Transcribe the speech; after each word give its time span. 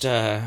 just 0.00 0.06
uh, 0.06 0.40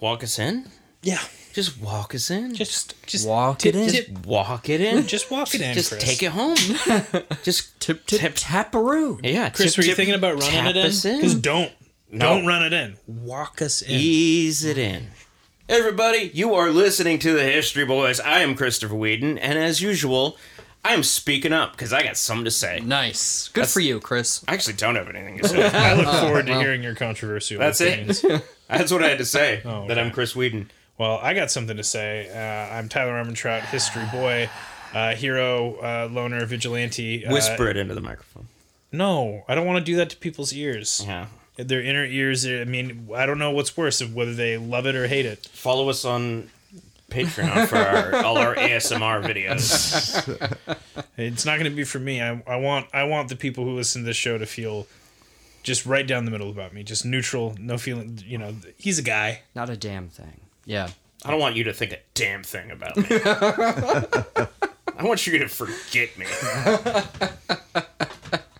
walk 0.00 0.22
us 0.24 0.38
in? 0.38 0.66
Yeah. 1.02 1.18
Just 1.52 1.80
walk 1.80 2.14
us 2.14 2.30
in. 2.30 2.54
Just 2.54 2.94
just 3.06 3.26
Walk 3.26 3.58
tip, 3.58 3.74
it 3.74 3.78
in. 3.80 3.90
Tip, 3.90 4.26
walk 4.26 4.68
it 4.68 4.80
in. 4.80 5.06
just 5.08 5.30
walk 5.32 5.52
it 5.54 5.60
in, 5.60 5.74
Just 5.74 5.90
Chris. 5.90 6.02
take 6.04 6.22
it 6.22 6.30
home. 6.30 6.54
just 7.42 7.80
Tip 7.80 8.06
tip 8.06 8.34
taparoo. 8.34 9.18
Yeah, 9.24 9.50
Chris, 9.50 9.72
tip, 9.74 9.78
were 9.78 9.82
you 9.82 9.88
tip, 9.90 9.96
thinking 9.96 10.14
about 10.14 10.40
running 10.40 10.66
it 10.66 10.76
in? 10.76 10.86
us 10.86 11.04
in. 11.04 11.16
Because 11.16 11.34
don't. 11.34 11.72
No. 12.12 12.36
Don't 12.36 12.46
run 12.46 12.64
it 12.64 12.72
in. 12.72 12.96
Walk 13.06 13.62
us 13.62 13.82
in. 13.82 13.90
Ease 13.92 14.64
it 14.64 14.78
in. 14.78 15.08
Everybody, 15.68 16.30
you 16.34 16.54
are 16.54 16.70
listening 16.70 17.18
to 17.20 17.32
the 17.32 17.42
History 17.44 17.84
Boys. 17.84 18.18
I 18.20 18.40
am 18.40 18.54
Christopher 18.56 18.94
Whedon, 18.96 19.38
and 19.38 19.58
as 19.58 19.80
usual, 19.80 20.36
I 20.84 20.94
am 20.94 21.02
speaking 21.02 21.52
up 21.52 21.72
because 21.72 21.92
I 21.92 22.02
got 22.02 22.16
something 22.16 22.44
to 22.46 22.50
say. 22.50 22.80
Nice. 22.80 23.48
Good 23.48 23.66
for 23.68 23.80
you, 23.80 24.00
Chris. 24.00 24.42
I 24.48 24.54
actually 24.54 24.74
don't 24.74 24.96
have 24.96 25.08
anything 25.08 25.38
to 25.38 25.48
say. 25.48 25.66
I 25.72 25.94
look 25.94 26.06
forward 26.06 26.46
to 26.46 26.54
hearing 26.58 26.82
your 26.82 26.94
controversial 26.94 27.58
That's 27.58 27.80
it. 27.80 27.92
opinions. 28.22 28.24
That's 28.68 28.90
what 28.90 29.02
I 29.04 29.08
had 29.08 29.18
to 29.18 29.24
say. 29.26 29.60
Oh, 29.64 29.86
That. 29.88 29.98
I'm 29.98 30.10
Chris 30.10 30.34
Whedon. 30.34 30.70
Well, 30.96 31.18
I 31.22 31.34
got 31.34 31.50
something 31.50 31.76
to 31.76 31.84
say. 31.84 32.28
Uh, 32.30 32.74
I'm 32.74 32.88
Tyler 32.88 33.12
Armentrout, 33.22 33.62
history 33.62 34.04
boy, 34.12 34.48
uh, 34.94 35.14
hero, 35.14 35.76
uh, 35.76 36.08
loner, 36.10 36.44
vigilante. 36.46 37.26
Uh, 37.26 37.32
Whisper 37.32 37.68
it 37.68 37.76
into 37.76 37.94
the 37.94 38.00
microphone. 38.00 38.48
No, 38.92 39.44
I 39.48 39.54
don't 39.54 39.66
want 39.66 39.78
to 39.78 39.84
do 39.84 39.96
that 39.96 40.10
to 40.10 40.16
people's 40.16 40.52
ears. 40.52 41.02
Yeah. 41.06 41.26
Their 41.56 41.82
inner 41.82 42.04
ears. 42.04 42.46
I 42.46 42.64
mean, 42.64 43.08
I 43.14 43.26
don't 43.26 43.38
know 43.38 43.50
what's 43.50 43.76
worse, 43.76 44.00
of 44.00 44.14
whether 44.14 44.34
they 44.34 44.56
love 44.56 44.86
it 44.86 44.94
or 44.94 45.06
hate 45.08 45.26
it. 45.26 45.46
Follow 45.52 45.88
us 45.90 46.04
on 46.04 46.50
Patreon 47.10 47.66
for 47.66 47.76
our, 47.76 48.24
all 48.24 48.38
our 48.38 48.54
ASMR 48.54 49.22
videos. 49.22 50.78
It's 51.16 51.44
not 51.44 51.58
going 51.58 51.70
to 51.70 51.76
be 51.76 51.84
for 51.84 51.98
me. 51.98 52.20
I, 52.22 52.42
I 52.46 52.56
want 52.56 52.86
I 52.94 53.04
want 53.04 53.28
the 53.28 53.36
people 53.36 53.64
who 53.64 53.74
listen 53.76 54.02
to 54.02 54.06
this 54.06 54.16
show 54.16 54.38
to 54.38 54.46
feel 54.46 54.86
just 55.62 55.84
right 55.84 56.06
down 56.06 56.24
the 56.24 56.30
middle 56.30 56.48
about 56.50 56.72
me, 56.72 56.82
just 56.82 57.04
neutral, 57.04 57.54
no 57.58 57.76
feeling. 57.76 58.18
You 58.24 58.38
know, 58.38 58.54
he's 58.78 58.98
a 58.98 59.02
guy. 59.02 59.42
Not 59.54 59.68
a 59.68 59.76
damn 59.76 60.08
thing. 60.08 60.40
Yeah. 60.64 60.88
I 61.24 61.30
don't 61.30 61.40
want 61.40 61.56
you 61.56 61.64
to 61.64 61.72
think 61.72 61.92
a 61.92 61.98
damn 62.14 62.42
thing 62.42 62.70
about 62.70 62.96
me. 62.96 63.04
I 63.10 65.04
want 65.04 65.26
you 65.26 65.38
to 65.38 65.48
forget 65.48 66.16
me. 66.18 66.26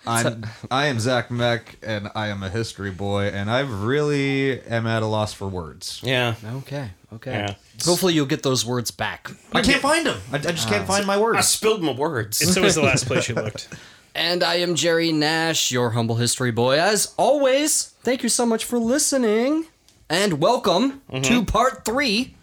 I'm 0.06 0.44
I 0.70 0.86
am 0.86 0.98
Zach 0.98 1.30
Meck, 1.30 1.76
and 1.82 2.10
I 2.14 2.28
am 2.28 2.42
a 2.42 2.48
history 2.48 2.90
boy, 2.90 3.26
and 3.26 3.50
I 3.50 3.60
really 3.60 4.60
am 4.62 4.86
at 4.86 5.02
a 5.02 5.06
loss 5.06 5.32
for 5.32 5.48
words. 5.48 6.00
Yeah. 6.02 6.34
Okay. 6.56 6.90
Okay. 7.14 7.32
Yeah. 7.32 7.54
Hopefully 7.84 8.14
you'll 8.14 8.26
get 8.26 8.42
those 8.42 8.64
words 8.64 8.90
back. 8.90 9.30
I 9.52 9.62
can't 9.62 9.82
find 9.82 10.06
them. 10.06 10.20
I, 10.32 10.36
I 10.36 10.38
just 10.38 10.68
can't 10.68 10.86
find 10.86 11.06
my 11.06 11.18
words. 11.18 11.34
I 11.34 11.38
words. 11.38 11.48
spilled 11.48 11.82
my 11.82 11.92
words. 11.92 12.40
It's 12.40 12.56
always 12.56 12.74
the 12.76 12.82
last 12.82 13.06
place 13.06 13.28
you 13.28 13.34
looked. 13.36 13.68
And 14.14 14.42
I 14.42 14.56
am 14.56 14.74
Jerry 14.74 15.12
Nash, 15.12 15.70
your 15.70 15.90
humble 15.90 16.16
history 16.16 16.50
boy. 16.50 16.78
As 16.78 17.14
always, 17.16 17.94
thank 18.02 18.22
you 18.22 18.28
so 18.28 18.44
much 18.46 18.64
for 18.64 18.78
listening. 18.78 19.66
And 20.08 20.40
welcome 20.40 21.02
to 21.22 21.44
part 21.44 21.84
three 21.84 22.34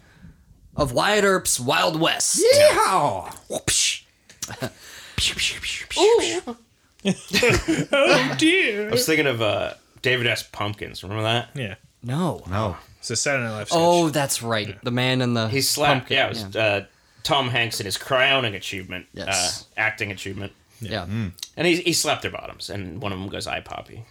of 0.76 0.92
Wyatt 0.94 1.24
Earp's 1.26 1.60
Wild 1.60 2.00
West. 2.00 2.38
Yeehaw! 2.54 3.36
Whoopsh. 3.50 4.04
Oh 7.06 8.36
dear. 8.38 8.88
I 8.88 8.92
was 8.92 9.06
thinking 9.06 9.28
of 9.28 9.42
uh, 9.42 9.74
David 10.02 10.28
S. 10.28 10.44
Pumpkins. 10.44 11.04
Remember 11.04 11.24
that? 11.24 11.50
Yeah, 11.56 11.76
No. 12.04 12.44
No. 12.50 12.78
It's 13.12 13.20
a 13.20 13.24
Saturday 13.24 13.44
Night 13.46 13.58
Live 13.58 13.68
sketch. 13.70 13.78
Oh, 13.80 14.10
that's 14.10 14.42
right. 14.44 14.78
The 14.84 14.92
man 14.92 15.22
in 15.22 15.34
the 15.34 15.48
He 15.48 15.62
slapped. 15.62 15.94
pumpkin. 16.10 16.18
yeah, 16.18 16.26
it 16.26 16.30
was 16.30 16.56
Uh, 16.56 16.86
Tom 17.24 17.50
Hanks 17.50 17.80
in 17.80 17.86
his 17.86 17.98
crowning 17.98 18.56
achievement, 18.56 19.08
Yes. 19.14 19.66
uh, 19.78 19.80
acting 19.80 20.12
achievement, 20.12 20.54
yeah. 20.80 21.04
and 21.06 21.68
he, 21.68 21.78
he 21.82 21.94
slapped 21.94 22.22
their 22.22 22.32
bottoms, 22.32 22.70
and 22.70 23.02
one 23.02 23.12
of 23.12 23.20
them 23.20 23.28
goes, 23.30 23.48
"I 23.48 23.60
Poppy." 23.62 24.06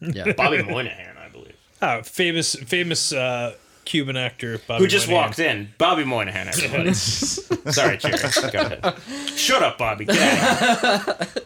yeah. 0.00 0.32
Bobby 0.36 0.62
Moynihan, 0.62 1.16
I 1.18 1.28
believe, 1.28 1.54
Ah, 1.82 2.02
famous 2.02 2.54
famous 2.54 3.12
uh, 3.12 3.54
Cuban 3.86 4.16
actor 4.16 4.60
Bobby 4.68 4.84
who 4.84 4.88
just 4.88 5.08
Moynihan. 5.08 5.26
walked 5.28 5.38
in. 5.40 5.68
Bobby 5.78 6.04
Moynihan, 6.04 6.46
everybody. 6.48 6.92
Sorry, 6.94 7.96
Jerry. 7.98 8.18
Go 8.52 8.60
ahead. 8.60 8.94
Shut 9.36 9.62
up, 9.62 9.78
Bobby. 9.78 10.04
Get 10.04 10.18
out. 10.18 11.38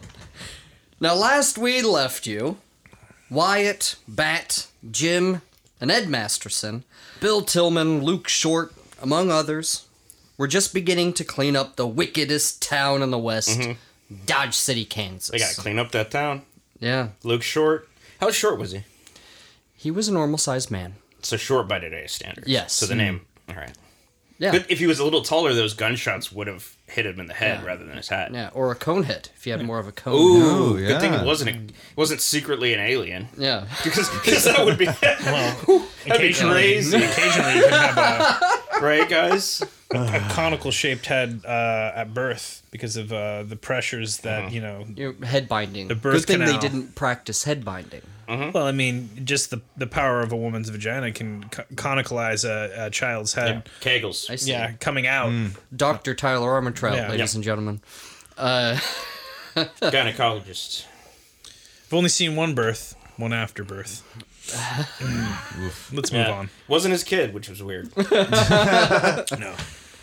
Now, 1.00 1.14
last 1.14 1.58
we 1.58 1.82
left 1.82 2.26
you, 2.26 2.58
Wyatt, 3.30 3.96
Bat, 4.06 4.66
Jim, 4.90 5.42
and 5.80 5.90
Ed 5.90 6.08
Masterson, 6.08 6.84
Bill 7.24 7.40
Tilghman, 7.40 8.02
Luke 8.02 8.28
Short, 8.28 8.74
among 9.00 9.30
others, 9.30 9.88
were 10.36 10.46
just 10.46 10.74
beginning 10.74 11.14
to 11.14 11.24
clean 11.24 11.56
up 11.56 11.76
the 11.76 11.86
wickedest 11.86 12.60
town 12.60 13.00
in 13.00 13.10
the 13.10 13.18
West, 13.18 13.58
mm-hmm. 13.58 14.16
Dodge 14.26 14.52
City, 14.52 14.84
Kansas. 14.84 15.30
They 15.30 15.38
gotta 15.38 15.58
clean 15.58 15.78
up 15.78 15.90
that 15.92 16.10
town. 16.10 16.42
Yeah. 16.80 17.08
Luke 17.22 17.42
Short. 17.42 17.88
How 18.20 18.30
short 18.30 18.58
was 18.58 18.72
he? 18.72 18.82
He 19.74 19.90
was 19.90 20.06
a 20.06 20.12
normal 20.12 20.36
sized 20.36 20.70
man. 20.70 20.96
So 21.22 21.38
short 21.38 21.66
by 21.66 21.78
today's 21.78 22.12
standards. 22.12 22.46
Yes. 22.46 22.74
So 22.74 22.84
the 22.84 22.92
mm-hmm. 22.92 22.98
name. 22.98 23.20
All 23.48 23.54
right. 23.54 23.72
Yeah. 24.38 24.50
But 24.52 24.70
If 24.70 24.78
he 24.78 24.86
was 24.86 24.98
a 24.98 25.04
little 25.04 25.22
taller, 25.22 25.54
those 25.54 25.72
gunshots 25.72 26.30
would 26.30 26.46
have 26.46 26.73
hit 26.86 27.06
him 27.06 27.18
in 27.18 27.26
the 27.26 27.34
head 27.34 27.60
Yeah. 27.62 27.66
rather 27.66 27.84
than 27.84 27.96
his 27.96 28.08
hat. 28.08 28.30
Yeah, 28.32 28.50
or 28.52 28.70
a 28.70 28.74
cone 28.74 29.04
head 29.04 29.30
if 29.36 29.46
you 29.46 29.52
had 29.52 29.62
more 29.64 29.78
of 29.78 29.88
a 29.88 29.92
cone. 29.92 30.14
Ooh, 30.14 30.42
Oh, 30.44 30.72
good 30.76 31.00
thing 31.00 31.14
it 31.14 31.24
wasn't. 31.24 31.50
A, 31.50 31.54
it 31.54 31.72
wasn't 31.96 32.20
secretly 32.20 32.74
an 32.74 32.80
alien. 32.80 33.28
Yeah. 33.38 33.64
Because 33.84 34.44
that 34.44 34.64
would 34.64 34.76
be 34.78 34.84
Well, 35.02 35.56
that'd 35.64 35.66
be 35.66 36.10
occasionally, 36.10 36.54
crazy, 36.74 36.96
occasionally 36.98 37.54
you 37.56 37.62
can 37.68 37.94
have 37.94 38.42
a, 38.78 38.80
right, 38.84 39.08
guys? 39.08 39.62
A 39.90 40.20
conical 40.30 40.70
shaped 40.70 41.06
head 41.06 41.40
uh, 41.44 41.92
at 41.94 42.14
birth 42.14 42.62
because 42.70 42.96
of 42.96 43.12
uh, 43.12 43.42
the 43.44 43.56
pressures 43.56 44.18
that 44.18 44.52
you 44.52 44.60
know. 44.60 44.84
You 44.96 45.12
know, 45.18 45.26
head 45.26 45.48
binding. 45.48 45.88
The 45.88 45.94
birth 45.94 46.26
Good 46.26 46.38
thing 46.38 46.38
they 46.46 46.58
didn't 46.58 46.94
practice 46.94 47.44
head 47.44 47.64
binding. 47.64 48.02
Well, 48.26 48.66
I 48.66 48.72
mean, 48.72 49.10
just 49.24 49.50
the 49.50 49.60
the 49.76 49.86
power 49.86 50.20
of 50.22 50.32
a 50.32 50.36
woman's 50.36 50.70
vagina 50.70 51.12
can 51.12 51.44
co- 51.44 51.64
conicalize 51.74 52.44
a, 52.48 52.86
a 52.86 52.90
child's 52.90 53.34
head. 53.34 53.68
Kegels. 53.80 54.30
I 54.30 54.36
see. 54.36 54.50
Yeah, 54.50 54.72
coming 54.80 55.06
out. 55.06 55.32
Dr. 55.76 56.14
Tyler 56.14 56.48
Armentrout, 56.60 56.96
Yeah. 56.96 57.10
ladies 57.10 57.34
Yeah. 57.34 57.36
and 57.36 57.44
gentlemen. 57.44 57.80
Uh, 58.38 58.78
Gynecologist. 59.54 60.86
I've 61.86 61.92
only 61.92 62.08
seen 62.08 62.34
one 62.34 62.54
birth, 62.54 62.96
one 63.16 63.32
afterbirth. 63.32 64.02
Let's 64.52 66.12
move 66.12 66.26
Yeah. 66.26 66.30
on. 66.32 66.50
Wasn't 66.68 66.92
his 66.92 67.04
kid, 67.04 67.32
which 67.34 67.48
was 67.48 67.62
weird. 67.62 67.90
No. 69.38 69.54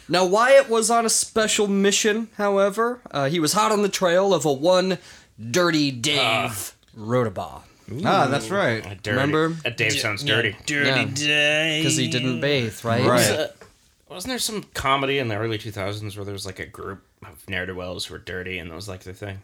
Now, 0.09 0.25
Wyatt 0.25 0.67
was 0.67 0.89
on 0.91 1.05
a 1.05 1.09
special 1.09 1.67
mission, 1.67 2.29
however. 2.35 2.99
Uh, 3.11 3.29
he 3.29 3.39
was 3.39 3.53
hot 3.53 3.71
on 3.71 3.81
the 3.81 3.87
trail 3.89 4.33
of 4.33 4.43
a 4.45 4.51
one 4.51 4.97
Dirty 5.39 5.89
Dave 5.91 6.75
Rudabaugh. 6.97 7.61
Ah, 8.05 8.27
that's 8.27 8.49
right. 8.49 8.83
Dirty. 9.03 9.11
Remember? 9.11 9.49
That 9.63 9.77
Dave 9.77 9.93
sounds 9.93 10.23
dirty. 10.23 10.55
Dirty 10.65 10.89
Yeah. 10.89 11.05
day. 11.13 11.79
Because 11.81 11.95
he 11.97 12.09
didn't 12.09 12.41
bathe, 12.41 12.83
right? 12.83 13.05
Right. 13.05 13.29
Uh, 13.29 13.47
wasn't 14.09 14.31
there 14.31 14.39
some 14.39 14.63
comedy 14.73 15.17
in 15.19 15.29
the 15.29 15.35
early 15.35 15.57
2000s 15.57 16.15
where 16.17 16.25
there 16.25 16.33
was 16.33 16.45
like 16.45 16.59
a 16.59 16.65
group 16.65 17.03
of 17.25 17.47
ne'er 17.47 17.65
do 17.65 17.75
wells 17.75 18.05
who 18.05 18.13
were 18.15 18.19
dirty 18.19 18.59
and 18.59 18.69
that 18.71 18.75
was 18.75 18.89
like 18.89 19.01
the 19.01 19.13
thing? 19.13 19.41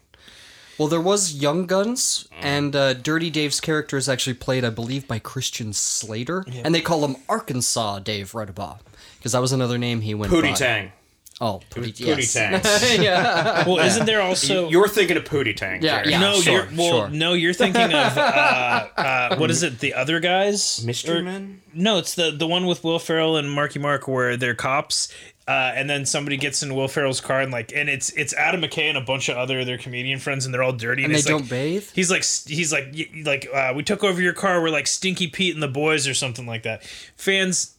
Well, 0.78 0.88
there 0.88 1.02
was 1.02 1.34
Young 1.34 1.66
Guns, 1.66 2.28
and 2.40 2.76
uh, 2.76 2.94
Dirty 2.94 3.30
Dave's 3.30 3.60
character 3.60 3.98
is 3.98 4.08
actually 4.08 4.36
played, 4.36 4.64
I 4.64 4.70
believe, 4.70 5.08
by 5.08 5.18
Christian 5.20 5.74
Slater. 5.74 6.46
And 6.64 6.74
they 6.76 6.82
call 6.82 7.04
him 7.04 7.16
Arkansas 7.28 8.00
Dave 8.00 8.32
Rudabaugh. 8.34 8.80
Because 9.18 9.32
that 9.32 9.42
was 9.42 9.52
another 9.52 9.78
name 9.78 10.02
he 10.02 10.14
went 10.14 10.32
Pootie 10.32 10.52
by. 10.52 10.54
Tang. 10.54 10.92
Oh, 11.40 11.56
was 11.56 11.64
Pootie, 11.72 11.94
Pootie 12.06 12.34
yes. 12.34 12.34
Tang. 12.34 13.02
yeah. 13.04 13.64
Well, 13.68 13.80
isn't 13.80 14.06
there 14.06 14.22
also? 14.22 14.70
You're 14.70 14.88
thinking 14.88 15.18
of 15.18 15.24
Pootie 15.24 15.56
Tang. 15.56 15.82
Yeah, 15.84 16.00
Jerry. 16.00 16.12
yeah. 16.12 16.20
no, 16.20 16.40
sure, 16.42 16.54
you're 16.54 16.68
well. 16.78 16.90
sure. 16.90 17.10
No, 17.10 17.34
you're 17.34 17.54
thinking 17.54 17.82
of 17.84 17.92
uh, 18.18 18.88
uh, 18.98 19.36
what 19.38 19.52
is 19.52 19.62
it? 19.64 19.80
The 19.80 19.94
other 19.94 20.20
guys? 20.20 20.84
Mystery 20.84 21.20
Or- 21.20 21.24
Men? 21.24 21.62
No, 21.74 21.98
it's 22.00 22.16
the 22.16 22.32
the 22.32 22.48
one 22.48 22.66
with 22.66 22.84
Will 22.84 22.98
Ferrell 23.00 23.38
and 23.38 23.52
Marky 23.52 23.78
Mark 23.80 24.08
where 24.08 24.36
they're 24.38 24.56
cops. 24.56 25.10
Uh, 25.48 25.72
and 25.76 25.90
then 25.90 26.06
somebody 26.06 26.36
gets 26.36 26.62
in 26.62 26.76
Will 26.76 26.90
Ferrell's 26.90 27.22
car 27.22 27.40
and 27.40 27.54
like, 27.54 27.72
and 27.74 27.88
it's 27.88 28.10
it's 28.12 28.34
Adam 28.34 28.62
McKay 28.62 28.90
and 28.90 28.98
a 28.98 29.02
bunch 29.02 29.30
of 29.30 29.38
other 29.38 29.64
their 29.64 29.78
comedian 29.78 30.20
friends, 30.20 30.46
and 30.46 30.54
they're 30.54 30.64
all 30.64 30.74
dirty. 30.74 31.06
And 31.06 31.14
they 31.14 31.20
it's 31.20 31.26
don't 31.26 31.42
like, 31.42 31.50
bathe? 31.50 31.90
He's 31.94 32.12
like, 32.12 32.24
he's 32.24 32.74
like, 32.74 32.94
like, 33.24 33.48
uh, 33.54 33.72
we 33.74 33.82
took 33.82 34.04
over 34.04 34.22
your 34.22 34.34
car. 34.34 34.62
We're 34.62 34.72
like 34.72 34.88
Stinky 34.88 35.28
Pete 35.28 35.54
and 35.54 35.64
the 35.64 35.70
boys 35.70 36.06
or 36.06 36.14
something 36.14 36.46
like 36.46 36.64
that. 36.64 36.84
Fans, 37.16 37.76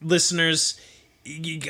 listeners, 0.00 0.80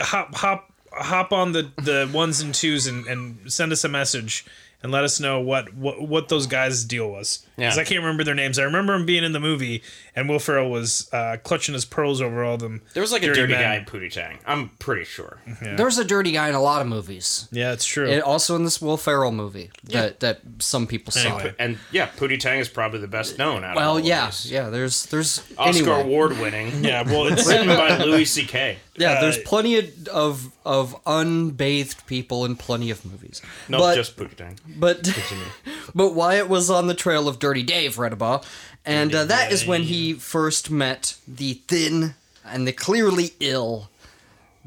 hop 0.01 0.37
hop 0.37 0.73
hop 0.93 1.33
on 1.33 1.51
the 1.51 1.71
the 1.77 2.09
ones 2.15 2.41
and 2.41 2.55
twos 2.55 2.87
and, 2.87 3.05
and 3.07 3.53
send 3.53 3.73
us 3.73 3.83
a 3.83 3.89
message 3.89 4.45
and 4.85 4.93
let 4.93 5.03
us 5.03 5.19
know 5.19 5.41
what 5.41 5.75
what, 5.75 6.01
what 6.07 6.29
those 6.29 6.47
guys' 6.47 6.85
deal 6.85 7.11
was. 7.11 7.45
Because 7.57 7.77
Yeah. 7.77 7.81
I 7.83 7.85
can't 7.85 8.01
remember 8.01 8.23
their 8.23 8.35
names. 8.35 8.59
I 8.59 8.63
remember 8.65 8.93
them 8.93 9.07
being 9.07 9.25
in 9.25 9.33
the 9.33 9.41
movie, 9.41 9.83
and 10.15 10.29
Will 10.29 10.39
Ferrell 10.39 10.71
was 10.71 11.09
uh, 11.13 11.39
clutching 11.43 11.73
his 11.73 11.85
pearls 11.85 12.21
over 12.21 12.45
all 12.45 12.57
them. 12.59 12.83
There 12.93 13.01
was 13.01 13.11
like 13.13 13.23
a 13.23 13.27
dirty 13.27 13.41
dirty 13.43 13.53
men. 13.55 13.63
guy 13.63 13.75
in 13.77 13.85
Pootie 13.87 14.13
Tang. 14.13 14.39
I'm 14.47 14.69
pretty 14.79 15.05
sure. 15.05 15.39
There's 15.63 15.99
a 15.99 16.05
dirty 16.05 16.33
guy 16.33 16.49
in 16.49 16.55
a 16.55 16.61
lot 16.61 16.83
of 16.83 16.87
movies. 16.89 17.49
Yeah, 17.51 17.73
it's 17.73 17.87
true. 17.87 18.09
And 18.11 18.23
also 18.23 18.55
in 18.57 18.65
this 18.65 18.81
Will 18.83 18.97
Ferrell 18.97 19.33
movie 19.33 19.71
that, 19.85 20.21
that 20.21 20.41
some 20.59 20.87
people 20.87 21.13
saw. 21.13 21.37
Anyway. 21.39 21.55
And 21.59 21.79
yeah, 21.91 22.09
Pootie 22.09 22.39
Tang 22.39 22.59
is 22.59 22.69
probably 22.69 23.01
the 23.01 23.09
best 23.09 23.39
known 23.39 23.65
out 23.65 23.77
of 23.77 23.83
all 23.83 23.95
Well, 23.95 23.97
of 23.99 24.05
yeah, 24.05 24.27
these. 24.27 24.51
yeah. 24.53 24.69
There's 24.69 25.07
there's 25.07 25.39
Oscar 25.57 25.79
anyway. 25.93 26.01
award 26.03 26.39
winning. 26.39 26.85
yeah, 26.85 27.03
well, 27.03 27.27
it's 27.29 27.47
Written 27.49 27.69
by 27.69 27.97
Louis 28.05 28.25
C.K. 28.27 28.79
Yeah, 28.97 29.21
there's 29.21 29.39
Uh, 29.39 29.43
plenty 29.45 29.77
of, 29.77 30.09
of 30.09 30.53
of 30.65 30.97
unbathed 31.07 32.07
people 32.07 32.45
in 32.45 32.57
plenty 32.57 32.91
of 32.91 33.05
movies. 33.05 33.43
No, 33.69 33.79
but 33.79 33.95
just 33.97 34.17
Pootie 34.17 34.37
Tang. 34.37 34.59
But 34.67 35.13
but 35.95 36.15
Wyatt 36.15 36.49
was 36.49 36.71
on 36.71 36.87
the 36.87 36.95
trail 36.95 37.27
of 37.29 37.39
Dirty 37.39 37.63
Dave 37.63 37.97
Rudabaugh, 37.97 38.45
and 38.85 39.15
uh, 39.15 39.25
that 39.25 39.51
is 39.53 39.67
when 39.67 39.83
he 39.83 40.13
first 40.15 40.71
met 40.71 41.17
the 41.27 41.55
thin 41.69 42.15
and 42.45 42.67
the 42.69 42.73
clearly 42.73 43.33
ill 43.41 43.91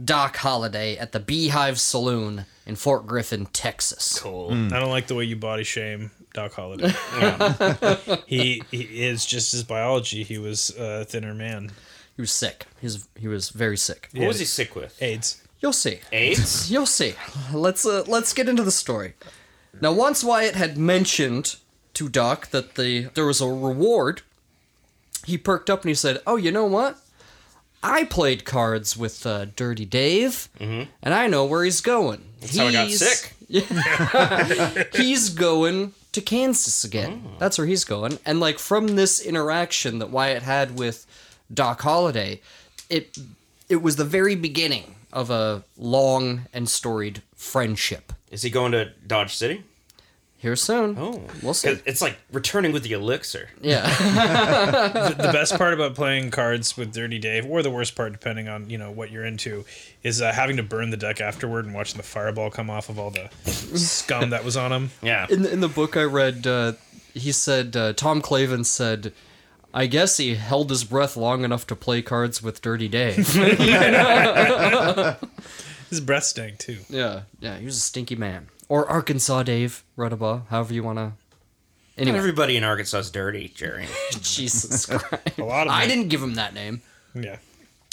Doc 0.04 0.38
Holliday 0.38 0.98
at 0.98 1.12
the 1.12 1.20
Beehive 1.20 1.80
Saloon 1.80 2.46
in 2.66 2.76
Fort 2.76 3.08
Griffin, 3.08 3.46
Texas. 3.48 4.20
Cool. 4.20 4.52
I 4.52 4.80
don't 4.80 4.90
like 4.90 5.08
the 5.08 5.16
way 5.16 5.24
you 5.24 5.36
body 5.38 5.64
shame 5.64 6.12
Doc 6.34 6.54
Holliday. 6.54 6.94
he, 8.28 8.62
he 8.70 8.82
is 9.06 9.26
just 9.26 9.52
his 9.54 9.64
biology. 9.64 10.24
He 10.24 10.38
was 10.38 10.70
a 10.78 11.06
thinner 11.06 11.34
man. 11.34 11.72
He 12.18 12.22
was 12.22 12.32
sick. 12.32 12.66
He 12.82 12.88
was 12.88 13.08
he 13.16 13.28
was 13.28 13.50
very 13.50 13.78
sick. 13.78 14.10
What 14.14 14.28
was 14.28 14.40
he 14.40 14.46
sick 14.46 14.76
with? 14.76 15.02
AIDS. 15.02 15.42
You'll 15.60 15.72
see. 15.74 16.00
AIDS? 16.12 16.70
You'll 16.72 16.86
see. 16.88 17.14
Let's 17.54 17.86
uh, 17.86 18.04
let's 18.08 18.34
get 18.34 18.50
into 18.50 18.64
the 18.64 18.72
story. 18.72 19.14
Now, 19.80 19.94
once 19.94 20.24
Wyatt 20.24 20.56
had 20.56 20.78
mentioned 20.78 21.58
to 21.94 22.10
Doc 22.10 22.48
that 22.48 22.74
the 22.76 23.06
there 23.14 23.26
was 23.26 23.40
a 23.40 23.48
reward, 23.48 24.24
he 25.26 25.38
perked 25.38 25.70
up 25.70 25.82
and 25.84 25.90
he 25.90 25.96
said, 25.96 26.20
"Oh, 26.26 26.36
you 26.36 26.52
know 26.52 26.66
what? 26.66 26.98
I 27.84 28.06
played 28.06 28.44
cards 28.44 28.98
with 28.98 29.26
uh, 29.26 29.46
Dirty 29.56 29.86
Dave, 29.86 30.50
and 30.60 31.14
I 31.14 31.28
know 31.28 31.46
where 31.46 31.64
he's 31.64 31.82
going. 31.82 32.24
That's 32.42 32.58
how 32.58 32.66
I 32.68 32.72
got 32.72 32.90
sick. 32.90 33.34
he's 34.96 35.30
going 35.30 35.94
to 36.12 36.22
Kansas 36.22 36.84
again. 36.84 37.24
That's 37.40 37.58
where 37.60 37.68
he's 37.68 37.84
going. 37.84 38.18
And 38.26 38.40
like 38.40 38.58
from 38.58 38.96
this 38.96 39.22
interaction 39.24 40.00
that 40.00 40.10
Wyatt 40.10 40.42
had 40.44 40.78
with 40.80 41.06
Doc 41.54 41.82
Holliday, 41.82 42.42
it 42.90 43.18
it 43.70 43.82
was 43.82 43.96
the 43.96 44.06
very 44.06 44.36
beginning 44.36 44.96
of 45.14 45.30
a 45.30 45.64
long 45.78 46.46
and 46.54 46.70
storied 46.70 47.22
friendship. 47.36 48.14
Is 48.32 48.42
he 48.44 48.50
going 48.50 48.72
to 48.74 48.92
Dodge 49.06 49.36
City? 49.36 49.64
Here 50.40 50.56
soon. 50.56 50.96
Oh, 51.00 51.24
We'll 51.42 51.56
see. 51.56 51.70
'Cause 51.70 51.82
It's 51.86 52.00
like 52.02 52.16
returning 52.32 52.72
with 52.72 52.84
the 52.84 52.92
elixir. 52.92 53.50
Yeah. 53.60 53.88
the 55.18 55.32
best 55.34 55.58
part 55.58 55.74
about 55.74 55.96
playing 55.96 56.30
cards 56.30 56.78
with 56.78 56.94
Dirty 56.94 57.18
Dave, 57.18 57.46
or 57.48 57.64
the 57.64 57.72
worst 57.72 57.96
part, 57.96 58.12
depending 58.12 58.48
on 58.48 58.70
you 58.70 58.78
know 58.78 58.92
what 58.92 59.10
you're 59.12 59.26
into, 59.26 59.66
is 60.04 60.22
uh, 60.22 60.32
having 60.32 60.58
to 60.58 60.64
burn 60.64 60.92
the 60.92 60.98
deck 60.98 61.22
afterward 61.22 61.66
and 61.66 61.74
watching 61.74 61.98
the 61.98 62.04
fireball 62.04 62.52
come 62.52 62.70
off 62.70 62.88
of 62.90 63.00
all 63.00 63.10
the 63.10 63.30
scum 63.78 64.30
that 64.30 64.44
was 64.46 64.56
on 64.56 64.72
him. 64.72 64.92
Yeah. 65.02 65.26
in 65.30 65.42
the, 65.42 65.52
in 65.52 65.60
the 65.62 65.68
book 65.70 65.98
I 65.98 66.04
read, 66.04 66.46
uh, 66.46 66.74
he 67.16 67.32
said 67.32 67.76
uh, 67.76 67.94
Tom 67.94 68.22
Clavin 68.22 68.64
said, 68.64 69.14
"I 69.78 69.88
guess 69.88 70.18
he 70.18 70.36
held 70.36 70.70
his 70.70 70.84
breath 70.84 71.16
long 71.16 71.44
enough 71.44 71.68
to 71.68 71.76
play 71.76 72.02
cards 72.02 72.42
with 72.42 72.62
Dirty 72.62 72.88
Dave." 72.88 73.18
His 75.90 76.02
breath 76.02 76.26
stank 76.26 76.58
too. 76.58 76.80
yeah, 76.90 77.22
yeah, 77.40 77.58
he 77.58 77.66
was 77.66 77.78
a 77.78 77.80
stinky 77.80 78.16
man. 78.16 78.48
Or 78.68 78.90
Arkansas 78.90 79.44
Dave 79.44 79.84
Rudabaugh, 79.98 80.48
however 80.48 80.74
you 80.74 80.84
want 80.84 80.98
to. 80.98 81.04
Not 81.04 81.14
Anyway, 81.98 82.18
everybody 82.18 82.58
in 82.58 82.64
Arkansas 82.64 82.98
is 83.00 83.12
dirty, 83.12 83.48
Jerry. 83.56 83.88
Jesus 84.22 84.86
Christ. 84.86 85.38
A 85.40 85.44
lot 85.44 85.68
of 85.68 85.74
I 85.74 85.88
them. 85.88 85.98
didn't 85.98 86.10
give 86.10 86.22
him 86.22 86.36
that 86.36 86.54
name. 86.54 86.82
Yeah. 87.16 87.38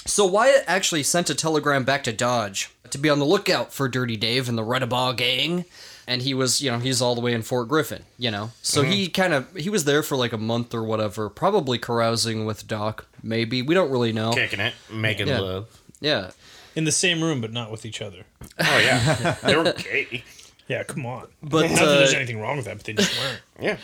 So 0.06 0.26
Wyatt 0.26 0.64
actually 0.66 1.04
sent 1.04 1.30
a 1.30 1.34
telegram 1.34 1.84
back 1.84 2.02
to 2.04 2.12
Dodge 2.12 2.70
to 2.90 2.98
be 2.98 3.08
on 3.08 3.20
the 3.20 3.24
lookout 3.24 3.72
for 3.72 3.88
Dirty 3.88 4.16
Dave 4.16 4.48
and 4.48 4.58
the 4.58 4.62
Rudabaugh 4.64 5.16
gang. 5.16 5.64
And 6.06 6.20
he 6.22 6.34
was, 6.34 6.60
you 6.60 6.70
know, 6.70 6.78
he's 6.78 7.00
all 7.00 7.14
the 7.14 7.20
way 7.22 7.32
in 7.32 7.42
Fort 7.42 7.68
Griffin, 7.68 8.02
you 8.18 8.30
know. 8.30 8.50
So 8.62 8.82
he 8.82 9.08
kind 9.08 9.32
of 9.32 9.54
he 9.56 9.70
was 9.70 9.84
there 9.84 10.02
for 10.02 10.16
like 10.16 10.32
a 10.32 10.38
month 10.38 10.74
or 10.74 10.82
whatever, 10.84 11.30
probably 11.30 11.78
carousing 11.78 12.44
with 12.44 12.66
Doc, 12.68 13.06
maybe. 13.22 13.62
We 13.62 13.74
don't 13.74 13.90
really 13.90 14.12
know. 14.12 14.32
Kicking 14.32 14.60
it, 14.60 14.74
making 14.92 15.28
Yeah. 15.28 15.40
love. 15.40 15.80
Yeah. 16.00 16.30
In 16.76 16.84
the 16.84 16.92
same 16.92 17.22
room, 17.22 17.40
but 17.40 17.52
not 17.52 17.70
with 17.70 17.86
each 17.86 18.02
other. 18.02 18.24
Oh 18.58 18.78
yeah, 18.78 19.36
they 19.44 19.56
were 19.56 19.72
gay. 19.72 20.24
Yeah, 20.68 20.82
come 20.82 21.06
on. 21.06 21.28
But, 21.42 21.70
not 21.70 21.78
that 21.78 21.84
there's 21.84 22.14
uh, 22.14 22.16
anything 22.16 22.40
wrong 22.40 22.56
with 22.56 22.66
that, 22.66 22.76
but 22.78 22.84
they 22.84 22.94
just 22.94 23.18
weren't. 23.20 23.40
Yeah. 23.60 23.76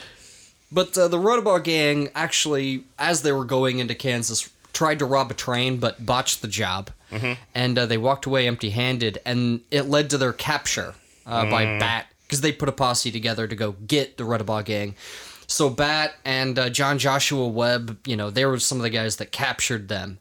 But 0.73 0.97
uh, 0.97 1.09
the 1.09 1.19
Rudabaugh 1.19 1.63
gang 1.65 2.11
actually, 2.15 2.85
as 2.99 3.23
they 3.23 3.33
were 3.33 3.45
going 3.45 3.79
into 3.81 3.95
Kansas, 3.95 4.51
tried 4.73 4.99
to 5.01 5.05
rob 5.05 5.31
a 5.31 5.35
train 5.35 5.79
but 5.79 6.05
botched 6.05 6.43
the 6.43 6.49
job, 6.49 6.91
and 7.55 7.79
uh, 7.79 7.87
they 7.87 7.99
walked 7.99 8.27
away 8.27 8.47
empty-handed, 8.47 9.19
and 9.25 9.61
it 9.71 9.83
led 9.89 10.11
to 10.11 10.19
their 10.19 10.33
capture 10.33 10.95
uh, 11.27 11.49
by 11.51 11.65
Bat 11.79 12.07
because 12.31 12.43
they 12.43 12.53
put 12.53 12.69
a 12.69 12.73
posse 12.73 13.11
together 13.11 13.49
to 13.49 13.57
go 13.57 13.73
get 13.73 14.17
the 14.17 14.23
Rudabaugh 14.25 14.65
gang. 14.65 14.95
So 15.49 15.69
Bat 15.69 16.15
and 16.25 16.57
uh, 16.57 16.71
John 16.71 16.97
Joshua 17.01 17.49
Webb, 17.49 17.99
you 18.07 18.15
know, 18.17 18.31
they 18.31 18.45
were 18.47 18.61
some 18.61 18.79
of 18.79 18.83
the 18.83 18.91
guys 18.91 19.17
that 19.17 19.33
captured 19.33 19.89
them. 19.89 20.21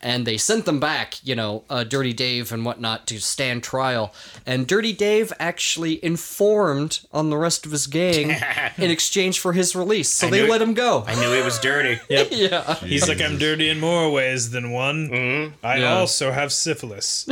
And 0.00 0.24
they 0.24 0.36
sent 0.36 0.64
them 0.64 0.78
back, 0.78 1.14
you 1.26 1.34
know, 1.34 1.64
uh, 1.68 1.82
Dirty 1.82 2.12
Dave 2.12 2.52
and 2.52 2.64
whatnot 2.64 3.08
to 3.08 3.18
stand 3.18 3.64
trial. 3.64 4.14
And 4.46 4.64
Dirty 4.64 4.92
Dave 4.92 5.32
actually 5.40 6.04
informed 6.04 7.00
on 7.12 7.30
the 7.30 7.36
rest 7.36 7.66
of 7.66 7.72
his 7.72 7.88
gang 7.88 8.30
in 8.78 8.90
exchange 8.92 9.40
for 9.40 9.54
his 9.54 9.74
release. 9.74 10.08
So 10.10 10.28
I 10.28 10.30
they 10.30 10.42
knew 10.42 10.48
let 10.52 10.60
it. 10.62 10.68
him 10.68 10.74
go. 10.74 11.02
I 11.04 11.16
knew 11.16 11.32
he 11.32 11.42
was 11.42 11.58
dirty. 11.58 11.98
Yep. 12.10 12.28
yeah. 12.30 12.74
He's 12.76 13.08
like, 13.08 13.20
I'm 13.20 13.38
dirty 13.38 13.70
in 13.70 13.80
more 13.80 14.08
ways 14.12 14.50
than 14.50 14.70
one. 14.70 15.54
I 15.64 15.78
Yeah. 15.78 15.94
also 15.96 16.30
have 16.30 16.52
syphilis. 16.52 17.26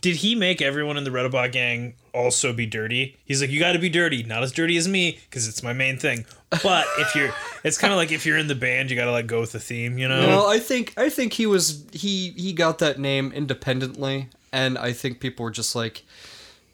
Did 0.00 0.16
he 0.16 0.34
make 0.34 0.62
everyone 0.62 0.96
in 0.96 1.04
the 1.04 1.10
Rudabaugh 1.10 1.52
gang 1.52 1.94
also 2.12 2.52
be 2.52 2.66
dirty? 2.66 3.16
He's 3.24 3.40
like, 3.40 3.50
you 3.50 3.58
got 3.58 3.72
to 3.72 3.78
be 3.78 3.88
dirty, 3.88 4.22
not 4.22 4.42
as 4.42 4.52
dirty 4.52 4.76
as 4.76 4.88
me, 4.88 5.18
because 5.28 5.48
it's 5.48 5.62
my 5.62 5.72
main 5.72 5.98
thing. 5.98 6.24
But 6.62 6.86
if 6.98 7.14
you're, 7.14 7.32
it's 7.64 7.78
kind 7.78 7.92
of 7.92 7.96
like 7.96 8.12
if 8.12 8.26
you're 8.26 8.38
in 8.38 8.48
the 8.48 8.54
band, 8.54 8.90
you 8.90 8.96
got 8.96 9.06
to 9.06 9.12
like 9.12 9.26
go 9.26 9.40
with 9.40 9.52
the 9.52 9.60
theme, 9.60 9.98
you 9.98 10.08
know? 10.08 10.26
No, 10.26 10.48
I 10.48 10.58
think 10.58 10.94
I 10.96 11.08
think 11.08 11.34
he 11.34 11.46
was 11.46 11.84
he 11.92 12.30
he 12.30 12.52
got 12.52 12.78
that 12.78 12.98
name 12.98 13.32
independently, 13.32 14.28
and 14.52 14.78
I 14.78 14.92
think 14.92 15.20
people 15.20 15.44
were 15.44 15.50
just 15.50 15.74
like, 15.74 16.04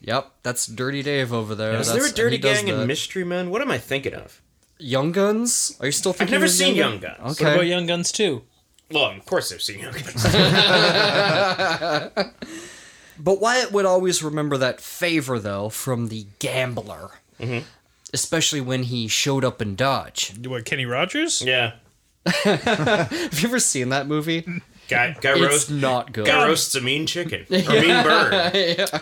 "Yep, 0.00 0.31
that's 0.43 0.67
Dirty 0.67 1.03
Dave 1.03 1.32
over 1.32 1.55
there." 1.55 1.75
Is 1.75 1.93
there 1.93 2.06
a 2.06 2.11
dirty 2.11 2.38
gang 2.38 2.69
in. 2.69 2.87
Mystery 2.87 3.25
Men? 3.25 3.50
What 3.50 3.62
am 3.62 3.70
I 3.70 3.79
thinking 3.79 4.15
of? 4.15 4.43
Young 4.79 5.12
Guns? 5.12 5.76
Are 5.81 5.87
you 5.87 5.93
still 5.93 6.12
thinking? 6.12 6.35
I've 6.35 6.41
never 6.41 6.50
seen 6.50 6.75
Young 6.75 6.93
Young 6.93 7.00
Guns. 7.00 7.41
Okay. 7.41 7.44
What 7.44 7.55
about 7.55 7.67
Young 7.67 7.87
Guns 7.87 8.12
too? 8.12 8.43
Well, 8.91 9.11
of 9.11 9.26
course 9.26 9.53
I've 9.53 9.61
seen 9.61 9.81
Young 9.81 9.93
Guns. 9.93 10.25
But 13.19 13.41
Wyatt 13.41 13.73
would 13.73 13.85
always 13.87 14.23
remember 14.23 14.56
that 14.59 14.81
favor, 14.81 15.38
though, 15.38 15.69
from 15.69 16.09
the 16.09 16.26
gambler. 16.38 17.11
Mm-hmm. 17.41 17.67
Especially 18.15 18.61
when 18.61 18.85
he 18.85 19.06
showed 19.09 19.44
up 19.44 19.61
in 19.61 19.75
Dodge. 19.76 20.35
What, 20.47 20.65
Kenny 20.65 20.87
Rogers? 20.87 21.43
yeah. 21.43 21.73
Have 22.44 23.38
you 23.41 23.49
ever 23.49 23.59
seen 23.59 23.88
that 23.91 24.06
movie? 24.06 24.41
Guy, 24.88 25.17
guy, 25.20 25.32
It's 25.32 25.41
roast, 25.41 25.70
not 25.70 26.12
good. 26.12 26.26
guy 26.26 26.47
roasts 26.47 26.75
a 26.75 26.81
mean 26.81 27.06
chicken. 27.06 27.47
Or 27.50 27.55
mean 27.73 28.03
bird. 28.05 28.50
yeah. 28.55 28.99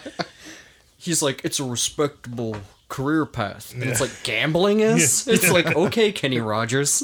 He's 0.97 1.23
like, 1.23 1.45
it's 1.45 1.61
a 1.61 1.65
respectable 1.65 2.57
career 2.89 3.27
path. 3.27 3.73
And 3.75 3.83
it's 3.85 4.01
like, 4.01 4.11
gambling 4.25 4.81
is? 4.81 5.27
It's 5.29 5.51
like, 5.51 5.75
okay, 5.77 6.11
Kenny 6.13 6.41
Rogers. 6.41 7.03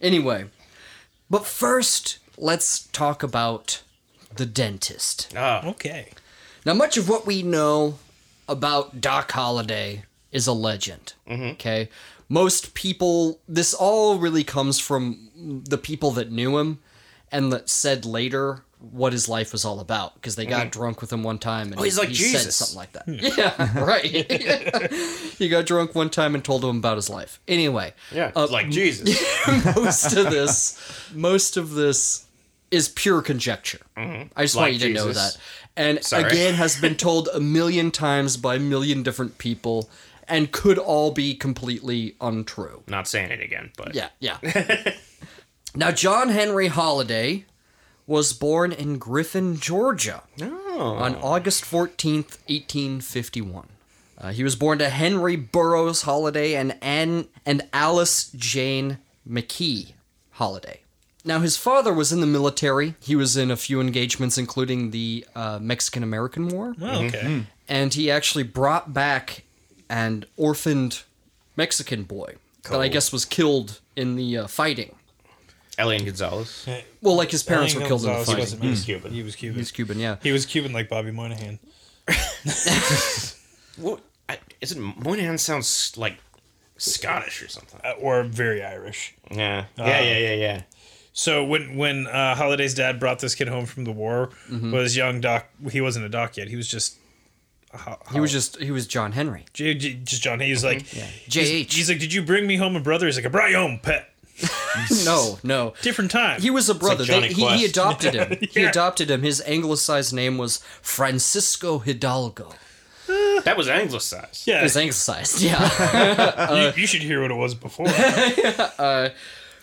anyway, 0.00 0.46
but 1.30 1.46
first, 1.46 2.18
let's 2.36 2.86
talk 2.88 3.22
about 3.22 3.82
the 4.36 4.46
dentist. 4.46 5.32
Oh, 5.36 5.60
Okay. 5.70 6.08
Now, 6.64 6.74
much 6.74 6.96
of 6.96 7.08
what 7.08 7.26
we 7.26 7.42
know 7.42 7.98
about 8.48 9.00
Doc 9.00 9.32
Holliday 9.32 10.04
is 10.30 10.46
a 10.46 10.52
legend. 10.52 11.14
Mm-hmm. 11.28 11.42
Okay? 11.52 11.88
Most 12.28 12.74
people, 12.74 13.40
this 13.48 13.74
all 13.74 14.18
really 14.18 14.44
comes 14.44 14.78
from 14.78 15.62
the 15.68 15.76
people 15.76 16.12
that 16.12 16.30
knew 16.30 16.58
him 16.58 16.78
and 17.32 17.52
that 17.52 17.68
said 17.68 18.04
later 18.04 18.64
what 18.90 19.12
his 19.12 19.28
life 19.28 19.52
was 19.52 19.64
all 19.64 19.78
about 19.80 20.14
because 20.14 20.34
they 20.34 20.44
got 20.44 20.62
mm-hmm. 20.62 20.70
drunk 20.70 21.00
with 21.00 21.12
him 21.12 21.22
one 21.22 21.38
time 21.38 21.70
and 21.70 21.80
Oh, 21.80 21.84
he's 21.84 21.98
like 21.98 22.08
he 22.08 22.14
Jesus. 22.14 22.42
said 22.42 22.52
something 22.52 22.76
like 22.76 22.92
that. 22.92 23.04
Hmm. 23.04 23.18
Yeah, 23.38 23.84
right. 23.84 24.92
he 25.38 25.48
got 25.48 25.66
drunk 25.66 25.94
one 25.94 26.10
time 26.10 26.34
and 26.34 26.44
told 26.44 26.64
him 26.64 26.78
about 26.78 26.96
his 26.96 27.08
life. 27.08 27.40
Anyway, 27.46 27.94
yeah. 28.12 28.32
uh, 28.34 28.48
like 28.48 28.70
Jesus. 28.70 29.22
most 29.76 30.14
of 30.14 30.30
this, 30.30 31.10
most 31.14 31.56
of 31.56 31.74
this 31.74 32.26
is 32.72 32.88
pure 32.88 33.22
conjecture. 33.22 33.80
I 33.96 34.28
just 34.38 34.56
want 34.56 34.72
Like 34.72 34.80
you 34.82 34.88
to 34.88 34.92
know 34.94 35.12
that. 35.12 35.36
And 35.76 36.02
Sorry. 36.04 36.24
again, 36.24 36.54
has 36.54 36.80
been 36.80 36.96
told 37.08 37.28
a 37.32 37.40
million 37.40 37.90
times 37.90 38.36
by 38.36 38.56
a 38.56 38.58
million 38.58 39.02
different 39.02 39.38
people, 39.38 39.88
and 40.28 40.50
could 40.52 40.78
all 40.78 41.10
be 41.12 41.34
completely 41.34 42.16
untrue. 42.20 42.82
Not 42.88 43.06
saying 43.08 43.30
it 43.30 43.40
again, 43.40 43.70
but 43.76 43.94
Yeah, 43.94 44.08
yeah. 44.20 44.38
now, 45.74 45.90
John 45.92 46.28
Henry 46.30 46.68
Holliday 46.68 47.44
was 48.06 48.32
born 48.32 48.72
in 48.72 48.98
Griffin, 48.98 49.56
Georgia 49.58 50.22
Oh. 50.40 50.96
on 50.98 51.14
August 51.16 51.64
14th, 51.64 52.38
1851. 52.48 53.68
Uh, 54.18 54.30
he 54.32 54.44
was 54.44 54.56
born 54.56 54.78
to 54.78 54.88
Henry 54.88 55.36
Burroughs 55.36 56.02
Holliday 56.02 56.54
and 56.54 56.76
Anne 56.82 57.26
and 57.46 57.62
Alice 57.72 58.30
Jane 58.36 58.98
McKee 59.28 59.92
Holliday. 60.32 60.80
Now, 61.24 61.40
his 61.40 61.56
father 61.56 61.92
was 61.92 62.12
in 62.12 62.20
the 62.20 62.26
military. 62.26 62.94
He 63.00 63.14
was 63.14 63.36
in 63.36 63.50
a 63.50 63.56
few 63.56 63.80
engagements, 63.80 64.38
including 64.38 64.90
the 64.90 65.24
uh, 65.34 65.58
Mexican 65.60 66.02
American 66.02 66.48
War. 66.48 66.74
Well, 66.78 67.04
okay. 67.04 67.44
And 67.68 67.94
he 67.94 68.10
actually 68.10 68.42
brought 68.44 68.92
back 68.92 69.44
an 69.88 70.24
orphaned 70.36 71.02
Mexican 71.56 72.02
boy 72.02 72.36
that 72.64 72.80
I 72.80 72.88
guess 72.88 73.12
was 73.12 73.24
killed 73.24 73.80
in 73.94 74.16
the 74.16 74.38
uh, 74.38 74.46
fighting. 74.46 74.96
Elian 75.78 76.04
Gonzalez. 76.04 76.68
Well, 77.00 77.16
like 77.16 77.30
his 77.30 77.42
parents 77.42 77.74
were 77.74 77.80
Elian 77.80 77.88
killed 77.88 78.02
in 78.02 78.06
the 78.08 78.12
Gonzalez 78.14 78.26
fighting. 78.26 78.42
wasn't 78.42 78.62
He 78.62 78.68
was 78.68 78.78
Mexican. 78.78 79.00
Cuban. 79.00 79.12
He 79.12 79.22
was 79.22 79.36
Cuban. 79.36 79.58
He's 79.58 79.70
Cuban, 79.70 79.98
yeah. 79.98 80.16
He 80.22 80.32
was 80.32 80.44
Cuban 80.46 80.72
like 80.72 80.88
Bobby 80.88 81.10
Moynihan. 81.12 81.58
What? 83.76 84.00
I, 84.28 84.38
isn't 84.60 85.02
Moynihan 85.02 85.38
sounds 85.38 85.96
like 85.96 86.18
Scottish 86.76 87.42
or 87.42 87.48
something? 87.48 87.80
Uh, 87.84 87.92
or 87.98 88.22
very 88.24 88.62
Irish. 88.62 89.14
Yeah, 89.30 89.64
yeah, 89.76 90.00
yeah, 90.00 90.18
yeah, 90.18 90.34
yeah. 90.34 90.62
So 91.12 91.44
when 91.44 91.76
when 91.76 92.06
uh, 92.06 92.34
Holliday's 92.34 92.74
dad 92.74 92.98
brought 92.98 93.18
this 93.18 93.34
kid 93.34 93.48
home 93.48 93.66
from 93.66 93.84
the 93.84 93.92
war, 93.92 94.30
mm-hmm. 94.50 94.72
was 94.72 94.96
young 94.96 95.20
Doc. 95.20 95.46
He 95.70 95.80
wasn't 95.80 96.06
a 96.06 96.08
Doc 96.08 96.36
yet. 96.36 96.48
He 96.48 96.56
was 96.56 96.68
just. 96.68 96.96
a 97.72 97.76
ho- 97.78 97.98
He 98.12 98.20
was 98.20 98.32
just 98.32 98.58
he 98.60 98.70
was 98.70 98.86
John 98.86 99.12
Henry. 99.12 99.44
J- 99.52 99.74
J- 99.74 99.94
just 100.04 100.22
John. 100.22 100.38
Henry. 100.38 100.48
He's 100.48 100.64
mm-hmm. 100.64 100.78
like, 100.78 100.84
JH. 101.28 101.72
he's 101.72 101.88
like, 101.90 101.98
did 101.98 102.12
you 102.14 102.22
bring 102.22 102.46
me 102.46 102.56
home 102.56 102.76
a 102.76 102.80
brother? 102.80 103.06
He's 103.06 103.16
like, 103.16 103.26
I 103.26 103.28
brought 103.28 103.50
you 103.50 103.56
home, 103.56 103.78
pet. 103.82 104.08
no, 105.04 105.38
no. 105.42 105.74
Different 105.82 106.10
time. 106.10 106.40
He 106.40 106.50
was 106.50 106.68
a 106.70 106.74
brother. 106.74 107.04
Johnny 107.04 107.28
They- 107.28 107.34
he, 107.34 107.58
he 107.58 107.64
adopted 107.66 108.14
him. 108.14 108.38
He 108.50 108.64
adopted 108.64 109.10
him. 109.10 109.22
His 109.22 109.42
anglicized 109.46 110.14
name 110.14 110.38
was 110.38 110.58
Francisco 110.80 111.78
Hidalgo. 111.78 112.54
That 113.44 113.56
was 113.56 113.68
anglicized. 113.68 114.46
yeah. 114.46 114.60
it 114.60 114.62
was 114.62 114.76
anglicized, 114.76 115.42
yeah. 115.42 115.58
you, 115.58 116.68
uh, 116.68 116.72
you 116.76 116.86
should 116.86 117.02
hear 117.02 117.20
what 117.20 117.32
it 117.32 117.34
was 117.34 117.54
before. 117.56 117.88
Uh, 117.88 119.08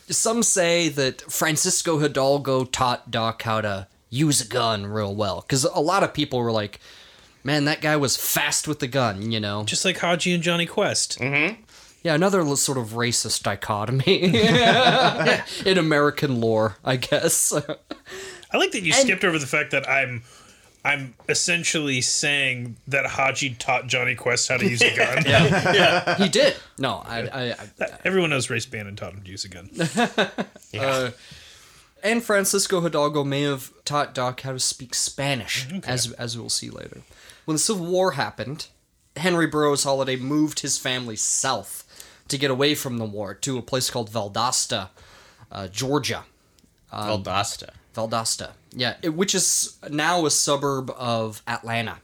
Some 0.09 0.43
say 0.43 0.89
that 0.89 1.21
Francisco 1.21 1.99
Hidalgo 1.99 2.65
taught 2.65 3.11
Doc 3.11 3.43
how 3.43 3.61
to 3.61 3.87
use 4.09 4.41
a 4.41 4.47
gun 4.47 4.87
real 4.87 5.13
well. 5.13 5.41
Because 5.41 5.63
a 5.63 5.79
lot 5.79 6.03
of 6.03 6.13
people 6.13 6.39
were 6.39 6.51
like, 6.51 6.79
man, 7.43 7.65
that 7.65 7.81
guy 7.81 7.95
was 7.95 8.17
fast 8.17 8.67
with 8.67 8.79
the 8.79 8.87
gun, 8.87 9.31
you 9.31 9.39
know? 9.39 9.63
just 9.63 9.85
like 9.85 9.97
Haji 9.97 10.33
and 10.33 10.43
Jonny 10.43 10.65
Quest. 10.65 11.19
Mm-hmm. 11.19 11.61
Yeah, 12.03 12.15
another 12.15 12.55
sort 12.55 12.77
of 12.77 12.89
racist 12.89 13.43
dichotomy 13.43 14.23
in 15.65 15.77
American 15.77 16.39
lore, 16.39 16.77
I 16.83 16.95
guess. 16.95 17.51
I 18.51 18.57
like 18.57 18.71
that 18.71 18.83
you 18.83 18.93
skipped 18.93 19.23
over 19.23 19.37
the 19.37 19.47
fact 19.47 19.71
that 19.71 19.87
I'm. 19.87 20.23
I'm 20.83 21.13
essentially 21.27 22.01
saying 22.01 22.77
that 22.87 23.05
Haji 23.05 23.55
taught 23.55 23.87
Jonny 23.87 24.15
Quest 24.15 24.47
how 24.47 24.57
to 24.57 24.67
use 24.67 24.81
a 24.81 24.95
gun. 24.95 25.23
Yeah. 25.25 25.73
yeah. 25.73 26.15
he 26.15 26.29
did. 26.29 26.55
No, 26.77 27.03
I, 27.05 27.27
I, 27.27 27.55
I 27.81 27.87
Everyone 28.05 28.29
knows 28.29 28.49
Race 28.49 28.65
Bannon 28.65 28.95
taught 28.95 29.13
him 29.13 29.21
to 29.21 29.29
use 29.29 29.45
a 29.45 29.49
gun. 29.49 29.69
Yeah. 30.71 31.11
and 32.03 32.23
Francisco 32.23 32.81
Hidalgo 32.81 33.23
may 33.23 33.41
have 33.43 33.71
taught 33.83 34.15
Doc 34.15 34.41
how 34.41 34.53
to 34.53 34.59
speak 34.59 34.95
Spanish, 34.95 35.67
as 35.85 36.11
as 36.13 36.37
we'll 36.37 36.49
see 36.49 36.69
later. 36.69 37.01
When 37.45 37.55
the 37.55 37.59
Civil 37.59 37.87
War 37.87 38.11
happened, 38.11 38.67
Henry 39.17 39.47
Burroughs 39.47 39.83
Holliday 39.83 40.15
moved 40.15 40.61
his 40.61 40.77
family 40.77 41.15
south 41.15 41.85
to 42.29 42.37
get 42.37 42.51
away 42.51 42.75
from 42.75 42.97
the 42.97 43.05
war 43.05 43.33
to 43.33 43.57
a 43.57 43.61
place 43.61 43.89
called 43.89 44.09
Valdosta, 44.11 44.89
uh, 45.51 45.67
Georgia. 45.67 46.23
Valdosta. 46.93 47.71
Valdosta, 47.95 48.51
yeah, 48.71 48.95
it, 49.01 49.09
which 49.09 49.33
is 49.35 49.77
now 49.89 50.25
a 50.25 50.31
suburb 50.31 50.91
of 50.91 51.41
Atlanta. 51.47 51.97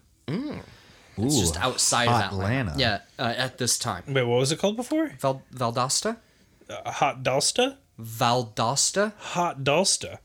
It's 1.17 1.39
just 1.39 1.57
outside 1.57 2.07
of 2.09 2.21
Atlanta. 2.33 2.71
Atlanta. 2.71 2.79
Yeah, 2.79 2.99
uh, 3.17 3.33
at 3.37 3.57
this 3.57 3.77
time. 3.79 4.03
Wait, 4.07 4.23
what 4.23 4.37
was 4.39 4.51
it 4.51 4.59
called 4.59 4.75
before? 4.75 5.09
Val- 5.19 5.43
Valdosta? 5.53 6.17
A 6.69 6.91
hot 6.91 7.23
Dalsta? 7.23 7.77
Valdosta? 7.99 9.13
Hot 9.17 9.63
Dalsta. 9.63 10.17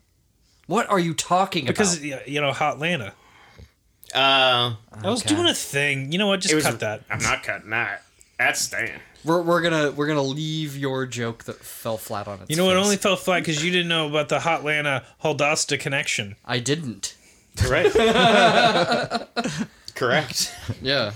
What 0.66 0.88
are 0.90 0.98
you 0.98 1.14
talking 1.14 1.66
Because, 1.66 1.98
about? 1.98 2.10
y- 2.20 2.22
you 2.26 2.40
know, 2.40 2.52
Hot 2.52 2.74
Atlanta. 2.74 3.12
Uh, 4.14 4.74
I 4.92 5.08
was 5.10 5.22
doing 5.22 5.46
a 5.46 5.54
thing. 5.54 6.10
You 6.12 6.18
know 6.18 6.26
what? 6.28 6.40
Just 6.40 6.52
it 6.52 6.56
was. 6.56 6.64
cut 6.64 6.80
that. 6.80 7.02
I'm 7.10 7.20
not 7.22 7.42
cutting 7.44 7.70
that. 7.70 8.02
That's 8.38 8.60
staying. 8.60 8.98
We're, 9.24 9.42
we're 9.42 9.60
gonna 9.60 9.90
we're 9.90 10.06
gonna 10.06 10.22
leave 10.22 10.76
your 10.76 11.04
joke 11.06 11.44
that 11.44 11.56
fell 11.56 11.98
flat 11.98 12.26
on 12.26 12.40
its 12.40 12.50
You 12.50 12.56
know 12.56 12.64
what? 12.66 12.76
face. 12.76 12.84
Only 12.84 12.96
fell 12.96 13.16
flat 13.16 13.40
because 13.40 13.62
you 13.64 13.70
didn't 13.70 13.88
know 13.88 14.08
about 14.08 14.28
the 14.30 14.40
Hot 14.40 14.64
Lana 14.64 15.04
Haldasta 15.22 15.78
connection. 15.78 16.36
I 16.44 16.58
didn't. 16.58 17.14
Correct. 17.56 17.94
Correct. 19.94 20.54
Yeah. 20.80 21.12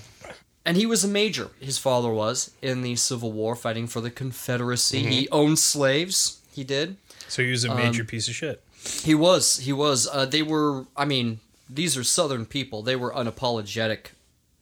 And 0.66 0.76
he 0.76 0.86
was 0.86 1.04
a 1.04 1.08
major. 1.08 1.50
His 1.60 1.78
father 1.78 2.10
was 2.10 2.50
in 2.62 2.82
the 2.82 2.96
Civil 2.96 3.32
War, 3.32 3.54
fighting 3.54 3.86
for 3.86 4.00
the 4.00 4.10
Confederacy. 4.10 5.00
He 5.00 5.28
owned 5.30 5.58
slaves. 5.58 6.40
He 6.52 6.64
did. 6.64 6.96
So 7.28 7.42
he 7.42 7.50
was 7.50 7.64
a 7.64 7.74
major 7.74 8.04
piece 8.04 8.28
of 8.28 8.34
shit. 8.34 8.62
He 9.02 9.14
was. 9.14 9.58
He 9.58 9.72
was. 9.72 10.08
Uh, 10.10 10.26
they 10.26 10.42
were. 10.42 10.86
I 10.96 11.04
mean, 11.04 11.40
these 11.68 11.96
are 11.96 12.04
Southern 12.04 12.46
people. 12.46 12.82
They 12.82 12.96
were 12.96 13.12
unapologetic 13.12 14.06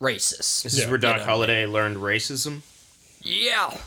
racists. 0.00 0.62
This 0.62 0.78
is 0.78 0.87
where 0.88 0.99
Doc 0.99 1.18
Yeah. 1.18 1.25
Holliday 1.25 1.66
learned 1.66 1.96
racism. 1.99 2.62
Yeah. 3.23 3.71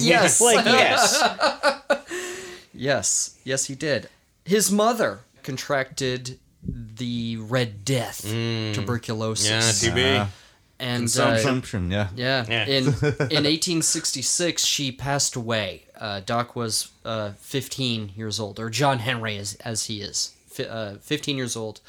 yes. 0.00 0.40
Like 0.40 0.64
yes. 0.64 1.22
Yes. 2.78 3.38
Yes, 3.44 3.64
he 3.66 3.74
did. 3.74 4.08
His 4.44 4.70
mother 4.70 5.20
contracted 5.42 6.38
the 6.62 7.36
Red 7.38 7.84
Death, 7.84 8.22
tuberculosis. 8.22 9.82
yeah, 9.82 9.90
TB. 9.92 10.20
Uh, 10.20 10.26
and 10.78 11.04
uh, 11.18 11.32
Consumption, 11.36 11.90
yeah. 11.90 12.08
Yeah. 12.14 12.44
Yeah. 12.48 12.66
In 12.66 12.84
in 12.84 13.44
1866, 13.44 14.64
she 14.64 14.92
passed 14.92 15.36
away. 15.36 15.84
Uh, 15.98 16.20
Doc 16.20 16.54
was 16.54 16.90
uh, 17.04 17.30
15 17.38 18.12
years 18.14 18.38
old, 18.38 18.60
or 18.60 18.68
John 18.68 18.98
Henry 18.98 19.38
as 19.38 19.54
as 19.64 19.86
he 19.86 20.02
is, 20.02 20.34
fi- 20.48 20.66
uh, 20.66 20.96
15 20.98 21.36
years 21.38 21.56
old. 21.56 21.80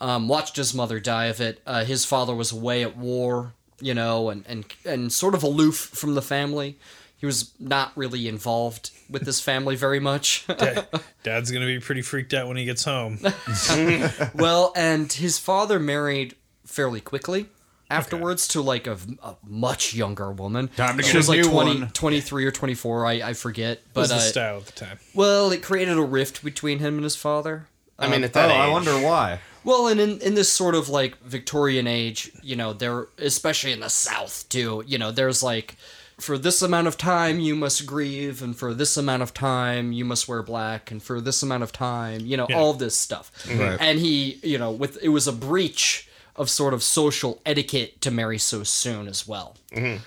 Um, 0.00 0.28
watched 0.28 0.56
his 0.56 0.74
mother 0.74 1.00
die 1.00 1.26
of 1.26 1.40
it. 1.40 1.60
Uh, 1.66 1.84
his 1.84 2.04
father 2.04 2.34
was 2.34 2.52
away 2.52 2.82
at 2.84 2.96
war, 2.98 3.54
you 3.80 3.94
know, 3.94 4.30
and, 4.30 4.44
and 4.46 4.64
and 4.84 5.12
sort 5.12 5.34
of 5.34 5.42
aloof 5.42 5.76
from 5.76 6.14
the 6.14 6.22
family. 6.22 6.78
He 7.16 7.26
was 7.26 7.52
not 7.58 7.90
really 7.96 8.28
involved 8.28 8.90
with 9.10 9.26
his 9.26 9.40
family 9.40 9.74
very 9.74 9.98
much. 9.98 10.46
Da- 10.58 10.84
Dad's 11.24 11.50
gonna 11.50 11.66
be 11.66 11.80
pretty 11.80 12.02
freaked 12.02 12.32
out 12.32 12.46
when 12.46 12.56
he 12.56 12.64
gets 12.64 12.84
home. 12.84 13.18
well, 14.34 14.72
and 14.76 15.12
his 15.12 15.38
father 15.38 15.78
married 15.80 16.36
fairly 16.64 17.00
quickly 17.00 17.46
afterwards 17.90 18.46
to 18.48 18.60
like 18.60 18.86
a, 18.86 18.98
a 19.22 19.34
much 19.46 19.94
younger 19.94 20.30
woman. 20.30 20.68
Time 20.68 20.96
to 20.96 21.02
she 21.02 21.12
get 21.12 21.18
was 21.18 21.28
a 21.28 21.32
like 21.32 21.40
new 21.40 21.50
20, 21.50 21.80
one. 21.80 21.88
23 21.90 22.44
or 22.44 22.50
24, 22.52 23.06
I, 23.06 23.12
I 23.12 23.32
forget. 23.32 23.80
What 23.94 24.02
was 24.02 24.08
But 24.10 24.14
the 24.14 24.20
uh, 24.20 24.24
style 24.24 24.56
at 24.58 24.66
the 24.66 24.72
time? 24.72 24.98
well, 25.14 25.50
it 25.50 25.62
created 25.62 25.96
a 25.98 26.02
rift 26.02 26.44
between 26.44 26.78
him 26.78 26.94
and 26.96 27.04
his 27.04 27.16
father. 27.16 27.66
I 27.98 28.06
mean, 28.08 28.22
at 28.22 28.30
Oh, 28.36 28.40
that 28.40 28.50
I 28.52 28.68
wonder 28.68 28.92
why. 29.00 29.40
Well, 29.64 29.88
and 29.88 30.00
in, 30.00 30.20
in 30.20 30.34
this 30.34 30.50
sort 30.50 30.74
of 30.74 30.88
like 30.88 31.20
Victorian 31.22 31.86
age, 31.86 32.30
you 32.42 32.56
know, 32.56 32.72
there, 32.72 33.08
especially 33.18 33.72
in 33.72 33.80
the 33.80 33.90
South 33.90 34.48
too, 34.48 34.82
you 34.86 34.98
know, 34.98 35.10
there's 35.10 35.42
like, 35.42 35.76
for 36.18 36.36
this 36.36 36.62
amount 36.62 36.86
of 36.88 36.96
time 36.98 37.38
you 37.38 37.54
must 37.54 37.86
grieve, 37.86 38.42
and 38.42 38.56
for 38.56 38.74
this 38.74 38.96
amount 38.96 39.22
of 39.22 39.32
time 39.34 39.92
you 39.92 40.04
must 40.04 40.26
wear 40.28 40.42
black, 40.42 40.90
and 40.90 41.02
for 41.02 41.20
this 41.20 41.42
amount 41.42 41.62
of 41.62 41.70
time, 41.72 42.20
you 42.26 42.36
know, 42.36 42.46
Yeah. 42.48 42.56
all 42.58 42.72
this 42.72 42.96
stuff. 42.96 43.30
Mm-hmm. 43.44 43.60
Right. 43.60 43.78
And 43.80 43.98
he, 43.98 44.40
you 44.42 44.58
know, 44.58 44.70
with 44.72 44.98
it 45.02 45.08
was 45.10 45.26
a 45.28 45.32
breach 45.32 46.08
of 46.34 46.48
sort 46.50 46.72
of 46.74 46.82
social 46.82 47.40
etiquette 47.46 48.00
to 48.00 48.10
marry 48.10 48.38
so 48.38 48.62
soon 48.64 49.06
as 49.08 49.28
well. 49.28 49.56
Mm-hmm. 49.72 50.02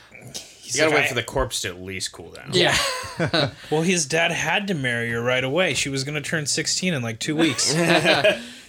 You 0.64 0.78
gotta 0.78 0.90
like, 0.92 0.96
wait 1.00 1.06
I- 1.06 1.08
for 1.10 1.16
the 1.16 1.24
corpse 1.24 1.62
to 1.62 1.68
at 1.70 1.82
least 1.82 2.12
cool 2.14 2.32
down. 2.32 2.50
Yeah. 2.54 2.78
Well, 3.70 3.82
his 3.84 4.06
dad 4.08 4.32
had 4.32 4.68
to 4.68 4.74
marry 4.74 5.12
her 5.12 5.22
right 5.22 5.44
away. 5.44 5.74
She 5.76 5.90
was 5.90 6.04
gonna 6.04 6.22
turn 6.22 6.46
16 6.48 6.94
in 6.94 7.02
like 7.04 7.20
two 7.20 7.36
weeks, 7.36 7.72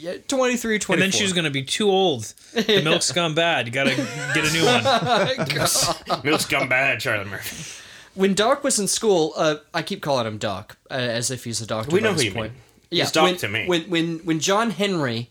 yeah 0.00 0.14
23, 0.28 0.78
24. 0.78 0.94
and 0.94 1.02
then 1.02 1.10
she's 1.10 1.32
gonna 1.32 1.50
be 1.50 1.62
too 1.62 1.90
old. 1.90 2.24
The 2.54 2.80
milk's 2.84 3.12
gone 3.12 3.34
bad. 3.34 3.66
You 3.66 3.72
gotta 3.72 3.94
get 4.34 4.48
a 4.48 4.52
new 4.52 4.64
one. 4.64 6.24
Milk's 6.24 6.46
gone 6.46 6.68
bad, 6.68 7.00
Charlie 7.00 7.28
Murphy. 7.28 7.82
when 8.14 8.34
Doc 8.34 8.64
was 8.64 8.78
in 8.78 8.88
school, 8.88 9.32
uh, 9.36 9.56
I 9.74 9.82
keep 9.82 10.02
calling 10.02 10.26
him 10.26 10.38
Doc 10.38 10.76
uh, 10.90 10.94
as 10.94 11.30
if 11.30 11.44
he's 11.44 11.60
a 11.60 11.66
doctor. 11.66 11.94
We 11.94 12.00
know 12.00 12.12
this 12.12 12.22
who 12.22 12.28
you 12.28 12.34
point. 12.34 12.52
mean. 12.52 12.62
Yeah, 12.90 13.04
He's 13.04 13.12
Doc 13.12 13.24
when, 13.24 13.36
to 13.36 13.48
me. 13.48 13.66
When 13.68 13.82
when 13.82 14.18
when 14.20 14.40
John 14.40 14.70
Henry 14.70 15.28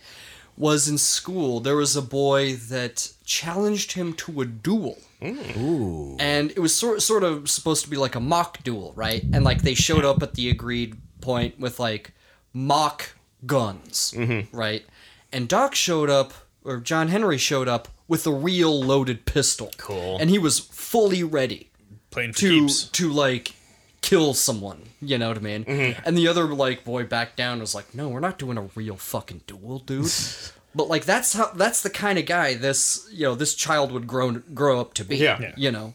was 0.56 0.88
in 0.88 0.98
school, 0.98 1.60
there 1.60 1.76
was 1.76 1.96
a 1.96 2.02
boy 2.02 2.54
that 2.56 3.12
challenged 3.26 3.94
him 3.94 4.14
to 4.14 4.42
a 4.42 4.46
duel. 4.46 4.98
Ooh. 5.22 6.16
and 6.18 6.52
it 6.52 6.60
was 6.60 6.74
sort 6.74 7.02
sort 7.02 7.26
of 7.26 7.50
supposed 7.50 7.84
to 7.84 7.90
be 7.90 7.98
like 7.98 8.16
a 8.16 8.22
mock 8.22 8.64
duel, 8.64 8.94
right? 8.96 9.22
And 9.34 9.44
like 9.44 9.64
they 9.64 9.74
showed 9.74 10.06
up 10.06 10.24
at 10.24 10.36
the 10.36 10.50
agreed 10.50 10.96
point 11.20 11.60
with 11.60 11.78
like 11.78 12.14
mock 12.54 13.10
guns, 13.46 14.13
Mm-hmm. 14.15 14.55
right? 14.55 14.86
And 15.31 15.48
Doc 15.48 15.75
showed 15.75 16.10
up, 16.10 16.34
or 16.63 16.77
John 16.77 17.08
Henry 17.10 17.38
showed 17.38 17.67
up 17.67 17.88
with 18.08 18.25
a 18.25 18.31
real 18.31 18.81
loaded 18.81 19.25
pistol. 19.25 19.72
Cool. 19.77 20.17
And 20.19 20.29
he 20.29 20.39
was 20.39 20.60
fully 20.60 21.24
ready 21.24 21.69
Playing 22.12 22.34
for 22.34 22.39
to 22.39 22.50
keeps. 22.50 22.84
to 22.86 23.12
like 23.12 23.53
kill 24.01 24.34
someone. 24.34 24.89
You 25.01 25.17
know 25.17 25.27
what 25.29 25.38
I 25.38 25.41
mean? 25.41 25.65
Mm-hmm. 25.65 26.01
And 26.05 26.17
the 26.17 26.27
other 26.27 26.46
like 26.46 26.84
boy 26.84 27.03
backed 27.05 27.38
down 27.38 27.60
was 27.60 27.75
like, 27.75 27.93
"No, 27.93 28.10
we're 28.10 28.19
not 28.19 28.39
doing 28.39 28.58
a 28.58 28.63
real 28.75 28.96
fucking 28.98 29.41
duel, 29.48 29.79
dude." 29.79 30.12
but 30.75 30.88
like 30.88 31.05
that's 31.05 31.34
how 31.34 31.51
that's 31.53 31.84
the 31.84 31.89
kind 31.89 32.17
of 32.17 32.25
guy 32.25 32.55
this 32.55 33.08
you 33.12 33.24
know 33.25 33.36
this 33.36 33.53
child 33.55 33.91
would 33.91 34.08
grow 34.08 34.31
grow 34.53 34.81
up 34.81 34.93
to 34.96 35.05
be. 35.05 35.17
Yeah. 35.17 35.38
Yeah. 35.39 35.53
You 35.55 35.72
know. 35.72 35.93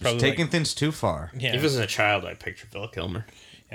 Probably 0.00 0.20
Taking 0.20 0.44
like- 0.46 0.52
things 0.52 0.74
too 0.74 0.92
far. 0.92 1.30
yeah. 1.38 1.54
If 1.54 1.60
I 1.60 1.62
was 1.62 1.76
a 1.76 1.86
child, 1.86 2.24
I'd 2.26 2.38
picture 2.40 2.66
Val 2.72 2.88
Kilmer 2.88 3.24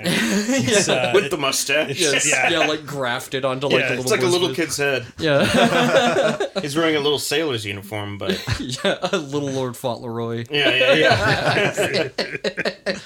It's, 0.04 0.88
uh, 0.88 1.12
with 1.14 1.30
the 1.30 1.36
mustache. 1.38 1.98
Yes. 2.00 2.28
Yeah. 2.28 2.50
Yeah. 2.50 2.58
like 2.66 2.84
grafted 2.86 3.44
onto 3.44 3.66
like 3.68 3.80
Yeah, 3.80 3.88
a 3.88 3.90
little. 3.90 4.02
It's 4.02 4.10
like 4.10 4.22
a 4.22 4.26
little 4.26 4.54
kid's 4.54 4.76
head. 4.76 5.06
Yeah, 5.18 6.38
He's 6.60 6.76
wearing 6.76 6.96
a 6.96 7.00
little 7.00 7.18
sailor's 7.18 7.64
uniform, 7.64 8.18
but 8.18 8.42
yeah, 8.60 8.98
a 9.12 9.16
little 9.18 9.50
Lord 9.50 9.76
Fauntleroy. 9.76 10.46
yeah, 10.50 10.94
yeah, 10.94 12.08
yeah. 12.14 12.98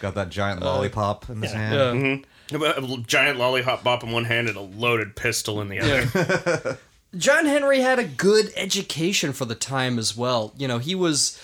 Got 0.00 0.14
that 0.14 0.30
giant 0.30 0.62
lollipop 0.62 1.28
in 1.30 1.42
his 1.42 1.52
hand. 1.52 2.24
Yeah. 2.50 2.72
A 2.76 2.96
giant 3.06 3.38
lollipop 3.38 3.84
bop 3.84 4.02
in 4.02 4.10
one 4.12 4.24
hand 4.24 4.48
and 4.48 4.56
a 4.56 4.60
loaded 4.60 5.14
pistol 5.16 5.60
in 5.60 5.68
the 5.68 5.80
other. 5.80 6.78
John 7.16 7.46
Henry 7.46 7.80
had 7.80 7.98
a 7.98 8.04
good 8.04 8.52
education 8.56 9.32
for 9.32 9.44
the 9.44 9.54
time 9.54 9.98
as 9.98 10.16
well. 10.16 10.52
You 10.56 10.66
know, 10.68 10.78
he 10.78 10.94
was 10.94 11.38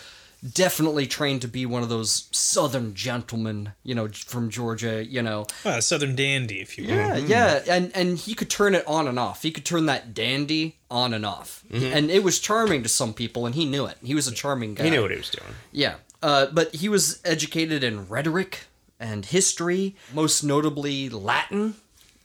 definitely 0.54 1.06
trained 1.06 1.42
to 1.42 1.48
be 1.48 1.66
one 1.66 1.82
of 1.82 1.88
those 1.88 2.28
southern 2.30 2.94
gentlemen, 2.94 3.72
you 3.82 3.94
know, 3.94 4.08
from 4.08 4.50
Georgia, 4.50 5.04
you 5.04 5.22
know. 5.22 5.46
Southern 5.80 6.14
dandy, 6.14 6.60
if 6.60 6.78
you 6.78 6.84
will. 6.84 6.94
Yeah, 6.94 7.16
yeah, 7.16 7.62
and 7.68 7.90
and 7.94 8.18
he 8.18 8.34
could 8.34 8.50
turn 8.50 8.74
it 8.74 8.86
on 8.86 9.08
and 9.08 9.18
off. 9.18 9.42
He 9.42 9.50
could 9.50 9.64
turn 9.64 9.86
that 9.86 10.14
dandy 10.14 10.76
on 10.90 11.12
and 11.14 11.26
off, 11.26 11.64
and 11.70 12.10
it 12.10 12.22
was 12.22 12.38
charming 12.38 12.82
to 12.82 12.88
some 12.88 13.12
people, 13.14 13.46
and 13.46 13.54
he 13.54 13.64
knew 13.64 13.86
it. 13.86 13.98
He 14.02 14.14
was 14.14 14.26
a 14.28 14.32
charming 14.32 14.74
guy. 14.74 14.84
He 14.84 14.90
knew 14.90 15.02
what 15.02 15.10
he 15.10 15.16
was 15.16 15.30
doing. 15.30 15.54
Yeah, 15.72 15.96
uh, 16.22 16.46
but 16.46 16.74
he 16.74 16.88
was 16.88 17.20
educated 17.24 17.84
in 17.84 18.08
rhetoric 18.08 18.66
and 19.00 19.24
history, 19.24 19.96
most 20.12 20.42
notably 20.42 21.08
Latin 21.08 21.74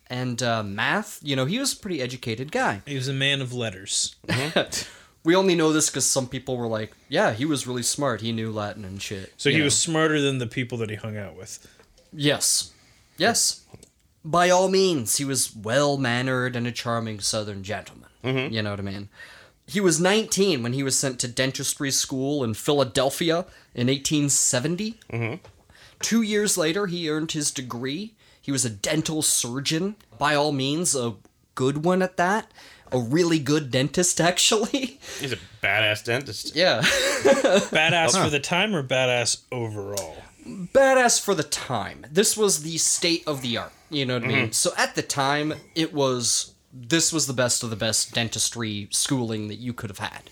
and 0.08 0.41
uh, 0.41 0.63
math. 0.63 1.20
You 1.22 1.36
know, 1.36 1.46
he 1.46 1.60
was 1.60 1.74
a 1.74 1.77
pretty 1.77 2.01
educated 2.01 2.51
guy. 2.51 2.82
He 2.86 2.96
was 2.96 3.08
a 3.08 3.13
man 3.13 3.41
of 3.41 3.53
letters. 3.53 4.15
We 5.24 5.36
only 5.36 5.56
know 5.56 5.72
this 5.72 5.89
because 5.89 6.06
some 6.06 6.27
people 6.27 6.58
were 6.58 6.68
like, 6.68 6.94
"Yeah, 7.08 7.34
he 7.34 7.46
was 7.46 7.65
really 7.65 7.84
smart. 7.84 8.22
He 8.22 8.32
knew 8.32 8.51
Latin 8.51 8.84
and 8.84 9.01
shit." 9.01 9.34
So 9.38 9.50
he 9.50 9.60
know? 9.60 9.65
was 9.65 9.77
smarter 9.77 10.20
than 10.20 10.38
the 10.38 10.48
people 10.48 10.77
that 10.80 10.89
he 10.89 10.96
hung 10.96 11.18
out 11.18 11.36
with. 11.36 11.65
Yes. 12.12 12.72
Yes. 13.18 13.62
By 14.25 14.50
all 14.50 14.70
means, 14.70 15.18
he 15.18 15.25
was 15.25 15.56
well 15.56 15.98
mannered 15.98 16.56
and 16.56 16.68
a 16.68 16.72
charming 16.72 17.20
southern 17.20 17.63
gentleman. 17.63 18.10
Mm-hmm. 18.24 18.53
You 18.53 18.62
know 18.62 18.72
what 18.72 18.80
I 18.80 18.84
mean? 18.84 19.10
He 19.65 19.80
was 19.80 20.00
19 20.00 20.62
when 20.62 20.74
he 20.74 20.84
was 20.84 20.98
sent 20.98 21.20
to 21.20 21.27
dentistry 21.27 21.92
school 21.92 22.44
in 22.44 22.53
Philadelphia 22.53 23.46
in 23.74 23.88
1870. 23.88 25.00
Mm-hmm. 25.12 25.36
Two 26.01 26.22
years 26.22 26.58
later, 26.58 26.88
he 26.88 27.10
earned 27.10 27.32
his 27.32 27.51
degree. 27.51 28.13
He 28.42 28.51
was 28.51 28.65
a 28.65 28.70
dental 28.70 29.22
surgeon. 29.22 29.96
By 30.18 30.36
all 30.36 30.51
means, 30.51 30.96
a 30.96 31.15
good 31.56 31.86
one 31.86 32.01
at 32.01 32.18
that. 32.18 32.51
A 32.93 33.00
really 33.00 33.39
good 33.39 33.71
dentist, 33.71 34.21
actually. 34.21 35.00
He's 35.19 35.33
a 35.33 35.38
badass 35.62 36.03
dentist. 36.03 36.55
yeah. 36.55 36.81
Badass 36.83 38.21
for 38.21 38.29
the 38.29 38.39
time 38.39 38.75
or 38.75 38.83
badass 38.83 39.41
overall? 39.51 40.15
badass 40.45 41.21
for 41.21 41.35
the 41.35 41.43
time. 41.43 42.05
This 42.12 42.35
was 42.35 42.63
the 42.63 42.77
state 42.77 43.23
of 43.27 43.41
the 43.41 43.57
art. 43.57 43.71
You 43.89 44.05
know 44.05 44.15
what 44.15 44.23
I 44.23 44.27
mean? 44.27 44.38
Mm-hmm. 44.38 44.51
So 44.51 44.71
at 44.77 44.95
the 44.95 45.01
time, 45.01 45.53
it 45.75 45.93
was 45.93 46.53
this 46.73 47.13
was 47.13 47.27
the 47.27 47.33
best 47.33 47.63
of 47.63 47.69
the 47.69 47.75
best 47.75 48.13
dentistry 48.13 48.88
schooling 48.91 49.47
that 49.47 49.55
you 49.55 49.73
could 49.73 49.89
have 49.89 50.00
had. 50.00 50.29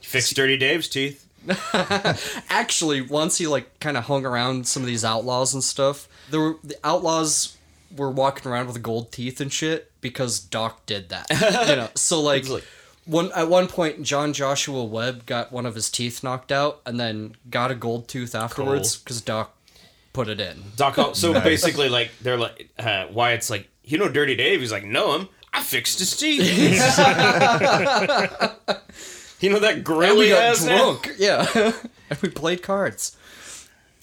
Fixed 0.00 0.34
Dirty 0.34 0.56
Dave's 0.56 0.88
teeth. 0.88 1.26
Actually, 2.48 3.02
once 3.02 3.38
he 3.38 3.46
like 3.46 3.78
kind 3.80 3.96
of 3.96 4.04
hung 4.04 4.24
around 4.24 4.66
some 4.66 4.82
of 4.82 4.86
these 4.86 5.04
outlaws 5.04 5.52
and 5.52 5.62
stuff, 5.62 6.08
there 6.30 6.40
were 6.40 6.56
the 6.64 6.76
outlaws 6.82 7.56
were 7.94 8.10
walking 8.10 8.50
around 8.50 8.66
with 8.68 8.82
gold 8.82 9.12
teeth 9.12 9.40
and 9.40 9.52
shit 9.52 9.91
because 10.02 10.40
Doc 10.40 10.84
did 10.84 11.08
that. 11.08 11.26
you 11.68 11.76
know, 11.76 11.88
so 11.94 12.20
like. 12.20 12.46
like- 12.48 12.64
one 13.04 13.32
at 13.32 13.48
one 13.48 13.66
point, 13.66 14.04
John 14.04 14.32
Joshua 14.32 14.84
Webb 14.84 15.26
got 15.26 15.50
one 15.50 15.66
of 15.66 15.74
his 15.74 15.90
teeth 15.90 16.22
knocked 16.22 16.52
out, 16.52 16.80
and 16.86 17.00
then 17.00 17.34
got 17.50 17.72
a 17.72 17.74
gold 17.74 18.06
tooth 18.06 18.32
afterwards 18.32 18.96
because 18.96 19.20
Doc 19.20 19.56
put 20.12 20.28
it 20.28 20.38
in. 20.38 20.62
Doc. 20.76 21.16
So 21.16 21.32
Nice. 21.32 21.42
basically, 21.42 21.88
like 21.88 22.12
they're 22.20 22.36
like 22.36 22.68
uh, 22.78 23.08
Wyatt's 23.10 23.50
like, 23.50 23.66
you 23.82 23.98
know, 23.98 24.08
Dirty 24.08 24.36
Dave. 24.36 24.60
He's 24.60 24.70
like, 24.70 24.84
know 24.84 25.18
him. 25.18 25.28
I 25.52 25.64
fixed 25.64 25.98
his 25.98 26.16
teeth. 26.16 26.42
you 29.40 29.50
know 29.50 29.58
that 29.58 29.82
grill 29.82 30.10
and 30.10 30.18
we 30.20 30.28
got 30.28 30.42
has 30.42 30.64
now? 30.64 30.92
drunk. 30.92 31.10
Yeah, 31.18 31.46
and 32.10 32.18
we 32.22 32.28
played 32.28 32.62
cards. 32.62 33.16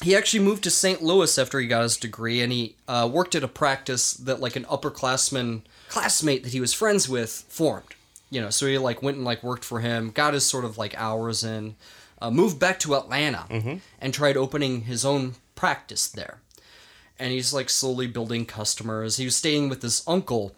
He 0.03 0.15
actually 0.15 0.44
moved 0.44 0.63
to 0.65 0.72
St. 0.72 1.01
Louis 1.01 1.38
after 1.38 1.60
he 1.60 1.68
got 1.68 1.84
his 1.84 1.98
degree, 1.98 2.41
and 2.41 2.51
he 2.51 2.75
uh, 2.88 3.10
worked 3.12 3.36
at 3.36 3.44
a 3.44 3.48
practice 3.50 4.13
that 4.13 4.39
like 4.41 4.56
an 4.56 4.65
upperclassman 4.65 5.62
classmate 5.89 6.43
that 6.43 6.53
he 6.53 6.62
was 6.62 6.74
friends 6.74 7.10
with 7.10 7.29
formed. 7.50 7.96
You 8.29 8.41
know, 8.41 8.50
so 8.51 8.67
he 8.67 8.77
like 8.77 9.01
went 9.01 9.17
and 9.17 9.25
like 9.25 9.41
worked 9.43 9.65
for 9.65 9.79
him, 9.79 10.12
got 10.12 10.34
his 10.36 10.46
sort 10.46 10.63
of 10.63 10.77
like 10.77 10.93
hours 10.96 11.44
in, 11.44 11.75
uh, 12.22 12.29
moved 12.29 12.59
back 12.59 12.79
to 12.81 12.96
Atlanta, 12.96 13.46
and 14.00 14.13
tried 14.13 14.37
opening 14.37 14.81
his 14.81 15.03
own 15.03 15.33
practice 15.55 16.07
there. 16.07 16.40
And 17.18 17.31
he's 17.31 17.53
like 17.53 17.70
slowly 17.70 18.07
building 18.07 18.46
customers. 18.46 19.18
He 19.18 19.25
was 19.25 19.35
staying 19.35 19.68
with 19.68 19.81
his 19.81 20.03
uncle, 20.07 20.55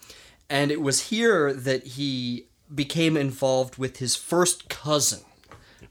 and 0.49 0.69
it 0.69 0.82
was 0.82 1.08
here 1.10 1.53
that 1.53 1.88
he 1.88 2.45
became 2.73 3.15
involved 3.17 3.77
with 3.77 3.97
his 3.97 4.15
first 4.15 4.67
cousin, 4.69 5.21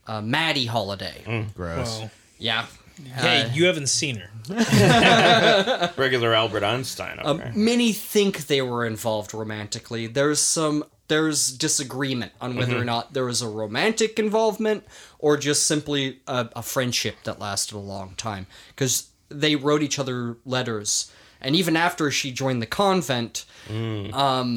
uh, 0.06 0.20
Mattie 0.20 0.66
Holliday. 0.66 1.46
Gross. 1.54 1.98
Well, 2.00 2.10
Yeah. 2.38 2.66
Hey, 3.06 3.42
Uh, 3.42 3.48
you 3.54 3.66
haven't 3.66 3.88
seen 3.88 4.16
her. 4.16 4.30
Regular 5.96 6.34
Albert 6.34 6.64
Einstein. 6.64 7.18
Um, 7.22 7.40
Okay. 7.40 7.52
many 7.54 7.92
think 7.92 8.46
they 8.46 8.62
were 8.62 8.84
involved 8.86 9.32
romantically. 9.34 10.06
There's 10.06 10.40
some 10.40 10.84
there's 11.08 11.50
disagreement 11.50 12.30
on 12.40 12.54
whether 12.56 12.76
or 12.78 12.84
not 12.84 13.14
there 13.14 13.24
was 13.24 13.42
a 13.42 13.48
romantic 13.48 14.18
involvement 14.20 14.84
or 15.18 15.36
just 15.36 15.66
simply 15.66 16.20
a, 16.28 16.48
a 16.54 16.62
friendship 16.62 17.16
that 17.24 17.40
lasted 17.40 17.74
a 17.74 17.78
long 17.78 18.14
time 18.16 18.46
because 18.68 19.08
they 19.28 19.56
wrote 19.56 19.82
each 19.82 19.98
other 19.98 20.36
letters 20.44 21.10
and 21.40 21.56
even 21.56 21.74
after 21.76 22.12
she 22.12 22.30
joined 22.30 22.62
the 22.62 22.66
convent 22.66 23.44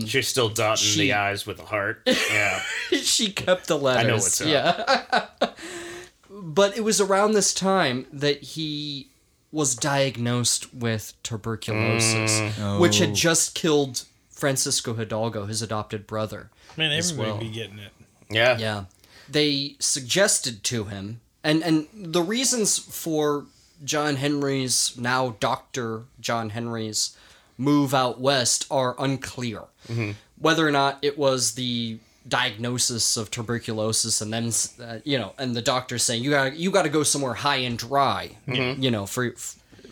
She's 0.05 0.27
still 0.27 0.49
dotting 0.49 0.85
she- 0.85 0.99
the 0.99 1.13
eyes 1.13 1.47
with 1.47 1.59
a 1.59 1.65
heart. 1.65 2.01
Yeah. 2.07 2.61
she 2.91 3.31
kept 3.31 3.67
the 3.67 3.77
letters. 3.77 4.03
I 4.03 4.07
know 4.07 4.13
what's 4.15 4.39
up. 4.41 4.47
Yeah. 4.47 5.25
but 6.43 6.77
it 6.77 6.81
was 6.83 6.99
around 6.99 7.31
this 7.31 7.53
time 7.53 8.05
that 8.11 8.41
he 8.41 9.07
was 9.51 9.75
diagnosed 9.75 10.73
with 10.73 11.13
tuberculosis, 11.23 12.39
mm. 12.39 12.79
which 12.79 12.99
had 12.99 13.11
Oh. 13.11 13.13
just 13.13 13.55
killed 13.55 14.03
Francisco 14.29 14.93
Hidalgo, 14.95 15.45
his 15.45 15.61
adopted 15.61 16.05
brother. 16.05 16.49
Man, 16.75 16.91
everybody 16.91 17.29
well. 17.29 17.39
be 17.39 17.49
getting 17.49 17.79
it. 17.79 17.91
Yeah. 18.29 18.57
Yeah. 18.57 18.85
They 19.29 19.75
suggested 19.79 20.63
to 20.65 20.85
him, 20.85 21.21
and, 21.43 21.63
and 21.63 21.87
the 21.93 22.21
reasons 22.21 22.77
for 22.77 23.45
John 23.83 24.17
Henry's, 24.17 24.97
now 24.97 25.35
Dr. 25.39 26.03
John 26.19 26.49
Henry's, 26.49 27.15
move 27.57 27.93
out 27.93 28.19
west 28.19 28.65
are 28.69 28.95
unclear. 28.99 29.61
Mm-hmm. 29.87 30.11
Whether 30.37 30.67
or 30.67 30.71
not 30.71 30.97
it 31.01 31.17
was 31.17 31.53
the 31.53 31.99
diagnosis 32.27 33.17
of 33.17 33.29
tuberculosis 33.31 34.21
and 34.21 34.31
then 34.33 34.51
uh, 34.81 34.99
you 35.03 35.17
know 35.17 35.33
and 35.37 35.55
the 35.55 35.61
doctor 35.61 35.97
saying 35.97 36.23
you 36.23 36.29
got 36.29 36.55
you 36.55 36.71
got 36.71 36.83
to 36.83 36.89
go 36.89 37.03
somewhere 37.03 37.33
high 37.33 37.57
and 37.57 37.77
dry 37.77 38.31
you 38.47 38.89
know 38.89 39.05
for 39.05 39.31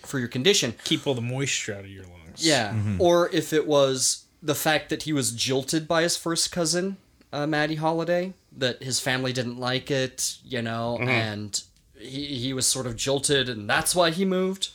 for 0.03 0.17
your 0.19 0.27
condition 0.29 0.73
Keep 0.85 1.05
all 1.07 1.13
the 1.13 1.21
moisture 1.21 1.73
out 1.73 1.81
of 1.81 1.89
your 1.89 2.03
lungs. 2.03 2.45
yeah. 2.47 2.73
Or 2.99 3.29
if 3.29 3.51
it 3.53 3.67
was 3.67 4.25
the 4.41 4.55
fact 4.55 4.89
that 4.89 5.03
he 5.03 5.13
was 5.13 5.31
jilted 5.31 5.87
by 5.87 6.01
his 6.03 6.17
first 6.17 6.51
cousin, 6.51 6.97
uh, 7.31 7.45
Mattie 7.45 7.75
Holliday, 7.75 8.33
that 8.57 8.81
his 8.81 8.99
family 8.99 9.31
didn't 9.33 9.59
like 9.59 9.91
it, 9.91 10.37
you 10.43 10.61
know, 10.61 10.97
and 10.99 11.61
he, 11.99 12.25
he 12.39 12.51
was 12.53 12.65
sort 12.65 12.87
of 12.87 12.95
jilted, 12.95 13.47
and 13.49 13.69
that's 13.69 13.93
why 13.95 14.09
he 14.09 14.25
moved. 14.25 14.69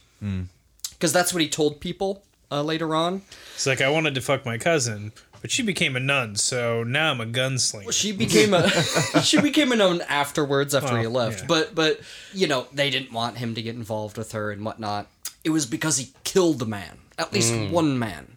Because 0.91 1.13
that's 1.13 1.33
what 1.35 1.43
he 1.43 1.49
told 1.49 1.81
people 1.81 2.23
uh, 2.51 2.63
later 2.63 2.95
on. 2.95 3.23
It's 3.55 3.67
like 3.67 3.81
I 3.81 3.91
wanted 3.91 4.15
to 4.15 4.21
fuck 4.21 4.47
my 4.47 4.57
cousin, 4.59 5.13
but 5.41 5.51
she 5.51 5.63
became 5.63 5.97
a 5.97 6.01
nun, 6.01 6.37
so 6.37 6.83
now 6.83 7.11
I'm 7.11 7.21
a 7.21 7.27
gunslinger. 7.27 7.93
She 7.93 8.13
became 8.13 8.55
a 8.55 8.69
she 9.23 9.41
became 9.41 9.73
a 9.73 9.77
nun 9.77 10.03
afterwards 10.09 10.75
after 10.75 10.99
he 10.99 11.07
left. 11.07 11.41
yeah. 11.41 11.47
But 11.47 11.75
but 11.75 12.01
you 12.33 12.47
know 12.47 12.67
they 12.73 12.91
didn't 12.91 13.13
want 13.13 13.39
him 13.39 13.55
to 13.55 13.63
get 13.63 13.75
involved 13.75 14.17
with 14.19 14.33
her 14.33 14.51
and 14.51 14.65
whatnot. 14.65 15.09
It 15.45 15.51
was 15.51 15.67
because 15.67 15.99
he 15.99 16.13
killed 16.25 16.61
a 16.63 16.67
man, 16.67 16.99
at 17.19 17.33
least 17.33 17.55
one 17.71 17.99
man. 17.99 18.37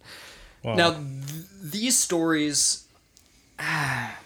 Wow. 0.64 0.76
Now, 0.76 0.92
th- 0.92 1.46
these 1.62 1.98
stories 1.98 2.86
ah, 3.58 4.18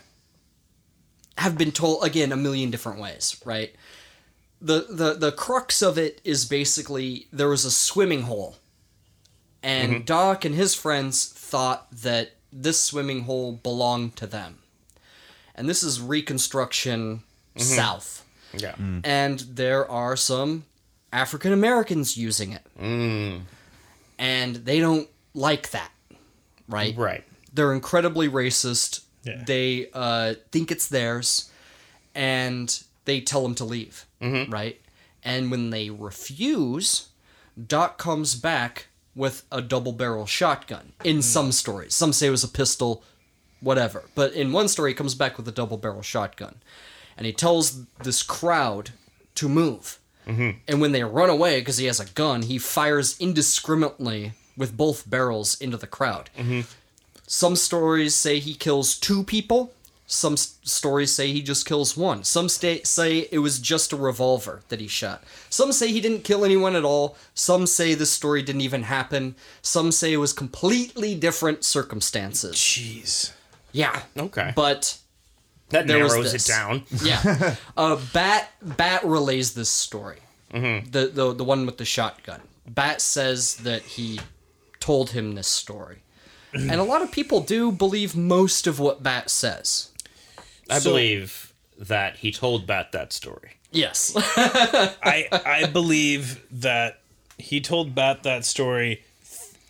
have 1.37 1.57
been 1.57 1.71
told 1.71 2.03
again 2.03 2.31
a 2.31 2.37
million 2.37 2.71
different 2.71 2.99
ways, 2.99 3.41
right? 3.45 3.73
The, 4.61 4.87
the 4.89 5.13
the 5.13 5.31
crux 5.31 5.81
of 5.81 5.97
it 5.97 6.21
is 6.23 6.45
basically 6.45 7.27
there 7.31 7.49
was 7.49 7.65
a 7.65 7.71
swimming 7.71 8.23
hole, 8.23 8.57
and 9.61 10.05
Doc 10.05 10.45
and 10.45 10.55
his 10.55 10.73
friends 10.73 11.25
thought 11.25 11.91
that 11.91 12.31
this 12.53 12.81
swimming 12.81 13.23
hole 13.23 13.53
belonged 13.53 14.15
to 14.17 14.27
them, 14.27 14.59
and 15.55 15.67
this 15.67 15.83
is 15.83 15.99
Reconstruction 16.01 17.23
mm-hmm. 17.55 17.59
South, 17.61 18.25
Yeah. 18.53 18.75
Mm. 18.75 19.01
and 19.03 19.39
there 19.39 19.89
are 19.89 20.15
some 20.15 20.65
African 21.11 21.53
Americans 21.53 22.17
using 22.17 22.51
it, 22.51 22.63
mm. 22.79 23.41
and 24.17 24.55
they 24.57 24.79
don't 24.79 25.09
like 25.33 25.71
that, 25.71 25.91
right? 26.67 26.95
Right. 26.95 27.23
they're 27.53 27.73
incredibly 27.73 28.29
racist. 28.29 29.01
Yeah. 29.23 29.43
They 29.45 29.87
uh, 29.93 30.33
think 30.51 30.71
it's 30.71 30.87
theirs, 30.87 31.49
and 32.13 32.83
they 33.05 33.21
tell 33.21 33.43
them 33.43 33.55
to 33.55 33.65
leave. 33.65 34.05
Mm-hmm. 34.21 34.51
Right, 34.51 34.81
and 35.23 35.49
when 35.51 35.69
they 35.69 35.89
refuse, 35.89 37.09
Doc 37.67 37.97
comes 37.97 38.35
back 38.35 38.87
with 39.15 39.43
a 39.51 39.61
double 39.61 39.91
barrel 39.91 40.25
shotgun. 40.25 40.93
In 41.03 41.21
some 41.21 41.51
stories, 41.51 41.93
some 41.93 42.13
say 42.13 42.27
it 42.27 42.31
was 42.31 42.43
a 42.43 42.47
pistol, 42.47 43.03
whatever. 43.61 44.03
But 44.15 44.33
in 44.33 44.51
one 44.51 44.67
story, 44.67 44.91
he 44.91 44.95
comes 44.95 45.15
back 45.15 45.37
with 45.37 45.47
a 45.47 45.51
double 45.51 45.77
barrel 45.77 46.01
shotgun, 46.01 46.55
and 47.17 47.25
he 47.25 47.33
tells 47.33 47.85
this 48.03 48.23
crowd 48.23 48.91
to 49.35 49.49
move. 49.49 49.99
Mm-hmm. 50.27 50.57
And 50.67 50.81
when 50.81 50.93
they 50.93 51.03
run 51.03 51.29
away 51.29 51.59
because 51.59 51.77
he 51.77 51.85
has 51.85 51.99
a 51.99 52.05
gun, 52.05 52.43
he 52.43 52.57
fires 52.57 53.19
indiscriminately 53.19 54.33
with 54.55 54.77
both 54.77 55.09
barrels 55.09 55.59
into 55.59 55.77
the 55.77 55.87
crowd. 55.87 56.29
Mm-hmm. 56.37 56.61
Some 57.27 57.55
stories 57.55 58.15
say 58.15 58.39
he 58.39 58.53
kills 58.53 58.97
two 58.97 59.23
people. 59.23 59.73
Some 60.13 60.37
stories 60.37 61.11
say 61.11 61.31
he 61.31 61.41
just 61.41 61.65
kills 61.65 61.97
one. 61.97 62.23
Some 62.23 62.47
sta- 62.47 62.83
say 62.83 63.27
it 63.31 63.39
was 63.39 63.57
just 63.59 63.91
a 63.91 63.95
revolver 63.95 64.61
that 64.69 64.79
he 64.79 64.87
shot. 64.87 65.23
Some 65.49 65.71
say 65.71 65.91
he 65.91 66.01
didn't 66.01 66.23
kill 66.23 66.45
anyone 66.45 66.75
at 66.75 66.85
all. 66.85 67.17
Some 67.33 67.65
say 67.65 67.95
this 67.95 68.11
story 68.11 68.43
didn't 68.43 68.61
even 68.61 68.83
happen. 68.83 69.33
Some 69.63 69.91
say 69.91 70.13
it 70.13 70.17
was 70.17 70.31
completely 70.31 71.15
different 71.15 71.63
circumstances. 71.65 72.55
Jeez. 72.55 73.31
Yeah. 73.71 74.03
Okay. 74.15 74.53
But 74.55 74.99
that 75.69 75.87
there 75.87 76.03
was 76.03 76.13
narrows 76.13 76.33
it 76.35 76.45
down. 76.45 76.83
yeah, 77.03 77.55
uh, 77.77 77.99
Bat 78.13 78.51
Bat 78.61 79.03
relays 79.05 79.55
this 79.55 79.69
story. 79.69 80.19
The, 80.51 81.09
the 81.11 81.33
the 81.33 81.43
one 81.43 81.65
with 81.65 81.79
the 81.79 81.85
shotgun. 81.85 82.41
Bat 82.67 83.01
says 83.01 83.55
that 83.57 83.81
he 83.81 84.19
told 84.79 85.09
him 85.09 85.33
this 85.33 85.47
story, 85.47 86.03
and 86.53 86.73
a 86.75 86.83
lot 86.83 87.01
of 87.01 87.11
people 87.11 87.39
do 87.39 87.71
believe 87.71 88.15
most 88.15 88.67
of 88.67 88.79
what 88.79 89.01
Bat 89.01 89.31
says. 89.31 89.89
I 90.69 90.79
So- 90.79 90.91
believe 90.91 91.53
that 91.79 92.17
he 92.17 92.31
told 92.31 92.65
Bat 92.67 92.91
that 92.93 93.11
story. 93.13 93.51
Yes. 93.71 94.13
I 94.17 95.27
I 95.31 95.65
believe 95.65 96.41
that 96.61 96.99
he 97.39 97.59
told 97.61 97.95
Bat 97.95 98.23
that 98.23 98.45
story 98.45 99.01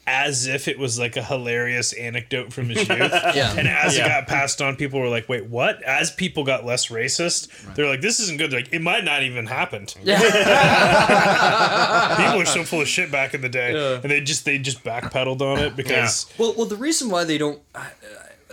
as 0.06 0.46
if 0.48 0.68
it 0.68 0.78
was 0.78 1.00
like 1.00 1.16
a 1.16 1.24
hilarious 1.24 1.94
anecdote 1.94 2.52
from 2.52 2.68
his 2.68 2.80
youth. 2.80 2.90
Yeah. 3.36 3.56
And 3.58 3.70
as 3.70 3.96
Yeah. 3.98 4.06
it 4.06 4.10
got 4.10 4.28
passed 4.28 4.62
on, 4.62 4.76
people 4.76 5.00
were 5.00 5.08
like, 5.08 5.30
"Wait, 5.30 5.46
what?" 5.46 5.82
As 5.84 6.12
people 6.12 6.44
got 6.44 6.66
less 6.66 6.88
racist, 6.88 7.48
they're 7.76 7.88
like, 7.88 8.02
"This 8.02 8.20
isn't 8.20 8.38
good." 8.38 8.52
They're 8.52 8.60
like, 8.60 8.74
it 8.74 8.82
might 8.82 9.06
not 9.06 9.24
even 9.24 9.46
happened. 9.48 9.96
people 10.04 10.12
are 12.42 12.46
so 12.46 12.64
full 12.64 12.82
of 12.82 12.88
shit 12.88 13.12
back 13.12 13.34
in 13.34 13.40
the 13.42 13.50
day, 13.50 13.74
and 14.04 14.12
they 14.12 14.20
just 14.22 14.44
they 14.46 14.58
just 14.58 14.84
backpedaled 14.84 15.42
on 15.42 15.60
it 15.60 15.76
because 15.78 16.26
Well, 16.38 16.54
well, 16.58 16.66
the 16.68 16.76
reason 16.76 17.10
why 17.10 17.24
they 17.24 17.38
don't 17.38 17.62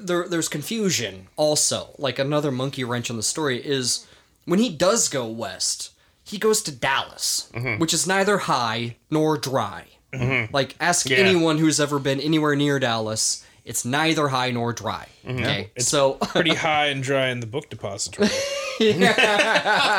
there, 0.00 0.26
there's 0.28 0.48
confusion 0.48 1.28
also. 1.36 1.94
Like 1.98 2.18
another 2.18 2.50
monkey 2.50 2.84
wrench 2.84 3.10
in 3.10 3.16
the 3.16 3.22
story 3.22 3.58
is 3.64 4.06
when 4.44 4.58
he 4.58 4.68
does 4.70 5.08
go 5.08 5.26
west, 5.26 5.90
he 6.24 6.38
goes 6.38 6.62
to 6.62 6.72
Dallas, 6.72 7.50
mm-hmm. 7.54 7.78
which 7.80 7.92
is 7.94 8.06
neither 8.06 8.38
high 8.38 8.96
nor 9.10 9.36
dry. 9.38 9.84
Mm-hmm. 10.12 10.52
Like 10.54 10.74
ask 10.80 11.08
Yeah. 11.08 11.18
anyone 11.18 11.58
who's 11.58 11.78
ever 11.80 11.98
been 11.98 12.20
anywhere 12.20 12.56
near 12.56 12.78
Dallas. 12.78 13.44
It's 13.64 13.84
neither 13.84 14.28
high 14.28 14.50
nor 14.50 14.72
dry. 14.72 15.06
Mm-hmm. 15.24 15.38
Okay, 15.38 15.70
so 15.78 16.12
pretty 16.20 16.54
high 16.54 16.86
and 16.86 17.02
dry 17.02 17.28
in 17.28 17.40
the 17.40 17.46
book 17.46 17.68
depository. 17.70 18.28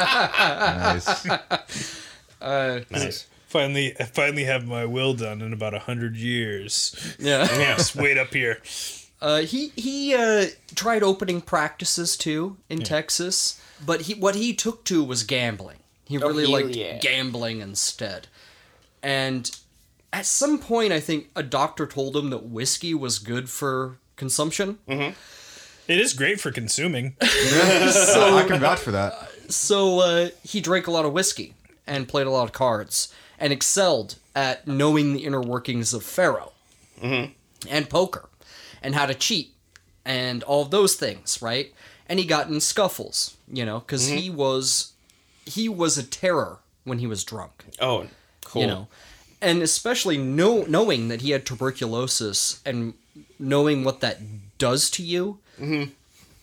Nice. 0.01 1.27
Uh, 2.41 2.79
nice. 2.89 3.27
finally, 3.45 3.93
I 3.99 4.05
finally 4.05 4.45
have 4.45 4.65
my 4.65 4.83
will 4.83 5.13
done 5.13 5.43
in 5.43 5.53
about 5.53 5.75
a 5.75 5.79
hundred 5.79 6.15
years. 6.15 7.15
yeah, 7.19 7.47
Yeah. 7.55 7.75
Just 7.77 7.95
wait 7.95 8.17
up 8.17 8.33
here. 8.33 8.57
Uh, 9.21 9.41
he 9.41 9.71
he 9.75 10.15
uh, 10.15 10.47
tried 10.73 11.03
opening 11.03 11.41
practices 11.41 12.17
too 12.17 12.57
in 12.69 12.79
Texas, 12.79 13.62
but 13.86 14.01
he 14.01 14.15
what 14.15 14.36
he 14.36 14.53
took 14.53 14.84
to 14.86 15.03
was 15.03 15.23
gambling. 15.23 15.77
He 16.05 16.17
really 16.17 16.43
hell 16.43 16.51
liked 16.51 16.75
yeah. 16.75 16.97
gambling 16.97 17.62
instead. 17.62 18.27
And 19.03 19.49
at 20.12 20.25
some 20.25 20.60
point, 20.60 20.91
I 20.91 20.99
think 20.99 21.29
a 21.36 21.43
doctor 21.43 21.86
told 21.86 22.15
him 22.15 22.31
that 22.31 22.45
whiskey 22.45 22.93
was 22.93 23.19
good 23.19 23.49
for 23.49 23.97
consumption. 24.15 24.79
Mm. 24.88 25.15
It 25.88 25.99
is 25.99 26.13
great 26.13 26.39
for 26.39 26.51
consuming. 26.51 27.15
I 27.21 28.45
can 28.47 28.60
vouch 28.60 28.79
for 28.79 28.91
that. 28.91 29.29
So 29.49 29.99
uh, 29.99 30.29
he 30.43 30.62
drank 30.62 30.88
a 30.88 30.91
lot 30.91 31.05
of 31.05 31.13
whiskey 31.13 31.53
and 31.88 32.07
played 32.07 32.27
a 32.27 32.29
lot 32.29 32.43
of 32.43 32.53
cards 32.53 33.13
and 33.39 33.51
excelled 33.51 34.15
at 34.36 34.67
knowing 34.67 35.13
the 35.13 35.25
inner 35.25 35.41
workings 35.41 35.93
of 35.93 36.03
faro 36.03 36.53
and 37.01 37.89
poker 37.89 38.29
and 38.81 38.95
how 38.95 39.05
to 39.05 39.13
cheat 39.13 39.53
and 40.05 40.43
all 40.43 40.63
of 40.63 40.71
those 40.71 40.95
things, 40.95 41.41
right? 41.41 41.73
And 42.07 42.19
he 42.19 42.25
got 42.25 42.49
in 42.49 42.59
scuffles, 42.59 43.37
you 43.51 43.65
know, 43.65 43.79
because 43.79 44.07
he 44.07 44.29
mm-hmm. 44.29 44.37
was 44.37 44.93
he 45.45 45.69
was 45.69 45.97
a 45.97 46.03
terror 46.03 46.59
when 46.83 46.99
he 46.99 47.07
was 47.07 47.23
drunk. 47.23 47.65
Oh, 47.79 48.07
cool. 48.43 48.61
you 48.61 48.67
know 48.67 48.87
and 49.41 49.63
especially 49.63 50.17
know, 50.17 50.63
knowing 50.67 51.07
that 51.07 51.21
he 51.21 51.31
had 51.31 51.45
tuberculosis 51.45 52.61
and 52.65 52.93
knowing 53.39 53.83
what 53.83 53.99
that 54.01 54.19
does 54.57 54.89
to 54.91 55.03
you 55.03 55.39
mm-hmm. 55.59 55.89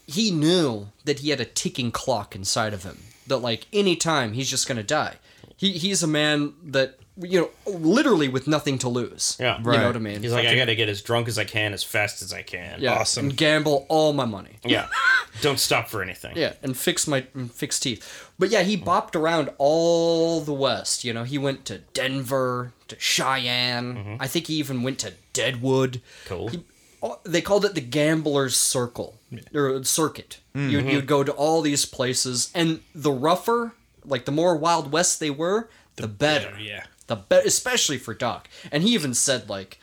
he 0.06 0.30
knew 0.30 0.88
that 1.04 1.20
he 1.20 1.30
had 1.30 1.40
a 1.40 1.44
ticking 1.44 1.92
clock 1.92 2.34
inside 2.34 2.74
of 2.74 2.82
him 2.82 2.98
that 3.26 3.38
like 3.38 3.66
anytime 3.72 4.32
he's 4.32 4.50
just 4.50 4.66
gonna 4.66 4.82
die 4.82 5.16
he, 5.56 5.72
he's 5.72 6.02
a 6.02 6.08
man 6.08 6.54
that 6.62 6.98
you 7.20 7.40
know 7.40 7.50
literally 7.66 8.28
with 8.28 8.46
nothing 8.46 8.78
to 8.78 8.88
lose 8.88 9.36
Yeah. 9.40 9.58
you 9.58 9.64
know 9.64 9.86
what 9.86 9.96
i 9.96 9.98
mean 9.98 10.22
He's 10.22 10.32
like, 10.32 10.46
I 10.46 10.54
gotta 10.56 10.74
get 10.74 10.88
as 10.88 11.02
drunk 11.02 11.26
as 11.28 11.38
I 11.38 11.44
can, 11.44 11.72
as 11.72 11.82
fast 11.82 12.22
as 12.22 12.32
I 12.32 12.42
can. 12.42 12.80
yeah, 12.80 12.94
awesome. 12.94 13.26
and 13.26 13.36
gamble 13.36 13.86
all 13.88 14.12
my 14.12 14.24
money 14.24 14.56
Yeah. 14.64 14.86
Don't 15.40 15.58
stop 15.60 15.88
for 15.88 16.02
anything. 16.02 16.36
Yeah, 16.36 16.54
and 16.62 16.76
fix 16.76 17.06
my 17.06 17.26
and 17.34 17.52
fix 17.52 17.78
teeth. 17.78 18.30
But 18.40 18.50
yeah, 18.50 18.62
he 18.62 18.76
bopped 18.76 19.14
around 19.14 19.50
all 19.58 20.40
the 20.40 20.52
West. 20.54 21.04
You 21.04 21.12
know, 21.12 21.22
he 21.22 21.38
went 21.38 21.64
to 21.66 21.78
Denver, 21.94 22.72
to 22.88 22.96
Cheyenne. 22.98 23.94
Mm-hmm. 23.94 24.16
I 24.18 24.26
think 24.26 24.46
he 24.48 24.54
even 24.54 24.82
went 24.82 24.98
to 25.00 25.12
Deadwood. 25.32 26.00
Cool. 26.24 26.48
He, 26.48 26.64
oh, 27.02 27.20
they 27.24 27.40
called 27.40 27.64
it 27.64 27.74
the 27.76 27.80
Gambler's 27.80 28.56
Circle 28.56 29.20
or 29.54 29.84
Circuit. 29.84 30.38
Mm-hmm. 30.56 30.70
You'd, 30.70 30.86
you'd 30.86 31.06
go 31.06 31.22
to 31.22 31.30
all 31.32 31.60
these 31.62 31.84
places, 31.84 32.50
and 32.54 32.80
the 32.94 33.12
rougher, 33.12 33.74
like 34.04 34.24
the 34.24 34.32
more 34.32 34.56
Wild 34.56 34.90
West 34.90 35.20
they 35.20 35.30
were, 35.30 35.68
the, 35.96 36.08
better. 36.08 36.58
Yeah. 36.58 36.84
The 37.08 37.16
be- 37.16 37.36
especially 37.44 37.98
for 37.98 38.14
Doc. 38.14 38.48
And 38.72 38.82
he 38.82 38.94
even 38.94 39.12
said 39.14 39.48
like. 39.48 39.78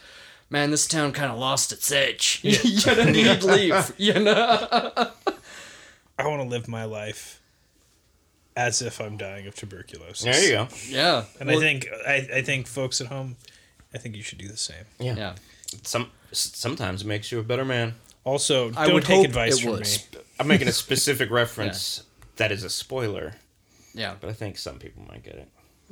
Man, 0.48 0.70
this 0.70 0.86
town 0.88 1.12
kind 1.12 1.32
of 1.32 1.40
lost 1.40 1.72
its 1.72 1.92
edge. 1.92 2.40
you 2.44 2.52
know, 2.86 3.06
he'd 3.12 3.42
leave. 3.44 3.94
You 3.98 4.14
know, 4.20 4.68
I 6.20 6.28
want 6.28 6.44
to 6.44 6.48
live 6.48 6.68
my 6.68 6.86
life 6.86 7.42
as 8.56 8.80
if 8.82 9.02
I'm 9.02 9.18
dying 9.18 9.48
of 9.48 9.56
tuberculosis. 9.56 10.24
There 10.24 10.44
you 10.44 10.52
go. 10.52 10.68
yeah. 10.88 11.26
And 11.40 11.50
Well, 11.50 11.58
I 11.58 11.62
think 11.62 11.88
I, 12.08 12.28
I 12.36 12.42
think 12.44 12.68
folks 12.68 13.02
at 13.02 13.08
home, 13.08 13.38
I 13.94 13.98
think 13.98 14.16
you 14.16 14.22
should 14.22 14.38
do 14.38 14.48
the 14.48 14.56
same. 14.56 14.86
Yeah. 15.00 15.16
yeah. 15.16 15.36
Some 15.82 16.12
sometimes 16.32 17.02
it 17.02 17.08
makes 17.08 17.32
you 17.32 17.40
a 17.40 17.44
better 17.44 17.66
man. 17.66 17.96
Also, 18.24 18.72
I 18.78 18.86
don't 18.86 18.94
would 18.94 19.06
take 19.06 19.26
advice 19.26 19.58
it 19.58 19.64
from 19.64 19.72
would. 19.72 19.82
me. 19.82 19.88
I'm 20.40 20.48
making 20.48 20.68
a 20.68 20.72
specific 20.74 21.32
reference 21.42 22.04
that 22.36 22.52
is 22.52 22.64
a 22.64 22.70
spoiler, 22.70 23.34
Yeah. 23.96 24.14
but 24.22 24.30
I 24.30 24.34
think 24.34 24.60
some 24.60 24.78
people 24.78 25.04
might 25.08 25.24
get 25.24 25.36
it. 25.36 25.50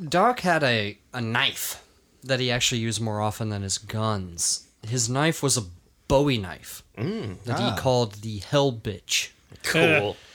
Doc 0.10 0.42
had 0.42 0.64
a, 0.64 0.98
a 1.14 1.22
knife 1.22 1.84
that 2.24 2.40
he 2.40 2.50
actually 2.52 2.80
used 2.82 3.02
more 3.02 3.22
often 3.22 3.50
than 3.50 3.62
his 3.62 3.78
guns. 3.78 4.68
His 4.88 5.10
knife 5.10 5.44
was 5.44 5.58
a 5.58 5.64
Bowie 6.08 6.38
knife 6.38 6.84
that 6.96 7.60
he 7.60 7.82
called 7.82 8.16
the 8.16 8.40
Hell 8.40 8.72
Bitch. 8.72 9.30
Cool. 9.64 10.18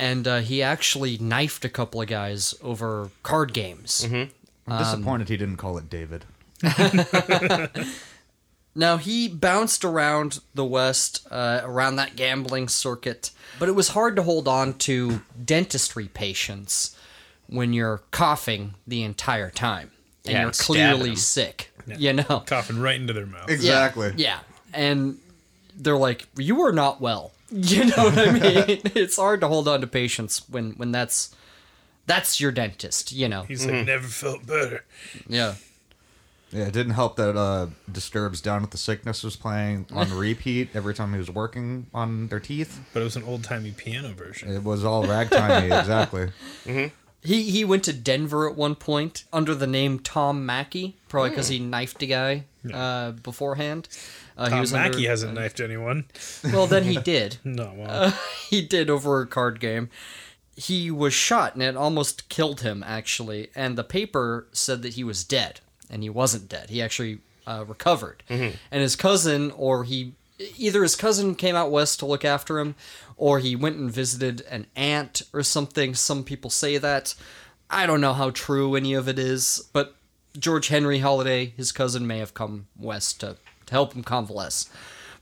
And 0.00 0.28
uh, 0.28 0.38
he 0.38 0.62
actually 0.62 1.18
knifed 1.18 1.64
a 1.64 1.68
couple 1.68 2.00
of 2.00 2.06
guys 2.06 2.54
over 2.62 3.10
card 3.24 3.52
games. 3.52 4.06
I'm 4.68 4.78
disappointed 4.78 5.28
he 5.28 5.36
didn't 5.36 5.56
call 5.56 5.76
it 5.76 5.90
David. 5.90 6.24
Now, 8.78 8.96
he 8.96 9.26
bounced 9.26 9.84
around 9.84 10.38
the 10.54 10.64
West, 10.64 11.26
uh, 11.32 11.62
around 11.64 11.96
that 11.96 12.14
gambling 12.14 12.68
circuit, 12.68 13.32
but 13.58 13.68
it 13.68 13.72
was 13.72 13.88
hard 13.88 14.14
to 14.14 14.22
hold 14.22 14.46
on 14.46 14.74
to 14.74 15.22
dentistry 15.44 16.06
patients 16.06 16.96
when 17.48 17.72
you're 17.72 18.02
coughing 18.10 18.74
the 18.86 19.02
entire 19.02 19.50
time 19.50 19.90
and 20.24 20.32
Yeah, 20.34 20.42
you're 20.42 20.50
clearly 20.52 21.10
them. 21.10 21.16
sick. 21.16 21.70
You 21.86 22.12
know? 22.12 22.42
Coughing 22.46 22.78
right 22.80 23.00
into 23.00 23.12
their 23.14 23.24
mouth. 23.26 23.48
Exactly. 23.48 24.12
Yeah. 24.16 24.40
And 24.74 25.18
they're 25.74 25.96
like, 25.96 26.26
you 26.36 26.60
are 26.62 26.72
not 26.72 27.00
well. 27.00 27.32
You 27.50 27.86
know 27.86 28.04
what 28.04 28.18
I 28.18 28.32
mean? 28.66 28.80
it's 28.94 29.16
hard 29.16 29.40
to 29.40 29.48
hold 29.48 29.68
on 29.68 29.80
to 29.80 29.86
patients 29.86 30.42
when 30.50 30.72
when 30.72 30.92
that's 30.92 31.34
that's 32.06 32.38
your 32.40 32.52
dentist, 32.52 33.10
you 33.12 33.26
know. 33.26 33.42
He's 33.44 33.64
like, 33.64 33.86
never 33.86 34.06
felt 34.06 34.46
better. 34.46 34.84
Yeah. 35.26 35.54
Yeah, 36.50 36.64
it 36.66 36.72
didn't 36.72 36.92
help 36.94 37.16
that 37.16 37.36
uh, 37.36 37.66
Disturbed's 37.90 38.40
Down 38.42 38.60
with 38.62 38.70
the 38.70 38.76
Sickness 38.78 39.22
was 39.22 39.36
playing 39.36 39.86
on 39.92 40.10
repeat 40.18 40.68
every 40.74 40.92
time 40.94 41.12
he 41.12 41.18
was 41.18 41.30
working 41.30 41.86
on 41.94 42.28
their 42.28 42.40
teeth. 42.40 42.80
But 42.92 43.00
it 43.00 43.04
was 43.04 43.16
an 43.16 43.22
old 43.24 43.44
timey 43.44 43.70
piano 43.70 44.12
version. 44.14 44.50
It 44.50 44.62
was 44.64 44.84
all 44.84 45.04
ragtimey, 45.04 45.64
exactly. 45.78 46.28
He 47.22 47.50
he 47.50 47.64
went 47.64 47.84
to 47.84 47.92
Denver 47.92 48.48
at 48.48 48.56
one 48.56 48.74
point 48.74 49.24
under 49.32 49.54
the 49.54 49.66
name 49.66 49.98
Tom 49.98 50.46
Mackey, 50.46 50.96
probably 51.08 51.30
because 51.30 51.48
he 51.48 51.58
knifed 51.58 52.02
a 52.02 52.06
guy 52.06 52.44
uh, 52.72 53.12
beforehand. 53.12 53.88
Uh, 54.36 54.44
he 54.44 54.50
Tom 54.50 54.60
was 54.60 54.72
Mackey 54.72 54.96
under- 54.98 55.08
hasn't 55.10 55.34
knifed 55.34 55.58
anyone. 55.60 56.04
Well, 56.44 56.66
then 56.68 56.84
he 56.84 56.96
did. 56.98 57.38
No, 57.44 57.72
well, 57.76 58.14
he 58.48 58.62
did 58.62 58.88
over 58.88 59.20
a 59.20 59.26
card 59.26 59.58
game. 59.58 59.90
He 60.54 60.90
was 60.90 61.12
shot 61.12 61.54
and 61.54 61.62
it 61.62 61.76
almost 61.76 62.28
killed 62.28 62.60
him, 62.62 62.84
actually. 62.86 63.48
And 63.54 63.76
the 63.76 63.84
paper 63.84 64.46
said 64.52 64.82
that 64.82 64.94
he 64.94 65.02
was 65.04 65.24
dead, 65.24 65.60
and 65.90 66.02
he 66.04 66.10
wasn't 66.10 66.48
dead. 66.48 66.70
He 66.70 66.80
actually 66.82 67.18
uh, 67.46 67.64
recovered. 67.66 68.22
And 68.28 68.54
his 68.70 68.94
cousin, 68.96 69.50
or 69.52 69.84
he, 69.84 70.12
either 70.56 70.82
his 70.82 70.94
cousin 70.96 71.34
came 71.34 71.56
out 71.56 71.70
west 71.72 71.98
to 72.00 72.06
look 72.06 72.24
after 72.24 72.58
him, 72.60 72.74
or 73.18 73.40
he 73.40 73.54
went 73.54 73.76
and 73.76 73.90
visited 73.90 74.40
an 74.48 74.66
aunt 74.74 75.22
or 75.32 75.42
something. 75.42 75.94
Some 75.94 76.24
people 76.24 76.50
say 76.50 76.78
that. 76.78 77.14
I 77.68 77.84
don't 77.84 78.00
know 78.00 78.14
how 78.14 78.30
true 78.30 78.74
any 78.76 78.94
of 78.94 79.08
it 79.08 79.18
is, 79.18 79.68
but 79.74 79.94
George 80.38 80.68
Henry 80.68 81.00
Holliday, 81.00 81.52
his 81.56 81.70
cousin, 81.72 82.06
may 82.06 82.18
have 82.18 82.32
come 82.32 82.68
west 82.78 83.20
to, 83.20 83.36
to 83.66 83.70
help 83.70 83.92
him 83.92 84.02
convalesce. 84.02 84.70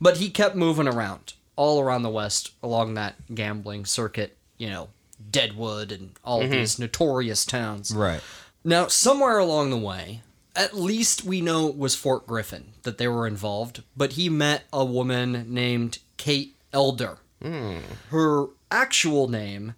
But 0.01 0.19
he 0.19 0.31
kept 0.31 0.55
moving 0.55 0.87
around 0.87 1.33
all 1.57 1.81
around 1.81 2.03
the 2.03 2.11
West 2.11 2.53
along 2.63 2.95
that 2.95 3.17
gambling 3.35 3.87
circuit, 3.87 4.37
you 4.59 4.69
know, 4.69 4.89
Deadwood 5.31 5.91
and 5.91 6.13
all 6.23 6.43
of 6.43 6.51
these 6.51 6.79
notorious 6.79 7.47
towns. 7.47 7.95
Right. 7.95 8.21
Now, 8.63 8.89
somewhere 8.89 9.39
along 9.39 9.71
the 9.71 9.79
way, 9.79 10.23
at 10.55 10.77
least 10.77 11.25
we 11.25 11.41
know 11.41 11.69
it 11.69 11.79
was 11.79 11.95
Fort 11.95 12.27
Griffin 12.27 12.73
that 12.83 12.99
they 12.99 13.09
were 13.09 13.27
involved, 13.27 13.83
but 13.97 14.13
he 14.13 14.29
met 14.29 14.65
a 14.73 14.85
woman 14.85 15.47
named 15.49 15.99
Kate 16.19 16.55
Elder. 16.73 17.19
Her 17.43 18.47
actual 18.71 19.29
name 19.29 19.75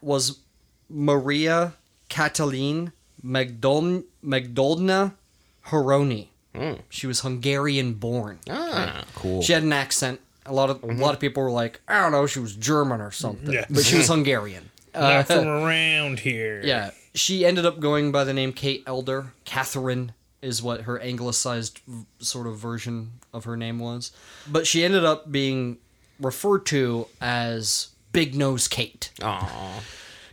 was 0.00 0.38
Maria 0.88 1.74
Katalin 2.08 2.92
Magdol- 3.24 4.04
Magdolna 4.24 5.14
Horony. 5.66 6.28
She 6.88 7.06
was 7.06 7.20
Hungarian 7.20 7.94
born. 7.94 8.38
Ah, 8.48 9.04
Cool. 9.14 9.42
She 9.42 9.52
had 9.52 9.62
an 9.62 9.72
accent. 9.72 10.20
A 10.46 10.52
lot 10.52 10.68
of 10.70 10.82
a 10.82 10.86
lot 10.86 11.14
of 11.14 11.20
people 11.20 11.42
were 11.42 11.50
like, 11.50 11.80
I 11.86 12.00
don't 12.00 12.12
know, 12.12 12.26
she 12.26 12.40
was 12.40 12.56
German 12.56 13.00
or 13.00 13.10
something, 13.12 13.52
Yeah. 13.52 13.66
but 13.70 13.84
she 13.84 13.96
was 13.96 14.08
Hungarian. 14.08 14.70
Not 14.94 15.26
from 15.28 15.46
around 15.46 16.18
here. 16.20 16.60
Yeah, 16.64 16.90
she 17.14 17.44
ended 17.46 17.64
up 17.66 17.78
going 17.78 18.10
by 18.10 18.24
the 18.24 18.32
name 18.34 18.52
Kate 18.52 18.82
Elder. 18.86 19.32
Catherine 19.44 20.12
is 20.42 20.60
what 20.62 20.82
her 20.82 20.98
anglicized 21.00 21.78
v- 21.86 22.04
sort 22.18 22.46
of 22.48 22.56
version 22.58 23.12
of 23.32 23.44
her 23.44 23.56
name 23.56 23.78
was. 23.78 24.10
But 24.50 24.66
she 24.66 24.82
ended 24.82 25.04
up 25.04 25.30
being 25.30 25.76
referred 26.20 26.66
to 26.66 27.06
as 27.20 27.88
Big 28.12 28.34
Nose 28.34 28.68
Kate 28.68 29.10
Aw. 29.22 29.80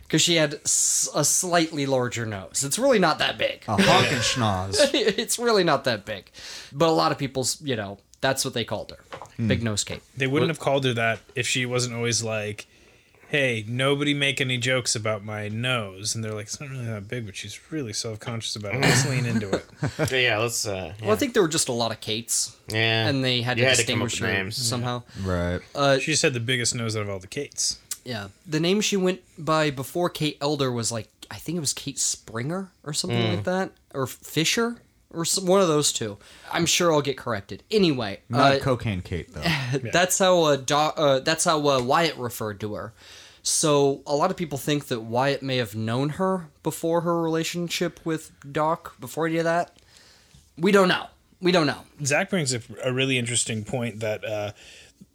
because 0.02 0.20
she 0.22 0.34
had 0.36 0.54
s- 0.64 1.08
a 1.14 1.24
slightly 1.24 1.86
larger 1.86 2.26
nose. 2.26 2.64
It's 2.64 2.78
really 2.78 2.98
not 2.98 3.18
that 3.20 3.38
big. 3.38 3.64
A 3.68 3.80
honk 3.80 4.12
and 4.12 4.20
schnoz. 4.22 4.76
it's 4.94 5.38
really 5.38 5.64
not 5.64 5.84
that 5.84 6.04
big. 6.04 6.30
But 6.72 6.88
a 6.88 6.92
lot 6.92 7.12
of 7.12 7.18
people's, 7.18 7.60
you 7.62 7.76
know, 7.76 7.98
that's 8.20 8.44
what 8.44 8.54
they 8.54 8.64
called 8.64 8.90
her. 8.90 9.18
Hmm. 9.36 9.48
Big 9.48 9.62
Nose 9.62 9.84
Kate. 9.84 10.02
They 10.16 10.26
wouldn't 10.26 10.50
have 10.50 10.58
called 10.58 10.84
her 10.84 10.94
that 10.94 11.20
if 11.36 11.46
she 11.46 11.66
wasn't 11.66 11.94
always 11.94 12.22
like, 12.22 12.66
"Hey, 13.28 13.64
nobody 13.68 14.14
make 14.14 14.40
any 14.40 14.58
jokes 14.58 14.94
about 14.96 15.24
my 15.24 15.48
nose." 15.48 16.14
And 16.14 16.22
they're 16.24 16.34
like, 16.34 16.46
"It's 16.46 16.60
not 16.60 16.70
really 16.70 16.86
that 16.86 17.08
big, 17.08 17.26
but 17.26 17.36
she's 17.36 17.58
really 17.70 17.92
self-conscious 17.92 18.56
about 18.56 18.74
it. 18.74 18.80
Let's 18.82 19.08
lean 19.08 19.26
into 19.26 19.50
it." 19.50 19.64
But 19.96 20.12
yeah, 20.12 20.38
let's. 20.38 20.66
Uh, 20.66 20.92
yeah. 20.98 21.04
Well, 21.06 21.12
I 21.14 21.16
think 21.16 21.34
there 21.34 21.42
were 21.42 21.48
just 21.48 21.68
a 21.68 21.72
lot 21.72 21.90
of 21.92 22.00
Kates, 22.00 22.56
yeah. 22.68 23.06
and 23.08 23.24
they 23.24 23.42
had 23.42 23.56
to 23.56 23.62
You 23.62 23.68
had 23.68 23.76
to 23.76 23.84
come 23.84 24.02
up 24.02 24.08
distinguish 24.08 24.20
with 24.20 24.30
names. 24.30 24.56
somehow. 24.56 25.02
Right. 25.22 25.60
Uh, 25.74 25.98
She 25.98 26.10
just 26.12 26.22
had 26.22 26.32
the 26.34 26.40
biggest 26.40 26.74
nose 26.74 26.96
out 26.96 27.02
of 27.02 27.08
all 27.10 27.18
the 27.18 27.26
Kates. 27.26 27.78
Yeah. 28.04 28.28
The 28.46 28.60
name 28.60 28.80
she 28.80 28.96
went 28.96 29.20
by 29.38 29.70
before 29.70 30.08
Kate 30.10 30.38
Elder 30.40 30.72
was 30.72 30.90
like 30.90 31.08
I 31.30 31.36
think 31.36 31.56
it 31.58 31.60
was 31.60 31.74
Kate 31.74 31.98
Springer 31.98 32.70
or 32.84 32.92
something 32.94 33.18
Mm. 33.22 33.34
like 33.36 33.44
that, 33.44 33.72
or 33.92 34.06
Fisher, 34.06 34.76
or 35.10 35.24
some, 35.24 35.46
one 35.46 35.60
of 35.60 35.68
those 35.68 35.92
two. 35.92 36.18
I'm 36.52 36.66
sure 36.66 36.92
I'll 36.92 37.00
get 37.02 37.16
corrected. 37.16 37.62
Anyway, 37.70 38.20
Not 38.28 38.52
uh, 38.54 38.58
cocaine 38.60 39.02
Kate 39.02 39.32
though. 39.32 39.42
that's 39.92 40.18
how 40.18 40.42
uh, 40.44 40.56
Do- 40.56 40.74
uh, 40.74 41.20
that's 41.20 41.44
how 41.44 41.58
uh, 41.68 41.80
Wyatt 41.82 42.16
referred 42.16 42.60
to 42.60 42.74
her. 42.74 42.92
So 43.42 44.02
a 44.06 44.14
lot 44.14 44.30
of 44.30 44.36
people 44.36 44.58
think 44.58 44.88
that 44.88 45.00
Wyatt 45.00 45.42
may 45.42 45.56
have 45.56 45.74
known 45.74 46.10
her 46.10 46.48
before 46.62 47.00
her 47.02 47.20
relationship 47.22 48.00
with 48.04 48.30
Doc. 48.52 48.96
Before 49.00 49.26
any 49.26 49.38
of 49.38 49.44
that, 49.44 49.76
we 50.58 50.70
don't 50.72 50.88
know. 50.88 51.06
We 51.40 51.52
don't 51.52 51.66
know. 51.66 51.82
Zach 52.04 52.28
brings 52.30 52.52
up 52.54 52.62
a 52.84 52.92
really 52.92 53.16
interesting 53.16 53.64
point 53.64 54.00
that 54.00 54.24
uh, 54.24 54.52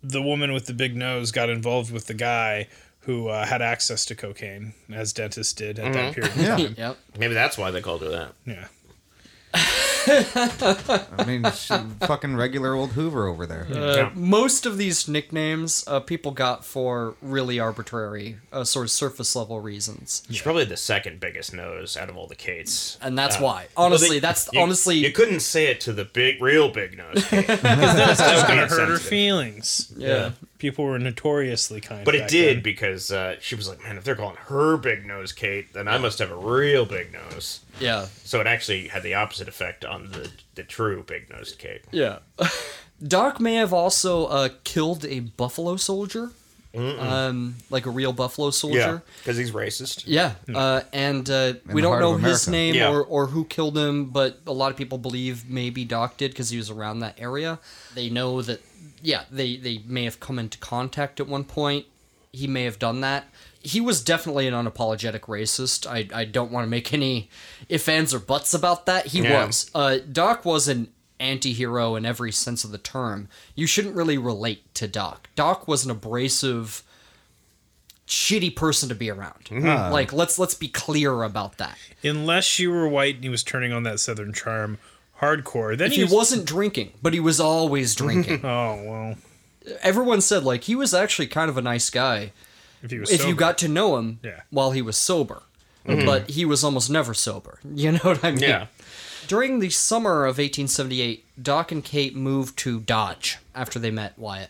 the 0.01 0.21
woman 0.21 0.53
with 0.53 0.65
the 0.65 0.73
big 0.73 0.95
nose 0.95 1.31
got 1.31 1.49
involved 1.49 1.91
with 1.91 2.07
the 2.07 2.13
guy 2.13 2.69
who 3.01 3.27
uh, 3.27 3.45
had 3.45 3.61
access 3.61 4.05
to 4.05 4.15
cocaine, 4.15 4.73
as 4.91 5.11
dentists 5.11 5.51
did 5.53 5.77
at 5.77 5.91
that 5.91 6.13
period. 6.15 6.31
of 6.31 6.37
Yeah. 6.41 6.55
time. 6.57 6.75
Yep. 6.77 6.97
Maybe 7.19 7.33
that's 7.33 7.57
why 7.57 7.69
they 7.71 7.81
called 7.81 8.01
her 8.01 8.09
that. 8.09 8.31
Yeah. 8.45 8.67
I 9.55 11.23
mean, 11.25 11.45
she, 11.53 11.73
fucking 12.05 12.35
regular 12.35 12.73
old 12.73 12.91
Hoover 12.91 13.27
over 13.27 13.45
there. 13.45 13.67
Uh, 13.71 14.09
most 14.15 14.65
of 14.65 14.77
these 14.77 15.07
nicknames 15.07 15.83
uh, 15.87 15.99
people 15.99 16.31
got 16.31 16.65
for 16.65 17.15
really 17.21 17.59
arbitrary, 17.59 18.37
uh, 18.51 18.63
sort 18.63 18.85
of 18.85 18.91
surface 18.91 19.35
level 19.35 19.59
reasons, 19.61 20.23
She's 20.29 20.41
probably 20.41 20.65
the 20.65 20.77
second 20.77 21.19
biggest 21.19 21.53
nose 21.53 21.95
out 21.95 22.09
of 22.09 22.17
all 22.17 22.27
the 22.27 22.35
Kates. 22.35 22.97
and 23.01 23.17
that's 23.17 23.37
Uh, 23.37 23.41
why. 23.43 23.67
well, 23.77 23.85
Honestly, 23.87 24.17
they- 24.17 24.19
that's 24.19 24.49
you- 24.51 24.59
honestly 24.61 24.97
you 24.97 25.11
couldn't 25.11 25.39
say 25.41 25.67
it 25.67 25.79
to 25.81 25.93
the 25.93 26.05
big, 26.05 26.41
real 26.41 26.69
big 26.69 26.97
nose. 26.97 27.23
Kate. 27.29 27.47
That's 27.47 28.19
gonna 28.43 28.61
hurt 28.67 28.69
her 28.69 28.75
sensitive. 28.97 29.01
feelings. 29.01 29.93
Yeah. 29.95 30.31
People 30.63 30.85
were 30.85 30.97
notoriously 30.97 31.81
kind. 31.81 32.05
But 32.05 32.15
it 32.15 32.29
did 32.29 32.55
then. 32.57 32.63
because 32.63 33.11
uh, 33.11 33.35
she 33.41 33.53
was 33.53 33.67
like, 33.67 33.83
"Man, 33.83 33.97
if 33.97 34.05
they're 34.05 34.15
calling 34.15 34.37
her 34.47 34.77
big 34.77 35.05
nose 35.05 35.33
Kate, 35.33 35.73
then 35.73 35.89
I 35.89 35.97
must 35.97 36.19
have 36.19 36.31
a 36.31 36.37
real 36.37 36.85
big 36.85 37.11
nose." 37.11 37.59
yeah, 37.81 38.07
So 38.23 38.39
it 38.39 38.47
actually 38.47 38.87
had 38.87 39.03
the 39.03 39.13
opposite 39.15 39.49
effect 39.49 39.83
on 39.83 40.11
the 40.11 40.31
the 40.55 40.63
true 40.63 41.03
big 41.05 41.29
nosed 41.29 41.59
Kate. 41.59 41.81
yeah. 41.91 42.19
Doc 43.05 43.41
may 43.41 43.55
have 43.55 43.73
also 43.73 44.25
uh, 44.27 44.49
killed 44.63 45.03
a 45.05 45.19
buffalo 45.19 45.75
soldier, 45.75 46.31
um, 46.77 47.55
like 47.69 47.85
a 47.85 47.89
real 47.89 48.13
buffalo 48.13 48.49
soldier. 48.49 49.03
because 49.19 49.35
he's 49.35 49.51
racist. 49.51 50.03
Yeah, 50.05 50.33
uh, 50.55 50.81
and 50.93 51.29
uh, 51.29 51.53
we 51.65 51.81
don't 51.81 51.99
know 51.99 52.15
his 52.15 52.47
name 52.47 52.75
Yeah. 52.75 52.89
or, 52.91 53.03
or 53.03 53.27
who 53.27 53.43
killed 53.45 53.77
him, 53.77 54.05
but 54.05 54.39
a 54.47 54.53
lot 54.53 54.71
of 54.71 54.77
people 54.77 54.97
believe 54.97 55.49
maybe 55.49 55.83
Doc 55.83 56.15
did 56.17 56.31
because 56.31 56.49
he 56.49 56.57
was 56.57 56.69
around 56.69 56.99
that 56.99 57.19
area. 57.19 57.59
They 57.95 58.09
know 58.09 58.41
that, 58.41 58.61
yeah, 59.01 59.23
they, 59.31 59.57
they 59.57 59.81
may 59.85 60.03
have 60.05 60.19
come 60.19 60.39
into 60.39 60.57
contact 60.57 61.19
at 61.19 61.27
one 61.27 61.43
point. 61.43 61.85
He 62.31 62.47
may 62.47 62.63
have 62.63 62.79
done 62.79 63.01
that. 63.01 63.25
He 63.61 63.79
was 63.79 64.03
definitely 64.03 64.47
an 64.47 64.53
unapologetic 64.53 65.21
racist. 65.21 65.87
I, 65.87 66.07
I 66.21 66.25
don't 66.25 66.51
want 66.51 66.65
to 66.65 66.69
make 66.69 66.93
any 66.93 67.29
ifs, 67.69 67.87
ands, 67.87 68.13
or 68.13 68.19
buts 68.19 68.53
about 68.53 68.85
that. 68.87 69.07
He 69.07 69.21
Yeah. 69.21 69.45
was. 69.45 69.69
Uh, 69.73 69.97
Doc 70.11 70.43
was 70.43 70.67
an 70.67 70.89
anti 71.19 71.53
hero 71.53 71.95
in 71.95 72.05
every 72.05 72.31
sense 72.31 72.63
of 72.63 72.71
the 72.71 72.77
term. 72.77 73.29
You 73.55 73.67
shouldn't 73.67 73.95
really 73.95 74.17
relate 74.17 74.73
to 74.75 74.87
Doc. 74.87 75.29
Doc 75.35 75.67
was 75.67 75.85
an 75.85 75.91
abrasive 75.91 76.83
shitty 78.07 78.53
person 78.55 78.89
to 78.89 78.95
be 78.95 79.09
around. 79.09 79.49
Like 79.51 80.11
let's 80.11 80.37
let's 80.37 80.55
be 80.55 80.67
clear 80.67 81.23
about 81.23 81.57
that. 81.57 81.77
Unless 82.03 82.59
you 82.59 82.69
were 82.71 82.87
white 82.87 83.15
and 83.15 83.23
he 83.23 83.29
was 83.29 83.43
turning 83.43 83.71
on 83.71 83.83
that 83.83 83.99
Southern 83.99 84.33
charm 84.33 84.77
hardcore, 85.23 85.77
then 85.77 85.87
If 85.91 85.95
he, 85.97 86.03
was, 86.03 86.11
wasn't 86.13 86.45
drinking, 86.45 86.91
but 87.01 87.13
he 87.13 87.19
was 87.19 87.39
always 87.39 87.95
drinking. 88.03 88.41
Oh 88.45 88.83
well, 88.83 89.15
Everyone 89.81 90.21
said 90.21 90.43
like 90.43 90.63
he 90.65 90.75
was 90.75 90.93
actually 90.93 91.27
kind 91.27 91.49
of 91.49 91.57
a 91.57 91.61
nice 91.61 91.89
guy 91.89 92.31
if 92.81 92.91
he 92.91 92.99
was. 92.99 93.09
if 93.11 93.25
you 93.27 93.33
got 93.35 93.57
to 93.59 93.67
know 93.67 93.97
him 93.97 94.19
Yeah. 94.23 94.41
while 94.49 94.71
he 94.71 94.81
was 94.81 94.97
sober. 94.97 95.43
Mm-hmm. 95.87 96.05
But 96.05 96.29
he 96.29 96.45
was 96.45 96.63
almost 96.63 96.89
never 96.89 97.13
sober. 97.13 97.59
You 97.75 97.91
know 97.93 97.99
what 98.03 98.23
I 98.23 98.31
mean? 98.31 98.39
Yeah. 98.41 98.67
During 99.27 99.59
the 99.59 99.69
summer 99.69 100.23
of 100.25 100.37
1878, 100.37 101.25
Doc 101.41 101.71
and 101.71 101.83
Kate 101.83 102.15
moved 102.15 102.57
to 102.59 102.79
Dodge 102.81 103.37
after 103.55 103.79
they 103.79 103.91
met 103.91 104.17
Wyatt. 104.17 104.49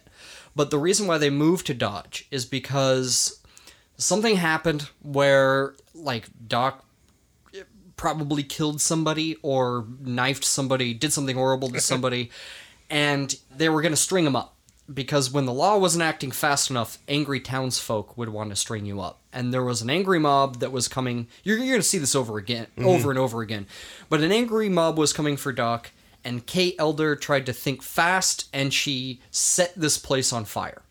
But 0.55 0.69
the 0.71 0.77
reason 0.79 1.07
why 1.07 1.17
they 1.19 1.29
moved 1.31 1.65
to 1.67 1.73
Dodge 1.73 2.27
is 2.31 2.45
because 2.45 3.39
something 3.97 4.35
happened 4.37 4.89
where, 5.01 5.73
like, 5.95 6.25
Doc 6.47 6.83
probably 7.95 8.43
killed 8.43 8.81
somebody 8.81 9.37
or 9.41 9.85
knifed 10.01 10.45
somebody, 10.45 10.93
did 10.93 11.13
something 11.13 11.35
horrible 11.35 11.69
to 11.69 11.79
somebody, 11.91 12.31
and 12.89 13.35
they 13.55 13.69
were 13.69 13.81
going 13.81 13.93
to 13.93 13.97
string 13.97 14.25
him 14.25 14.35
up. 14.35 14.55
Because 14.93 15.31
when 15.31 15.45
the 15.45 15.53
law 15.53 15.77
wasn't 15.77 16.03
acting 16.03 16.31
fast 16.31 16.69
enough, 16.69 16.97
angry 17.07 17.39
townsfolk 17.39 18.17
would 18.17 18.27
want 18.27 18.49
to 18.49 18.55
string 18.57 18.85
you 18.85 18.99
up. 18.99 19.21
And 19.31 19.53
there 19.53 19.63
was 19.63 19.81
an 19.81 19.89
angry 19.89 20.19
mob 20.19 20.59
that 20.59 20.73
was 20.73 20.89
coming. 20.89 21.27
You're, 21.43 21.57
you're 21.57 21.67
going 21.67 21.81
to 21.81 21.87
see 21.87 21.99
this 21.99 22.15
over 22.15 22.37
again, 22.37 22.67
mm-hmm. 22.77 22.89
over 22.89 23.09
and 23.09 23.17
over 23.17 23.41
again. 23.41 23.65
But 24.09 24.19
an 24.19 24.33
angry 24.33 24.67
mob 24.67 24.97
was 24.97 25.13
coming 25.13 25.37
for 25.37 25.53
Doc, 25.53 25.91
and 26.25 26.45
Kate 26.45 26.75
Elder 26.77 27.15
tried 27.15 27.45
to 27.45 27.53
think 27.53 27.81
fast, 27.81 28.49
and 28.51 28.73
she 28.73 29.21
set 29.31 29.73
this 29.75 29.97
place 29.97 30.33
on 30.33 30.43
fire 30.43 30.81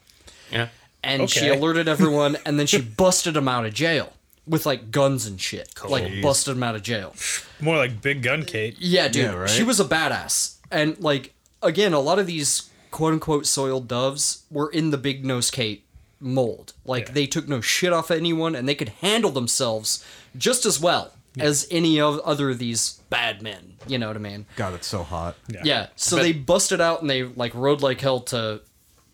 Yeah. 0.51 0.69
and 1.05 1.29
she 1.29 1.49
alerted 1.49 1.87
everyone 1.87 2.39
and 2.47 2.59
then 2.59 2.67
she 2.67 2.81
busted 2.81 3.37
him 3.37 3.47
out 3.47 3.67
of 3.67 3.75
jail 3.75 4.13
with 4.47 4.67
like 4.67 4.91
guns 4.91 5.27
and 5.27 5.41
shit. 5.41 5.73
Like 5.89 6.05
Jeez. 6.05 6.23
busted 6.23 6.57
him 6.57 6.63
out 6.63 6.75
of 6.75 6.83
jail. 6.83 7.15
More 7.61 7.77
like 7.77 8.01
Big 8.03 8.23
Gun 8.23 8.45
Kate. 8.45 8.77
yeah 8.79 9.09
dude. 9.09 9.25
Yeah, 9.25 9.35
right? 9.35 9.51
she 9.51 9.63
was 9.63 9.79
a 9.81 9.85
badass. 9.85 10.57
And 10.71 10.99
like 11.01 11.33
again 11.63 11.93
a 11.93 12.01
lot 12.01 12.19
of 12.19 12.27
these 12.27 12.71
quote 12.91 13.13
unquote 13.15 13.47
soiled 13.47 13.89
doves 13.89 14.43
were 14.51 14.71
in 14.71 14.91
the 14.91 14.99
big 14.99 15.25
nose 15.25 15.51
kate 15.51 15.85
mold. 16.21 16.73
Like 16.85 17.09
Yeah. 17.09 17.15
they 17.15 17.27
took 17.27 17.49
no 17.49 17.61
shit 17.61 17.93
off 17.93 18.11
anyone 18.11 18.55
and 18.55 18.69
they 18.69 18.75
could 18.75 18.91
handle 19.01 19.31
themselves 19.31 20.05
just 20.37 20.65
as 20.67 20.79
well 20.81 21.13
as 21.39 21.67
any 21.71 21.99
of 22.01 22.19
other 22.21 22.51
of 22.51 22.59
these 22.59 23.01
bad 23.11 23.43
men. 23.43 23.75
You 23.87 23.99
know 23.99 24.07
what 24.09 24.17
i 24.17 24.21
mean? 24.21 24.45
God, 24.57 24.75
it's 24.75 24.87
so 24.87 25.03
hot. 25.03 25.37
yeah. 25.49 25.63
Yeah. 25.65 25.87
So 25.97 26.17
bet- 26.17 26.25
they 26.25 26.33
busted 26.33 26.81
out 26.81 27.01
and 27.01 27.09
they 27.11 27.23
like 27.23 27.55
rode 27.55 27.81
like 27.81 28.01
hell 28.01 28.21
to 28.21 28.61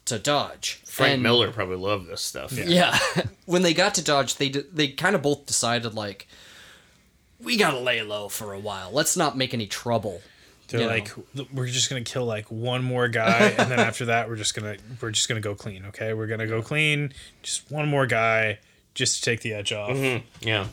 to 0.08 0.18
dodge 0.18 0.80
Frank 0.84 1.14
And- 1.14 1.22
Miller 1.22 1.50
probably 1.52 1.76
loved 1.76 2.08
this 2.08 2.20
stuff. 2.22 2.52
yeah. 2.52 2.98
when 3.46 3.62
they 3.62 3.72
got 3.74 3.94
to 3.94 4.02
Dodge, 4.02 4.34
they 4.36 4.48
d- 4.48 4.64
they 4.72 4.88
kind 4.88 5.14
of 5.14 5.22
both 5.22 5.46
decided 5.46 5.94
like, 5.94 6.26
we 7.40 7.56
gotta 7.56 7.78
lay 7.78 8.02
low 8.02 8.28
for 8.28 8.52
a 8.52 8.58
while. 8.58 8.90
Let's 8.90 9.16
not 9.16 9.36
make 9.36 9.54
any 9.54 9.66
trouble. 9.66 10.20
They're 10.68 10.80
You 10.80 10.86
know. 10.86 10.92
like, 10.92 11.10
we're 11.52 11.68
just 11.68 11.88
gonna 11.88 12.02
kill 12.02 12.24
like 12.26 12.50
one 12.50 12.82
more 12.82 13.08
guy, 13.08 13.54
and 13.56 13.70
then 13.70 13.78
after 13.78 14.06
that, 14.06 14.28
we're 14.28 14.36
just 14.36 14.54
gonna 14.54 14.76
we're 15.00 15.12
just 15.12 15.28
gonna 15.28 15.40
go 15.40 15.54
clean. 15.54 15.84
Okay, 15.86 16.12
we're 16.14 16.26
gonna 16.26 16.46
go 16.48 16.60
clean. 16.60 17.12
Just 17.42 17.70
one 17.70 17.88
more 17.88 18.06
guy, 18.06 18.58
just 18.94 19.16
to 19.16 19.22
take 19.30 19.40
the 19.42 19.54
edge 19.54 19.72
off. 19.72 19.90
Mm-hmm. 19.96 20.24
Yeah. 20.46 20.66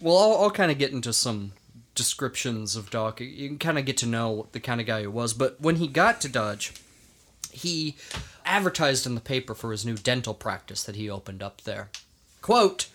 Well, 0.00 0.16
I'll, 0.16 0.42
I'll 0.44 0.50
kind 0.50 0.72
of 0.72 0.78
get 0.78 0.90
into 0.92 1.12
some 1.12 1.52
descriptions 1.94 2.76
of 2.76 2.90
Doc. 2.90 3.20
You 3.20 3.48
can 3.48 3.58
kind 3.58 3.78
of 3.78 3.84
get 3.84 3.98
to 3.98 4.06
know 4.06 4.46
the 4.52 4.60
kind 4.60 4.80
of 4.80 4.86
guy 4.86 5.02
he 5.02 5.06
was. 5.06 5.32
But 5.34 5.60
when 5.60 5.76
he 5.76 5.86
got 5.86 6.20
to 6.22 6.28
Dodge, 6.28 6.72
he 7.52 7.94
advertised 8.46 9.06
in 9.06 9.14
the 9.14 9.20
paper 9.20 9.54
for 9.54 9.72
his 9.72 9.84
new 9.84 9.96
dental 9.96 10.34
practice 10.34 10.82
that 10.84 10.96
he 10.96 11.10
opened 11.10 11.42
up 11.42 11.62
there. 11.62 11.90
Quote 12.40 12.88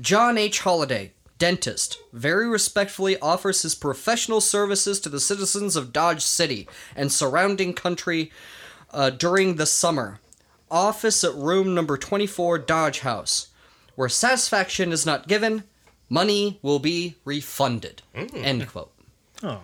John 0.00 0.36
H. 0.36 0.60
Holliday, 0.60 1.12
dentist, 1.38 1.98
very 2.12 2.48
respectfully 2.48 3.18
offers 3.20 3.62
his 3.62 3.74
professional 3.74 4.40
services 4.40 5.00
to 5.00 5.08
the 5.08 5.20
citizens 5.20 5.76
of 5.76 5.92
Dodge 5.92 6.22
City 6.22 6.68
and 6.94 7.10
surrounding 7.10 7.72
country 7.72 8.30
uh, 8.92 9.10
during 9.10 9.56
the 9.56 9.66
summer. 9.66 10.20
Office 10.70 11.24
at 11.24 11.34
room 11.34 11.74
number 11.74 11.96
24, 11.96 12.58
Dodge 12.58 13.00
House. 13.00 13.48
Where 13.96 14.08
satisfaction 14.08 14.92
is 14.92 15.04
not 15.04 15.28
given, 15.28 15.64
money 16.08 16.58
will 16.62 16.78
be 16.78 17.16
refunded. 17.24 18.02
End 18.14 18.68
quote. 18.68 18.92
Oh. 19.42 19.60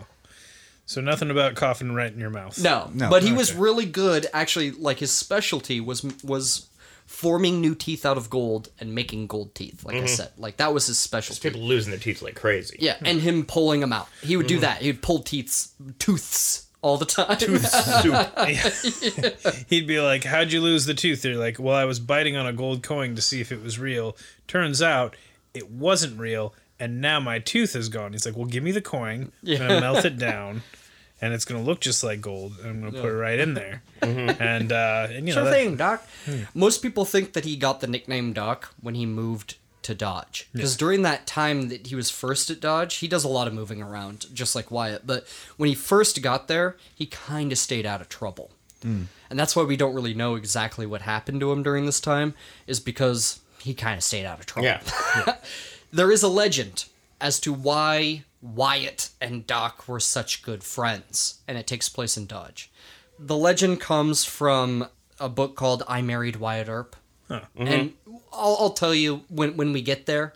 So 0.87 1.01
nothing 1.01 1.31
about 1.31 1.57
coughing 1.57 1.93
right 1.93 2.13
in 2.13 2.19
your 2.19 2.31
mouth. 2.31 2.63
No, 2.63 2.91
No. 2.95 3.11
but 3.11 3.25
he 3.25 3.33
was 3.33 3.53
really 3.53 3.87
good. 3.87 4.27
Actually, 4.33 4.71
like 4.71 5.01
his 5.01 5.11
specialty 5.11 5.81
was 5.81 6.03
was 6.23 6.69
forming 7.07 7.61
new 7.61 7.75
teeth 7.75 8.05
out 8.05 8.17
of 8.17 8.31
gold 8.31 8.69
and 8.81 8.95
making 8.95 9.27
gold 9.27 9.55
teeth. 9.55 9.85
Like 9.85 9.97
I 9.97 9.99
mm-hmm. 9.99 10.07
said, 10.07 10.31
like 10.37 10.59
that 10.59 10.73
was 10.73 10.87
his 10.87 10.99
specialty. 10.99 11.41
People 11.49 11.67
losing 11.67 11.91
their 11.91 12.01
teeth 12.01 12.23
like 12.23 12.37
crazy. 12.37 12.77
Yeah, 12.81 12.99
hmm. 12.99 13.07
and 13.07 13.21
him 13.21 13.45
pulling 13.45 13.81
them 13.81 13.93
out. 13.93 14.09
He 14.23 14.37
would 14.37 14.47
do 14.47 14.55
mm-hmm. 14.55 14.63
that. 14.63 14.83
He 14.83 14.89
would 14.89 15.03
pull 15.03 15.21
teeth, 15.21 15.73
tooths 15.99 16.67
all 16.83 16.97
the 16.99 17.05
time. 17.05 17.37
Tooths. 17.37 17.75
He'd 19.69 19.89
be 19.89 20.01
like, 20.01 20.23
How'd 20.23 20.53
you 20.53 20.61
lose 20.61 20.87
the 20.87 20.95
tooth? 20.95 21.23
They're 21.23 21.37
like, 21.37 21.59
Well, 21.59 21.75
I 21.75 21.85
was 21.85 21.99
biting 21.99 22.37
on 22.37 22.47
a 22.47 22.53
gold 22.53 22.83
coin 22.83 23.17
to 23.17 23.23
see 23.23 23.41
if 23.41 23.51
it 23.51 23.63
was 23.63 23.79
real. 23.79 24.17
Turns 24.47 24.81
out 24.81 25.17
it 25.53 25.71
wasn't 25.71 26.21
real, 26.21 26.55
and 26.79 27.01
now 27.01 27.21
my 27.21 27.39
tooth 27.39 27.75
is 27.77 27.89
gone. 27.89 28.13
He's 28.13 28.27
like, 28.27 28.37
Well, 28.37 28.47
give 28.47 28.63
me 28.63 28.73
the 28.73 28.81
coin. 28.83 29.33
I'm 29.47 29.57
gonna 29.59 29.81
melt 29.81 30.05
it 30.05 30.19
down. 30.31 30.63
And 31.21 31.33
it's 31.33 31.47
gonna 31.47 31.63
look 31.63 31.81
just 31.81 32.05
like 32.05 32.21
gold. 32.21 32.55
And 32.61 32.69
I'm 32.69 32.81
gonna 32.81 33.03
put 33.03 33.11
it 33.11 33.17
right 33.17 33.39
in 33.39 33.55
there. 33.55 33.83
Mm-hmm. 34.03 34.43
And 34.43 34.73
uh 34.73 35.07
and 35.11 35.27
you 35.29 35.35
know 35.35 35.41
Sure 35.43 35.45
that- 35.45 35.53
thing, 35.53 35.77
Doc. 35.77 36.07
Hmm. 36.27 36.43
Most 36.55 36.83
people 36.83 37.05
think 37.05 37.33
that 37.33 37.45
he 37.45 37.57
got 37.57 37.81
the 37.81 37.87
nickname 37.87 38.33
Doc 38.33 38.75
when 38.81 38.95
he 38.95 39.07
moved 39.07 39.57
to 39.83 39.95
Dodge. 39.95 40.49
Because 40.53 40.77
during 40.77 41.03
that 41.03 41.27
time 41.29 41.69
that 41.69 41.87
he 41.87 41.95
was 41.95 42.11
first 42.11 42.51
at 42.51 42.61
Dodge, 42.61 42.97
he 42.97 43.07
does 43.09 43.23
a 43.23 43.29
lot 43.29 43.47
of 43.47 43.55
moving 43.55 43.81
around, 43.81 44.27
just 44.35 44.55
like 44.57 44.71
Wyatt. 44.73 45.07
But 45.07 45.27
when 45.57 45.69
he 45.69 45.77
first 45.77 46.21
got 46.23 46.49
there, 46.49 46.77
he 46.93 47.07
kind 47.07 47.53
of 47.53 47.59
stayed 47.59 47.87
out 47.87 48.01
of 48.01 48.09
trouble. 48.09 48.51
Hmm. 48.83 49.03
And 49.31 49.39
that's 49.39 49.55
why 49.57 49.63
we 49.63 49.77
don't 49.77 49.95
really 49.95 50.13
know 50.15 50.35
exactly 50.35 50.87
what 50.87 51.03
happened 51.03 51.39
to 51.41 51.51
him 51.53 51.63
during 51.63 51.87
this 51.87 52.01
time, 52.01 52.35
is 52.67 52.79
because 52.81 53.41
he 53.61 53.75
kind 53.75 53.97
of 53.97 54.03
stayed 54.05 54.27
out 54.27 54.39
of 54.41 54.47
trouble. 54.47 54.67
Yeah. 54.67 54.81
There 55.93 56.11
is 56.11 56.23
a 56.23 56.29
legend 56.29 56.87
as 57.21 57.41
to 57.41 57.53
why 57.53 58.25
Wyatt 58.43 59.11
and 59.21 59.47
Doc 59.47 59.89
were 59.89 60.01
such 60.01 60.43
good 60.43 60.63
friends, 60.63 61.41
and 61.49 61.57
it 61.57 61.67
takes 61.67 61.89
place 61.89 62.17
in 62.17 62.27
Dodge. 62.27 62.71
The 63.19 63.37
legend 63.37 63.81
comes 63.81 64.25
from 64.25 64.89
a 65.19 65.29
book 65.29 65.57
called 65.57 65.83
I 65.89 66.03
Married 66.03 66.37
Wyatt 66.37 66.69
Earp. 66.69 66.97
And 67.57 67.95
I'll, 68.33 68.57
I'll 68.61 68.71
tell 68.71 68.95
you 68.95 69.23
when, 69.29 69.57
when 69.57 69.73
we 69.73 69.83
get 69.83 70.07
there 70.07 70.35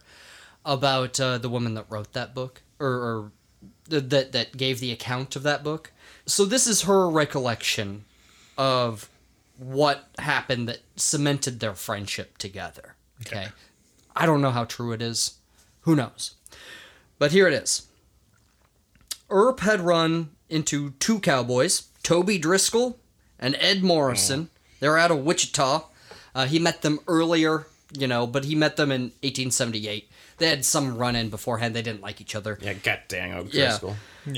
about 0.65 1.21
uh, 1.21 1.39
the 1.39 1.49
woman 1.49 1.75
that 1.75 1.87
wrote 1.89 2.15
that 2.15 2.35
book, 2.35 2.63
or, 2.79 2.89
or 2.89 3.33
th- 3.89 4.09
that, 4.09 4.33
that 4.33 4.57
gave 4.57 4.81
the 4.81 4.91
account 4.91 5.37
of 5.37 5.43
that 5.43 5.63
book. 5.63 5.93
So 6.27 6.45
this 6.45 6.67
is 6.67 6.83
her 6.83 7.09
recollection 7.09 8.07
of 8.57 9.09
what 9.59 10.09
happened 10.19 10.69
that 10.69 10.81
cemented 10.97 11.61
their 11.61 11.75
friendship 11.75 12.39
together. 12.39 12.95
Okay. 13.21 13.49
I 14.17 14.27
don't 14.27 14.41
know 14.41 14.51
how 14.51 14.65
true 14.65 14.93
it 14.93 15.03
is. 15.03 15.35
Who 15.91 15.97
knows? 15.97 16.37
But 17.19 17.33
here 17.33 17.49
it 17.49 17.53
is. 17.53 17.89
Earp 19.29 19.59
had 19.59 19.81
run 19.81 20.31
into 20.49 20.91
two 21.01 21.19
cowboys, 21.19 21.89
Toby 22.05 22.39
Driscoll 22.39 22.97
and 23.41 23.57
Ed 23.59 23.83
Morrison. 23.83 24.51
They 24.79 24.89
were 24.89 24.99
out 24.99 25.11
of 25.11 25.25
Wichita. 25.25 25.87
Uh, 26.33 26.47
he 26.47 26.61
met 26.61 26.83
them 26.83 27.01
earlier, 27.09 27.67
you 27.93 28.07
know, 28.07 28.25
but 28.25 28.45
he 28.45 28.55
met 28.55 28.77
them 28.77 28.93
in 28.93 29.03
1878. 29.25 30.09
They 30.39 30.49
had 30.49 30.65
some 30.65 30.97
run 30.97 31.17
in 31.17 31.29
beforehand. 31.29 31.75
They 31.75 31.83
didn't 31.83 32.03
like 32.03 32.21
each 32.21 32.37
other. 32.37 32.57
Yeah, 32.63 32.75
god 32.75 33.01
dang 33.09 33.33
Yeah. 33.33 33.39
O'Driscoll. 33.41 33.97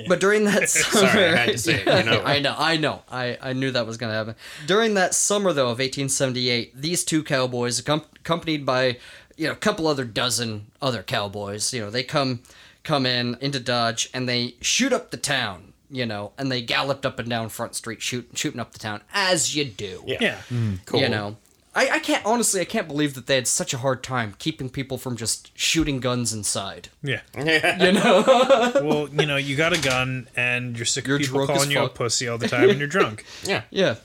But 0.09 0.21
during 0.21 0.45
that 0.45 0.71
summer, 0.71 1.07
Sorry, 1.11 1.25
I 1.27 1.37
had 1.37 1.49
to 1.51 1.59
say 1.59 1.83
it, 1.83 1.87
you 1.87 2.11
know. 2.11 2.23
I 2.25 2.39
know, 2.39 2.55
I 2.57 2.77
know, 2.79 3.03
I, 3.11 3.37
I 3.43 3.53
knew 3.53 3.71
that 3.73 3.87
was 3.87 3.99
gonna 3.99 4.15
happen. 4.15 4.37
During 4.67 4.95
that 4.95 5.15
summer 5.15 5.53
though 5.53 5.65
of 5.65 5.79
1878, 5.81 6.81
these 6.81 7.05
two 7.05 7.23
cowboys, 7.23 7.79
accompanied 7.79 8.65
by 8.65 8.99
you 9.43 9.49
know 9.49 9.55
a 9.55 9.57
couple 9.57 9.89
other 9.89 10.05
dozen 10.05 10.67
other 10.81 11.03
cowboys, 11.03 11.75
you 11.75 11.81
know, 11.81 11.91
they 11.91 12.05
come 12.05 12.43
come 12.85 13.05
in 13.05 13.37
into 13.41 13.59
Dodge 13.59 14.09
and 14.15 14.29
they 14.29 14.55
shoot 14.61 14.93
up 14.93 15.11
the 15.11 15.17
town, 15.17 15.73
you 15.91 16.07
know, 16.07 16.31
and 16.39 16.51
they 16.51 16.63
galloped 16.63 17.05
up 17.05 17.19
and 17.19 17.29
down 17.29 17.49
Front 17.49 17.75
Street, 17.75 18.01
shoot, 18.01 18.29
shooting 18.35 18.61
up 18.61 18.73
the 18.73 18.79
town 18.79 19.01
as 19.13 19.57
you 19.57 19.65
do. 19.65 20.05
Yeah. 20.07 20.19
Yeah. 20.21 20.39
Mm. 20.49 20.75
Mm. 20.75 20.87
Cool. 20.87 21.01
You 21.01 21.09
know, 21.09 21.37
I, 21.75 21.91
I 21.91 21.99
can't 21.99 22.25
honestly, 22.25 22.61
I 22.61 22.65
can't 22.65 22.87
believe 22.87 23.15
that 23.15 23.27
they 23.27 23.35
had 23.35 23.49
such 23.49 23.75
a 23.75 23.79
hard 23.79 24.05
time 24.05 24.37
keeping 24.39 24.71
people 24.71 24.97
from 24.97 25.17
just 25.17 25.51
shooting 25.59 25.99
guns 25.99 26.33
inside. 26.33 26.91
Yeah. 27.03 27.23
You 27.37 27.93
know. 27.93 28.71
Well, 28.83 29.09
you 29.09 29.27
know, 29.27 29.37
you 29.37 29.57
got 29.57 29.77
a 29.77 29.81
gun 29.81 30.29
and 30.37 30.77
you're 30.77 30.87
sick 30.87 31.09
You're 31.09 31.17
of 31.17 31.23
people 31.23 31.47
calling 31.49 31.71
you 31.71 31.83
a 31.83 31.89
pussy 31.89 32.29
all 32.29 32.39
the 32.39 32.49
time 32.49 32.71
and 32.71 32.79
you're 32.79 32.87
drunk. 32.87 33.25
Yeah. 33.45 33.63
Yeah. 33.71 33.97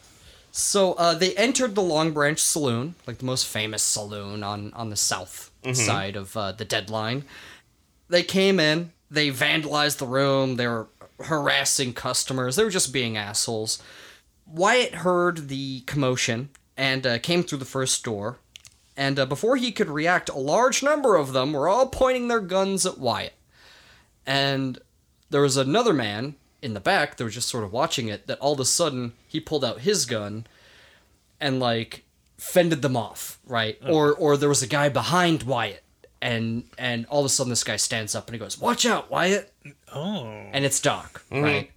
So 0.58 0.94
uh, 0.94 1.14
they 1.14 1.36
entered 1.36 1.76
the 1.76 1.84
Long 1.84 2.14
Branch 2.14 2.40
Saloon, 2.42 2.96
like 3.06 3.20
the 3.20 3.26
most 3.26 3.46
famous 3.46 3.84
saloon 3.84 4.42
on, 4.44 4.74
on 4.74 4.90
the 4.90 4.96
south 4.96 5.52
side 5.74 6.16
of 6.16 6.36
uh, 6.36 6.52
the 6.52 6.66
deadline. 6.66 7.26
They 8.10 8.24
came 8.24 8.60
in, 8.60 8.92
they 9.12 9.30
vandalized 9.30 9.98
the 9.98 10.08
room, 10.08 10.56
they 10.56 10.66
were 10.66 10.88
harassing 11.20 11.94
customers, 11.94 12.56
they 12.56 12.64
were 12.64 12.72
just 12.72 12.92
being 12.92 13.18
assholes. 13.18 13.84
Wyatt 14.48 14.96
heard 14.96 15.48
the 15.48 15.82
commotion 15.82 16.50
and 16.76 17.06
uh, 17.06 17.20
came 17.20 17.44
through 17.44 17.60
the 17.60 17.66
first 17.66 18.04
door, 18.04 18.40
and 18.96 19.20
uh, 19.20 19.28
before 19.28 19.58
he 19.58 19.72
could 19.72 19.90
react, 19.90 20.28
a 20.28 20.40
large 20.40 20.82
number 20.82 21.18
of 21.18 21.34
them 21.34 21.54
were 21.54 21.68
all 21.68 21.86
pointing 21.88 22.30
their 22.30 22.40
guns 22.40 22.84
at 22.84 22.98
Wyatt. 22.98 23.34
And 24.26 24.80
there 25.30 25.42
was 25.42 25.56
another 25.56 25.94
man 25.94 26.36
in 26.68 26.74
the 26.74 26.80
back 26.82 27.16
that 27.16 27.24
was 27.24 27.34
just 27.34 27.48
sort 27.48 27.64
of 27.64 27.72
watching 27.72 28.10
it 28.10 28.28
that 28.28 28.38
all 28.40 28.52
of 28.54 28.60
a 28.60 28.66
sudden 28.66 29.14
he 29.26 29.40
pulled 29.40 29.64
out 29.64 29.80
his 29.80 30.06
gun 30.06 30.46
and 31.40 31.62
like 31.62 32.04
fended 32.38 32.82
them 32.82 32.96
off 32.98 33.40
right? 33.48 33.80
Or 33.88 34.14
or 34.14 34.36
there 34.38 34.50
was 34.50 34.62
a 34.62 34.68
guy 34.68 34.90
behind 34.90 35.44
wyatt 35.44 35.82
and 36.22 36.66
and 36.78 37.06
all 37.08 37.22
of 37.22 37.26
a 37.26 37.30
sudden 37.30 37.50
this 37.50 37.64
guy 37.64 37.78
stands 37.78 38.14
up 38.14 38.28
and 38.28 38.36
he 38.36 38.40
goes 38.40 38.60
watch 38.60 38.86
out 38.86 39.10
wyatt. 39.10 39.52
Oh. 39.94 40.26
and 40.54 40.66
it's 40.66 40.80
doc 40.82 41.24
right? 41.32 41.72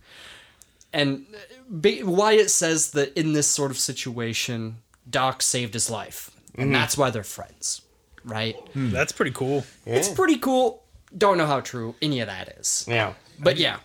And 0.92 1.24
uh, 1.72 2.04
wyatt 2.04 2.50
says 2.50 2.90
that 2.90 3.16
in 3.16 3.32
this 3.32 3.46
sort 3.46 3.70
of 3.70 3.78
situation 3.78 4.78
doc 5.08 5.40
saved 5.40 5.74
his 5.74 5.88
life 5.88 6.32
and 6.56 6.74
that's 6.74 6.98
why 6.98 7.10
they're 7.10 7.22
friends 7.22 7.82
right? 8.24 8.56
That's 8.74 9.12
pretty 9.12 9.30
cool. 9.30 9.64
it's 9.86 10.08
pretty 10.08 10.36
cool. 10.36 10.82
Don't 11.16 11.38
know 11.38 11.46
how 11.46 11.60
true 11.60 11.94
any 12.02 12.20
of 12.20 12.26
that 12.26 12.48
is. 12.48 12.84
Yeah. 12.88 13.14
but 13.38 13.56
yeah 13.56 13.78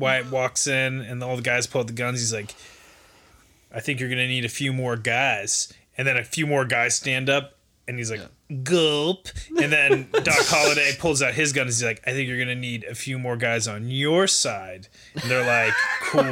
Wyatt 0.00 0.30
walks 0.30 0.66
in 0.66 1.00
and 1.00 1.22
all 1.22 1.36
the 1.36 1.42
guys 1.42 1.66
pull 1.66 1.82
out 1.82 1.86
the 1.86 1.92
guns. 1.92 2.18
He's 2.20 2.32
like, 2.32 2.54
I 3.72 3.80
think 3.80 4.00
you're 4.00 4.08
going 4.08 4.18
to 4.18 4.26
need 4.26 4.44
a 4.44 4.48
few 4.48 4.72
more 4.72 4.96
guys. 4.96 5.72
And 5.96 6.06
then 6.08 6.16
a 6.16 6.24
few 6.24 6.46
more 6.46 6.64
guys 6.64 6.94
stand 6.96 7.28
up 7.30 7.54
and 7.86 7.98
he's 7.98 8.10
like, 8.10 8.22
gulp. 8.64 9.28
And 9.60 9.70
then 9.72 10.08
Doc 10.12 10.24
Holliday 10.38 10.92
pulls 10.98 11.22
out 11.22 11.34
his 11.34 11.52
gun 11.52 11.62
and 11.62 11.68
he's 11.70 11.84
like, 11.84 12.00
I 12.06 12.12
think 12.12 12.26
you're 12.28 12.36
going 12.38 12.48
to 12.48 12.54
need 12.54 12.84
a 12.84 12.94
few 12.94 13.18
more 13.18 13.36
guys 13.36 13.68
on 13.68 13.88
your 13.88 14.26
side. 14.26 14.88
And 15.14 15.30
they're 15.30 15.46
like, 15.46 15.74
cool. 16.04 16.22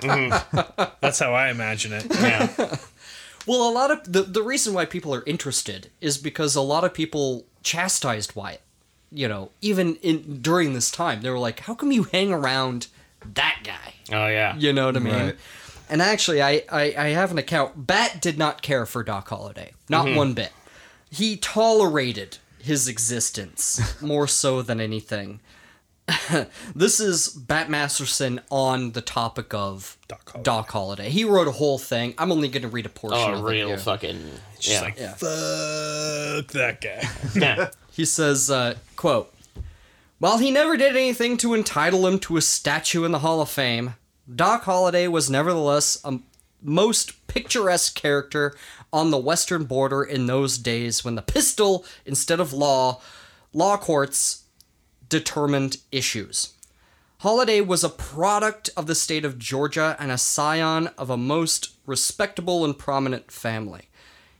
Mhm. 0.00 0.90
That's 1.00 1.18
how 1.18 1.32
I 1.34 1.50
imagine 1.50 1.92
it. 1.92 2.06
Yeah. 2.10 2.76
Well, 3.46 3.68
a 3.68 3.72
lot 3.72 3.90
of 3.90 4.12
the 4.12 4.22
the 4.22 4.42
reason 4.42 4.74
why 4.74 4.84
people 4.84 5.14
are 5.14 5.24
interested 5.24 5.90
is 6.02 6.18
because 6.18 6.54
a 6.54 6.60
lot 6.60 6.84
of 6.84 6.92
people 6.92 7.46
chastised 7.62 8.36
Wyatt. 8.36 8.60
You 9.10 9.28
know, 9.28 9.50
even 9.62 9.96
in 9.96 10.42
during 10.42 10.74
this 10.74 10.90
time, 10.90 11.22
they 11.22 11.30
were 11.30 11.38
like, 11.38 11.60
"How 11.60 11.74
come 11.74 11.90
you 11.90 12.04
hang 12.04 12.32
around 12.34 12.88
that 13.34 13.60
guy?" 13.64 13.94
Oh 14.12 14.26
yeah. 14.26 14.56
You 14.56 14.72
know 14.72 14.86
what 14.86 14.96
I 14.96 15.00
mean? 15.00 15.14
Right. 15.14 15.36
And 15.88 16.00
actually, 16.00 16.40
I, 16.42 16.62
I 16.70 16.94
I 16.96 17.08
have 17.08 17.30
an 17.32 17.38
account. 17.38 17.86
Bat 17.86 18.20
did 18.20 18.38
not 18.38 18.62
care 18.62 18.86
for 18.86 19.02
Doc 19.02 19.28
Holliday, 19.28 19.72
not 19.88 20.14
one 20.14 20.34
bit. 20.34 20.52
He 21.10 21.36
tolerated 21.36 22.38
his 22.58 22.86
existence 22.88 23.80
more 24.02 24.26
so 24.28 24.62
than 24.62 24.80
anything. 24.80 25.40
this 26.74 26.98
is 27.00 27.28
Bat 27.28 27.70
Masterson 27.70 28.40
on 28.50 28.92
the 28.92 29.00
topic 29.00 29.54
of 29.54 29.96
Doc 30.08 30.22
Holliday. 30.30 30.42
Doc 30.44 30.70
Holliday. 30.70 31.10
He 31.10 31.24
wrote 31.24 31.46
a 31.48 31.52
whole 31.52 31.78
thing. 31.78 32.14
I'm 32.18 32.32
only 32.32 32.48
going 32.48 32.62
to 32.62 32.68
read 32.68 32.86
a 32.86 32.88
portion 32.88 33.30
Oh, 33.30 33.34
of 33.34 33.42
real 33.44 33.66
it. 33.68 33.70
here. 33.70 33.78
fucking. 33.78 34.30
Just 34.58 34.68
Yeah. 34.74 34.80
like, 34.80 34.98
Yeah. 34.98 35.14
fuck 35.14 36.46
that 36.52 36.78
guy. 36.80 37.08
yeah. 37.34 37.70
He 37.92 38.04
says, 38.04 38.50
uh, 38.50 38.74
quote, 38.96 39.32
While 40.20 40.36
he 40.36 40.50
never 40.50 40.76
did 40.76 40.96
anything 40.96 41.38
to 41.38 41.54
entitle 41.54 42.06
him 42.06 42.18
to 42.18 42.36
a 42.36 42.42
statue 42.42 43.04
in 43.04 43.10
the 43.10 43.20
Hall 43.20 43.40
of 43.40 43.48
Fame, 43.48 43.94
Doc 44.32 44.64
Holliday 44.64 45.08
was 45.08 45.30
nevertheless 45.30 45.98
a 46.04 46.18
most 46.60 47.26
picturesque 47.26 47.94
character 47.94 48.54
on 48.92 49.10
the 49.10 49.16
western 49.16 49.64
border 49.64 50.02
in 50.02 50.26
those 50.26 50.58
days 50.58 51.02
when 51.02 51.14
the 51.14 51.22
pistol, 51.22 51.86
instead 52.04 52.38
of 52.38 52.52
law, 52.52 53.00
law 53.54 53.78
courts 53.78 54.42
determined 55.08 55.78
issues. 55.90 56.52
Holliday 57.20 57.62
was 57.62 57.82
a 57.82 57.88
product 57.88 58.68
of 58.76 58.86
the 58.86 58.94
state 58.94 59.24
of 59.24 59.38
Georgia 59.38 59.96
and 59.98 60.12
a 60.12 60.18
scion 60.18 60.88
of 60.98 61.08
a 61.08 61.16
most 61.16 61.70
respectable 61.86 62.62
and 62.62 62.78
prominent 62.78 63.32
family. 63.32 63.88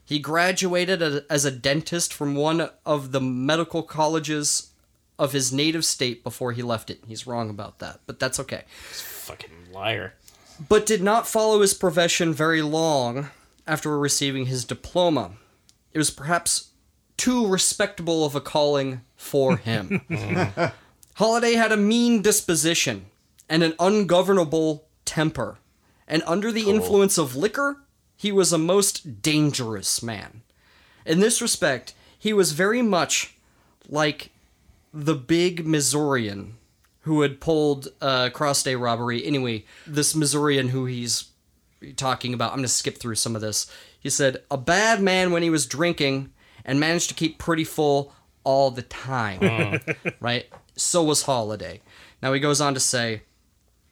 He 0.05 0.19
graduated 0.19 1.01
as 1.27 1.43
a 1.43 1.49
dentist 1.49 2.13
from 2.13 2.35
one 2.35 2.69
of 2.85 3.13
the 3.13 3.21
medical 3.21 3.81
colleges 3.81 4.70
of 5.21 5.33
his 5.33 5.53
native 5.53 5.85
state 5.85 6.23
before 6.23 6.51
he 6.51 6.63
left 6.63 6.89
it. 6.89 6.99
He's 7.07 7.27
wrong 7.27 7.51
about 7.51 7.77
that, 7.77 7.99
but 8.07 8.19
that's 8.19 8.39
okay. 8.39 8.63
Fucking 8.89 9.71
liar. 9.71 10.15
But 10.67 10.87
did 10.87 11.03
not 11.03 11.27
follow 11.27 11.61
his 11.61 11.75
profession 11.75 12.33
very 12.33 12.63
long 12.63 13.29
after 13.67 13.99
receiving 13.99 14.47
his 14.47 14.65
diploma. 14.65 15.33
It 15.93 15.99
was 15.99 16.09
perhaps 16.09 16.71
too 17.17 17.45
respectable 17.45 18.25
of 18.25 18.33
a 18.33 18.41
calling 18.41 19.01
for 19.15 19.57
him. 19.57 20.01
Holliday 21.13 21.53
had 21.53 21.71
a 21.71 21.77
mean 21.77 22.23
disposition 22.23 23.05
and 23.47 23.61
an 23.61 23.75
ungovernable 23.79 24.87
temper, 25.05 25.59
and 26.07 26.23
under 26.25 26.51
the 26.51 26.67
influence 26.67 27.19
of 27.19 27.35
liquor, 27.35 27.77
he 28.17 28.31
was 28.31 28.51
a 28.51 28.57
most 28.57 29.21
dangerous 29.21 30.01
man. 30.01 30.41
In 31.05 31.19
this 31.19 31.43
respect, 31.43 31.93
he 32.17 32.33
was 32.33 32.53
very 32.53 32.81
much 32.81 33.35
like 33.87 34.30
the 34.93 35.15
big 35.15 35.65
Missourian 35.65 36.57
who 37.01 37.21
had 37.21 37.41
pulled 37.41 37.87
uh, 37.99 38.29
cross 38.29 38.63
day 38.63 38.75
robbery. 38.75 39.25
Anyway, 39.25 39.65
this 39.87 40.15
Missourian 40.15 40.69
who 40.69 40.85
he's 40.85 41.29
talking 41.95 42.33
about, 42.33 42.51
I'm 42.51 42.57
going 42.57 42.63
to 42.63 42.69
skip 42.69 42.97
through 42.97 43.15
some 43.15 43.35
of 43.35 43.41
this. 43.41 43.71
He 43.99 44.09
said, 44.09 44.43
A 44.51 44.57
bad 44.57 45.01
man 45.01 45.31
when 45.31 45.43
he 45.43 45.49
was 45.49 45.65
drinking 45.65 46.31
and 46.63 46.79
managed 46.79 47.09
to 47.09 47.15
keep 47.15 47.37
pretty 47.39 47.63
full 47.63 48.13
all 48.43 48.71
the 48.71 48.83
time. 48.83 49.79
right? 50.19 50.47
So 50.75 51.03
was 51.03 51.23
Holliday. 51.23 51.81
Now 52.21 52.33
he 52.33 52.39
goes 52.39 52.61
on 52.61 52.73
to 52.75 52.79
say, 52.79 53.23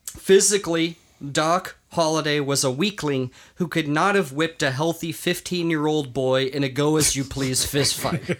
Physically, 0.05 0.97
Doc 1.31 1.77
Holliday 1.93 2.39
was 2.39 2.63
a 2.63 2.69
weakling 2.71 3.31
who 3.55 3.67
could 3.67 3.87
not 3.87 4.13
have 4.15 4.31
whipped 4.31 4.61
a 4.61 4.71
healthy 4.71 5.11
15 5.11 5.69
year 5.69 5.87
old 5.87 6.13
boy 6.13 6.43
in 6.45 6.63
a 6.63 6.69
go 6.69 6.97
as 6.97 7.15
you 7.15 7.23
please 7.23 7.65
fist 7.65 7.95
fight. 7.99 8.21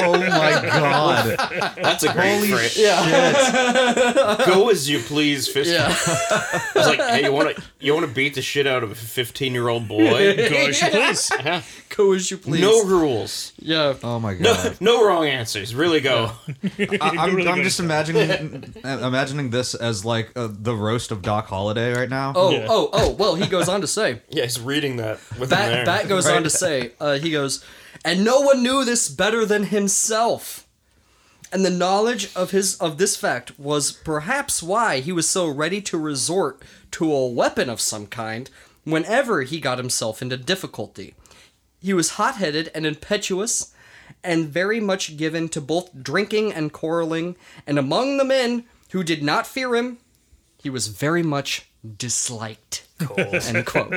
Oh 0.00 0.12
my 0.18 0.60
god. 0.62 1.36
That's 1.76 2.02
a 2.04 2.12
great 2.12 2.36
Holy 2.36 2.48
phrase. 2.50 2.72
shit. 2.72 4.46
Go 4.46 4.68
as 4.70 4.88
you 4.88 5.00
please, 5.00 5.48
fist. 5.48 5.70
yeah. 5.70 5.88
I 5.88 6.70
was 6.74 6.86
like, 6.86 6.98
hey, 7.00 7.24
you 7.24 7.32
want 7.32 7.56
to 7.56 7.62
you 7.80 7.94
want 7.94 8.06
to 8.06 8.12
beat 8.12 8.34
the 8.34 8.42
shit 8.42 8.66
out 8.66 8.82
of 8.82 8.92
a 8.92 8.94
15 8.94 9.52
year 9.52 9.68
old 9.68 9.88
boy? 9.88 10.36
Go 10.36 10.42
as 10.68 10.80
you 10.80 10.88
please. 10.90 11.30
Yeah. 11.44 11.62
Go 11.96 12.12
as 12.12 12.30
you 12.30 12.38
please. 12.38 12.60
No 12.60 12.84
rules. 12.84 13.52
Yeah. 13.58 13.94
Oh 14.02 14.18
my 14.20 14.34
No, 14.34 14.54
god. 14.54 14.76
no 14.80 15.04
wrong 15.06 15.26
answers. 15.26 15.74
Really 15.74 16.00
go. 16.00 16.30
I, 16.78 16.98
I'm, 17.00 17.34
Really 17.34 17.48
I'm 17.48 17.62
just 17.62 17.80
imagining 17.80 18.72
imagining 18.84 19.50
this 19.50 19.74
as 19.74 20.04
like 20.04 20.30
uh, 20.36 20.48
the 20.50 20.74
roast 20.74 21.10
of 21.10 21.22
Doc 21.22 21.46
Holliday 21.48 21.92
right 21.92 22.08
now. 22.10 22.32
Oh, 22.36 22.50
Yeah. 22.50 22.66
oh, 22.70 22.90
oh, 22.92 23.10
well, 23.10 23.34
he 23.34 23.46
goes 23.46 23.68
on 23.68 23.80
to 23.80 23.86
say. 23.86 24.22
Yeah, 24.30 24.44
he's 24.44 24.60
reading 24.60 24.96
that 24.96 25.18
with 25.38 25.50
Bat. 25.50 25.86
Bat 25.86 26.08
goes 26.08 26.26
on 26.26 26.42
to 26.42 26.50
say, 26.50 26.92
uh, 27.00 27.18
he 27.18 27.30
goes, 27.30 27.64
and 28.04 28.24
no 28.24 28.40
one 28.40 28.62
knew 28.62 28.84
this 28.84 29.08
better 29.08 29.44
than 29.44 29.64
himself. 29.64 30.66
And 31.50 31.64
the 31.64 31.70
knowledge 31.70 32.34
of 32.36 32.50
his 32.50 32.76
of 32.76 32.98
this 32.98 33.16
fact 33.16 33.58
was 33.58 33.90
perhaps 33.90 34.62
why 34.62 35.00
he 35.00 35.12
was 35.12 35.28
so 35.28 35.48
ready 35.48 35.80
to 35.82 35.96
resort 35.96 36.62
to 36.92 37.10
a 37.12 37.26
weapon 37.26 37.70
of 37.70 37.80
some 37.80 38.06
kind 38.06 38.50
whenever 38.84 39.42
he 39.42 39.58
got 39.60 39.78
himself 39.78 40.20
into 40.20 40.36
difficulty. 40.36 41.14
He 41.80 41.94
was 41.94 42.10
hot-headed 42.10 42.70
and 42.74 42.84
impetuous 42.84 43.72
and 44.22 44.48
very 44.48 44.80
much 44.80 45.16
given 45.16 45.48
to 45.50 45.60
both 45.60 46.02
drinking 46.02 46.52
and 46.52 46.72
quarreling, 46.72 47.36
and 47.66 47.78
among 47.78 48.16
the 48.16 48.24
men 48.24 48.64
who 48.90 49.02
did 49.02 49.22
not 49.22 49.46
fear 49.46 49.74
him, 49.74 49.98
he 50.62 50.70
was 50.70 50.88
very 50.88 51.22
much 51.22 51.68
disliked. 51.96 52.84
End 53.18 53.64
quote. 53.66 53.94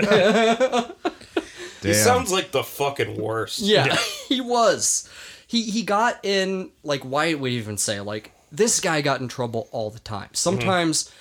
He 1.81 1.93
sounds 1.93 2.31
like 2.31 2.51
the 2.51 2.63
fucking 2.63 3.19
worst. 3.19 3.59
Yeah, 3.59 3.95
he 4.27 4.41
was. 4.41 5.09
He 5.47 5.63
he 5.63 5.83
got 5.83 6.23
in 6.23 6.71
like 6.83 7.03
Wyatt 7.03 7.39
would 7.39 7.51
even 7.51 7.77
say 7.77 7.99
like 7.99 8.31
this 8.51 8.79
guy 8.79 9.01
got 9.01 9.19
in 9.21 9.27
trouble 9.27 9.67
all 9.71 9.89
the 9.89 9.99
time. 9.99 10.29
Sometimes 10.33 11.11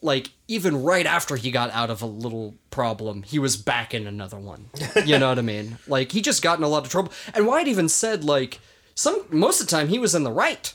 like 0.00 0.30
even 0.46 0.82
right 0.82 1.06
after 1.06 1.36
he 1.36 1.50
got 1.50 1.70
out 1.70 1.90
of 1.90 2.02
a 2.02 2.06
little 2.06 2.54
problem, 2.70 3.22
he 3.22 3.38
was 3.38 3.56
back 3.56 3.94
in 3.94 4.06
another 4.06 4.38
one. 4.38 4.70
You 5.04 5.18
know 5.18 5.28
what 5.28 5.38
I 5.38 5.42
mean? 5.42 5.78
Like 5.86 6.12
he 6.12 6.22
just 6.22 6.42
got 6.42 6.58
in 6.58 6.64
a 6.64 6.68
lot 6.68 6.84
of 6.84 6.90
trouble. 6.90 7.12
And 7.34 7.46
Wyatt 7.46 7.68
even 7.68 7.88
said 7.88 8.24
like 8.24 8.60
some 8.94 9.24
most 9.30 9.60
of 9.60 9.66
the 9.66 9.70
time 9.70 9.88
he 9.88 9.98
was 9.98 10.14
in 10.14 10.24
the 10.24 10.32
right. 10.32 10.72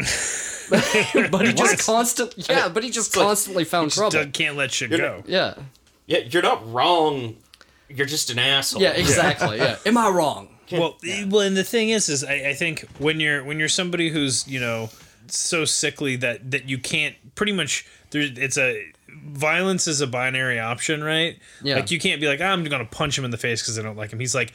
but 0.70 1.46
he 1.46 1.52
just 1.52 1.84
constantly 1.84 2.44
yeah, 2.48 2.68
but 2.68 2.82
he 2.84 2.90
just 2.90 3.16
like- 3.16 3.26
constantly 3.26 3.64
found 3.64 3.90
trouble. 3.92 4.10
Doc 4.10 4.32
can't 4.32 4.56
let 4.56 4.72
shit 4.72 4.90
go. 4.90 5.22
yeah. 5.26 5.54
Yeah, 6.06 6.18
you're 6.28 6.42
not 6.42 6.72
wrong. 6.72 7.36
You're 7.88 8.06
just 8.06 8.30
an 8.30 8.38
asshole. 8.38 8.82
Yeah, 8.82 8.90
exactly. 8.92 9.58
Yeah. 9.60 9.76
Am 9.86 9.96
I 9.96 10.08
wrong? 10.08 10.48
Well, 10.72 10.96
well, 11.28 11.40
and 11.40 11.56
the 11.56 11.64
thing 11.64 11.90
is, 11.90 12.08
is 12.08 12.22
I, 12.24 12.50
I 12.50 12.54
think 12.54 12.86
when 12.98 13.18
you're 13.20 13.42
when 13.44 13.58
you're 13.58 13.68
somebody 13.68 14.08
who's 14.10 14.46
you 14.46 14.60
know 14.60 14.90
so 15.26 15.64
sickly 15.64 16.16
that 16.16 16.50
that 16.50 16.68
you 16.68 16.78
can't 16.78 17.16
pretty 17.34 17.52
much 17.52 17.86
there 18.10 18.22
it's 18.24 18.56
a 18.58 18.92
violence 19.08 19.86
is 19.88 20.00
a 20.00 20.06
binary 20.06 20.58
option, 20.60 21.02
right? 21.02 21.38
Yeah. 21.62 21.76
Like 21.76 21.90
you 21.90 21.98
can't 21.98 22.20
be 22.20 22.28
like 22.28 22.40
ah, 22.40 22.46
I'm 22.52 22.64
gonna 22.64 22.84
punch 22.84 23.18
him 23.18 23.24
in 23.24 23.30
the 23.32 23.36
face 23.38 23.62
because 23.62 23.78
I 23.78 23.82
don't 23.82 23.96
like 23.96 24.12
him. 24.12 24.20
He's 24.20 24.34
like. 24.34 24.52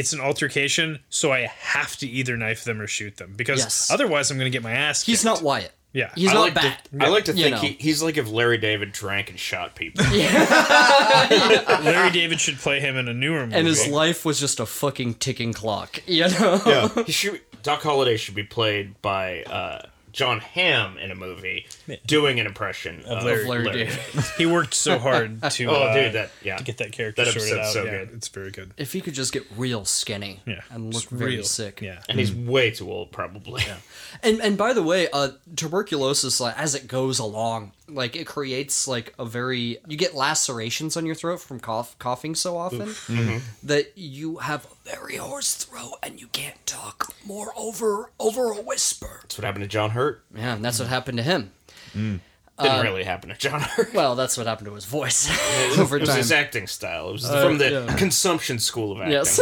It's 0.00 0.12
an 0.14 0.20
altercation, 0.20 1.00
so 1.10 1.30
I 1.30 1.40
have 1.42 1.94
to 1.98 2.06
either 2.08 2.36
knife 2.36 2.64
them 2.64 2.80
or 2.80 2.86
shoot 2.86 3.18
them 3.18 3.34
because 3.36 3.58
Yes. 3.60 3.90
otherwise 3.90 4.30
I'm 4.30 4.38
going 4.38 4.50
to 4.50 4.56
get 4.56 4.62
my 4.62 4.72
ass. 4.72 5.02
He's 5.02 5.24
not 5.24 5.42
Wyatt. 5.42 5.72
Yeah. 5.92 6.10
He's 6.14 6.30
I 6.30 6.34
not 6.34 6.40
like 6.40 6.54
bad. 6.54 6.78
To, 6.98 7.04
I 7.04 7.08
like 7.08 7.24
to 7.26 7.32
You 7.32 7.42
think 7.44 7.56
know. 7.56 7.62
he, 7.62 7.72
he's 7.78 8.00
like 8.02 8.16
if 8.16 8.30
Larry 8.30 8.58
David 8.58 8.92
drank 8.92 9.28
and 9.28 9.38
shot 9.38 9.74
people. 9.74 10.04
Yeah. 10.12 11.80
Larry 11.84 12.10
David 12.10 12.40
should 12.40 12.58
play 12.58 12.80
him 12.80 12.96
in 12.96 13.08
a 13.08 13.12
newer 13.12 13.44
movie. 13.46 13.56
and 13.56 13.66
his 13.66 13.88
life 13.88 14.24
was 14.24 14.38
just 14.40 14.60
a 14.60 14.66
fucking 14.66 15.14
ticking 15.14 15.52
clock. 15.52 16.00
You 16.06 16.28
know? 16.28 16.60
yeah, 16.66 17.04
he 17.04 17.12
should. 17.12 17.40
Doc 17.62 17.82
Holliday 17.82 18.16
should 18.16 18.34
be 18.34 18.42
played 18.44 19.00
by 19.02 19.42
uh, 19.42 19.82
John 20.12 20.40
Hamm 20.40 20.96
in 20.98 21.10
a 21.10 21.14
movie, 21.14 21.66
doing 22.06 22.40
an 22.40 22.46
impression 22.46 23.04
of, 23.04 23.24
Larry- 23.24 23.46
Larry 23.48 23.64
Larry. 23.64 23.78
David. 23.86 23.98
he 24.38 24.46
worked 24.46 24.74
so 24.74 24.98
hard 24.98 25.42
to 25.50 25.64
Oh, 25.66 25.74
uh, 25.74 25.94
dude, 25.94 26.12
that 26.14 26.30
yeah. 26.42 26.56
to 26.56 26.64
get 26.64 26.78
that 26.78 26.92
character 26.92 27.24
That 27.24 27.32
sorted 27.32 27.58
out. 27.58 27.72
so 27.72 27.84
yeah, 27.84 27.90
good. 27.90 28.10
it's 28.14 28.28
very 28.28 28.50
good. 28.50 28.72
If 28.76 28.92
he 28.92 29.00
could 29.00 29.14
just 29.14 29.32
get 29.32 29.44
real 29.56 29.84
skinny 29.84 30.40
Yeah, 30.46 30.60
and 30.70 30.84
look 30.92 31.02
Just 31.04 31.10
very 31.10 31.36
real. 31.36 31.44
sick. 31.44 31.80
Yeah, 31.80 32.02
and 32.08 32.18
he's 32.18 32.32
way 32.34 32.70
too 32.70 32.90
old, 32.90 33.12
probably. 33.12 33.62
Yeah. 33.66 33.76
And 34.22 34.40
and 34.40 34.56
by 34.58 34.72
the 34.72 34.82
way, 34.82 35.08
uh, 35.12 35.30
tuberculosis, 35.56 36.40
like 36.40 36.58
as 36.58 36.74
it 36.74 36.88
goes 36.88 37.18
along, 37.18 37.72
like 37.88 38.16
it 38.16 38.26
creates 38.26 38.86
like 38.88 39.14
a 39.18 39.24
very 39.24 39.78
you 39.86 39.96
get 39.96 40.14
lacerations 40.14 40.96
on 40.96 41.06
your 41.06 41.14
throat 41.14 41.40
from 41.40 41.60
cough 41.60 41.98
coughing 41.98 42.34
so 42.34 42.56
often 42.56 42.88
Mm-hmm. 42.90 43.38
that 43.66 43.96
you 43.96 44.38
have 44.38 44.64
a 44.66 44.90
very 44.90 45.16
hoarse 45.16 45.54
throat 45.54 45.94
and 46.02 46.20
you 46.20 46.26
can't 46.28 46.64
talk 46.66 47.14
more 47.24 47.52
over 47.56 48.10
over 48.18 48.50
a 48.52 48.60
whisper. 48.60 49.20
That's 49.22 49.38
what 49.38 49.44
happened 49.44 49.62
to 49.64 49.68
John 49.68 49.90
Hurt. 49.90 50.22
Yeah, 50.34 50.54
and 50.54 50.64
that's 50.64 50.78
what 50.78 50.88
happened 50.88 51.18
to 51.18 51.24
him. 51.24 51.52
Didn't 51.94 52.20
Uh, 52.58 52.82
really 52.82 53.04
happen 53.04 53.30
to 53.30 53.36
John 53.36 53.60
Hurt. 53.62 53.94
Well, 53.94 54.14
that's 54.16 54.36
what 54.36 54.46
happened 54.46 54.66
to 54.68 54.74
his 54.74 54.84
voice 54.84 55.28
over 55.78 55.96
It 55.96 56.00
was 56.02 56.14
his 56.14 56.30
acting 56.32 56.66
style. 56.66 57.08
It 57.10 57.12
was 57.12 57.26
from 57.28 57.58
the 57.58 57.86
yeah. 57.88 57.96
consumption 57.96 58.58
school 58.58 58.92
of 58.92 58.98
acting. 58.98 59.12
Yes. 59.12 59.38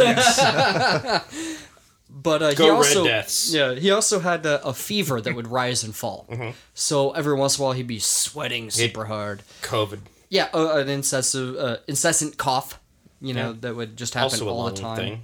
but 2.09 2.41
uh, 2.41 2.49
he 2.51 2.63
Red 2.63 2.69
also, 2.71 3.03
Deaths. 3.05 3.53
Yeah, 3.53 3.75
he 3.75 3.91
also 3.91 4.19
had 4.19 4.45
a, 4.45 4.65
a 4.65 4.73
fever 4.73 5.21
that 5.21 5.35
would 5.35 5.47
rise 5.47 5.83
and 5.83 5.95
fall. 5.95 6.25
Mm-hmm. 6.29 6.51
So 6.73 7.11
every 7.11 7.33
once 7.35 7.57
in 7.57 7.61
a 7.61 7.65
while 7.65 7.73
he'd 7.73 7.87
be 7.87 7.99
sweating 7.99 8.69
super 8.71 9.05
hard. 9.05 9.43
COVID. 9.61 9.99
Yeah, 10.29 10.47
uh, 10.53 10.77
an 10.77 10.89
incessant, 10.89 11.57
uh, 11.57 11.77
incessant 11.87 12.37
cough. 12.37 12.79
You 13.21 13.33
know 13.33 13.51
that 13.51 13.75
would 13.75 13.97
just 13.97 14.13
happen 14.13 14.25
Also 14.25 14.47
all 14.47 14.69
the 14.69 14.75
time. 14.79 14.95
thing. 14.95 15.21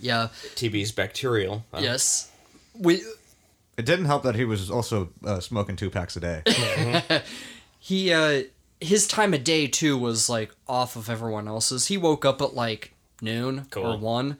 Yeah. 0.00 0.28
TB 0.56 0.82
is 0.82 0.92
bacterial. 0.92 1.64
Uh, 1.72 1.78
Yes. 1.80 2.30
We 2.78 3.02
It 3.76 3.84
didn't 3.86 4.04
help 4.06 4.22
that 4.22 4.34
he 4.36 4.44
was 4.44 4.70
also 4.70 5.10
uh, 5.24 5.40
smoking 5.40 5.76
two 5.76 5.90
packs 5.90 6.16
a 6.16 6.20
day. 6.20 6.42
he 7.78 8.12
uh 8.12 8.42
his 8.80 9.06
time 9.06 9.34
of 9.34 9.44
day 9.44 9.66
too 9.66 9.96
was 9.96 10.28
like 10.28 10.52
off 10.68 10.96
of 10.96 11.08
everyone 11.10 11.48
else's. 11.48 11.86
He 11.86 11.96
woke 11.96 12.24
up 12.24 12.40
at 12.42 12.54
like 12.54 12.92
noon 13.20 13.60
or 13.60 13.64
Cool. 13.70 13.98
one 13.98 14.36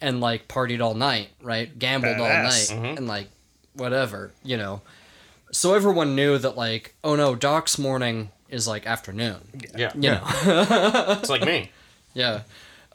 and 0.00 0.20
like 0.20 0.46
partied 0.48 0.80
all 0.82 0.94
night, 0.94 1.30
right? 1.42 1.76
Gambled 1.78 2.18
all 2.18 2.26
Badass. 2.26 2.76
night 2.76 2.98
and 2.98 3.06
like 3.08 3.28
whatever, 3.74 4.32
you 4.44 4.56
know. 4.56 4.82
So 5.50 5.74
everyone 5.74 6.14
knew 6.14 6.36
that 6.38 6.56
like, 6.56 6.94
oh 7.02 7.16
no, 7.16 7.34
Doc's 7.34 7.78
morning 7.78 8.30
is 8.48 8.68
like 8.68 8.86
afternoon. 8.86 9.40
Yeah. 9.76 9.92
You 9.94 10.10
know. 10.12 10.22
It's 11.20 11.30
like 11.30 11.44
me. 11.44 11.72
yeah. 12.14 12.42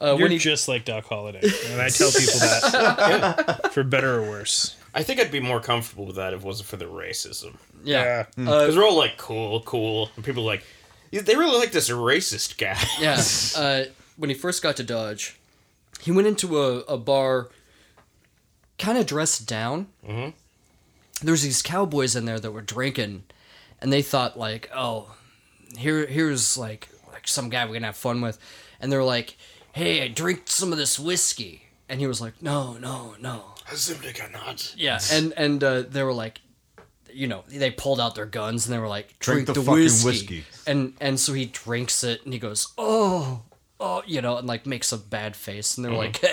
Uh, 0.00 0.06
You're 0.18 0.24
when 0.24 0.30
he 0.32 0.38
just 0.38 0.66
like 0.68 0.84
Doc 0.84 1.04
Holliday, 1.04 1.40
and 1.70 1.80
I 1.80 1.88
tell 1.88 2.10
people 2.10 2.40
that 2.40 3.70
for 3.72 3.84
better 3.84 4.20
or 4.20 4.22
worse. 4.28 4.76
I 4.94 5.02
think 5.02 5.20
I'd 5.20 5.30
be 5.32 5.40
more 5.40 5.60
comfortable 5.60 6.06
with 6.06 6.16
that 6.16 6.32
if 6.32 6.40
it 6.40 6.46
wasn't 6.46 6.68
for 6.68 6.76
the 6.76 6.84
racism. 6.84 7.56
yeah. 7.82 8.26
Yeah. 8.36 8.50
Uh, 8.50 8.60
Because 8.60 8.76
we're 8.76 8.84
all 8.86 8.96
like, 8.96 9.16
cool, 9.16 9.60
cool. 9.62 10.10
And 10.16 10.24
people 10.24 10.42
are 10.44 10.46
like, 10.46 10.64
they 11.10 11.36
really 11.36 11.58
like 11.58 11.72
this 11.72 11.88
racist 11.90 12.56
guy. 12.58 12.78
Yeah. 13.00 13.20
Uh, 13.56 13.84
when 14.16 14.30
he 14.30 14.34
first 14.36 14.62
got 14.62 14.76
to 14.76 14.84
Dodge, 14.84 15.36
he 16.00 16.12
went 16.12 16.28
into 16.28 16.60
a, 16.60 16.78
a 16.82 16.96
bar 16.96 17.48
kind 18.78 18.98
of 18.98 19.06
dressed 19.06 19.46
down. 19.48 19.88
Mm-hmm. 20.06 20.30
There 21.24 21.32
was 21.32 21.42
these 21.42 21.62
cowboys 21.62 22.14
in 22.16 22.24
there 22.24 22.38
that 22.40 22.50
were 22.52 22.60
drinking, 22.62 23.24
and 23.80 23.92
they 23.92 24.02
thought 24.02 24.38
like, 24.38 24.70
oh, 24.74 25.14
here 25.76 26.06
here's 26.06 26.56
like 26.56 26.88
like 27.12 27.26
some 27.26 27.48
guy 27.48 27.64
we're 27.64 27.72
gonna 27.74 27.86
have 27.86 27.96
fun 27.96 28.20
with, 28.20 28.38
and 28.80 28.92
they're 28.92 29.04
like, 29.04 29.36
hey, 29.72 30.02
I 30.02 30.08
drink 30.08 30.42
some 30.46 30.70
of 30.72 30.78
this 30.78 30.98
whiskey, 30.98 31.62
and 31.88 32.00
he 32.00 32.06
was 32.06 32.20
like, 32.20 32.42
no, 32.42 32.74
no, 32.74 33.14
no, 33.20 33.53
I 33.53 33.53
simply 33.53 33.53
cannot. 33.53 33.53
Yeah, 34.76 34.98
and 35.12 35.32
and 35.36 35.62
uh, 35.64 35.82
they 35.82 36.02
were 36.02 36.12
like, 36.12 36.40
you 37.12 37.26
know, 37.28 37.44
they 37.48 37.70
pulled 37.70 38.00
out 38.00 38.14
their 38.14 38.26
guns 38.26 38.66
and 38.66 38.74
they 38.74 38.78
were 38.78 38.88
like, 38.88 39.18
Drink 39.18 39.46
drink, 39.46 39.46
the 39.46 39.52
the, 39.54 39.62
fucking 39.62 39.82
whiskey. 39.84 40.06
whiskey. 40.10 40.44
and 40.66 40.94
and 41.00 41.18
so 41.18 41.32
he 41.32 41.46
drinks 41.46 42.04
it 42.04 42.24
and 42.24 42.32
he 42.32 42.38
goes, 42.38 42.72
oh. 42.76 43.42
Oh, 43.80 44.02
you 44.06 44.22
know, 44.22 44.38
and 44.38 44.46
like 44.46 44.66
makes 44.66 44.92
a 44.92 44.96
bad 44.96 45.34
face, 45.34 45.76
and 45.76 45.84
they're 45.84 45.92
like, 45.92 46.24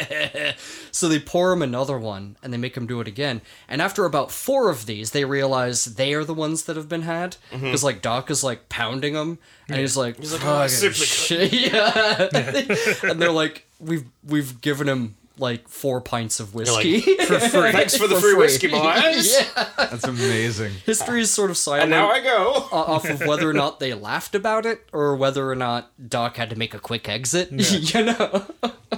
so 0.92 1.10
they 1.10 1.20
pour 1.20 1.52
him 1.52 1.64
another 1.64 1.98
one, 1.98 2.38
and 2.44 2.54
they 2.54 2.58
make 2.58 2.78
him 2.78 2.86
do 2.86 3.02
it 3.02 3.08
again. 3.08 3.42
And 3.68 3.82
after 3.82 4.06
about 4.06 4.32
four 4.32 4.70
of 4.70 4.86
these, 4.86 5.10
they 5.10 5.26
realize 5.26 5.84
they 5.86 6.14
are 6.14 6.24
the 6.24 6.36
ones 6.36 6.64
that 6.66 6.78
have 6.78 6.88
been 6.88 7.02
had, 7.02 7.38
because 7.50 7.84
like 7.84 8.04
Doc 8.04 8.30
is 8.30 8.44
like 8.44 8.70
pounding 8.70 9.16
them, 9.16 9.40
and 9.68 9.80
he's 9.80 9.98
like, 9.98 10.18
he's 10.18 10.32
like, 10.34 10.46
"Oh, 10.46 10.54
I 10.54 10.68
simply 10.68 11.04
shit, 11.06 11.52
yeah. 11.52 12.30
and 13.10 13.20
they're 13.20 13.32
like, 13.32 13.66
we've 13.80 14.06
we've 14.24 14.62
given 14.62 14.88
him 14.88 15.16
like 15.38 15.68
four 15.68 16.02
pints 16.02 16.40
of 16.40 16.54
whiskey 16.54 17.00
For 17.26 17.40
free. 17.40 17.72
Thanks 17.72 17.98
for 17.98 18.08
the 18.08 18.20
free 18.20 18.36
whiskey, 18.36 18.68
boys. 18.68 19.34
yeah, 19.56 19.70
That's 19.78 20.04
amazing. 20.04 20.74
history 20.86 21.22
is 21.22 21.32
sort 21.34 21.50
of 21.50 21.58
silent 21.58 21.84
And 21.84 21.92
now 21.92 22.10
I 22.12 22.22
go. 22.22 22.68
off 22.72 23.10
of 23.10 23.22
whether 23.26 23.50
or 23.50 23.54
not 23.54 23.80
they 23.80 23.94
laughed 23.94 24.36
about 24.36 24.66
it 24.66 24.88
or 24.94 25.16
whether 25.16 25.50
or 25.50 25.56
not 25.56 25.92
Doc 26.10 26.38
had 26.38 26.50
to 26.52 26.56
make 26.56 26.74
a 26.74 26.80
quick 26.80 27.08
exit. 27.10 27.50
you 27.52 28.04
know? 28.06 28.46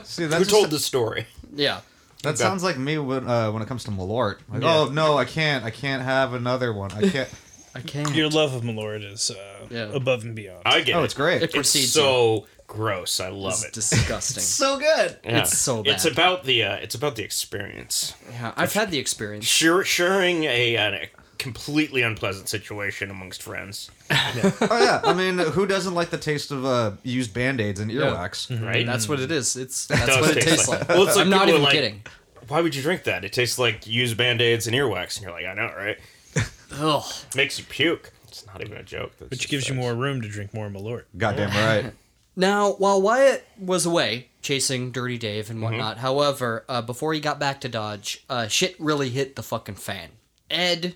See, 0.03 0.23
Who 0.25 0.43
told 0.45 0.69
the 0.71 0.79
story? 0.79 1.27
Yeah. 1.55 1.81
that 2.23 2.38
sounds 2.38 2.63
like 2.63 2.77
me 2.77 2.97
when 2.97 3.27
uh, 3.29 3.51
when 3.51 3.61
it 3.61 3.67
comes 3.67 3.84
to 3.86 3.91
Malort. 3.91 4.38
Like, 4.49 4.63
oh 4.63 4.89
no, 4.91 5.17
I 5.17 5.25
can't. 5.25 5.63
I 5.63 5.69
can't 5.71 6.01
have 6.03 6.34
another 6.34 6.73
one. 6.73 6.91
I 6.93 7.07
can't. 7.09 7.29
I 7.75 7.81
can't. 7.81 8.13
Your 8.15 8.29
love 8.29 8.53
of 8.53 8.61
Malort 8.63 9.03
is 9.09 9.31
uh, 9.31 9.67
Yeah. 9.69 9.89
above 9.93 10.23
and 10.23 10.36
beyond. 10.36 10.61
I 10.65 10.81
get 10.81 10.95
Oh, 10.95 11.01
it. 11.01 11.05
it's 11.05 11.13
great. 11.13 11.38
It 11.38 11.45
It's 11.45 11.53
precedes 11.55 11.91
so 11.91 12.45
gross. 12.68 13.20
I 13.20 13.30
love 13.30 13.53
It's 13.53 13.66
it. 13.66 13.74
disgusting. 13.74 14.41
so 14.43 14.78
good. 14.80 15.18
Yeah. 15.24 15.39
it's 15.39 15.57
so 15.57 15.84
It's 15.86 16.05
about 16.05 16.43
the 16.45 16.64
uh, 16.64 16.76
it's 16.76 16.95
about 16.95 17.16
the 17.16 17.24
experience. 17.24 18.14
yeah, 18.32 18.53
I've 18.55 18.74
had 18.74 18.91
the 18.91 18.97
experience. 18.99 19.45
Sure, 19.45 19.84
sharing 19.84 20.43
a, 20.45 20.76
a 20.76 21.09
completely 21.38 22.01
unpleasant 22.03 22.47
situation 22.47 23.09
amongst 23.11 23.41
friends, 23.43 23.91
Oh 24.09 24.55
yeah. 24.72 25.01
I 25.03 25.14
mean, 25.14 25.38
who 25.39 25.66
doesn't 25.66 25.93
like 25.93 26.09
the 26.09 26.18
taste 26.18 26.51
of 26.51 26.66
uh, 26.66 26.91
used 27.03 27.34
band 27.34 27.59
aids 27.59 27.80
and 27.80 27.91
earwax? 27.91 28.49
right? 28.66 28.86
That's 28.86 29.09
what 29.09 29.20
it 29.20 29.32
is. 29.32 29.55
It's 29.55 29.88
that's 29.88 30.05
does 30.05 30.22
what 30.22 30.30
it 30.32 30.34
taste 30.36 30.47
tastes 30.47 30.68
like- 30.70 30.80
like. 30.82 30.89
Well, 30.89 31.03
it's 31.07 31.16
like 31.16 31.26
I'm 31.26 31.30
not 31.30 31.49
even 31.49 31.64
like- 31.64 31.74
kidding. 31.74 32.01
Why 32.49 32.59
would 32.61 32.76
you 32.76 32.82
drink 32.82 33.03
that? 33.05 33.24
It 33.24 33.32
tastes 33.34 33.57
like 33.57 33.88
used 33.88 34.18
band 34.18 34.41
aids 34.41 34.68
and 34.68 34.76
earwax, 34.76 35.16
and 35.18 35.24
you're 35.24 35.32
like, 35.32 35.45
I 35.45 35.53
know, 35.53 35.72
right? 35.78 35.97
Ugh. 36.74 37.03
Makes 37.36 37.57
you 37.57 37.64
puke. 37.66 38.11
It's 38.28 38.45
not 38.47 38.61
even 38.61 38.78
a 38.78 38.84
joke. 38.84 39.11
That's 39.18 39.30
Which 39.30 39.39
just 39.41 39.51
gives 39.51 39.70
you 39.70 39.76
more 39.76 39.93
room 39.95 40.22
to 40.22 40.28
drink 40.28 40.53
more 40.53 40.68
Malort. 40.70 41.03
Goddamn 41.18 41.49
right. 41.51 41.93
Now, 42.36 42.73
while 42.73 43.01
Wyatt 43.01 43.47
was 43.59 43.86
away 43.86 44.27
chasing 44.41 44.91
Dirty 44.91 45.17
Dave 45.17 45.49
and 45.49 45.61
whatnot, 45.61 45.99
however, 45.99 46.65
uh, 46.67 46.81
before 46.81 47.13
he 47.13 47.19
got 47.19 47.39
back 47.39 47.61
to 47.61 47.69
Dodge, 47.69 48.23
uh, 48.29 48.47
shit 48.47 48.75
really 48.79 49.09
hit 49.09 49.36
the 49.36 49.43
fucking 49.43 49.75
fan. 49.75 50.09
Ed 50.49 50.95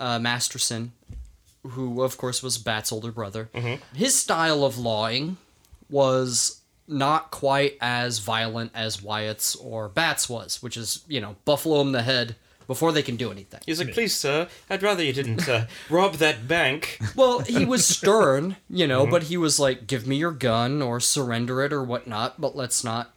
uh, 0.00 0.18
Masterson, 0.18 0.92
who 1.62 2.02
of 2.02 2.16
course 2.16 2.42
was 2.42 2.58
Bat's 2.58 2.90
older 2.92 3.12
brother, 3.12 3.50
his 3.94 4.18
style 4.18 4.64
of 4.64 4.78
lawing 4.78 5.36
was 5.90 6.60
not 6.88 7.30
quite 7.30 7.76
as 7.80 8.18
violent 8.18 8.72
as 8.74 9.02
Wyatt's 9.02 9.54
or 9.56 9.88
Bat's 9.88 10.28
was, 10.28 10.62
which 10.62 10.76
is, 10.76 11.04
you 11.08 11.20
know, 11.20 11.36
buffalo 11.44 11.80
him 11.80 11.92
the 11.92 12.02
head 12.02 12.34
before 12.66 12.92
they 12.92 13.02
can 13.02 13.16
do 13.16 13.30
anything. 13.30 13.60
He's 13.66 13.78
like, 13.78 13.92
please, 13.92 14.14
sir, 14.14 14.48
I'd 14.70 14.82
rather 14.82 15.02
you 15.02 15.12
didn't 15.12 15.48
uh, 15.48 15.66
rob 15.90 16.14
that 16.14 16.46
bank. 16.48 16.98
Well, 17.16 17.40
he 17.40 17.64
was 17.64 17.86
stern, 17.96 18.56
you 18.70 18.86
know, 18.86 19.06
but 19.06 19.24
he 19.24 19.36
was 19.36 19.58
like, 19.60 19.86
"Give 19.86 20.06
me 20.06 20.16
your 20.16 20.32
gun 20.32 20.82
or 20.82 21.00
surrender 21.00 21.62
it 21.64 21.72
or 21.72 21.82
whatnot." 21.82 22.40
But 22.40 22.54
let's 22.56 22.82
not, 22.84 23.12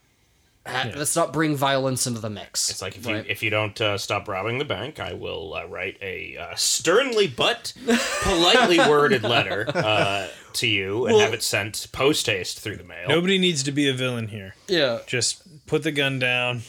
ha- 0.65 0.91
let's 0.95 1.15
not 1.15 1.31
bring 1.33 1.55
violence 1.55 2.05
into 2.07 2.19
the 2.19 2.29
mix. 2.29 2.69
It's 2.69 2.81
like 2.81 2.95
if 2.97 3.05
you 3.05 3.15
if 3.27 3.43
you 3.43 3.49
don't 3.49 3.79
uh, 3.79 3.97
stop 3.97 4.27
robbing 4.27 4.57
the 4.57 4.65
bank, 4.65 4.99
I 4.99 5.13
will 5.13 5.53
uh, 5.53 5.65
write 5.67 5.97
a 6.01 6.37
uh, 6.37 6.55
sternly 6.55 7.27
but 7.27 7.73
politely 8.23 8.79
worded 8.79 9.23
letter 9.23 9.65
uh, 9.73 10.27
to 10.53 10.67
you 10.67 11.05
and 11.05 11.15
Well- 11.15 11.25
have 11.25 11.33
it 11.33 11.43
sent 11.43 11.87
post 11.91 12.25
haste 12.25 12.59
through 12.59 12.77
the 12.77 12.83
mail. 12.83 13.07
Nobody 13.09 13.37
needs 13.37 13.63
to 13.63 13.71
be 13.71 13.87
a 13.89 13.93
villain 13.93 14.27
here. 14.29 14.55
yeah, 14.67 14.99
Just 15.07 15.65
put 15.67 15.83
the 15.83 15.91
gun 15.91 16.19
down. 16.19 16.61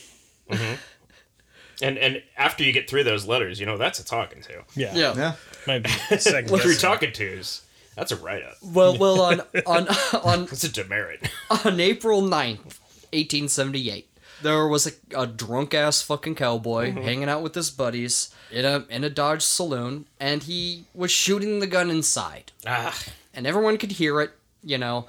And 1.82 1.98
and 1.98 2.22
after 2.36 2.64
you 2.64 2.72
get 2.72 2.88
through 2.88 3.04
those 3.04 3.26
letters, 3.26 3.60
you 3.60 3.66
know 3.66 3.76
that's 3.76 3.98
a 3.98 4.04
talking 4.04 4.42
to. 4.42 4.64
Yeah. 4.74 4.94
yeah. 4.94 5.14
Yeah. 5.16 5.32
Might 5.66 5.82
be 5.84 5.90
second. 6.18 6.58
Three 6.60 6.76
talking 6.76 7.12
tos. 7.12 7.62
That's 7.96 8.12
a 8.12 8.16
write 8.16 8.42
up. 8.42 8.56
Well, 8.62 8.96
well, 8.98 9.20
on 9.22 9.40
on 9.66 9.88
on 10.22 10.40
That's 10.46 10.64
a 10.64 10.72
demerit. 10.72 11.30
on 11.64 11.80
April 11.80 12.22
9th, 12.22 12.78
eighteen 13.12 13.48
seventy 13.48 13.90
eight, 13.90 14.08
there 14.42 14.66
was 14.68 14.86
a, 14.86 14.90
a 15.18 15.26
drunk 15.26 15.72
ass 15.74 16.02
fucking 16.02 16.34
cowboy 16.34 16.92
hanging 16.92 17.28
out 17.28 17.42
with 17.42 17.54
his 17.54 17.70
buddies 17.70 18.34
in 18.50 18.64
a 18.64 18.84
in 18.90 19.02
a 19.04 19.10
Dodge 19.10 19.42
saloon, 19.42 20.06
and 20.20 20.42
he 20.44 20.84
was 20.94 21.10
shooting 21.10 21.60
the 21.60 21.66
gun 21.66 21.90
inside. 21.90 22.52
ah, 22.66 22.98
and 23.34 23.46
everyone 23.46 23.76
could 23.78 23.92
hear 23.92 24.20
it, 24.20 24.32
you 24.62 24.78
know. 24.78 25.06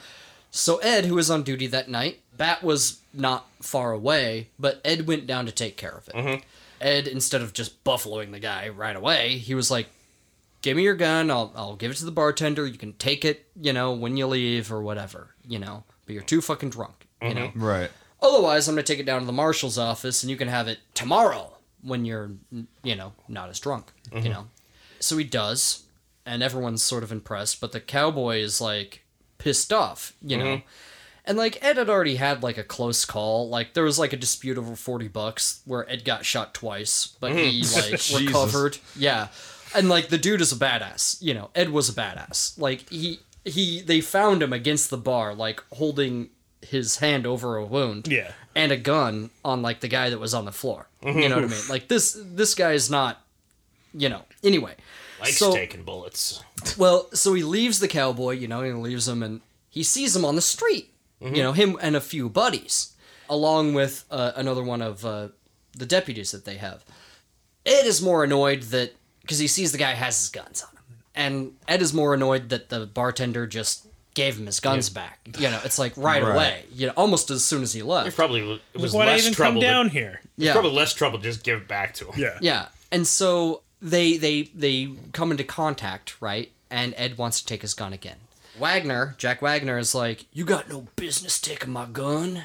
So 0.49 0.77
Ed, 0.77 1.05
who 1.05 1.15
was 1.15 1.29
on 1.29 1.43
duty 1.43 1.67
that 1.67 1.89
night, 1.89 2.19
Bat 2.37 2.63
was 2.63 2.99
not 3.13 3.47
far 3.61 3.91
away, 3.91 4.47
but 4.57 4.79
Ed 4.85 5.07
went 5.07 5.27
down 5.27 5.45
to 5.45 5.51
take 5.51 5.75
care 5.75 5.91
of 5.91 6.07
it. 6.07 6.43
Ed, 6.79 7.07
instead 7.07 7.41
of 7.41 7.53
just 7.53 7.83
buffaloing 7.83 8.31
the 8.31 8.39
guy 8.39 8.69
right 8.69 8.95
away, 8.95 9.37
he 9.37 9.55
was 9.55 9.71
like, 9.71 9.87
"Give 10.61 10.77
me 10.77 10.83
your 10.83 10.95
gun. 10.95 11.31
I'll 11.31 11.51
I'll 11.55 11.75
give 11.75 11.91
it 11.91 11.97
to 11.97 12.05
the 12.05 12.11
bartender. 12.11 12.65
You 12.65 12.77
can 12.77 12.93
take 12.93 13.25
it, 13.25 13.47
you 13.59 13.73
know, 13.73 13.93
when 13.93 14.17
you 14.17 14.27
leave 14.27 14.71
or 14.71 14.81
whatever, 14.81 15.35
you 15.47 15.59
know. 15.59 15.83
But 16.05 16.13
you're 16.13 16.23
too 16.23 16.41
fucking 16.41 16.69
drunk, 16.69 17.07
you 17.21 17.29
mm-hmm. 17.29 17.59
know. 17.59 17.65
Right. 17.67 17.91
Otherwise, 18.21 18.67
I'm 18.67 18.75
gonna 18.75 18.83
take 18.83 18.99
it 18.99 19.05
down 19.05 19.21
to 19.21 19.25
the 19.25 19.33
marshal's 19.33 19.77
office, 19.77 20.23
and 20.23 20.29
you 20.29 20.37
can 20.37 20.47
have 20.47 20.67
it 20.67 20.79
tomorrow 20.93 21.53
when 21.81 22.05
you're, 22.05 22.31
you 22.83 22.95
know, 22.95 23.13
not 23.27 23.49
as 23.49 23.59
drunk, 23.59 23.91
you 24.11 24.19
mm-hmm. 24.19 24.29
know. 24.29 24.47
So 24.99 25.17
he 25.17 25.23
does, 25.23 25.83
and 26.25 26.41
everyone's 26.41 26.81
sort 26.81 27.03
of 27.03 27.11
impressed, 27.11 27.61
but 27.61 27.71
the 27.71 27.79
cowboy 27.79 28.37
is 28.37 28.59
like 28.59 29.03
pissed 29.37 29.71
off, 29.71 30.13
you 30.21 30.37
know. 30.37 30.45
Mm-hmm. 30.45 30.67
And 31.27 31.37
like 31.37 31.61
Ed 31.61 31.75
had 31.75 31.89
already 31.89 32.15
had 32.15 32.41
like 32.41 32.57
a 32.57 32.63
close 32.63 33.03
call. 33.03 33.49
Like 33.49 33.73
there 33.73 33.83
was 33.83 33.99
like 33.99 34.13
a 34.13 34.17
dispute 34.17 34.57
over 34.57 34.75
forty 34.75 35.09
bucks 35.09 35.61
where 35.65 35.89
Ed 35.91 36.05
got 36.05 36.25
shot 36.25 36.53
twice, 36.53 37.15
but 37.19 37.33
he 37.33 37.63
hmm. 37.65 37.91
like 37.91 38.01
recovered. 38.27 38.77
Yeah, 38.95 39.27
and 39.75 39.89
like 39.89 40.07
the 40.07 40.17
dude 40.17 40.39
is 40.39 40.53
a 40.53 40.55
badass. 40.55 41.21
You 41.21 41.33
know, 41.33 41.49
Ed 41.53 41.69
was 41.69 41.89
a 41.89 41.93
badass. 41.93 42.57
Like 42.57 42.89
he 42.89 43.19
he 43.43 43.81
they 43.81 43.99
found 43.99 44.41
him 44.41 44.53
against 44.53 44.89
the 44.89 44.97
bar, 44.97 45.35
like 45.35 45.61
holding 45.73 46.29
his 46.61 46.97
hand 46.97 47.27
over 47.27 47.57
a 47.57 47.65
wound. 47.65 48.07
Yeah. 48.07 48.31
and 48.55 48.71
a 48.71 48.77
gun 48.77 49.29
on 49.45 49.61
like 49.61 49.81
the 49.81 49.87
guy 49.87 50.09
that 50.09 50.19
was 50.19 50.33
on 50.33 50.45
the 50.45 50.51
floor. 50.51 50.87
You 51.05 51.13
know 51.13 51.35
what 51.35 51.43
I 51.43 51.47
mm-hmm. 51.47 51.51
mean? 51.51 51.69
Like 51.69 51.89
this 51.89 52.17
this 52.23 52.55
guy 52.55 52.71
is 52.71 52.89
not. 52.89 53.21
You 53.93 54.09
know. 54.09 54.23
Anyway, 54.43 54.75
likes 55.19 55.37
So- 55.37 55.53
taking 55.53 55.83
bullets. 55.83 56.41
well, 56.77 57.09
so 57.13 57.33
he 57.33 57.43
leaves 57.43 57.79
the 57.79 57.87
cowboy, 57.87 58.31
you 58.31 58.47
know, 58.47 58.61
and 58.61 58.77
he 58.77 58.81
leaves 58.81 59.07
him, 59.07 59.23
and 59.23 59.41
he 59.69 59.83
sees 59.83 60.15
him 60.15 60.25
on 60.25 60.35
the 60.35 60.41
street. 60.41 60.93
You 61.19 61.41
know, 61.43 61.51
him 61.53 61.77
and 61.81 61.95
a 61.95 62.01
few 62.01 62.29
buddies, 62.29 62.93
along 63.29 63.73
with 63.73 64.05
uh, 64.11 64.33
another 64.35 64.63
one 64.63 64.81
of 64.83 65.03
uh, 65.03 65.29
the 65.75 65.85
deputies 65.87 66.31
that 66.31 66.45
they 66.45 66.57
have. 66.57 66.85
Ed 67.65 67.85
is 67.85 68.01
more 68.01 68.23
annoyed 68.23 68.63
that 68.63 68.95
because 69.21 69.39
he 69.39 69.47
sees 69.47 69.71
the 69.71 69.77
guy 69.77 69.91
has 69.93 70.17
his 70.19 70.29
guns 70.29 70.61
on 70.63 70.69
him, 70.77 70.83
and 71.15 71.53
Ed 71.67 71.81
is 71.81 71.93
more 71.93 72.13
annoyed 72.13 72.49
that 72.49 72.69
the 72.69 72.85
bartender 72.85 73.47
just 73.47 73.87
gave 74.13 74.37
him 74.37 74.45
his 74.45 74.59
guns 74.59 74.89
back. 74.89 75.19
You 75.37 75.49
know, 75.49 75.59
it's 75.65 75.77
like 75.79 75.93
right, 75.97 76.23
Right. 76.23 76.33
away. 76.35 76.65
You 76.71 76.87
know, 76.87 76.93
almost 76.95 77.29
as 77.31 77.43
soon 77.43 77.61
as 77.63 77.73
he 77.73 77.81
It 77.81 77.85
left. 77.85 78.15
probably 78.15 78.61
it 78.73 78.79
was 78.79 78.93
Why 78.93 79.05
less 79.07 79.21
even 79.21 79.33
trouble. 79.33 79.53
come 79.53 79.61
to- 79.61 79.67
down 79.67 79.89
here? 79.89 80.21
Yeah, 80.37 80.53
Probably 80.53 80.71
less 80.71 80.93
trouble 80.93 81.17
to 81.19 81.23
just 81.23 81.43
give 81.43 81.61
it 81.61 81.67
back 81.67 81.93
to 81.95 82.05
him. 82.11 82.13
Yeah. 82.19 82.37
Yeah, 82.41 82.67
and 82.91 83.05
so 83.07 83.63
they 83.81 84.17
they 84.17 84.43
they 84.55 84.93
come 85.13 85.31
into 85.31 85.43
contact, 85.43 86.15
right? 86.21 86.51
And 86.69 86.93
Ed 86.97 87.17
wants 87.17 87.39
to 87.39 87.45
take 87.45 87.61
his 87.63 87.73
gun 87.73 87.91
again. 87.93 88.17
Wagner, 88.59 89.15
Jack 89.17 89.41
Wagner, 89.41 89.77
is 89.77 89.93
like, 89.95 90.25
"You 90.33 90.45
got 90.45 90.69
no 90.69 90.87
business 90.95 91.39
taking 91.39 91.71
my 91.71 91.85
gun." 91.85 92.43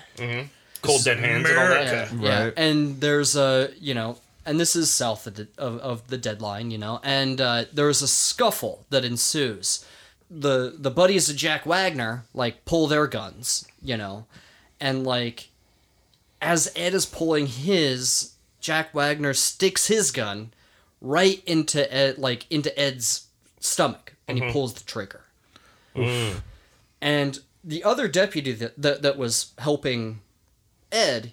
Cold 0.82 1.04
dead 1.04 1.18
hands 1.20 1.48
and 1.48 1.58
all 1.58 1.68
that. 1.68 1.86
Yeah, 1.86 2.08
Okay. 2.16 2.24
yeah. 2.24 2.50
And 2.56 3.00
there's 3.00 3.36
a 3.36 3.70
you 3.80 3.94
know, 3.94 4.18
and 4.44 4.58
this 4.58 4.74
is 4.74 4.90
south 4.90 5.26
of 5.26 5.34
the, 5.36 5.48
of, 5.56 5.78
of 5.78 6.08
the 6.08 6.18
deadline, 6.18 6.70
you 6.70 6.78
know, 6.78 7.00
and 7.04 7.40
uh, 7.40 7.64
there's 7.72 8.02
a 8.02 8.08
scuffle 8.08 8.84
that 8.90 9.04
ensues. 9.04 9.84
The 10.30 10.74
the 10.76 10.90
buddies 10.90 11.28
of 11.28 11.36
Jack 11.36 11.66
Wagner 11.66 12.24
like 12.34 12.64
pull 12.64 12.86
their 12.88 13.06
guns, 13.06 13.66
you 13.82 13.96
know, 13.96 14.26
and 14.80 15.04
like 15.04 15.48
as 16.40 16.72
Ed 16.74 16.94
is 16.94 17.06
pulling 17.06 17.46
his, 17.46 18.32
Jack 18.60 18.92
Wagner 18.94 19.34
sticks 19.34 19.86
his 19.86 20.10
gun 20.10 20.52
right 21.00 21.42
into 21.46 21.92
Ed, 21.94 22.18
like 22.18 22.46
into 22.50 22.76
Ed's 22.78 23.26
stomach, 23.60 24.14
and 24.26 24.38
he 24.42 24.50
pulls 24.50 24.74
the 24.74 24.82
trigger. 24.84 25.22
And 27.01 27.40
the 27.64 27.82
other 27.84 28.09
deputy 28.09 28.53
that, 28.53 28.80
that 28.80 29.03
that 29.03 29.16
was 29.18 29.53
helping 29.59 30.20
Ed, 30.90 31.32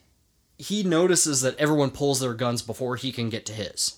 he 0.57 0.83
notices 0.83 1.41
that 1.41 1.57
everyone 1.57 1.91
pulls 1.91 2.19
their 2.19 2.33
guns 2.33 2.61
before 2.61 2.95
he 2.95 3.11
can 3.11 3.29
get 3.29 3.45
to 3.47 3.53
his. 3.53 3.97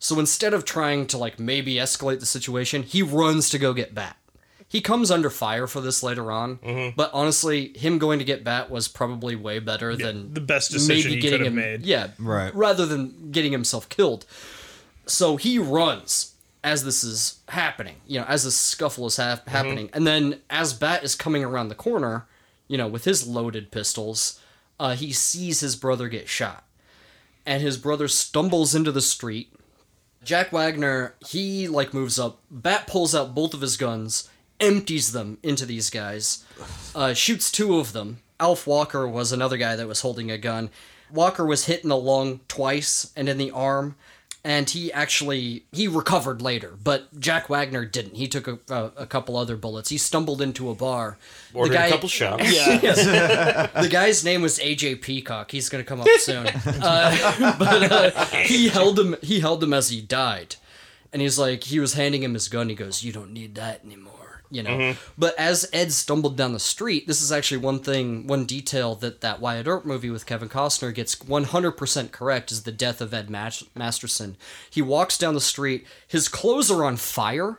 So 0.00 0.18
instead 0.20 0.54
of 0.54 0.64
trying 0.64 1.06
to 1.08 1.18
like 1.18 1.38
maybe 1.40 1.74
escalate 1.74 2.20
the 2.20 2.26
situation, 2.26 2.82
he 2.82 3.02
runs 3.02 3.48
to 3.50 3.58
go 3.58 3.72
get 3.72 3.94
Bat. 3.94 4.16
He 4.70 4.82
comes 4.82 5.10
under 5.10 5.30
fire 5.30 5.66
for 5.66 5.80
this 5.80 6.02
later 6.02 6.30
on, 6.30 6.56
Mm-hmm. 6.58 6.94
but 6.94 7.10
honestly, 7.14 7.72
him 7.78 7.96
going 7.98 8.18
to 8.18 8.24
get 8.24 8.44
Bat 8.44 8.70
was 8.70 8.86
probably 8.86 9.34
way 9.34 9.58
better 9.60 9.96
than 9.96 10.34
the 10.34 10.42
best 10.42 10.70
decision 10.70 11.12
he 11.12 11.20
could 11.22 11.32
have 11.40 11.46
him, 11.48 11.54
made. 11.54 11.86
Yeah, 11.86 12.08
Right. 12.18 12.54
Rather 12.54 12.84
than 12.84 13.30
getting 13.32 13.52
himself 13.52 13.88
killed. 13.88 14.26
So 15.06 15.36
he 15.38 15.58
runs 15.58 16.34
as 16.68 16.84
this 16.84 17.02
is 17.02 17.40
happening, 17.48 17.96
you 18.06 18.18
know, 18.20 18.26
as 18.26 18.44
this 18.44 18.56
scuffle 18.56 19.06
is 19.06 19.16
hap- 19.16 19.40
Mm-hmm. 19.40 19.50
happening. 19.50 19.90
And 19.92 20.06
then 20.06 20.40
as 20.50 20.72
Bat 20.74 21.02
is 21.04 21.14
coming 21.14 21.42
around 21.44 21.68
the 21.68 21.74
corner, 21.74 22.26
you 22.68 22.76
know, 22.76 22.86
with 22.88 23.04
his 23.04 23.26
loaded 23.26 23.70
pistols, 23.70 24.40
uh, 24.78 24.94
he 24.94 25.12
sees 25.12 25.60
his 25.60 25.74
brother 25.76 26.08
get 26.08 26.28
shot. 26.28 26.64
And 27.46 27.62
his 27.62 27.78
brother 27.78 28.08
stumbles 28.08 28.74
into 28.74 28.92
the 28.92 29.00
street. 29.00 29.52
Jack 30.22 30.52
Wagner, 30.52 31.14
he 31.26 31.66
like 31.68 31.94
moves 31.94 32.18
up. 32.18 32.40
Bat 32.50 32.86
pulls 32.86 33.14
out 33.14 33.34
both 33.34 33.54
of 33.54 33.60
his 33.62 33.76
guns, 33.76 34.28
empties 34.60 35.12
them 35.12 35.38
into 35.42 35.64
these 35.64 35.88
guys, 35.90 36.44
uh, 36.94 37.14
shoots 37.14 37.50
two 37.50 37.78
of 37.78 37.92
them. 37.92 38.18
Alf 38.40 38.66
Walker 38.66 39.08
was 39.08 39.32
another 39.32 39.56
guy 39.56 39.74
that 39.76 39.88
was 39.88 40.02
holding 40.02 40.30
a 40.30 40.36
gun. 40.38 40.70
Walker 41.10 41.46
was 41.46 41.64
hit 41.66 41.82
in 41.82 41.88
the 41.88 41.96
lung 41.96 42.40
twice 42.48 43.10
and 43.16 43.28
in 43.28 43.38
the 43.38 43.50
arm, 43.52 43.96
and 44.44 44.70
he 44.70 44.92
actually 44.92 45.64
he 45.72 45.88
recovered 45.88 46.40
later. 46.40 46.74
But 46.82 47.18
Jack 47.20 47.48
Wagner 47.48 47.84
didn't. 47.84 48.16
He 48.16 48.28
took 48.28 48.46
a, 48.48 48.58
a, 48.68 48.92
a 48.98 49.06
couple 49.06 49.36
other 49.36 49.56
bullets. 49.56 49.88
He 49.90 49.98
stumbled 49.98 50.40
into 50.40 50.70
a 50.70 50.74
bar. 50.74 51.18
Ordered 51.52 51.72
the 51.72 51.76
guy, 51.76 51.86
a 51.86 51.90
couple 51.90 52.08
shots. 52.08 52.42
Yeah. 52.54 53.66
the 53.80 53.88
guy's 53.88 54.24
name 54.24 54.42
was 54.42 54.58
AJ 54.58 55.02
Peacock. 55.02 55.50
He's 55.50 55.68
gonna 55.68 55.84
come 55.84 56.00
up 56.00 56.08
soon. 56.18 56.46
Uh, 56.46 57.54
but 57.58 57.92
uh, 57.92 58.24
he 58.36 58.68
held 58.68 58.98
him. 58.98 59.16
He 59.22 59.40
held 59.40 59.62
him 59.62 59.72
as 59.74 59.88
he 59.90 60.00
died, 60.00 60.56
and 61.12 61.20
he's 61.22 61.38
like, 61.38 61.64
he 61.64 61.80
was 61.80 61.94
handing 61.94 62.22
him 62.22 62.34
his 62.34 62.48
gun. 62.48 62.68
He 62.68 62.74
goes, 62.74 63.02
"You 63.02 63.12
don't 63.12 63.32
need 63.32 63.54
that 63.56 63.84
anymore." 63.84 64.12
You 64.50 64.62
know. 64.62 64.70
Mm-hmm. 64.70 65.12
But 65.18 65.38
as 65.38 65.68
Ed 65.72 65.92
stumbled 65.92 66.36
down 66.36 66.52
the 66.52 66.58
street, 66.58 67.06
this 67.06 67.20
is 67.20 67.30
actually 67.30 67.58
one 67.58 67.80
thing, 67.80 68.26
one 68.26 68.46
detail 68.46 68.94
that 68.96 69.20
that 69.20 69.40
Wyatt 69.40 69.66
Earp 69.66 69.84
movie 69.84 70.10
with 70.10 70.26
Kevin 70.26 70.48
Costner 70.48 70.94
gets 70.94 71.14
100% 71.16 72.12
correct 72.12 72.50
is 72.50 72.62
the 72.62 72.72
death 72.72 73.00
of 73.00 73.12
Ed 73.12 73.28
Mas- 73.28 73.64
Masterson. 73.74 74.36
He 74.70 74.80
walks 74.80 75.18
down 75.18 75.34
the 75.34 75.40
street. 75.40 75.86
His 76.06 76.28
clothes 76.28 76.70
are 76.70 76.84
on 76.84 76.96
fire. 76.96 77.58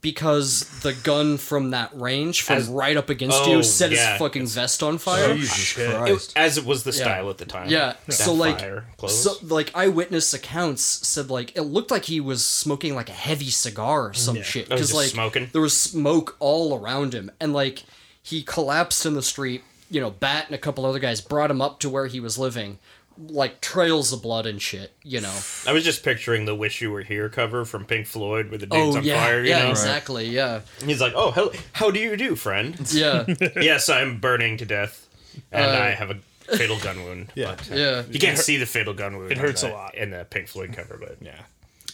Because 0.00 0.60
the 0.82 0.92
gun 0.94 1.38
from 1.38 1.70
that 1.70 1.90
range, 1.92 2.42
from 2.42 2.56
As- 2.58 2.68
right 2.68 2.96
up 2.96 3.10
against 3.10 3.36
Oh, 3.40 3.56
you, 3.56 3.62
set 3.64 3.90
yeah. 3.90 4.12
his 4.12 4.18
fucking 4.20 4.46
vest 4.46 4.80
on 4.82 4.96
fire. 4.98 5.34
Jesus 5.34 5.76
It- 5.76 6.32
as 6.36 6.56
it 6.56 6.64
was 6.64 6.84
the 6.84 6.92
style 6.92 7.28
at 7.30 7.38
the 7.38 7.44
time. 7.44 7.68
Yeah. 7.68 7.94
That 8.06 8.12
So 8.12 8.32
like, 8.32 8.60
fire 8.60 8.84
so 9.08 9.34
like 9.42 9.72
eyewitness 9.74 10.32
accounts 10.32 10.82
said 10.82 11.30
like 11.30 11.56
it 11.56 11.62
looked 11.62 11.90
like 11.90 12.04
he 12.04 12.20
was 12.20 12.44
smoking 12.46 12.94
like 12.94 13.08
a 13.08 13.12
heavy 13.12 13.50
cigar 13.50 14.08
or 14.10 14.14
some 14.14 14.40
shit 14.42 14.66
Oh, 14.66 14.76
because 14.76 14.80
just 14.88 14.94
like 14.94 15.08
smoking? 15.08 15.48
there 15.52 15.62
was 15.62 15.76
smoke 15.78 16.36
all 16.38 16.78
around 16.78 17.12
him 17.12 17.30
and 17.40 17.52
like 17.52 17.82
he 18.22 18.42
collapsed 18.42 19.04
in 19.04 19.14
the 19.14 19.22
street. 19.22 19.62
You 19.90 20.00
know, 20.02 20.10
Bat 20.10 20.46
and 20.46 20.54
a 20.54 20.58
couple 20.58 20.84
other 20.84 20.98
guys 20.98 21.20
brought 21.22 21.50
him 21.50 21.60
up 21.62 21.80
to 21.80 21.88
where 21.88 22.06
he 22.06 22.20
was 22.20 22.36
living, 22.38 22.78
like 23.18 23.60
trails 23.60 24.12
of 24.12 24.22
blood 24.22 24.46
and 24.46 24.60
shit. 24.62 24.92
You 25.02 25.20
know. 25.20 25.36
I 25.66 25.72
was 25.72 25.84
just 25.84 26.02
picturing 26.04 26.44
the 26.44 26.54
"Wish 26.54 26.80
You 26.80 26.90
Were 26.90 27.02
Here" 27.02 27.28
cover 27.28 27.64
from 27.64 27.84
Pink 27.84 28.06
Floyd 28.06 28.50
with 28.50 28.60
the 28.60 28.66
dudes 28.66 28.94
oh 28.94 28.98
on 28.98 29.04
yeah, 29.04 29.24
fire. 29.24 29.42
You 29.42 29.50
yeah, 29.50 29.64
know, 29.64 29.70
exactly, 29.70 30.28
yeah, 30.28 30.60
he's 30.84 31.00
like, 31.00 31.12
"Oh, 31.16 31.30
how, 31.30 31.50
how 31.72 31.90
do 31.90 31.98
you 32.00 32.16
do, 32.16 32.36
friend?" 32.36 32.76
yeah, 32.92 33.24
yes, 33.56 33.88
I'm 33.88 34.20
burning 34.20 34.56
to 34.58 34.64
death, 34.64 35.06
and 35.52 35.64
Uh, 35.70 35.84
I 35.84 35.88
have 35.90 36.10
a 36.10 36.16
fatal 36.56 36.78
gun 36.78 37.02
wound. 37.04 37.32
Yeah. 37.34 37.56
but, 37.56 37.70
uh, 37.72 37.74
yeah. 37.74 38.02
You 38.10 38.18
can't 38.18 38.38
see 38.38 38.56
the 38.56 38.66
fatal 38.66 38.94
gun 38.94 39.16
wound. 39.18 39.32
It 39.32 39.38
hurts 39.38 39.62
the- 39.62 39.72
a 39.72 39.74
lot. 39.74 39.94
in 39.94 40.10
the 40.10 40.24
Pink 40.24 40.48
Floyd 40.48 40.72
cover, 40.74 40.96
but 40.98 41.16
Yeah. 41.20 41.42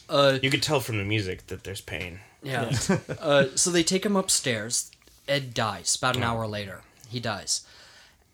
Uh, 0.08 0.38
you 0.42 0.50
could 0.50 0.62
tell 0.62 0.80
from 0.80 0.98
the 0.98 1.04
music 1.04 1.46
that 1.46 1.64
there's 1.64 1.80
pain. 1.80 2.20
Yeah. 2.42 2.70
uh, 3.20 3.46
so 3.54 3.70
they 3.70 3.82
take 3.82 4.04
him 4.04 4.16
upstairs. 4.16 4.90
Ed 5.26 5.54
dies 5.54 5.96
about 5.96 6.16
an 6.16 6.22
hour 6.22 6.46
later. 6.46 6.82
He 7.08 7.18
dies. 7.20 7.64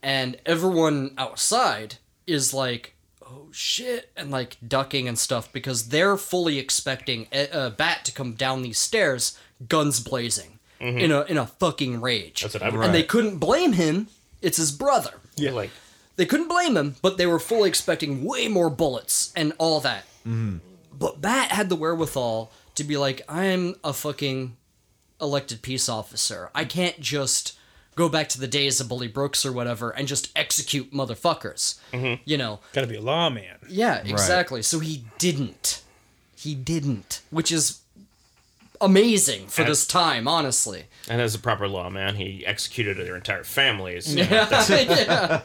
And 0.02 0.36
everyone 0.44 1.12
outside 1.16 1.96
is 2.30 2.54
like, 2.54 2.94
oh 3.24 3.48
shit, 3.50 4.10
and 4.16 4.30
like 4.30 4.56
ducking 4.66 5.08
and 5.08 5.18
stuff 5.18 5.52
because 5.52 5.88
they're 5.88 6.16
fully 6.16 6.58
expecting 6.58 7.26
a, 7.32 7.50
uh, 7.54 7.70
Bat 7.70 8.04
to 8.06 8.12
come 8.12 8.34
down 8.34 8.62
these 8.62 8.78
stairs, 8.78 9.38
guns 9.68 10.00
blazing, 10.00 10.58
in 10.80 11.10
a 11.12 11.22
in 11.22 11.36
a 11.36 11.46
fucking 11.46 12.00
rage. 12.00 12.42
That's 12.42 12.54
what 12.54 12.62
I 12.62 12.70
would. 12.70 12.84
And 12.84 12.94
they 12.94 13.02
couldn't 13.02 13.38
blame 13.38 13.72
him. 13.74 14.08
It's 14.40 14.56
his 14.56 14.72
brother. 14.72 15.12
Yeah, 15.36 15.50
like 15.52 15.70
They 16.16 16.24
couldn't 16.26 16.48
blame 16.48 16.76
him, 16.76 16.96
but 17.02 17.18
they 17.18 17.26
were 17.26 17.38
fully 17.38 17.68
expecting 17.68 18.24
way 18.24 18.48
more 18.48 18.70
bullets 18.70 19.32
and 19.36 19.52
all 19.58 19.80
that. 19.80 20.04
But 20.24 21.20
Bat 21.20 21.52
had 21.52 21.68
the 21.68 21.76
wherewithal 21.76 22.50
to 22.76 22.84
be 22.84 22.96
like, 22.96 23.22
I'm 23.28 23.74
a 23.84 23.92
fucking 23.92 24.56
elected 25.20 25.60
peace 25.62 25.88
officer. 25.88 26.50
I 26.54 26.64
can't 26.64 26.98
just 27.00 27.58
go 28.00 28.08
back 28.08 28.30
to 28.30 28.40
the 28.40 28.48
days 28.48 28.80
of 28.80 28.88
Bully 28.88 29.08
Brooks 29.08 29.44
or 29.44 29.52
whatever 29.52 29.90
and 29.90 30.08
just 30.08 30.32
execute 30.34 30.90
motherfuckers. 30.90 31.78
Mm-hmm. 31.92 32.22
You 32.24 32.38
know? 32.38 32.60
Gotta 32.72 32.86
be 32.86 32.96
a 32.96 33.00
lawman. 33.00 33.58
Yeah, 33.68 34.02
exactly. 34.04 34.62
So 34.62 34.78
he 34.78 35.04
didn't. 35.18 35.82
He 36.34 36.54
didn't, 36.54 37.20
which 37.30 37.52
is 37.52 37.82
amazing 38.80 39.48
for 39.48 39.64
this 39.64 39.86
time, 39.86 40.26
honestly. 40.26 40.84
And 41.10 41.20
as 41.20 41.34
a 41.34 41.38
proper 41.38 41.68
lawman, 41.68 42.16
he 42.16 42.46
executed 42.46 42.96
their 42.96 43.16
entire 43.16 43.44
families. 43.44 44.14
yeah. 44.14 45.42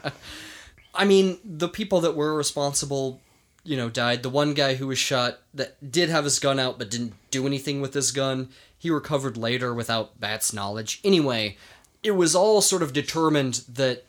I 0.94 1.04
mean, 1.04 1.38
the 1.44 1.68
people 1.68 2.00
that 2.00 2.16
were 2.16 2.34
responsible, 2.34 3.20
you 3.64 3.76
know, 3.76 3.90
died. 3.90 4.22
The 4.22 4.30
one 4.30 4.54
guy 4.54 4.76
who 4.76 4.86
was 4.86 4.98
shot 4.98 5.40
that 5.52 5.92
did 5.92 6.08
have 6.08 6.24
his 6.24 6.38
gun 6.38 6.58
out 6.58 6.78
but 6.78 6.90
didn't 6.90 7.12
do 7.30 7.46
anything 7.46 7.82
with 7.82 7.92
his 7.92 8.12
gun, 8.12 8.48
he 8.78 8.88
recovered 8.88 9.36
later 9.36 9.74
without 9.74 10.18
Bat's 10.18 10.54
knowledge. 10.54 11.00
Anyway, 11.04 11.58
it 12.06 12.12
was 12.12 12.36
all 12.36 12.62
sort 12.62 12.82
of 12.82 12.92
determined 12.92 13.64
that 13.68 14.04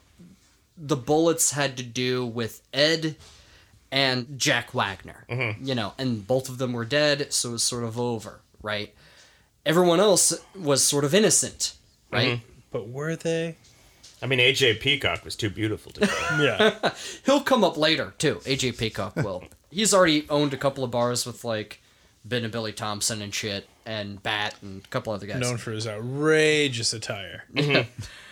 the 0.77 0.95
bullets 0.95 1.51
had 1.51 1.75
to 1.77 1.83
do 1.83 2.23
with 2.23 2.61
Ed 2.71 3.15
and 3.91 4.37
Jack 4.37 4.73
Wagner. 4.73 5.25
Mm-hmm. 5.27 5.65
You 5.65 5.73
know, 5.73 5.93
and 5.97 6.25
both 6.25 6.47
of 6.47 6.59
them 6.59 6.73
were 6.73 6.85
dead, 6.85 7.33
so 7.33 7.49
it 7.49 7.53
was 7.53 7.63
sort 7.63 7.83
of 7.83 7.99
over, 7.99 8.41
right? 8.61 8.93
Everyone 9.65 9.99
else 9.99 10.31
was 10.55 10.83
sort 10.83 11.03
of 11.03 11.15
innocent, 11.15 11.73
right? 12.11 12.37
Mm-hmm. 12.37 12.51
But 12.71 12.87
were 12.87 13.15
they? 13.15 13.55
I 14.21 14.27
mean, 14.27 14.39
AJ 14.39 14.79
Peacock 14.79 15.25
was 15.25 15.35
too 15.35 15.49
beautiful 15.49 15.91
to 15.93 16.01
die. 16.01 16.39
Yeah. 16.43 16.91
He'll 17.25 17.41
come 17.41 17.63
up 17.63 17.77
later 17.77 18.13
too. 18.19 18.35
AJ 18.45 18.77
Peacock 18.77 19.15
will. 19.15 19.43
He's 19.71 19.93
already 19.93 20.27
owned 20.29 20.53
a 20.53 20.57
couple 20.57 20.83
of 20.83 20.91
bars 20.91 21.25
with 21.25 21.43
like 21.43 21.81
Ben 22.23 22.43
and 22.43 22.51
Billy 22.51 22.73
Thompson 22.73 23.21
and 23.23 23.33
shit, 23.33 23.67
and 23.87 24.21
Bat 24.21 24.55
and 24.61 24.83
a 24.83 24.87
couple 24.89 25.13
other 25.13 25.25
guys. 25.25 25.39
Known 25.39 25.57
for 25.57 25.71
his 25.71 25.87
outrageous 25.87 26.93
attire. 26.93 27.45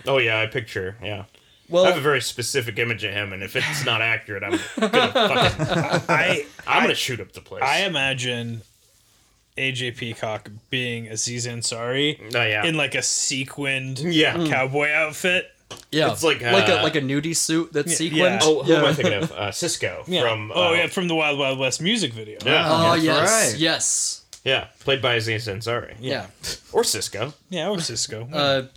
oh 0.05 0.17
yeah, 0.19 0.39
I 0.41 0.45
picture. 0.47 0.97
Yeah, 1.01 1.23
Well, 1.69 1.85
I 1.85 1.89
have 1.89 1.97
a 1.97 2.01
very 2.01 2.21
specific 2.21 2.77
image 2.77 3.03
of 3.03 3.13
him, 3.13 3.33
and 3.33 3.41
if 3.41 3.55
it's 3.55 3.85
not 3.85 4.01
accurate, 4.01 4.43
I'm 4.43 4.51
gonna 4.51 5.11
fucking, 5.11 5.65
I 6.09 6.45
I'm 6.67 6.83
gonna 6.83 6.93
shoot 6.95 7.19
up 7.19 7.31
the 7.31 7.41
place. 7.41 7.63
I 7.63 7.79
imagine 7.85 8.61
AJ 9.57 9.95
Peacock 9.97 10.51
being 10.69 11.07
Aziz 11.07 11.47
Ansari 11.47 12.19
Oh 12.35 12.43
yeah. 12.43 12.65
in 12.65 12.75
like 12.75 12.93
a 12.93 13.01
sequined 13.01 13.99
Yeah. 13.99 14.45
cowboy 14.47 14.89
outfit. 14.91 15.49
yeah, 15.91 16.11
it's 16.11 16.23
like, 16.23 16.41
like 16.41 16.67
a 16.67 16.79
uh, 16.81 16.83
like 16.83 16.95
a 16.95 17.01
nudie 17.01 17.35
suit 17.35 17.71
that's 17.73 17.91
yeah. 17.91 17.97
sequined. 18.09 18.41
oh, 18.43 18.63
who 18.63 18.73
am 18.75 18.83
yeah. 18.83 18.89
I 18.89 18.93
thinking 18.93 19.23
of? 19.23 19.31
Uh, 19.35 19.49
Sisqó 19.51 20.03
from. 20.05 20.51
oh 20.53 20.67
uh, 20.67 20.71
yeah, 20.73 20.87
from 20.87 21.07
the 21.07 21.15
Wild 21.15 21.39
Wild 21.39 21.57
West 21.57 21.81
music 21.81 22.11
video. 22.13 22.37
yeah, 22.45 22.65
Oh 22.69 22.91
That's 22.91 23.03
yes, 23.03 23.51
right. 23.51 23.59
yes, 23.59 24.24
yeah, 24.45 24.67
played 24.79 25.01
by 25.01 25.15
Aziz 25.15 25.47
Ansari. 25.47 25.95
yeah. 25.99 26.27
or 26.71 26.83
Sisqó. 26.83 27.33
Yeah, 27.49 27.69
or 27.69 27.77
Sisqó. 27.89 28.29
Uh, 28.33 28.67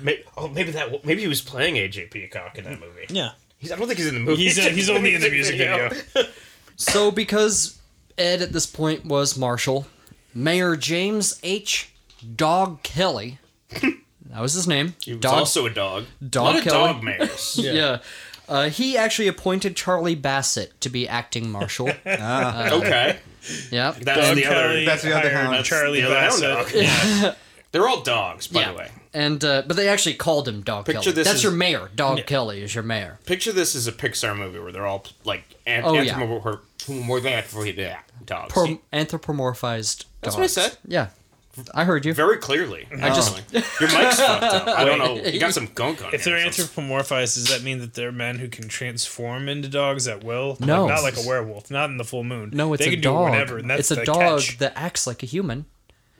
Maybe, 0.00 0.22
oh, 0.36 0.46
maybe 0.46 0.70
that. 0.70 1.04
Maybe 1.04 1.22
he 1.22 1.26
was 1.26 1.40
playing 1.40 1.74
AJ 1.74 2.12
Peacock 2.12 2.56
in 2.56 2.62
that 2.64 2.78
movie. 2.78 3.06
yeah. 3.10 3.32
He's, 3.58 3.72
I 3.72 3.76
don't 3.76 3.88
think 3.88 3.98
he's 3.98 4.06
in 4.06 4.14
the 4.14 4.20
movie. 4.20 4.44
He's 4.44 4.56
uh, 4.56 4.62
he's 4.70 4.88
only 4.88 5.12
in 5.16 5.20
the 5.20 5.28
music 5.28 5.56
video. 5.58 5.90
so 6.76 7.10
because 7.10 7.80
Ed 8.16 8.40
at 8.40 8.52
this 8.52 8.64
point 8.64 9.04
was 9.06 9.36
Marshal, 9.36 9.88
Mayor 10.32 10.76
James 10.76 11.40
H. 11.42 11.92
Dog 12.36 12.84
Kelly. 12.84 13.38
that 13.70 14.40
was 14.40 14.52
his 14.54 14.68
name. 14.68 14.94
He 15.04 15.14
was 15.14 15.20
Dog. 15.20 15.34
also 15.40 15.66
a 15.66 15.70
dog. 15.70 16.04
Dog 16.30 16.42
a 16.42 16.46
lot 16.46 16.56
of 16.58 16.62
Kelly. 16.64 16.92
dog 16.92 17.02
mayors. 17.02 17.58
yeah. 17.60 17.98
Uh, 18.48 18.68
he 18.70 18.96
actually 18.96 19.28
appointed 19.28 19.76
Charlie 19.76 20.14
Bassett 20.14 20.80
to 20.80 20.88
be 20.88 21.06
acting 21.08 21.50
marshal. 21.50 21.88
okay, 22.06 23.18
yeah. 23.70 23.90
that's 23.92 24.04
Doug 24.04 24.36
the 24.36 24.46
other. 24.46 24.54
Kelly 24.68 24.84
that's 24.84 25.02
the 25.02 25.16
other 25.16 25.30
hired 25.32 25.46
hound. 25.52 25.64
Charlie 25.64 26.00
the 26.00 26.06
other 26.06 26.18
hound 26.20 26.40
Bassett. 26.72 27.22
dog. 27.22 27.34
They're 27.72 27.86
all 27.86 28.00
dogs, 28.02 28.46
by 28.46 28.60
yeah. 28.60 28.72
the 28.72 28.78
way. 28.78 28.90
And 29.12 29.44
uh, 29.44 29.62
but 29.66 29.76
they 29.76 29.88
actually 29.88 30.14
called 30.14 30.48
him 30.48 30.62
Dog 30.62 30.86
Picture 30.86 31.00
Kelly. 31.02 31.12
this 31.14 31.26
That's 31.26 31.36
as- 31.38 31.42
your 31.42 31.52
mayor. 31.52 31.90
Dog 31.94 32.24
Kelly 32.26 32.62
is 32.62 32.74
your 32.74 32.84
mayor. 32.84 33.18
Picture 33.26 33.52
this 33.52 33.74
as 33.74 33.86
a 33.86 33.92
Pixar 33.92 34.36
movie 34.36 34.58
where 34.58 34.72
they're 34.72 34.86
all 34.86 35.04
like 35.24 35.44
an- 35.66 35.82
Oh, 35.84 35.94
yeah. 35.94 36.14
anthropomorph- 36.14 36.60
more 36.88 37.20
than 37.20 37.44
yeah, 37.76 37.98
dogs. 38.24 38.52
Pro- 38.52 38.80
anthropomorphized. 38.92 40.06
That's 40.22 40.34
what 40.36 40.42
I 40.42 40.46
dogs. 40.46 40.52
said. 40.52 40.78
Yeah. 40.86 41.08
I 41.74 41.84
heard 41.84 42.04
you. 42.04 42.12
very 42.14 42.36
clearly. 42.38 42.86
I 42.92 43.08
just 43.08 43.34
Your 43.52 43.62
mic's 43.62 44.20
fucked 44.20 44.42
up. 44.42 44.68
I 44.68 44.84
don't 44.84 44.98
know. 44.98 45.16
You 45.28 45.38
got 45.40 45.54
some 45.54 45.66
gunk 45.74 46.04
on 46.04 46.14
If 46.14 46.24
you. 46.26 46.32
they're 46.32 46.46
anthropomorphized, 46.46 47.34
does 47.34 47.48
that 47.48 47.62
mean 47.62 47.78
that 47.80 47.94
they're 47.94 48.12
men 48.12 48.38
who 48.38 48.48
can 48.48 48.68
transform 48.68 49.48
into 49.48 49.68
dogs 49.68 50.06
at 50.08 50.24
will? 50.24 50.50
Like, 50.50 50.60
No. 50.60 50.86
not 50.88 51.02
like 51.02 51.16
a 51.16 51.26
werewolf, 51.26 51.70
not 51.70 51.90
in 51.90 51.96
the 51.96 52.04
full 52.04 52.24
moon. 52.24 52.50
no, 52.52 52.72
it's 52.72 52.82
they 52.84 52.90
a 52.90 52.94
can 52.94 53.00
dog. 53.02 53.26
do 53.26 53.28
it 53.28 53.30
whenever, 53.32 53.58
and 53.58 53.70
that's 53.70 53.80
it's 53.80 53.90
a 53.90 53.94
the 53.96 54.04
dog 54.04 54.40
catch. 54.40 54.58
that 54.58 54.72
acts 54.76 55.06
like 55.06 55.22
a 55.22 55.26
human. 55.26 55.66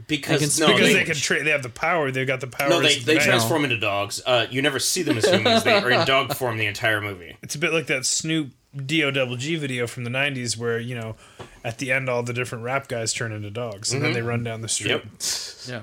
because 0.07 0.57
can 0.57 0.67
no, 0.69 0.73
because 0.75 0.89
they, 0.93 0.99
they 1.01 1.05
can 1.05 1.15
tra- 1.17 1.43
they 1.43 1.51
have 1.51 1.63
the 1.63 1.69
power. 1.69 2.11
They've 2.11 2.27
got 2.27 2.41
the 2.41 2.47
power. 2.47 2.69
no, 2.71 2.81
they, 2.81 2.99
they 2.99 3.19
transform 3.19 3.65
into 3.65 3.79
dogs. 3.81 4.23
Uh, 4.25 4.47
you 4.51 4.63
never 4.63 4.79
see 4.79 5.03
them 5.03 5.19
as 5.19 5.29
humans. 5.29 5.65
They 5.65 5.73
are 5.73 5.91
in 5.91 6.07
dog 6.07 6.35
form 6.35 6.57
the 6.57 6.67
entire 6.67 7.01
movie. 7.01 7.37
It's 7.43 7.55
a 7.57 7.59
bit 7.59 7.73
like 7.73 7.89
that 7.89 8.07
Snoop 8.07 8.51
D 8.77 9.03
O 9.03 9.11
double 9.11 9.37
G 9.37 9.57
video 9.57 9.87
from 9.87 10.05
the 10.05 10.11
'90s, 10.11 10.57
where 10.57 10.79
you 10.79 10.95
know, 10.95 11.17
at 11.65 11.79
the 11.79 11.91
end, 11.93 12.09
all 12.09 12.23
the 12.23 12.33
different 12.33 12.65
rap 12.65 12.89
guys 12.89 13.13
turn 13.13 13.33
into 13.33 13.51
dogs, 13.51 13.93
and 13.93 14.03
then 14.03 14.11
mm-hmm. 14.11 14.15
they 14.17 14.23
run 14.23 14.45
down 14.45 14.61
the 14.61 14.69
street. 14.69 14.91
Yep. 14.91 15.05
Yeah. 15.69 15.83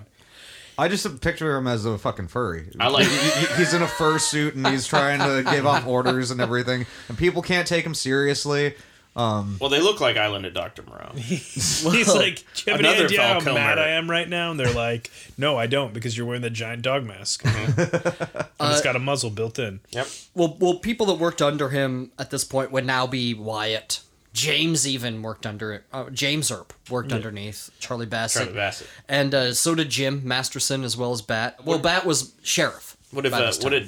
I 0.78 0.88
just 0.90 1.22
picture 1.22 1.56
him 1.56 1.68
as 1.68 1.86
a 1.86 1.98
fucking 1.98 2.28
furry. 2.28 2.70
I 2.80 2.90
like- 2.90 3.08
He- 3.08 3.30
he- 3.46 3.54
he's 3.56 3.74
in 3.74 3.82
a 3.82 3.88
fur 3.88 4.20
suit 4.20 4.56
and 4.56 4.68
he's 4.68 4.86
trying 4.86 5.20
to 5.20 5.50
give 5.50 5.66
off 5.66 5.88
orders 5.88 6.32
and 6.32 6.42
everything, 6.42 6.86
and 7.08 7.18
people 7.18 7.42
can't 7.42 7.66
take 7.66 7.86
him 7.86 7.96
seriously. 7.96 8.76
Well, 9.16 9.70
they 9.70 9.82
look 9.82 10.02
like 10.02 10.18
Island 10.18 10.46
of 10.46 10.54
Dr. 10.54 10.84
Moreau. 10.84 11.12
He's 11.16 11.84
like, 11.86 12.44
"Do 12.56 12.64
you 12.66 12.72
have 12.74 12.80
any 12.80 12.90
Another 12.90 13.06
idea 13.06 13.22
how 13.22 13.40
Val 13.40 13.54
mad 13.54 13.80
I 13.80 13.90
am 13.92 14.10
right 14.10 14.28
now?" 14.28 14.52
And 14.52 14.60
they're 14.60 14.74
like, 14.74 15.10
"No, 15.38 15.58
I 15.58 15.68
don't, 15.68 15.94
because 15.94 16.18
you're 16.18 16.26
wearing 16.26 16.42
the 16.42 16.50
giant 16.50 16.82
dog 16.82 17.06
mask, 17.06 17.46
and 17.46 17.80
Uh, 17.80 18.72
it's 18.72 18.82
got 18.82 18.96
a 18.96 19.00
muzzle 19.00 19.30
built 19.30 19.58
in." 19.58 19.80
Yep. 19.92 20.08
Well, 20.34 20.58
well, 20.60 20.76
people 20.80 21.06
that 21.08 21.16
worked 21.16 21.42
under 21.42 21.70
him 21.70 22.12
at 22.20 22.30
this 22.30 22.44
point 22.44 22.72
would 22.72 22.86
now 22.86 23.08
be 23.08 23.34
Wyatt. 23.34 24.02
James 24.34 24.86
even 24.86 25.22
worked 25.22 25.46
under 25.46 25.72
it. 25.72 25.84
Uh, 25.94 26.10
James 26.10 26.52
Earp 26.52 26.74
worked 26.90 27.14
underneath 27.14 27.70
Charlie 27.80 28.06
Bassett. 28.06 28.42
Charlie 28.42 28.54
Bassett. 28.54 28.88
And 29.08 29.34
uh, 29.34 29.54
so 29.54 29.76
did 29.76 29.90
Jim 29.90 30.28
Masterson 30.28 30.84
as 30.84 30.98
well 30.98 31.14
as 31.14 31.22
Bat. 31.22 31.64
Well, 31.64 31.80
Bat 31.80 32.06
was 32.06 32.34
sheriff. 32.44 32.98
What 33.12 33.26
if 33.26 33.34
uh, 33.34 33.54
what 33.62 33.70
did 33.70 33.88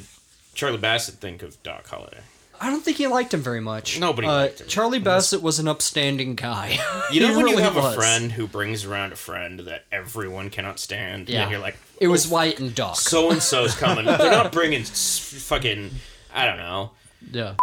Charlie 0.54 0.78
Bassett 0.78 1.16
think 1.16 1.44
of 1.44 1.62
Doc 1.64 1.86
Holliday? 1.88 2.22
I 2.60 2.70
don't 2.70 2.84
think 2.84 2.98
he 2.98 3.08
liked 3.08 3.34
him 3.34 3.42
very 3.42 3.60
much. 3.60 4.00
Nobody 4.00 4.28
Uh, 4.28 4.32
liked 4.32 4.62
him. 4.62 4.68
Charlie 4.68 5.00
Bassett 5.00 5.42
was 5.42 5.60
an 5.60 5.68
upstanding 5.68 6.36
guy. 6.36 6.80
You 7.12 7.22
know 7.22 7.36
when 7.36 7.46
really 7.46 7.58
you 7.58 7.64
have 7.64 7.76
was. 7.76 7.94
a 7.94 7.96
friend 7.96 8.32
who 8.34 8.48
brings 8.48 8.84
around 8.84 9.14
a 9.14 9.16
friend 9.16 9.62
that 9.62 9.86
everyone 9.92 10.50
cannot 10.50 10.78
stand, 10.80 11.30
Yeah. 11.30 11.44
and 11.44 11.52
you're 11.52 11.60
like, 11.60 11.78
It 12.02 12.08
was 12.08 12.28
Wyatt 12.28 12.60
and 12.60 12.76
Doc. 12.76 12.98
so 12.98 13.32
and 13.32 13.42
so's 13.42 13.76
coming. 13.80 14.06
They're 14.06 14.18
not 14.32 14.52
bringing 14.52 14.84
fucking, 14.84 15.92
I 16.34 16.46
don't 16.46 16.58
know, 16.58 16.92
yeah. 17.32 17.54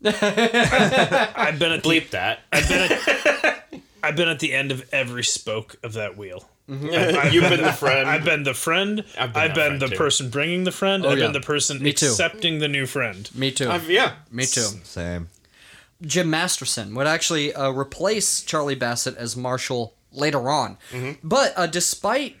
I've 0.04 1.58
been 1.58 1.72
at 1.72 1.82
bleep 1.82 2.10
that. 2.10 2.40
I've 2.52 2.68
been 2.68 2.92
at, 2.92 3.64
I've 4.02 4.16
been 4.16 4.28
at 4.28 4.38
the 4.40 4.52
end 4.54 4.70
of 4.72 4.88
every 4.92 5.24
spoke 5.24 5.76
of 5.82 5.92
that 5.94 6.16
wheel. 6.16 6.48
You've 7.32 7.48
been 7.48 7.62
the 7.62 7.72
friend. 7.72 8.08
I've 8.08 8.24
been 8.24 8.42
the 8.42 8.52
friend. 8.54 9.02
I've 9.18 9.34
I've 9.36 9.54
been 9.54 9.54
been, 9.54 9.54
friend, 9.54 9.82
the 9.82 9.88
too. 9.88 9.96
person 9.96 10.28
bringing 10.30 10.64
the 10.64 10.72
friend. 10.72 11.06
I've 11.06 11.18
yeah. 11.18 11.24
been 11.24 11.32
the 11.32 11.40
person 11.40 11.82
Me 11.82 11.92
too. 11.94 12.06
accepting 12.06 12.58
the 12.58 12.68
new 12.68 12.84
friend. 12.86 13.28
Me 13.34 13.50
too. 13.50 13.70
I've- 13.70 13.92
yeah. 13.92 14.12
Me 14.30 14.44
too. 14.44 14.66
Same. 14.84 15.30
Jim 16.02 16.30
Masterson 16.30 16.94
would 16.94 17.06
actually 17.06 17.52
uh, 17.54 17.70
replace 17.70 18.42
Charlie 18.42 18.74
Bassett 18.76 19.16
as 19.16 19.34
Marshall 19.36 19.94
later 20.12 20.48
on. 20.50 20.76
But 21.24 21.52
uh, 21.56 21.66
despite 21.66 22.36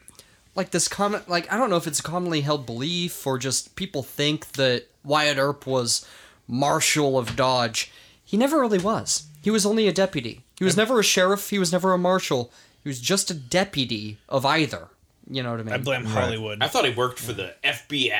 like 0.54 0.70
this 0.70 0.88
common, 0.88 1.22
like 1.26 1.50
I 1.52 1.56
don't 1.56 1.70
know 1.70 1.76
if 1.76 1.86
it's 1.86 1.98
a 2.00 2.02
commonly 2.02 2.42
held 2.42 2.66
belief 2.66 3.26
or 3.26 3.38
just 3.38 3.74
people 3.76 4.02
think 4.02 4.52
that 4.52 4.86
Wyatt 5.04 5.38
Earp 5.38 5.66
was 5.66 6.06
Marshal 6.46 7.18
of 7.18 7.34
Dodge. 7.34 7.90
He 8.24 8.36
never 8.36 8.60
really 8.60 8.78
was. 8.78 9.24
He 9.42 9.50
was 9.50 9.64
only 9.66 9.88
a 9.88 9.92
deputy. 9.92 10.42
He 10.58 10.64
was 10.64 10.76
never 10.76 11.00
a 11.00 11.04
sheriff. 11.04 11.50
He 11.50 11.58
was 11.58 11.72
never 11.72 11.92
a 11.92 11.98
marshal. 11.98 12.52
He 12.88 12.90
was 12.90 13.00
just 13.02 13.30
a 13.30 13.34
deputy 13.34 14.16
of 14.30 14.46
either. 14.46 14.88
You 15.30 15.42
know 15.42 15.50
what 15.50 15.60
I 15.60 15.62
mean? 15.62 15.74
I 15.74 15.76
blame 15.76 16.06
Hollywood. 16.06 16.62
I 16.62 16.68
thought 16.68 16.86
he 16.86 16.90
worked 16.94 17.18
for 17.18 17.34
the 17.34 17.54
FBI. 17.62 18.14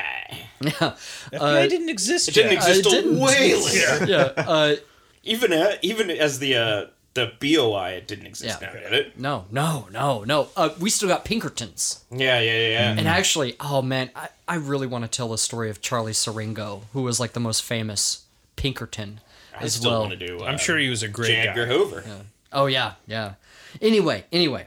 FBI 0.60 1.68
didn't 1.70 1.88
exist. 1.88 2.28
It 2.28 2.34
didn't 2.34 2.52
yet. 2.52 2.58
exist 2.68 2.80
it 2.80 2.82
till 2.82 2.92
didn't. 3.02 3.18
way 3.18 3.54
later. 3.54 4.04
yeah. 4.06 4.18
Uh, 4.36 4.76
Even 5.24 5.54
uh, 5.54 5.76
even 5.80 6.10
as 6.10 6.38
the 6.38 6.54
uh, 6.56 6.84
the 7.14 7.32
BOI, 7.40 7.92
it 7.92 8.06
didn't 8.08 8.26
exist 8.26 8.60
Yeah. 8.60 8.66
now, 8.68 8.72
did 8.74 8.92
it? 8.92 9.18
no, 9.18 9.46
no, 9.50 9.88
no, 9.90 10.24
no. 10.24 10.48
Uh, 10.54 10.68
we 10.78 10.90
still 10.90 11.08
got 11.08 11.24
Pinkertons. 11.24 12.04
Yeah, 12.10 12.38
yeah, 12.40 12.52
yeah. 12.52 12.68
yeah. 12.68 12.94
And 12.98 13.08
actually, 13.08 13.56
oh 13.58 13.80
man, 13.80 14.10
I, 14.14 14.28
I 14.46 14.56
really 14.56 14.86
want 14.86 15.04
to 15.04 15.08
tell 15.08 15.28
the 15.30 15.38
story 15.38 15.70
of 15.70 15.80
Charlie 15.80 16.12
Siringo, 16.12 16.82
who 16.92 17.02
was 17.02 17.18
like 17.18 17.32
the 17.32 17.40
most 17.40 17.62
famous 17.62 18.24
Pinkerton 18.56 19.20
I 19.58 19.62
as 19.64 19.74
still 19.76 19.90
well. 19.90 20.00
want 20.02 20.12
to 20.18 20.26
do. 20.26 20.40
Uh, 20.40 20.44
I'm 20.44 20.58
sure 20.58 20.76
he 20.76 20.90
was 20.90 21.02
a 21.02 21.08
great 21.08 21.28
J. 21.28 21.44
guy. 21.44 21.50
Edgar 21.52 21.66
Hoover. 21.66 22.04
Oh 22.52 22.66
yeah, 22.66 22.94
yeah. 23.06 23.34
Anyway, 23.82 24.24
anyway, 24.32 24.66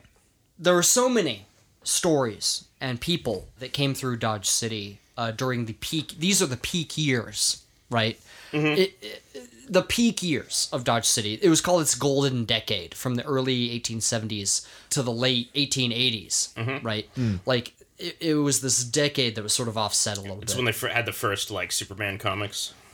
there 0.59 0.73
were 0.75 0.83
so 0.83 1.09
many 1.09 1.45
stories 1.83 2.65
and 2.79 2.99
people 3.01 3.47
that 3.59 3.73
came 3.73 3.93
through 3.93 4.17
Dodge 4.17 4.47
City 4.49 4.99
uh, 5.17 5.31
during 5.31 5.65
the 5.65 5.73
peak. 5.73 6.15
These 6.19 6.41
are 6.41 6.45
the 6.47 6.57
peak 6.57 6.97
years, 6.97 7.63
right? 7.89 8.19
Mm-hmm. 8.51 8.79
It, 8.79 8.97
it- 9.01 9.23
the 9.69 9.81
peak 9.81 10.21
years 10.21 10.67
of 10.73 10.83
Dodge 10.83 11.05
City. 11.05 11.39
It 11.41 11.47
was 11.47 11.61
called 11.61 11.81
its 11.81 11.95
golden 11.95 12.43
decade 12.43 12.93
from 12.93 13.15
the 13.15 13.23
early 13.23 13.69
1870s 13.79 14.67
to 14.89 15.01
the 15.01 15.13
late 15.13 15.53
1880s, 15.53 16.53
mm-hmm. 16.55 16.85
right? 16.85 17.09
Mm. 17.15 17.39
Like 17.45 17.71
it, 17.97 18.17
it 18.19 18.33
was 18.35 18.59
this 18.59 18.83
decade 18.83 19.35
that 19.35 19.43
was 19.43 19.53
sort 19.53 19.69
of 19.69 19.77
offset 19.77 20.17
a 20.17 20.21
little 20.21 20.41
It's 20.41 20.51
bit. 20.51 20.57
when 20.57 20.65
they 20.65 20.73
fir- 20.73 20.89
had 20.89 21.05
the 21.05 21.13
first 21.13 21.51
like 21.51 21.71
Superman 21.71 22.17
comics. 22.17 22.73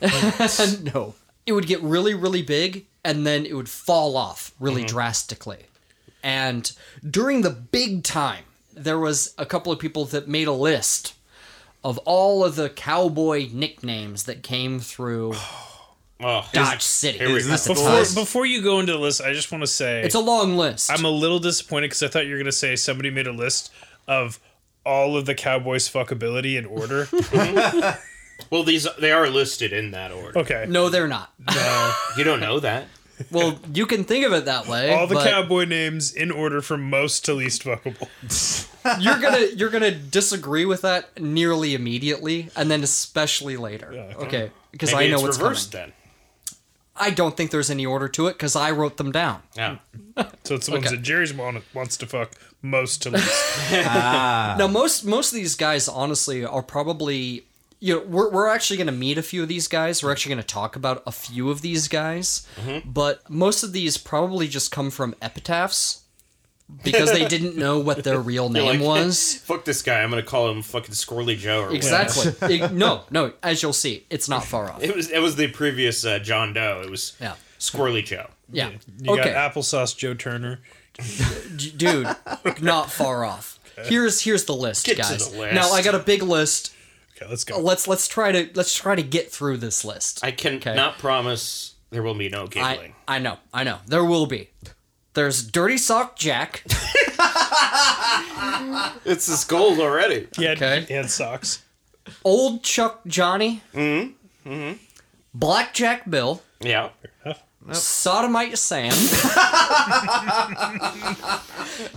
no. 0.94 1.14
It 1.46 1.52
would 1.52 1.66
get 1.66 1.82
really, 1.82 2.14
really 2.14 2.42
big 2.42 2.86
and 3.08 3.26
then 3.26 3.46
it 3.46 3.54
would 3.54 3.68
fall 3.68 4.16
off 4.16 4.52
really 4.60 4.82
Mm-hmm. 4.82 4.94
drastically. 4.96 5.64
And 6.22 6.70
during 7.08 7.42
the 7.42 7.50
big 7.50 8.02
time, 8.04 8.44
there 8.74 8.98
was 8.98 9.34
a 9.38 9.46
couple 9.46 9.72
of 9.72 9.78
people 9.78 10.04
that 10.06 10.28
made 10.28 10.48
a 10.48 10.52
list 10.52 11.14
of 11.84 11.96
all 11.98 12.44
of 12.44 12.56
the 12.56 12.68
cowboy 12.68 13.48
nicknames 13.52 14.24
that 14.24 14.42
came 14.42 14.80
through 14.80 15.34
Oh, 16.20 16.44
Dodge 16.52 16.82
City. 16.82 17.18
here 17.18 17.32
we 17.32 17.40
go. 17.44 17.50
Before 17.52 18.04
before 18.22 18.44
you 18.46 18.60
go 18.60 18.80
into 18.80 18.92
the 18.92 18.98
list, 18.98 19.20
I 19.22 19.32
just 19.32 19.52
want 19.52 19.62
to 19.62 19.68
say 19.68 20.02
It's 20.02 20.16
a 20.16 20.20
long 20.34 20.56
list. 20.56 20.90
I'm 20.90 21.04
a 21.04 21.10
little 21.10 21.38
disappointed 21.38 21.86
because 21.90 22.02
I 22.02 22.08
thought 22.08 22.26
you 22.26 22.32
were 22.32 22.38
gonna 22.40 22.50
say 22.50 22.74
somebody 22.74 23.10
made 23.10 23.28
a 23.28 23.32
list 23.32 23.70
of 24.08 24.40
all 24.84 25.16
of 25.16 25.26
the 25.26 25.34
Cowboys' 25.36 25.88
fuckability 25.88 26.56
in 26.58 26.66
order. 26.66 27.06
well, 28.50 28.64
these 28.64 28.88
they 28.98 29.12
are 29.12 29.28
listed 29.30 29.72
in 29.72 29.92
that 29.92 30.10
order. 30.10 30.40
Okay. 30.40 30.66
no, 30.68 30.88
they're 30.88 31.06
not. 31.06 31.32
No. 31.54 31.92
You 32.16 32.24
don't 32.24 32.40
know 32.40 32.58
that? 32.60 32.88
Well, 33.30 33.58
you 33.74 33.86
can 33.86 34.04
think 34.04 34.24
of 34.26 34.32
it 34.32 34.44
that 34.44 34.66
way. 34.68 34.92
All 34.94 35.06
the 35.06 35.16
but 35.16 35.28
cowboy 35.28 35.64
names 35.64 36.12
in 36.14 36.30
order 36.30 36.60
from 36.62 36.88
most 36.88 37.24
to 37.26 37.34
least 37.34 37.64
fuckable. 37.64 38.08
you're 39.00 39.18
gonna 39.18 39.46
you're 39.56 39.70
gonna 39.70 39.90
disagree 39.90 40.64
with 40.64 40.82
that 40.82 41.20
nearly 41.20 41.74
immediately, 41.74 42.48
and 42.56 42.70
then 42.70 42.82
especially 42.82 43.56
later. 43.56 43.92
okay. 43.92 44.14
Okay, 44.26 44.50
because 44.72 44.92
Maybe 44.92 45.06
I 45.06 45.08
know 45.08 45.14
it's 45.16 45.22
what's 45.22 45.38
reversed 45.38 45.72
coming. 45.72 45.86
then. 45.88 45.94
I 47.00 47.10
don't 47.10 47.36
think 47.36 47.52
there's 47.52 47.70
any 47.70 47.86
order 47.86 48.08
to 48.08 48.26
it 48.26 48.32
because 48.32 48.56
I 48.56 48.72
wrote 48.72 48.96
them 48.96 49.12
down. 49.12 49.42
Yeah. 49.56 49.78
So 50.42 50.54
it's 50.56 50.66
the 50.66 50.72
ones 50.72 50.86
Okay. 50.86 50.96
that 50.96 51.02
Jerry's 51.02 51.32
want, 51.32 51.62
wants 51.74 51.96
to 51.98 52.06
fuck 52.06 52.32
most 52.62 53.02
to 53.02 53.10
least. 53.10 53.30
Ah. 53.72 54.56
Now, 54.58 54.66
most 54.66 55.04
most 55.04 55.30
of 55.32 55.36
these 55.36 55.54
guys, 55.54 55.88
honestly, 55.88 56.44
are 56.44 56.62
probably 56.62 57.44
you 57.80 57.94
know 57.94 58.04
we're 58.06 58.30
we're 58.30 58.48
actually 58.48 58.76
going 58.76 58.86
to 58.88 58.92
meet 58.92 59.18
a 59.18 59.22
few 59.22 59.42
of 59.42 59.48
these 59.48 59.68
guys. 59.68 60.02
We're 60.02 60.12
actually 60.12 60.34
going 60.34 60.42
to 60.44 60.54
talk 60.54 60.76
about 60.76 61.02
a 61.06 61.12
few 61.12 61.50
of 61.50 61.60
these 61.62 61.88
guys, 61.88 62.46
but 62.84 63.28
most 63.30 63.62
of 63.62 63.72
these 63.72 63.96
probably 63.98 64.48
just 64.48 64.70
come 64.70 64.90
from 64.90 65.14
epitaphs 65.22 66.02
because 66.84 67.10
they 67.12 67.24
didn't 67.28 67.56
know 67.56 67.78
what 67.78 68.04
their 68.04 68.18
real 68.20 68.48
name 68.48 68.80
like, 68.80 68.80
was. 68.80 69.34
Fuck 69.44 69.64
this 69.64 69.82
guy. 69.82 70.02
I'm 70.02 70.10
gonna 70.10 70.22
call 70.22 70.50
him 70.50 70.62
fucking 70.62 70.94
Squirrely 70.94 71.36
Joe. 71.36 71.64
Or. 71.64 71.74
Exactly. 71.74 72.32
It- 72.56 72.72
no, 72.72 73.02
no. 73.10 73.32
As 73.42 73.62
you'll 73.62 73.72
see, 73.72 74.06
it's 74.10 74.28
not 74.28 74.44
far 74.44 74.70
off. 74.70 74.82
It 74.82 74.94
was 74.94 75.10
it 75.10 75.20
was 75.20 75.36
the 75.36 75.48
previous 75.48 76.04
uh, 76.04 76.18
John 76.18 76.52
Doe. 76.52 76.82
It 76.84 76.90
was 76.90 77.16
Yeah. 77.20 77.34
Squirrely 77.58 78.04
Joe. 78.04 78.28
Yeah. 78.50 78.70
You 79.00 79.12
okay. 79.12 79.32
got 79.32 79.54
applesauce 79.54 79.96
Joe 79.96 80.14
Turner. 80.14 80.60
Dude, 81.76 82.08
not 82.60 82.90
far 82.90 83.24
off. 83.24 83.58
Here's 83.84 84.20
here's 84.22 84.44
the 84.44 84.54
list, 84.54 84.84
Get 84.86 84.96
to 84.96 85.02
guys. 85.02 85.30
the 85.30 85.38
list. 85.38 85.54
Now 85.54 85.70
I 85.70 85.82
got 85.82 85.94
a 85.94 86.00
big 86.00 86.22
list. 86.22 86.74
Okay, 87.20 87.28
let's 87.28 87.44
go. 87.44 87.58
Let's 87.58 87.88
let's 87.88 88.06
try 88.08 88.32
to 88.32 88.48
let's 88.54 88.74
try 88.74 88.94
to 88.94 89.02
get 89.02 89.30
through 89.30 89.56
this 89.58 89.84
list. 89.84 90.24
I 90.24 90.30
can 90.30 90.54
Okay. 90.56 90.74
not 90.74 90.98
promise 90.98 91.74
there 91.90 92.02
will 92.02 92.14
be 92.14 92.28
no 92.28 92.44
I, 92.44 92.46
giggling. 92.46 92.94
I 93.06 93.18
know, 93.18 93.38
I 93.52 93.64
know. 93.64 93.78
There 93.86 94.04
will 94.04 94.26
be. 94.26 94.50
There's 95.14 95.42
Dirty 95.46 95.78
Sock 95.78 96.16
Jack. 96.16 96.62
it's 99.04 99.26
his 99.26 99.44
gold 99.44 99.80
already. 99.80 100.28
Yeah, 100.38 100.50
had, 100.50 100.58
Okay. 100.62 100.84
he 100.86 100.94
had 100.94 101.10
socks. 101.10 101.64
Old 102.24 102.62
Chuck 102.62 103.00
Johnny. 103.06 103.62
Mm-hmm. 103.74 104.50
Mm-hmm. 104.50 104.76
Blackjack 105.34 106.08
Bill. 106.08 106.42
Yeah. 106.60 106.90
Sodomite 107.72 108.56
Sam. 108.58 108.88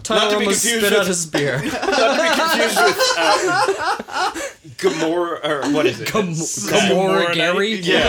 Not 0.09 0.29
to 0.31 0.37
be 0.39 0.45
almost 0.45 0.63
confused 0.63 0.63
spit 0.63 0.81
with- 0.83 0.93
out 0.93 1.07
his 1.07 1.25
beer. 1.25 1.61
Not 1.63 1.71
to 1.71 2.21
be 2.21 2.29
Confused 2.41 2.79
with 2.83 2.99
uh, 3.17 4.31
Gomorrah 4.77 5.39
or 5.43 5.71
what 5.71 5.85
is 5.85 5.99
it? 6.01 6.11
Gam- 6.11 6.33
Gomorrah 6.69 7.23
Gomorrah 7.23 7.35
Gary. 7.35 7.75
yeah. 7.75 8.07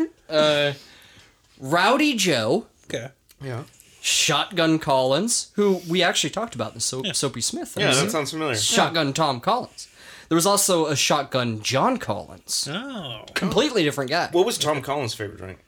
Uh, 0.30 0.72
Rowdy 1.58 2.14
Joe. 2.14 2.66
Okay. 2.84 3.08
Yeah. 3.42 3.64
Shotgun 4.00 4.78
Collins, 4.78 5.50
who 5.56 5.80
we 5.88 6.04
actually 6.04 6.30
talked 6.30 6.54
about 6.54 6.68
in 6.68 6.74
the 6.74 6.80
so- 6.80 7.02
Soapy 7.12 7.40
Smith. 7.40 7.74
Yeah, 7.76 7.92
that 7.92 8.10
sounds 8.12 8.30
familiar. 8.30 8.54
Shotgun 8.54 9.12
Tom 9.12 9.40
Collins. 9.40 9.88
There 10.30 10.36
was 10.36 10.46
also 10.46 10.86
a 10.86 10.94
Shotgun 10.96 11.60
John 11.60 11.98
Collins. 11.98 12.66
Oh, 12.70 13.24
Completely 13.34 13.82
different 13.82 14.10
guy. 14.10 14.28
What 14.32 14.46
was 14.46 14.56
Tom 14.58 14.80
Collins' 14.80 15.12
favorite 15.12 15.36
drink? 15.38 15.58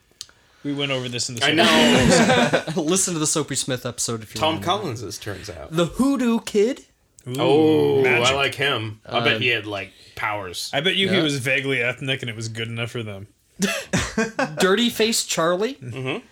we 0.65 0.73
went 0.73 0.93
over 0.93 1.09
this 1.09 1.29
in 1.29 1.35
the. 1.35 1.45
I 1.45 1.53
know 1.53 2.65
Listen 2.83 3.13
to 3.15 3.19
the 3.21 3.27
Soapy 3.27 3.57
Smith 3.57 3.85
episode 3.85 4.23
if 4.23 4.33
you 4.35 4.41
Tom 4.41 4.61
Collins, 4.63 5.01
Collins's 5.01 5.19
turns 5.19 5.51
out. 5.51 5.73
The 5.73 5.87
Hoodoo 5.87 6.39
Kid. 6.41 6.87
Ooh, 7.27 7.35
Oh, 7.41 8.03
magic. 8.03 8.29
I 8.29 8.35
like 8.35 8.55
him. 8.55 9.01
I 9.05 9.19
Uh, 9.19 9.25
bet 9.25 9.41
he 9.41 9.49
had 9.49 9.67
like 9.67 9.91
powers. 10.15 10.71
I 10.73 10.81
bet 10.81 10.95
you 10.95 11.07
Yeah. 11.09 11.17
he 11.17 11.23
was 11.23 11.39
vaguely 11.41 11.83
ethnic 11.83 12.23
and 12.23 12.31
it 12.31 12.37
was 12.37 12.49
good 12.49 12.69
enough 12.69 12.91
for 12.93 13.03
them. 13.03 13.27
Dirty 14.59 14.91
Face 14.91 15.25
Charlie. 15.25 15.75
Mm-hmm. 15.75 16.25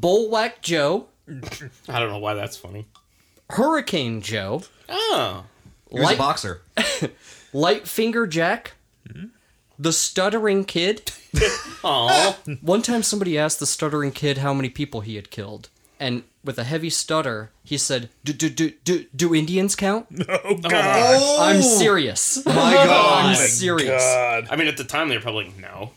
Bullwhack 0.00 0.60
Joe. 0.60 1.06
I 1.88 1.98
don't 1.98 2.10
know 2.10 2.18
why 2.18 2.34
that's 2.34 2.56
funny. 2.58 2.86
Hurricane 3.50 4.20
Joe. 4.20 4.62
Oh, 4.88 5.44
He 5.90 5.94
was 5.96 6.04
Light- 6.04 6.14
a 6.16 6.18
boxer. 6.18 6.62
Light 7.54 7.88
Finger 7.88 8.26
Jack. 8.26 8.72
The 9.78 9.92
Stuttering 9.92 10.64
Kid. 10.64 11.10
oh, 11.84 12.38
One 12.60 12.82
time 12.82 13.02
somebody 13.02 13.38
asked 13.38 13.60
the 13.60 13.66
Stuttering 13.66 14.12
Kid 14.12 14.38
how 14.38 14.52
many 14.52 14.68
people 14.68 15.00
he 15.00 15.16
had 15.16 15.30
killed. 15.30 15.68
And 16.00 16.24
with 16.42 16.58
a 16.58 16.64
heavy 16.64 16.90
stutter, 16.90 17.50
he 17.62 17.78
said, 17.78 18.10
Do, 18.24 18.32
do, 18.32 18.50
do, 18.50 18.72
do, 18.84 19.06
do 19.14 19.34
Indians 19.34 19.76
count? 19.76 20.06
Oh, 20.28 20.38
oh 20.44 20.56
God! 20.56 20.72
Oh 20.74 21.38
I'm 21.40 21.62
serious. 21.62 22.44
My 22.44 22.52
God. 22.52 23.24
I'm 23.24 23.30
oh. 23.32 23.34
serious. 23.34 24.02
Oh, 24.04 24.40
God. 24.40 24.48
I 24.50 24.56
mean, 24.56 24.66
at 24.66 24.76
the 24.76 24.84
time 24.84 25.08
they 25.08 25.16
were 25.16 25.22
probably 25.22 25.46
like, 25.46 25.56
no. 25.58 25.92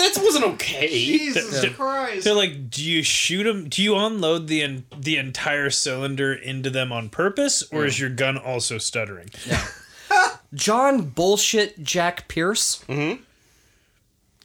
No, 0.00 0.08
that 0.08 0.22
wasn't 0.24 0.44
okay. 0.54 0.88
Jesus 0.88 1.62
Yeah. 1.62 1.70
Christ. 1.70 2.24
They're 2.24 2.34
like, 2.34 2.70
do 2.70 2.84
you 2.84 3.02
shoot 3.02 3.44
them? 3.44 3.68
Do 3.68 3.82
you 3.82 3.96
unload 3.96 4.46
the 4.48 4.62
en- 4.62 4.84
the 4.98 5.16
entire 5.16 5.70
cylinder 5.70 6.32
into 6.32 6.70
them 6.70 6.92
on 6.92 7.08
purpose, 7.08 7.62
or 7.72 7.84
is 7.84 7.98
your 8.00 8.10
gun 8.10 8.36
also 8.38 8.78
stuttering? 8.78 9.28
Yeah. 9.46 9.66
John 10.54 11.02
Bullshit 11.02 11.82
Jack 11.82 12.26
Pierce. 12.28 12.84
Mm-hmm. 12.88 13.22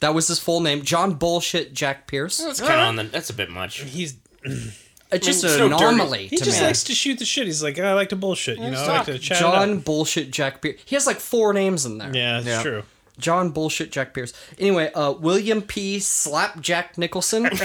That 0.00 0.14
was 0.14 0.28
his 0.28 0.38
full 0.38 0.60
name. 0.60 0.82
John 0.82 1.14
Bullshit 1.14 1.72
Jack 1.74 2.06
Pierce. 2.06 2.38
That's 2.38 2.60
kind 2.60 2.74
of 2.74 2.88
on 2.88 2.96
the. 2.96 3.04
That's 3.04 3.30
a 3.30 3.34
bit 3.34 3.50
much. 3.50 3.80
He's 3.80 4.16
It's 5.12 5.24
just 5.24 5.44
it's 5.44 5.54
an 5.54 5.70
no 5.70 5.78
dirty- 5.78 6.26
he 6.26 6.36
to 6.36 6.44
just 6.44 6.60
me. 6.60 6.66
likes 6.66 6.82
to 6.84 6.92
shoot 6.92 7.20
the 7.20 7.24
shit. 7.24 7.46
He's 7.46 7.62
like, 7.62 7.78
I 7.78 7.92
like 7.94 8.08
to 8.08 8.16
bullshit. 8.16 8.58
You 8.58 8.70
know, 8.72 8.82
I 8.82 8.88
like 8.98 9.06
to 9.06 9.18
chat. 9.20 9.38
John. 9.38 9.78
Bullshit 9.78 10.32
Jack 10.32 10.60
Pierce. 10.60 10.80
He 10.84 10.96
has 10.96 11.06
like 11.06 11.18
four 11.20 11.52
names 11.52 11.86
in 11.86 11.98
there. 11.98 12.12
Yeah, 12.14 12.40
that's 12.40 12.46
Yeah. 12.46 12.62
true. 12.62 12.82
John 13.18 13.50
Bullshit 13.50 13.90
Jack 13.92 14.14
Pierce. 14.14 14.32
Anyway, 14.58 14.90
uh, 14.94 15.12
William 15.12 15.62
P. 15.62 15.98
Slapjack 15.98 16.96
Nicholson. 16.98 17.48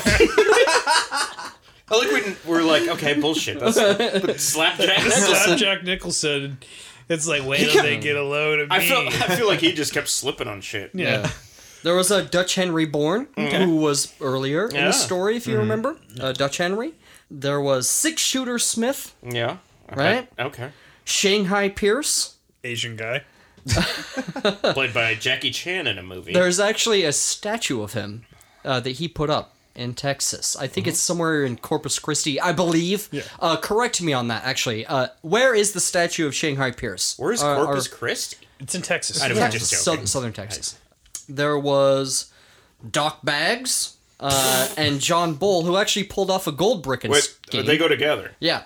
I 0.74 1.52
like 1.92 2.12
we 2.26 2.36
we're 2.50 2.64
like, 2.64 2.88
okay, 2.88 3.20
bullshit. 3.20 3.60
That's 3.60 3.78
but 3.78 4.36
slapjack. 4.40 5.00
Slapjack 5.00 5.84
Nicholson. 5.84 6.58
It's 7.10 7.28
like, 7.28 7.46
wait 7.46 7.70
till 7.70 7.84
they 7.84 7.98
get 7.98 8.16
a 8.16 8.24
load 8.24 8.60
of 8.60 8.70
me. 8.70 8.76
I 8.78 8.80
feel 8.80 9.00
I 9.00 9.36
feel 9.36 9.48
like 9.48 9.60
he 9.60 9.74
just 9.74 9.94
kept 9.94 10.08
slipping 10.08 10.48
on 10.48 10.62
shit. 10.62 10.92
yeah. 10.94 11.30
There 11.84 11.96
was 11.96 12.12
a 12.12 12.24
Dutch 12.24 12.56
Henry 12.56 12.86
Born, 12.86 13.28
who 13.36 13.78
was 13.78 14.14
earlier 14.22 14.68
in 14.68 14.76
Yeah. 14.76 14.86
the 14.86 14.92
story, 14.92 15.36
if 15.36 15.48
you 15.48 15.58
remember. 15.58 15.98
Uh, 16.20 16.32
Dutch 16.32 16.58
Henry. 16.58 16.94
There 17.30 17.60
was 17.60 17.90
Six 17.90 18.22
Shooter 18.22 18.60
Smith, 18.60 19.16
Yeah. 19.24 19.58
Okay. 19.92 20.02
Right? 20.02 20.30
Okay. 20.38 20.70
Shanghai 21.06 21.70
Pierce. 21.70 22.36
Asian 22.64 22.96
guy. 22.96 23.24
Played 24.74 24.94
by 24.94 25.16
Jackie 25.16 25.52
Chan 25.52 25.88
in 25.88 25.98
a 25.98 26.04
movie. 26.04 26.34
There's 26.34 26.60
actually 26.60 27.04
a 27.04 27.12
statue 27.14 27.82
of 27.82 27.94
him 27.94 28.26
uh, 28.66 28.80
that 28.82 28.92
he 28.92 29.08
put 29.08 29.30
up 29.30 29.56
in 29.76 29.94
Texas. 29.94 30.56
I 30.58 30.68
think 30.68 30.86
it's 30.88 31.00
somewhere 31.00 31.44
in 31.46 31.58
Corpus 31.58 31.98
Christi, 32.00 32.40
I 32.42 32.52
believe. 32.52 33.08
Yeah. 33.12 33.22
Uh, 33.40 33.58
correct 33.58 34.02
me 34.02 34.14
on 34.14 34.28
that, 34.28 34.44
actually. 34.44 34.86
Uh, 34.86 35.08
where 35.22 35.56
is 35.56 35.72
the 35.74 35.80
statue 35.80 36.28
of 36.28 36.36
Shanghai 36.36 36.72
Pierce? 36.72 37.16
Where's 37.18 37.42
Uh, 37.42 37.64
Corpus 37.64 37.88
or- 37.88 37.96
Christi? 37.96 38.38
It's 38.60 38.76
in 38.76 38.82
Texas. 38.82 39.22
I 39.22 39.28
don't 39.30 39.38
Yeah, 39.38 39.46
I'm 39.46 39.52
just 39.52 39.70
sou- 39.72 39.92
joking. 39.94 40.06
southern 40.08 40.34
Texas. 40.34 40.78
There 41.30 41.58
was 41.58 42.32
Doc 42.92 43.20
Baggs 43.24 43.96
uh, 44.20 44.68
and 44.78 45.00
John 45.00 45.34
Bull, 45.36 45.64
who 45.64 45.78
actually 45.78 46.04
pulled 46.04 46.30
off 46.30 46.46
a 46.46 46.52
gold 46.52 46.84
brick 46.84 47.04
and 47.04 47.12
Wait, 47.12 47.24
scheme. 47.24 47.66
they 47.66 47.78
go 47.78 47.88
together. 47.88 48.34
Yeah. 48.40 48.64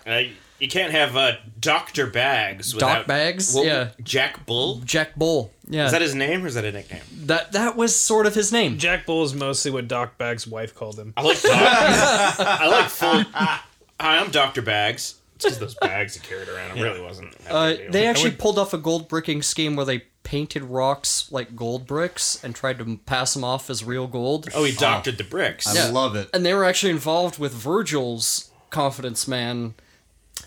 You 0.60 0.68
can't 0.70 0.92
have 0.94 1.18
uh, 1.18 1.34
Doctor 1.60 2.08
Baggs 2.08 2.74
without 2.74 3.08
Bags? 3.08 3.54
What- 3.54 3.66
Yeah. 3.66 3.90
Jack 4.04 4.46
Bull. 4.46 4.82
Jack 4.86 5.16
Bull. 5.16 5.52
Yeah. 5.68 5.86
Is 5.88 5.92
that 5.92 6.02
his 6.02 6.16
name 6.16 6.44
or 6.44 6.48
is 6.48 6.54
that 6.56 6.64
a 6.64 6.72
nickname? 6.72 7.02
that 7.26 7.52
that 7.54 7.76
was 7.76 7.96
sort 7.96 8.26
of 8.26 8.36
his 8.36 8.52
name. 8.52 8.78
Jack 8.78 9.06
Bull 9.06 9.24
is 9.24 9.34
mostly 9.34 9.72
what 9.72 9.88
Doc 9.88 10.18
Bag's 10.18 10.48
wife 10.48 10.74
called 10.76 10.98
him. 11.00 11.14
I 11.18 11.22
like. 11.24 11.42
Doc- 11.42 11.52
I 11.54 12.68
like 12.68 12.90
full. 12.90 13.24
Hi, 13.34 13.60
I'm 14.00 14.32
Doctor 14.32 14.62
Bags. 14.62 15.16
It's 15.36 15.44
because 15.46 15.60
those 15.60 15.76
bags 15.76 16.14
he 16.16 16.22
carried 16.22 16.48
around. 16.48 16.78
It 16.78 16.82
really 16.84 17.02
wasn't. 17.02 17.34
Uh, 17.50 17.72
big 17.72 17.80
a 17.80 17.84
deal. 17.84 17.92
they 17.92 18.08
actually 18.08 18.30
would- 18.32 18.40
pulled 18.40 18.58
off 18.60 18.74
a 18.74 18.78
gold 18.78 19.10
bricking 19.10 19.42
scheme 19.42 19.76
where 19.76 19.86
they 19.86 20.04
painted 20.24 20.64
rocks 20.64 21.30
like 21.32 21.56
gold 21.56 21.86
bricks 21.86 22.42
and 22.44 22.56
tried 22.56 22.78
to 22.80 22.98
pass 23.06 23.34
them 23.34 23.44
off 23.44 23.70
as 23.70 23.84
real 23.84 24.08
gold. 24.08 24.48
Oh, 24.56 24.64
he 24.64 24.72
doctored 24.72 25.18
the 25.18 25.24
bricks. 25.26 25.68
I 25.68 25.74
Yeah. 25.74 25.92
love 25.92 26.16
it. 26.16 26.30
And 26.34 26.46
they 26.46 26.54
were 26.54 26.64
actually 26.64 26.92
involved 26.92 27.38
with 27.38 27.54
Virgil's 27.54 28.50
Confidence 28.70 29.28
Man 29.28 29.76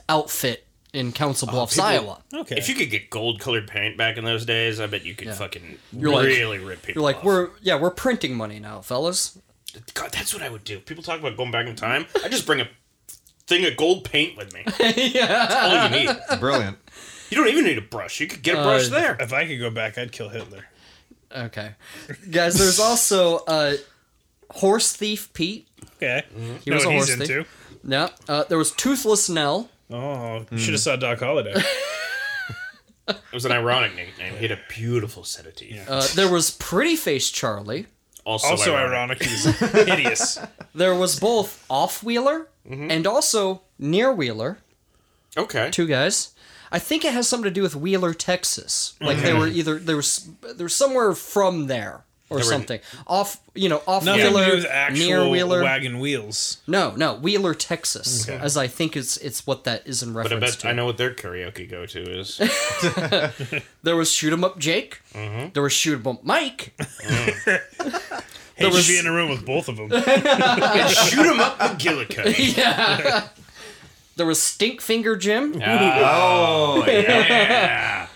outfit 0.09 0.65
in 0.93 1.13
Council 1.13 1.47
Bluffs, 1.49 1.75
people- 1.75 1.87
Iowa. 1.89 2.23
Okay. 2.35 2.57
If 2.57 2.69
you 2.69 2.75
could 2.75 2.91
get 2.91 3.11
gold 3.11 3.41
colored 3.41 3.69
paint 3.69 3.97
back 3.97 4.17
in 4.17 4.25
those 4.25 4.45
days, 4.47 4.81
I 4.81 4.87
bet 4.87 5.05
you 5.05 5.15
could 5.15 5.33
fucking 5.35 5.79
You're 5.93 6.13
like- 6.13 6.27
really 6.27 6.59
rip 6.59 6.83
people. 6.83 7.01
You're 7.03 7.11
like, 7.11 7.19
off. 7.19 7.25
we're 7.25 7.51
yeah, 7.61 7.79
we're 7.79 7.91
printing 7.91 8.35
money 8.35 8.59
now, 8.59 8.81
fellas. 8.81 9.39
God, 9.95 10.11
that's 10.13 10.33
what 10.33 10.43
I 10.43 10.49
would 10.49 10.65
do. 10.65 10.81
People 10.81 11.05
talk 11.05 11.21
about 11.21 11.37
going 11.37 11.51
back 11.51 11.67
in 11.67 11.77
time. 11.77 12.07
I 12.25 12.29
just 12.29 12.47
bring 12.47 12.61
a 12.61 12.69
thing 13.47 13.65
of 13.67 13.77
gold 13.77 14.05
paint 14.05 14.37
with 14.37 14.53
me. 14.55 14.63
yeah. 14.97 15.27
That's 15.47 15.55
all 15.55 15.99
you 16.01 16.07
need. 16.07 16.41
Brilliant. 16.41 16.79
You 17.31 17.37
don't 17.37 17.49
even 17.49 17.65
need 17.65 17.77
a 17.79 17.83
brush. 17.83 18.19
You 18.21 18.27
could 18.27 18.43
get 18.43 18.59
a 18.59 18.63
brush 18.63 18.87
Uh, 18.87 18.91
there. 18.91 19.17
if 19.21 19.33
I 19.35 19.47
could 19.47 19.59
go 19.61 19.71
back, 19.71 19.99
I'd 19.99 20.11
kill 20.11 20.31
Hitler. 20.31 20.65
Okay. 21.37 21.73
Guys, 22.31 22.59
there's 22.59 22.81
also 22.81 23.39
uh 23.47 23.75
Horse 24.51 24.93
Thief 24.95 25.31
Pete. 25.35 25.69
Okay. 25.97 26.25
He 26.65 26.71
was 26.71 26.85
what 26.87 26.93
a 26.95 26.97
he's 26.97 27.09
horse 27.09 27.19
thief. 27.21 27.31
into. 27.31 27.45
Yeah. 27.85 28.09
Uh, 28.27 28.45
there 28.45 28.59
was 28.59 28.71
Toothless 28.73 29.29
Nell. 29.29 29.69
Oh, 29.91 30.45
you 30.51 30.59
should 30.59 30.75
have 30.75 30.81
saw 30.81 30.97
Doc 30.97 31.21
Holliday. 31.21 31.55
It 33.09 33.17
was 33.33 33.47
an 33.47 33.53
ironic 33.53 33.95
nickname. 33.97 34.35
He 34.37 34.47
had 34.47 34.51
a 34.59 34.61
beautiful 34.69 35.25
set 35.25 35.47
of 35.47 35.55
teeth. 35.57 35.83
Uh, 35.89 36.07
there 36.15 36.31
was 36.31 36.51
Pretty 36.51 36.95
Face 36.95 37.31
Charlie. 37.31 37.87
Also, 38.27 38.49
also 38.49 38.75
ironic. 38.77 39.23
ironic. 39.23 39.23
He's 39.23 39.45
hideous. 39.87 40.39
There 40.75 40.95
was 40.95 41.19
both 41.19 41.65
Off 41.71 42.03
Wheeler 42.03 42.49
Mm-hmm. 42.69 42.91
and 42.91 43.07
also 43.07 43.63
Near 43.79 44.13
Wheeler. 44.13 44.59
Okay. 45.39 45.71
Two 45.71 45.87
guys. 45.87 46.35
I 46.71 46.79
think 46.79 47.03
it 47.03 47.15
has 47.15 47.27
something 47.27 47.45
to 47.45 47.51
do 47.51 47.63
with 47.63 47.75
Wheeler, 47.75 48.13
Texas. 48.13 48.95
Like 49.01 49.17
they 49.23 49.33
were 49.33 49.47
either 49.49 49.79
they 49.79 49.95
were 49.95 50.01
s- 50.01 50.29
they 50.43 50.63
were 50.63 50.69
somewhere 50.69 51.15
from 51.15 51.67
there 51.69 52.05
or 52.31 52.39
They 52.39 52.45
were- 52.45 52.51
something. 52.51 52.81
Off, 53.07 53.41
you 53.55 53.69
know, 53.69 53.83
off 53.87 54.05
Nothing 54.05 54.25
to 54.25 54.29
Wheeler, 54.31 54.47
do 54.51 54.57
with 54.57 54.99
near 54.99 55.29
Wheeler. 55.29 55.63
wagon 55.63 55.99
wheels. 55.99 56.59
No, 56.67 56.93
no, 56.97 57.15
Wheeler, 57.15 57.55
Texas, 57.55 58.29
Okay. 58.29 58.39
as 58.43 58.57
I 58.57 58.67
think 58.67 58.97
it's 58.97 59.17
it's 59.19 59.47
what 59.47 59.65
that 59.65 59.87
is 59.87 60.03
in 60.03 60.13
But 60.13 60.21
I 60.21 60.23
reference 60.35 60.53
bet 60.57 60.61
to. 60.63 60.69
I 60.69 60.73
know 60.73 60.85
what 60.87 60.97
their 60.99 61.15
karaoke 61.15 61.69
go 61.71 61.87
to 61.87 62.19
is. 62.21 62.41
There 63.83 63.97
was 63.97 64.11
Shoot 64.13 64.33
'em 64.33 64.45
Up 64.45 64.59
Jake. 64.59 65.01
Mm-hmm. 65.15 65.51
There 65.55 65.63
was 65.63 65.73
Shoot 65.73 66.01
'em 66.01 66.07
Up 66.07 66.25
Mike. 66.25 66.75
Hate 68.57 68.73
was- 68.73 68.87
to 68.87 68.93
be 68.93 68.99
in 68.99 69.07
a 69.07 69.13
room 69.13 69.31
with 69.31 69.47
both 69.47 69.69
of 69.69 69.77
them. 69.77 69.89
Shoot 70.89 71.27
'em 71.27 71.41
up 71.41 71.59
McGillicuddy. 71.61 72.57
yeah. 72.57 73.29
there 74.17 74.27
was 74.27 74.43
Stink 74.43 74.81
Finger 74.81 75.15
Jim. 75.17 75.55
Oh, 75.65 76.85
yeah. 76.87 78.08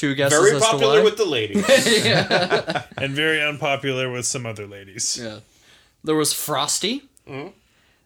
Two 0.00 0.14
guesses 0.14 0.38
Very 0.38 0.56
as 0.56 0.62
to 0.62 0.68
popular 0.70 0.98
why. 1.00 1.04
with 1.04 1.18
the 1.18 1.26
ladies. 1.26 1.62
and 2.96 3.12
very 3.12 3.42
unpopular 3.42 4.10
with 4.10 4.24
some 4.24 4.46
other 4.46 4.66
ladies. 4.66 5.18
Yeah. 5.22 5.40
There 6.02 6.14
was 6.16 6.32
Frosty. 6.32 7.02
There 7.26 7.34
Mm-hmm. 7.36 7.48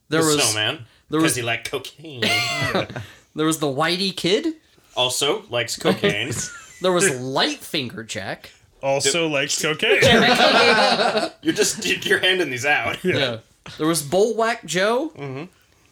the 0.08 0.18
was 0.18 0.42
snowman. 0.42 0.74
there 1.08 1.20
Because 1.20 1.22
was- 1.22 1.36
he 1.36 1.42
liked 1.42 1.70
cocaine. 1.70 2.20
there 3.36 3.46
was 3.46 3.60
the 3.60 3.68
Whitey 3.68 4.14
Kid. 4.16 4.54
also 4.96 5.44
likes 5.50 5.76
cocaine. 5.78 6.32
There 6.82 6.90
was 6.90 7.08
Light 7.20 7.58
Finger 7.58 8.02
Jack. 8.02 8.50
Also 8.82 9.28
likes 9.28 9.62
cocaine. 9.62 10.02
You're 11.42 11.54
just 11.54 11.86
you're 12.04 12.18
handing 12.18 12.50
these 12.50 12.66
out. 12.66 13.04
Yeah. 13.04 13.38
There 13.78 13.86
was 13.86 14.02
Bullwhack 14.02 14.64
Joe. 14.64 15.12
Mm-hmm. 15.16 15.44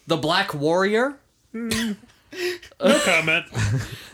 The 0.09 0.17
Black 0.17 0.53
Warrior. 0.53 1.17
no 2.85 2.99
comment. 3.01 3.47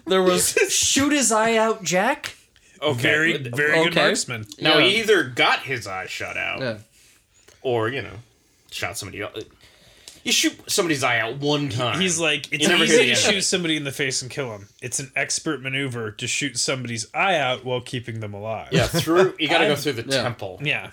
There 0.07 0.23
was 0.23 0.51
Shoot 0.69 1.12
His 1.12 1.31
Eye 1.33 1.57
Out 1.57 1.83
Jack. 1.83 2.35
Okay. 2.81 3.01
Very, 3.03 3.37
very 3.37 3.79
good 3.85 3.89
Okay. 3.93 4.03
marksman. 4.03 4.47
Now 4.61 4.79
Yeah. 4.79 4.87
he 4.87 5.01
either 5.01 5.25
got 5.25 5.61
his 5.61 5.87
eye 5.87 6.07
shot 6.07 6.37
out, 6.37 6.61
Yeah. 6.61 6.79
or 7.62 7.89
you 7.89 8.03
know, 8.03 8.14
shot 8.71 8.97
somebody 8.97 9.21
else. 9.23 9.45
You 10.25 10.33
shoot 10.33 10.55
somebody's 10.71 11.03
eye 11.03 11.19
out 11.21 11.39
one 11.39 11.71
time. 11.71 12.01
He's 12.01 12.19
like, 12.21 12.53
it's 12.53 12.62
You 12.62 12.69
never 12.69 12.85
easy 12.85 12.93
hear 12.95 13.01
the 13.01 13.05
to 13.07 13.11
end 13.11 13.19
of 13.19 13.33
shoot 13.33 13.39
it. 13.39 13.43
somebody 13.43 13.77
in 13.77 13.85
the 13.85 13.93
face 13.93 14.21
and 14.21 14.31
kill 14.31 14.53
him. 14.55 14.69
It's 14.83 14.99
an 15.01 15.11
expert 15.16 15.62
maneuver 15.62 16.11
to 16.12 16.27
shoot 16.27 16.59
somebody's 16.59 17.07
eye 17.14 17.37
out 17.39 17.64
while 17.64 17.81
keeping 17.81 18.21
them 18.21 18.35
alive. 18.35 18.69
yeah, 18.73 18.87
through. 18.89 19.35
You 19.39 19.49
got 19.49 19.59
to 19.59 19.69
go 19.69 19.77
through 19.77 19.93
the 19.95 20.03
Yeah. 20.14 20.23
temple. 20.23 20.61
Yeah. 20.62 20.91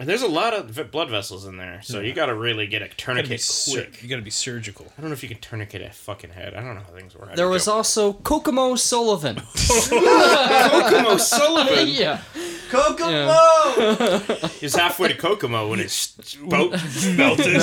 And 0.00 0.08
there's 0.08 0.22
a 0.22 0.28
lot 0.28 0.54
of 0.54 0.90
blood 0.90 1.10
vessels 1.10 1.44
in 1.46 1.56
there, 1.58 1.80
so 1.82 2.00
you 2.00 2.12
got 2.14 2.26
to 2.26 2.34
really 2.34 2.66
get 2.66 2.80
a 2.82 2.86
You 2.86 2.90
gotta, 2.90 2.96
be 2.96 3.02
tourniquet 3.02 3.40
sur- 3.42 3.82
quick. 3.82 4.02
you 4.02 4.08
gotta 4.08 4.22
be 4.22 4.30
surgical. 4.30 4.86
I 4.96 5.00
don't 5.02 5.10
know 5.10 5.14
if 5.14 5.22
you 5.22 5.28
can 5.28 5.38
tourniquet 5.38 5.82
a 5.82 5.90
fucking 5.90 6.30
head. 6.30 6.54
I 6.54 6.62
don't 6.62 6.74
know 6.74 6.80
how 6.80 6.92
things 6.96 7.14
work. 7.14 7.36
There 7.36 7.48
was 7.48 7.68
also 7.68 8.14
Kokomo 8.14 8.76
Sullivan. 8.76 9.36
Kokomo 9.90 11.16
Sullivan. 11.18 11.88
yeah. 11.88 12.22
Kokomo! 12.70 14.18
He's 14.60 14.74
halfway 14.76 15.08
to 15.08 15.16
Kokomo 15.16 15.68
when 15.68 15.80
his 15.80 16.16
boat 16.48 16.70
Melted. 17.16 17.60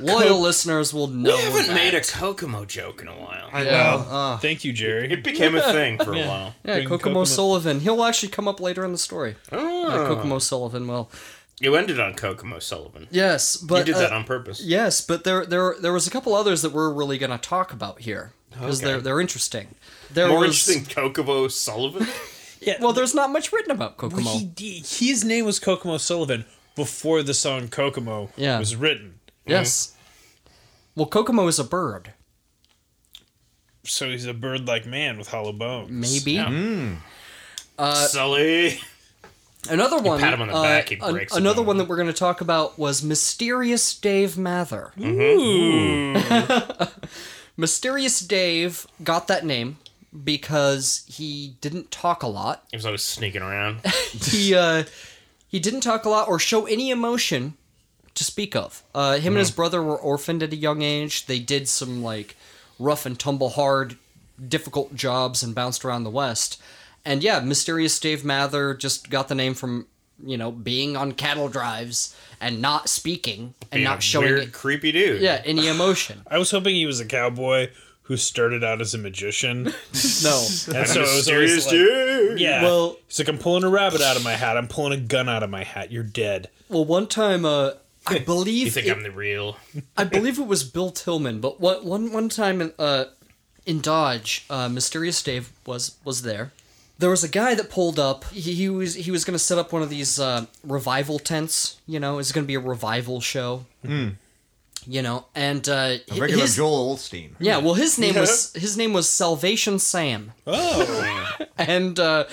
Loyal 0.00 0.40
listeners 0.40 0.92
will 0.94 1.06
know. 1.08 1.34
We 1.36 1.42
haven't 1.42 1.66
that. 1.68 1.74
made 1.74 1.94
a 1.94 2.00
Kokomo 2.00 2.64
joke 2.64 3.02
in 3.02 3.08
a 3.08 3.12
while. 3.14 3.48
I 3.52 3.62
Yeah. 3.64 3.70
know. 3.70 3.96
Uh, 4.10 4.38
Thank 4.38 4.64
you, 4.64 4.72
Jerry. 4.72 5.12
It 5.12 5.22
became 5.24 5.54
a 5.56 5.62
thing 5.72 5.98
for 5.98 6.12
a 6.14 6.26
while. 6.26 6.54
Yeah, 6.64 6.80
Kokomo, 6.80 6.98
Kokomo- 6.98 7.24
Sullivan. 7.24 7.80
He'll 7.80 8.04
actually 8.04 8.28
come 8.30 8.46
up 8.48 8.60
later 8.60 8.84
in 8.84 8.92
the 8.92 8.98
story. 8.98 9.36
Oh. 9.52 9.86
Uh, 9.88 10.06
Kokomo 10.08 10.38
Sullivan 10.38 10.86
will. 10.86 11.10
You 11.60 11.76
ended 11.76 12.00
on 12.00 12.14
Kokomo 12.14 12.58
Sullivan. 12.58 13.06
Yes, 13.10 13.56
but 13.56 13.86
you 13.86 13.92
did 13.92 13.96
that 13.96 14.12
uh, 14.12 14.16
on 14.16 14.24
purpose. 14.24 14.62
Yes, 14.62 15.00
but 15.02 15.24
there 15.24 15.44
there 15.44 15.74
there 15.78 15.92
was 15.92 16.06
a 16.06 16.10
couple 16.10 16.34
others 16.34 16.62
that 16.62 16.72
we're 16.72 16.90
really 16.90 17.18
going 17.18 17.32
to 17.32 17.38
talk 17.38 17.70
about 17.72 18.00
here 18.00 18.32
because 18.50 18.78
Okay. 18.80 18.92
they're 18.92 19.00
they're 19.02 19.20
interesting. 19.20 19.74
There 20.10 20.28
More 20.28 20.38
was 20.40 20.66
interesting 20.68 20.94
Kokomo 20.94 21.48
Sullivan? 21.48 22.06
Yeah. 22.62 22.74
well, 22.78 22.92
there's 22.92 23.14
not 23.14 23.30
much 23.30 23.52
written 23.54 23.70
about 23.70 23.96
Kokomo. 23.96 24.38
he, 24.58 24.84
his 24.86 25.24
name 25.24 25.46
was 25.46 25.58
Kokomo 25.58 25.96
Sullivan 25.96 26.44
before 26.76 27.22
the 27.22 27.32
song 27.32 27.68
Kokomo 27.68 28.28
Yeah. 28.36 28.58
was 28.58 28.76
written. 28.76 29.14
Yes. 29.50 29.94
Well, 30.94 31.06
Kokomo 31.06 31.46
is 31.46 31.58
a 31.58 31.64
bird. 31.64 32.12
So 33.84 34.08
he's 34.10 34.26
a 34.26 34.34
bird-like 34.34 34.86
man 34.86 35.16
with 35.18 35.28
hollow 35.28 35.52
bones. 35.52 35.90
Maybe. 35.90 36.32
Yeah. 36.32 36.96
Sully. 38.06 38.78
Another 39.68 39.98
one. 40.00 40.20
pat 40.20 40.34
him 40.34 40.42
on 40.42 40.48
the 40.48 40.54
uh, 40.54 40.62
back, 40.62 40.88
he 40.88 40.94
an- 40.96 41.12
breaks 41.12 41.34
a 41.34 41.36
another 41.36 41.56
bone. 41.58 41.66
one 41.66 41.78
that 41.78 41.88
we're 41.88 41.96
going 41.96 42.06
to 42.08 42.12
talk 42.12 42.40
about 42.40 42.78
was 42.78 43.02
Mysterious 43.02 43.94
Dave 43.98 44.38
Mather. 44.38 44.92
Ooh. 45.00 46.14
Mysterious 47.56 48.20
Dave 48.20 48.86
got 49.04 49.28
that 49.28 49.44
name 49.44 49.78
because 50.24 51.04
he 51.06 51.56
didn't 51.60 51.90
talk 51.90 52.22
a 52.22 52.26
lot. 52.26 52.64
He 52.70 52.76
was 52.76 52.86
always 52.86 53.02
sneaking 53.02 53.42
around. 53.42 53.80
he 54.12 54.54
uh, 54.54 54.84
he 55.46 55.60
didn't 55.60 55.82
talk 55.82 56.04
a 56.04 56.08
lot 56.08 56.28
or 56.28 56.38
show 56.38 56.64
any 56.66 56.90
emotion 56.90 57.54
to 58.20 58.24
speak 58.24 58.54
of. 58.54 58.82
Uh, 58.94 59.16
him 59.16 59.32
and 59.32 59.38
his 59.40 59.50
brother 59.50 59.82
were 59.82 59.98
orphaned 59.98 60.42
at 60.42 60.52
a 60.52 60.56
young 60.56 60.82
age. 60.82 61.26
They 61.26 61.38
did 61.40 61.68
some 61.68 62.02
like 62.02 62.36
rough 62.78 63.04
and 63.06 63.18
tumble 63.18 63.48
hard, 63.50 63.96
difficult 64.46 64.94
jobs 64.94 65.42
and 65.42 65.54
bounced 65.54 65.84
around 65.84 66.04
the 66.04 66.10
West. 66.10 66.60
And 67.04 67.22
yeah, 67.22 67.40
mysterious 67.40 67.98
Dave 67.98 68.24
Mather 68.24 68.74
just 68.74 69.10
got 69.10 69.28
the 69.28 69.34
name 69.34 69.54
from 69.54 69.86
you 70.22 70.36
know 70.36 70.52
being 70.52 70.96
on 70.96 71.12
cattle 71.12 71.48
drives 71.48 72.14
and 72.42 72.60
not 72.60 72.88
speaking 72.90 73.54
and 73.72 73.78
Being 73.78 73.84
not 73.84 73.98
a 73.98 74.02
showing 74.02 74.26
weird, 74.26 74.40
it, 74.44 74.52
creepy 74.52 74.92
dude. 74.92 75.20
yeah 75.22 75.40
any 75.44 75.66
emotion. 75.66 76.22
I 76.30 76.36
was 76.38 76.50
hoping 76.50 76.74
he 76.74 76.84
was 76.86 77.00
a 77.00 77.06
cowboy 77.06 77.70
who 78.02 78.16
started 78.18 78.62
out 78.64 78.80
as 78.82 78.92
a 78.92 78.98
magician. 78.98 79.64
No. 80.22 80.38
And 80.74 80.86
so 80.88 81.00
it 81.00 81.02
was 81.02 81.14
Mysterious 81.16 81.64
like, 81.66 81.72
dude. 81.74 82.40
yeah. 82.40 82.62
Well- 82.62 82.96
he's 83.06 83.18
like, 83.18 83.28
I'm 83.28 83.38
pulling 83.38 83.64
a 83.64 83.68
rabbit 83.70 84.02
out 84.02 84.16
of 84.16 84.24
my 84.24 84.32
hat. 84.32 84.56
I'm 84.58 84.68
pulling 84.68 84.92
a 84.92 85.02
gun 85.02 85.28
out 85.28 85.42
of 85.42 85.48
my 85.50 85.64
hat. 85.64 85.90
You're 85.90 86.02
dead. 86.02 86.48
Well, 86.68 86.84
one 86.84 87.06
time, 87.06 87.44
uh, 87.46 87.72
I 88.06 88.18
believe 88.32 88.66
You 88.66 88.70
think 88.70 88.86
it- 88.86 88.96
I'm 88.96 89.02
the 89.02 89.10
real? 89.10 89.56
I 89.96 90.04
believe 90.04 90.38
it 90.38 90.46
was 90.46 90.64
Bill 90.64 90.90
Tilghman, 90.90 91.40
but 91.40 91.60
what 91.60 91.84
one 91.84 92.12
one 92.12 92.28
time 92.28 92.60
in 92.60 92.72
uh 92.78 93.04
in 93.66 93.80
Dodge, 93.80 94.44
uh, 94.48 94.68
Mysterious 94.68 95.22
Dave 95.22 95.52
was 95.66 95.96
was 96.04 96.22
there. 96.22 96.52
There 96.98 97.10
was 97.10 97.22
a 97.24 97.28
guy 97.28 97.54
that 97.54 97.70
pulled 97.70 97.98
up. 97.98 98.24
He, 98.30 98.52
he 98.54 98.68
was 98.68 98.94
he 98.94 99.10
was 99.10 99.24
going 99.24 99.34
to 99.34 99.38
set 99.38 99.56
up 99.58 99.72
one 99.72 99.80
of 99.82 99.88
these 99.90 100.18
uh, 100.20 100.46
revival 100.64 101.18
tents. 101.18 101.78
You 101.86 101.98
know, 102.00 102.18
it's 102.18 102.30
going 102.32 102.44
to 102.44 102.48
be 102.48 102.54
a 102.56 102.60
revival 102.60 103.20
show. 103.20 103.64
You 104.86 105.02
know, 105.02 105.26
and 105.34 105.68
uh, 105.68 105.98
a 106.10 106.14
regular 106.18 106.42
his, 106.42 106.56
Joel 106.56 106.96
Osteen. 106.96 107.32
yeah, 107.38 107.58
well, 107.58 107.74
his 107.74 107.98
name 107.98 108.14
was 108.14 108.52
his 108.54 108.78
name 108.78 108.94
was 108.94 109.08
Salvation 109.10 109.78
Sam, 109.78 110.32
Oh. 110.46 111.36
and 111.58 112.00
uh, 112.00 112.24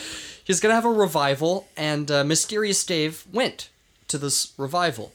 he's 0.45 0.61
gonna 0.61 0.74
have 0.76 0.86
a 0.86 0.89
revival. 0.91 1.68
And 1.76 2.09
uh, 2.09 2.24
Mysterious 2.24 2.86
Dave 2.86 3.26
went 3.34 3.70
to 4.07 4.18
this 4.18 4.53
revival, 4.57 5.11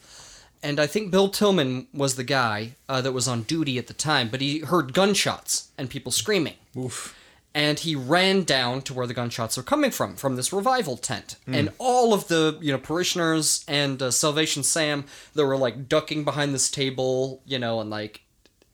and 0.62 0.78
I 0.78 0.86
think 0.86 1.10
Bill 1.10 1.28
Tilghman 1.28 1.86
was 1.92 2.16
the 2.16 2.24
guy 2.24 2.76
uh, 2.88 3.00
that 3.00 3.12
was 3.12 3.26
on 3.26 3.42
duty 3.42 3.78
at 3.78 3.88
the 3.88 3.94
time. 3.94 4.28
But 4.28 4.40
he 4.40 4.60
heard 4.60 4.92
gunshots 4.94 5.70
and 5.76 5.90
people 5.90 6.12
screaming, 6.12 6.54
Oof. 6.76 7.16
and 7.54 7.80
he 7.80 7.96
ran 7.96 8.44
down 8.44 8.82
to 8.82 8.94
where 8.94 9.06
the 9.06 9.14
gunshots 9.14 9.56
were 9.56 9.62
coming 9.62 9.90
from, 9.90 10.14
from 10.16 10.36
this 10.36 10.52
revival 10.52 10.96
tent. 10.96 11.36
And 11.46 11.70
all 11.78 12.14
of 12.14 12.28
the 12.28 12.58
you 12.60 12.70
know 12.72 12.78
parishioners 12.78 13.64
and 13.66 14.00
uh, 14.00 14.10
Salvation 14.10 14.62
Sam, 14.62 15.04
that 15.34 15.44
were 15.44 15.56
like 15.56 15.88
ducking 15.88 16.24
behind 16.24 16.54
this 16.54 16.70
table, 16.70 17.42
you 17.44 17.58
know, 17.58 17.80
and 17.80 17.90
like 17.90 18.22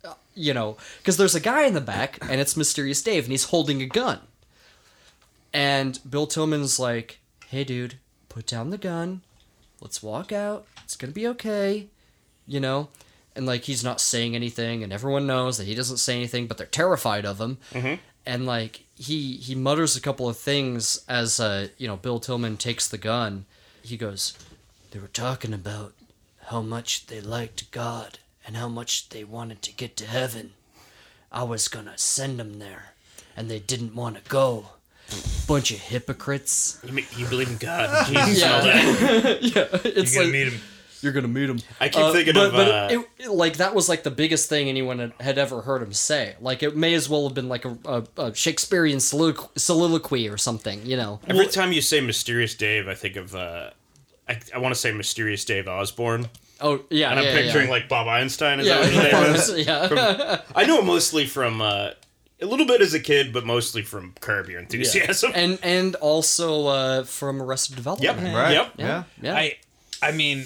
uh, 0.05 0.14
you 0.34 0.53
know, 0.53 0.76
because 0.99 1.16
there's 1.16 1.34
a 1.34 1.41
guy 1.41 1.64
in 1.64 1.74
the 1.74 1.80
back, 1.80 2.18
and 2.22 2.41
it's 2.41 2.57
Mysterious 2.57 3.03
Dave, 3.03 3.24
and 3.24 3.32
he's 3.32 3.45
holding 3.45 3.80
a 3.80 3.86
gun. 3.86 4.20
And 5.55 5.99
Bill 6.09 6.26
Tilghman's 6.26 6.78
like, 6.78 7.20
"Hey, 7.49 7.64
dude, 7.64 7.95
put 8.28 8.47
down 8.47 8.68
the 8.70 8.78
gun. 8.78 9.22
Let's 9.80 10.03
walk 10.03 10.32
out. 10.32 10.66
It's 10.89 10.97
gonna 10.97 11.12
be 11.12 11.26
okay." 11.28 11.89
You 12.47 12.61
know, 12.61 12.89
and 13.36 13.45
like 13.45 13.64
he's 13.64 13.84
not 13.84 14.01
saying 14.01 14.34
anything, 14.34 14.82
and 14.82 14.91
everyone 14.91 15.26
knows 15.26 15.59
that 15.59 15.66
he 15.66 15.74
doesn't 15.74 15.99
say 15.99 16.16
anything, 16.16 16.47
but 16.47 16.57
they're 16.57 16.66
terrified 16.66 17.26
of 17.26 17.39
him. 17.39 17.59
And 18.24 18.47
like 18.47 18.84
he 18.97 19.36
he 19.36 19.55
mutters 19.55 19.97
a 19.97 20.01
couple 20.01 20.30
of 20.30 20.39
things 20.39 21.05
as 21.07 21.39
uh 21.39 21.68
you 21.76 21.86
know 21.86 21.97
Bill 21.99 22.18
Tilghman 22.20 22.57
takes 22.57 22.89
the 22.89 22.97
gun. 22.97 23.45
He 23.82 23.99
goes, 23.99 24.32
"They 24.93 24.99
were 24.99 25.09
talking 25.09 25.53
about 25.53 25.93
how 26.47 26.62
much 26.62 27.05
they 27.09 27.20
liked 27.20 27.70
God 27.70 28.18
and 28.47 28.57
how 28.57 28.68
much 28.68 29.11
they 29.11 29.24
wanted 29.24 29.61
to 29.64 29.72
get 29.74 29.95
to 29.99 30.07
heaven. 30.07 30.53
I 31.30 31.43
was 31.43 31.68
gonna 31.68 31.99
send 31.99 32.41
them 32.41 32.59
there, 32.61 32.95
and 33.36 33.51
they 33.51 33.59
didn't 33.59 33.95
want 33.95 34.16
to 34.16 34.30
go. 34.30 34.70
Bunch 35.47 35.70
of 35.70 35.80
hypocrites. 35.80 36.78
You, 36.82 36.93
mean- 36.93 37.07
you 37.14 37.26
believe 37.26 37.49
in 37.51 37.59
God, 37.59 38.07
Jesus, 38.09 38.43
and 38.43 38.53
all 38.53 38.66
Yeah. 38.66 39.20
that. 39.20 39.43
yeah, 39.43 39.68
it's 39.84 40.14
You're 40.14 40.24
gonna 40.24 40.32
like 40.39 40.47
meet 40.47 40.53
him. 40.55 40.61
You're 41.03 41.13
gonna 41.13 41.29
meet 41.29 41.49
him. 41.51 41.59
I 41.81 41.89
keep 41.89 42.13
thinking 42.13 42.35
but, 42.35 42.47
of, 42.47 42.53
but 42.53 42.69
uh, 42.69 42.89
it, 42.91 43.09
it- 43.25 43.31
like 43.31 43.57
that 43.59 43.75
was 43.75 43.89
like 43.89 44.03
the 44.03 44.11
biggest 44.11 44.49
thing 44.49 44.69
anyone 44.69 44.99
had, 44.99 45.13
had 45.21 45.39
ever 45.39 45.63
heard 45.63 45.83
him 45.83 45.93
say. 45.93 46.37
Like 46.41 46.63
it 46.63 46.77
may 46.77 46.95
as 46.95 47.09
well 47.09 47.25
have 47.29 47.35
been 47.35 47.49
like 47.49 47.65
a, 47.65 47.77
a, 47.85 48.05
a 48.23 48.35
Shakespearean 48.35 49.01
soliloquy, 49.01 49.49
soliloquy 49.57 50.29
or 50.29 50.37
something. 50.37 50.85
You 50.85 50.97
know. 50.97 51.21
Every 51.27 51.47
time 51.47 51.73
you 51.73 51.81
say 51.81 52.01
Mysterious 52.01 52.55
Dave, 52.55 52.89
I 52.89 52.95
think 52.95 53.17
of, 53.17 53.35
uh, 53.35 53.71
I, 54.29 54.39
I 54.55 54.59
want 54.59 54.75
to 54.75 54.81
say 54.81 54.93
Mysterious 54.93 55.45
Dave 55.45 55.69
Osborne. 55.69 56.29
Oh 56.61 56.81
yeah, 56.91 57.11
And 57.11 57.21
I'm 57.21 57.25
yeah, 57.27 57.35
picturing 57.35 57.67
yeah. 57.67 57.73
like 57.73 57.89
Bob 57.89 58.09
Einstein. 58.09 58.59
Is 58.61 58.67
yeah, 58.67 58.81
that 58.81 59.13
what 59.13 59.29
his 59.37 59.49
name 59.51 59.59
is? 59.61 59.67
yeah. 59.67 60.41
I 60.57 60.65
know 60.67 60.81
him 60.81 60.87
mostly 60.87 61.25
from, 61.27 61.61
uh, 61.61 61.91
a 62.41 62.47
little 62.47 62.67
bit 62.67 62.81
as 62.81 62.95
a 62.95 63.01
kid, 63.01 63.33
but 63.33 63.45
mostly 63.45 63.83
from 63.83 64.15
Curb 64.21 64.49
Your 64.49 64.61
Enthusiasm. 64.61 65.33
and 65.35 65.59
and 65.63 65.95
also 65.97 66.67
uh, 66.69 67.03
from 67.05 67.43
Arrested 67.43 67.75
Development. 67.77 68.21
Yep. 68.23 68.35
Right? 68.35 68.53
Yep. 68.53 68.73
Yeah. 68.77 69.03
Yeah. 69.21 69.35
I, 69.35 69.57
I 70.01 70.13
mean, 70.13 70.45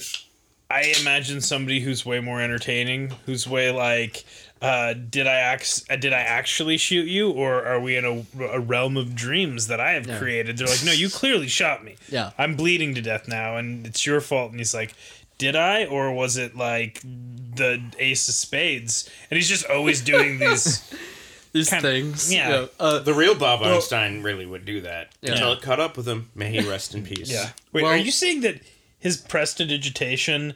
I 0.72 0.94
imagine 1.00 1.40
somebody 1.40 1.80
who's 1.80 2.04
way 2.06 2.20
more 2.20 2.40
entertaining, 2.40 3.12
who's 3.26 3.46
way 3.48 3.70
like, 3.70 4.24
uh, 4.60 4.94
did 4.94 5.26
I 5.26 5.34
act? 5.34 5.82
Did 6.00 6.12
I 6.12 6.20
actually 6.20 6.76
shoot 6.78 7.06
you, 7.08 7.30
or 7.30 7.64
are 7.64 7.80
we 7.80 7.96
in 7.96 8.04
a, 8.04 8.44
a 8.44 8.60
realm 8.60 8.96
of 8.96 9.14
dreams 9.14 9.66
that 9.66 9.80
I 9.80 9.92
have 9.92 10.06
Yeah. 10.06 10.18
created? 10.18 10.56
They're 10.58 10.68
like, 10.68 10.84
no, 10.84 10.92
you 10.92 11.08
clearly 11.10 11.48
shot 11.48 11.84
me. 11.84 11.96
Yeah. 12.08 12.30
I'm 12.38 12.54
bleeding 12.56 12.94
to 12.94 13.02
death 13.02 13.26
now, 13.28 13.56
and 13.56 13.86
it's 13.86 14.06
your 14.06 14.20
fault. 14.20 14.50
And 14.52 14.60
he's 14.60 14.72
like, 14.74 14.94
did 15.38 15.56
I, 15.56 15.84
or 15.86 16.12
was 16.12 16.36
it 16.36 16.56
like 16.56 17.00
the 17.02 17.82
Ace 17.98 18.28
of 18.28 18.34
Spades? 18.34 19.10
And 19.30 19.36
he's 19.36 19.48
just 19.48 19.66
always 19.66 20.00
doing 20.00 20.38
these. 20.38 20.82
These 21.52 21.68
kind- 21.68 21.82
things. 21.82 22.32
yeah. 22.32 22.64
Uh, 22.80 23.00
The 23.00 23.12
real 23.12 23.34
Bob 23.34 23.60
Einstein 23.62 24.22
really 24.22 24.46
would 24.46 24.64
do 24.64 24.80
that 24.80 25.10
Yeah. 25.20 25.32
until 25.32 25.52
it 25.52 25.60
caught 25.60 25.80
up 25.80 25.98
with 25.98 26.08
him. 26.08 26.30
May 26.34 26.50
he 26.50 26.66
rest 26.66 26.94
in 26.94 27.04
peace. 27.12 27.30
yeah. 27.30 27.50
Wait, 27.74 27.82
Well- 27.82 27.92
are 27.92 27.96
you 27.98 28.10
saying 28.10 28.40
that 28.40 28.62
his 29.02 29.16
prestidigitation 29.18 30.54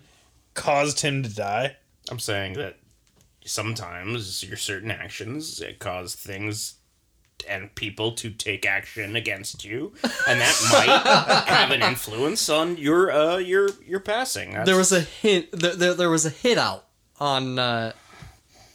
caused 0.55 1.01
him 1.01 1.23
to 1.23 1.35
die? 1.35 1.77
I'm 2.11 2.19
saying 2.21 2.55
that 2.55 2.77
sometimes 3.45 4.43
your 4.43 4.57
certain 4.57 4.91
actions 4.91 5.61
it 5.61 5.79
cause 5.79 6.15
things 6.15 6.75
and 7.49 7.73
people 7.75 8.13
to 8.13 8.31
take 8.31 8.65
action 8.65 9.15
against 9.15 9.65
you, 9.65 9.93
and 10.27 10.41
that 10.41 10.57
might 10.73 11.53
have 11.53 11.71
an 11.71 11.83
influence 11.83 12.49
on 12.49 12.77
your 12.79 13.11
uh 13.13 13.37
your 13.37 13.69
your 13.85 14.01
passing. 14.01 14.53
That's, 14.55 14.67
there 14.67 14.77
was 14.77 14.93
a 14.93 15.01
hint. 15.03 15.53
There, 15.53 15.75
there, 15.77 15.95
there 15.95 16.11
was 16.11 16.25
a 16.25 16.31
hit 16.31 16.57
out 16.59 16.87
on 17.21 17.59
uh, 17.59 17.93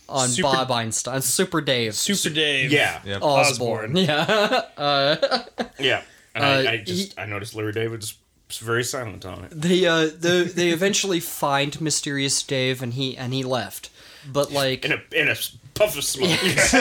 on 0.08 0.30
Super- 0.30 0.44
Bob 0.50 0.72
Einstein, 0.72 1.22
Super 1.22 1.60
Dave 1.62 1.96
Super 1.96 2.34
Dave. 2.34 2.72
yeah 2.72 3.02
Yep. 3.06 3.22
Osborne. 3.24 3.96
Yeah. 3.98 5.44
yeah. 5.80 6.04
And 6.36 6.44
Uh, 6.44 6.48
I, 6.70 6.74
I 6.74 6.78
just 6.78 7.14
he- 7.14 7.20
I 7.20 7.26
noticed 7.26 7.56
Larry 7.56 7.72
David 7.74 8.00
was 8.02 8.14
very 8.60 8.84
silent 8.84 9.26
on 9.26 9.46
it. 9.46 9.52
They 9.52 9.86
uh 9.86 10.06
the 10.06 10.52
they 10.54 10.70
eventually 10.70 11.20
find 11.44 11.80
Mysterious 11.82 12.42
Dave 12.44 12.82
and 12.82 12.94
he 12.94 13.18
and 13.18 13.34
he 13.34 13.44
left. 13.44 13.90
But 14.32 14.52
like 14.52 14.86
In 14.86 14.92
a 14.92 15.02
in 15.12 15.28
a 15.30 15.36
puff 15.74 15.98
of 15.98 16.04
smoke, 16.04 16.30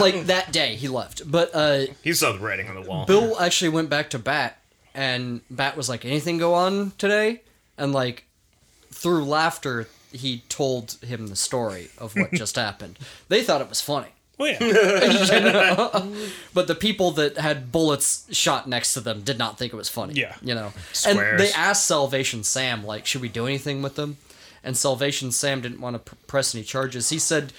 like 0.00 0.26
that 0.26 0.48
day 0.52 0.76
he 0.76 0.88
left. 0.88 1.30
But 1.30 1.50
uh 1.54 1.86
he 2.02 2.12
saw 2.12 2.32
the 2.32 2.38
writing 2.38 2.68
on 2.68 2.74
the 2.76 2.82
wall. 2.82 3.06
Bill 3.06 3.38
actually 3.40 3.70
went 3.70 3.90
back 3.90 4.10
to 4.10 4.18
bat 4.18 4.58
and 4.94 5.40
Bat 5.50 5.76
was 5.76 5.88
like, 5.88 6.04
"Anything 6.04 6.38
go 6.38 6.54
on 6.54 6.92
today?" 6.98 7.42
And 7.78 7.92
like 7.92 8.24
through 8.92 9.24
laughter, 9.24 9.88
he 10.12 10.42
told 10.48 10.92
him 11.02 11.28
the 11.28 11.36
story 11.36 11.90
of 11.98 12.14
what 12.16 12.32
just 12.34 12.56
happened. 12.56 12.98
They 13.28 13.42
thought 13.42 13.60
it 13.60 13.68
was 13.68 13.80
funny. 13.80 14.08
Oh 14.40 14.46
yeah. 14.46 16.06
But 16.54 16.66
the 16.66 16.74
people 16.74 17.10
that 17.12 17.36
had 17.36 17.70
bullets 17.70 18.26
shot 18.34 18.68
next 18.68 18.94
to 18.94 19.00
them 19.00 19.20
did 19.22 19.38
not 19.38 19.58
think 19.58 19.72
it 19.72 19.76
was 19.76 19.88
funny. 19.88 20.14
Yeah. 20.14 20.34
You 20.42 20.54
know? 20.54 20.72
Swears. 20.92 21.16
And 21.16 21.38
they 21.40 21.52
asked 21.52 21.86
Salvation 21.86 22.42
Sam, 22.42 22.84
like, 22.84 23.06
should 23.06 23.20
we 23.20 23.28
do 23.28 23.46
anything 23.46 23.82
with 23.82 23.94
them? 23.96 24.16
And 24.64 24.76
Salvation 24.76 25.30
Sam 25.30 25.60
didn't 25.60 25.80
want 25.80 25.94
to 25.94 26.00
pr- 26.00 26.14
press 26.26 26.54
any 26.54 26.64
charges. 26.64 27.10
He 27.10 27.18
said, 27.18 27.52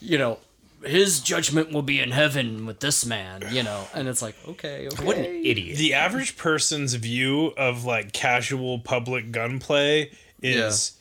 you 0.00 0.16
know, 0.18 0.38
his 0.82 1.20
judgment 1.20 1.72
will 1.72 1.82
be 1.82 2.00
in 2.00 2.10
heaven 2.12 2.64
with 2.64 2.80
this 2.80 3.04
man, 3.04 3.44
you 3.50 3.62
know? 3.62 3.86
And 3.92 4.08
it's 4.08 4.22
like, 4.22 4.34
okay, 4.48 4.86
okay. 4.86 5.04
What 5.04 5.18
an 5.18 5.24
idiot. 5.26 5.76
the 5.76 5.92
average 5.94 6.36
person's 6.38 6.94
view 6.94 7.48
of 7.58 7.84
like 7.84 8.12
casual 8.12 8.78
public 8.78 9.30
gunplay 9.32 10.10
is 10.42 10.92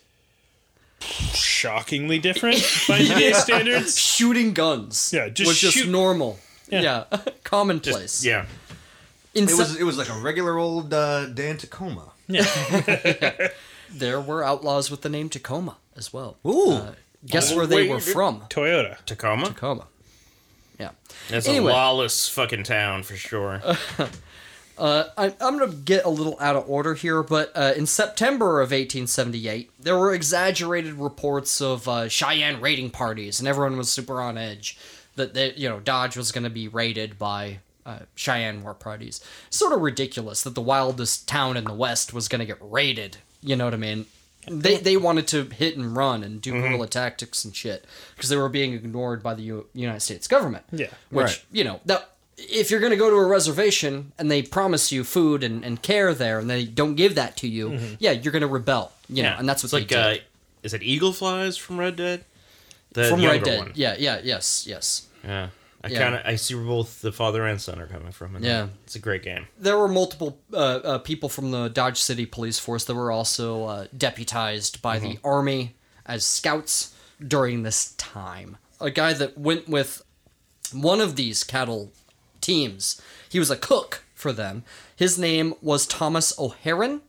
shockingly 1.02 2.20
different 2.20 2.58
by 2.88 2.98
today's 3.04 3.38
standards. 3.38 3.98
Shooting 4.00 4.54
guns. 4.54 5.12
Yeah, 5.14 5.30
just 5.30 5.48
was 5.48 5.60
just 5.60 5.88
normal. 5.88 6.40
Yeah. 6.70 7.06
Commonplace. 7.44 8.24
Yeah. 8.24 8.46
In 9.34 9.46
It 9.46 9.50
se- 9.50 9.56
was 9.58 9.76
it 9.80 9.84
was 9.84 9.98
like 9.98 10.10
a 10.10 10.20
regular 10.20 10.58
old 10.58 10.94
uh, 10.94 11.26
day 11.28 11.50
in 11.50 11.58
Tacoma. 11.58 12.12
there 13.90 14.22
were 14.22 14.44
outlaws 14.44 14.92
with 14.92 15.02
the 15.02 15.10
name 15.10 15.30
Tacoma 15.30 15.78
as 15.96 16.14
well. 16.14 16.38
Ooh. 16.46 16.72
Uh, 16.72 16.92
guess 17.26 17.52
Oh, 17.52 17.58
where 17.58 17.66
they 17.68 17.76
wait, 17.78 17.90
were 17.90 18.00
from? 18.00 18.42
Toyota. 18.50 19.04
Tacoma? 19.06 19.48
Tacoma. 19.48 19.88
Yeah. 20.80 20.92
That's 21.30 21.48
Anyway. 21.48 21.72
a 21.72 21.76
lawless 21.76 22.30
fucking 22.30 22.64
town 22.64 23.04
for 23.04 23.16
sure. 23.16 23.62
Uh, 24.80 25.10
I, 25.18 25.26
I'm 25.42 25.58
going 25.58 25.70
to 25.70 25.76
get 25.78 26.06
a 26.06 26.10
little 26.10 26.38
out 26.40 26.56
of 26.56 26.70
order 26.70 26.94
here, 26.94 27.22
but 27.24 27.52
uh, 27.56 27.74
in 27.76 27.86
September 27.86 28.62
of 28.62 28.72
1878, 28.72 29.72
there 29.80 29.98
were 29.98 30.14
exaggerated 30.14 30.94
reports 30.94 31.62
of 31.62 31.88
uh, 31.88 32.08
Cheyenne 32.08 32.62
raiding 32.62 32.90
parties, 32.92 33.40
and 33.40 33.48
everyone 33.48 33.78
was 33.78 33.90
super 33.92 34.22
on 34.22 34.38
edge 34.38 34.78
that 35.16 35.34
they, 35.34 35.54
you 35.56 35.68
know 35.68 35.80
Dodge 35.80 36.16
was 36.16 36.32
going 36.32 36.46
to 36.46 36.50
be 36.50 36.68
raided 36.68 37.20
by 37.20 37.60
uh, 37.86 38.00
Cheyenne 38.16 38.64
war 38.64 38.74
parties. 38.74 39.20
Sort 39.50 39.74
of 39.74 39.82
ridiculous 39.82 40.44
that 40.44 40.56
the 40.56 40.62
wildest 40.62 41.28
town 41.28 41.58
in 41.58 41.66
the 41.66 41.74
West 41.74 42.14
was 42.14 42.28
going 42.28 42.40
to 42.40 42.46
get 42.46 42.58
raided. 42.62 43.18
You 43.42 43.56
know 43.56 43.66
what 43.66 43.74
I 43.74 43.78
mean? 43.78 44.06
They 44.50 44.78
they 44.78 44.96
wanted 44.98 45.28
to 45.28 45.44
hit 45.46 45.76
and 45.78 45.96
run 45.96 46.24
and 46.24 46.42
do 46.42 46.54
guerrilla 46.54 46.88
tactics 46.88 47.44
and 47.44 47.54
shit 47.56 47.86
because 48.16 48.30
they 48.30 48.38
were 48.38 48.50
being 48.50 48.74
ignored 48.74 49.22
by 49.22 49.34
the 49.34 49.44
U- 49.44 49.68
United 49.74 50.00
States 50.00 50.28
government. 50.28 50.64
Yeah. 50.72 50.88
Which, 51.10 51.26
Right. 51.26 51.44
you 51.52 51.64
know, 51.66 51.82
that 51.86 52.10
if 52.50 52.72
you're 52.72 52.80
going 52.80 52.92
to 52.92 52.98
go 52.98 53.10
to 53.10 53.16
a 53.16 53.26
reservation 53.26 54.12
and 54.18 54.30
they 54.32 54.42
promise 54.42 54.92
you 54.92 55.04
food 55.04 55.44
and, 55.44 55.64
and 55.64 55.82
care 55.82 56.14
there 56.14 56.40
and 56.40 56.50
they 56.50 56.66
don't 56.66 56.96
give 56.96 57.16
that 57.16 57.36
to 57.38 57.48
you, 57.48 57.80
yeah, 58.00 58.12
you're 58.12 58.32
going 58.32 58.42
to 58.42 58.48
rebel, 58.48 58.92
you 59.10 59.24
know, 59.24 59.36
and 59.38 59.48
that's 59.48 59.64
what 59.64 59.74
it's 59.74 59.90
they 59.92 59.98
like 59.98 60.20
uh, 60.20 60.24
is 60.64 60.74
it 60.74 60.84
Eagle 60.84 61.14
Flies 61.14 61.58
from 61.58 61.80
Red 61.80 61.96
Dead? 61.96 62.26
The 62.92 63.06
From 63.06 63.24
Red 63.24 63.44
Dead. 63.44 63.60
one. 63.60 63.72
Yeah, 63.76 63.96
yeah, 64.00 64.20
yes, 64.24 64.66
yes. 64.68 65.08
Yeah. 65.24 65.50
I 65.84 65.88
Yeah. 65.88 66.00
kind 66.00 66.16
of 66.16 66.22
I 66.26 66.36
see 66.36 66.56
where 66.56 66.66
both 66.66 67.02
the 67.02 67.12
father 67.12 67.46
and 67.46 67.62
son 67.62 67.80
are 67.80 67.88
coming 67.88 68.12
from. 68.12 68.38
Yeah. 68.44 68.68
it's 68.84 68.96
a 68.96 69.00
great 69.00 69.24
game. 69.24 69.48
There 69.58 69.78
were 69.78 69.88
multiple 69.88 70.40
uh, 70.54 70.58
uh, 70.58 70.98
people 70.98 71.30
from 71.30 71.52
the 71.52 71.70
Dodge 71.70 71.98
City 72.02 72.26
Police 72.26 72.60
Force 72.60 72.84
that 72.86 72.96
were 72.96 73.12
also 73.12 73.64
uh, 73.66 73.86
deputized 73.98 74.82
by 74.82 75.00
the 75.00 75.20
Army 75.24 75.76
as 76.06 76.26
scouts 76.26 76.94
during 77.26 77.64
this 77.64 77.94
time. 77.98 78.58
A 78.82 78.92
guy 78.92 79.14
that 79.14 79.38
went 79.38 79.70
with 79.70 80.04
one 80.74 81.00
of 81.00 81.16
these 81.16 81.44
cattle 81.44 81.92
teams, 82.50 83.02
he 83.30 83.40
was 83.40 83.50
a 83.52 83.56
cook 83.56 84.04
for 84.16 84.34
them. 84.34 84.64
His 84.96 85.18
name 85.18 85.54
was 85.62 85.86
Thomas 85.86 86.38
O'Haran, 86.40 87.02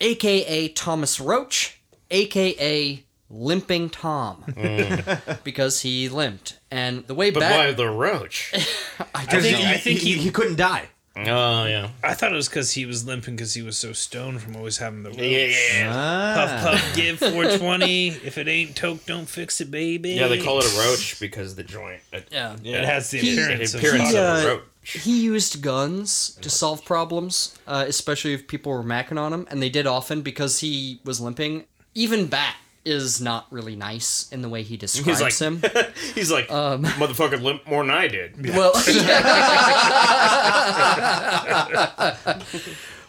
aka 0.00 0.68
Thomas 0.68 1.20
Roach, 1.20 1.80
aka 2.10 3.04
Limping 3.30 3.90
Tom, 3.90 4.44
because 5.44 5.82
he 5.82 6.08
limped. 6.08 6.58
And 6.70 7.06
the 7.06 7.14
way 7.14 7.30
But 7.30 7.40
back, 7.40 7.56
why 7.58 7.72
the 7.72 7.88
roach? 7.90 8.52
I 9.14 9.22
I 9.22 9.24
think, 9.26 9.58
know. 9.58 9.68
I 9.68 9.76
think 9.76 10.00
he, 10.00 10.14
he. 10.14 10.18
he 10.24 10.30
couldn't 10.30 10.56
die. 10.56 10.88
Oh 11.26 11.64
yeah. 11.66 11.90
I 12.02 12.14
thought 12.14 12.32
it 12.32 12.36
was 12.36 12.48
because 12.48 12.72
he 12.72 12.86
was 12.86 13.06
limping 13.06 13.36
because 13.36 13.54
he 13.54 13.62
was 13.62 13.76
so 13.76 13.92
stoned 13.92 14.40
from 14.42 14.56
always 14.56 14.78
having 14.78 15.02
the 15.02 15.10
roach. 15.10 15.18
Yeah, 15.18 15.46
yeah, 15.46 15.56
yeah. 15.74 16.34
Puff 16.34 16.62
puff, 16.80 16.96
give 16.96 17.18
420. 17.18 18.08
if 18.08 18.38
it 18.38 18.48
ain't 18.48 18.76
toke, 18.76 19.04
don't 19.06 19.28
fix 19.28 19.60
it, 19.60 19.70
baby. 19.70 20.10
Yeah, 20.10 20.28
they 20.28 20.40
call 20.42 20.58
it 20.58 20.64
a 20.64 20.78
roach 20.78 21.18
because 21.20 21.54
the 21.54 21.64
joint. 21.64 22.00
It, 22.12 22.28
yeah. 22.30 22.56
It 22.62 22.84
has 22.84 23.10
the 23.10 23.18
He- 23.18 23.32
appearance, 23.34 23.74
appearance 23.74 24.10
of. 24.10 24.16
of 24.16 24.44
uh, 24.44 24.46
a 24.46 24.46
roach. 24.56 24.62
He 24.84 25.22
used 25.22 25.60
guns 25.60 26.38
to 26.40 26.48
solve 26.48 26.82
problems, 26.84 27.58
uh, 27.66 27.84
especially 27.86 28.32
if 28.32 28.48
people 28.48 28.72
were 28.72 28.82
macking 28.82 29.18
on 29.20 29.34
him, 29.34 29.46
and 29.50 29.60
they 29.60 29.68
did 29.68 29.86
often 29.86 30.22
because 30.22 30.60
he 30.60 31.00
was 31.04 31.20
limping. 31.20 31.64
Even 31.94 32.26
Bat 32.26 32.54
is 32.88 33.20
not 33.20 33.46
really 33.52 33.76
nice 33.76 34.28
in 34.32 34.42
the 34.42 34.48
way 34.48 34.62
he 34.62 34.76
describes 34.76 35.20
like- 35.20 35.38
him. 35.38 35.62
He's 36.14 36.30
like, 36.30 36.50
Um, 36.50 36.84
motherfucker 37.00 37.40
limp 37.40 37.66
more 37.68 37.82
than 37.84 37.90
I 37.94 38.08
did. 38.08 38.34
Well, 38.54 38.72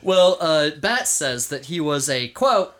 well, 0.02 0.38
uh, 0.40 0.70
Bat 0.80 1.08
says 1.08 1.48
that 1.50 1.66
he 1.66 1.80
was 1.80 2.10
a 2.10 2.28
quote, 2.30 2.74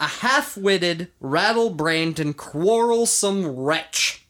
a 0.00 0.06
half-witted, 0.06 1.08
rattle-brained, 1.20 2.18
and 2.20 2.36
quarrelsome 2.36 3.46
wretch. 3.46 4.24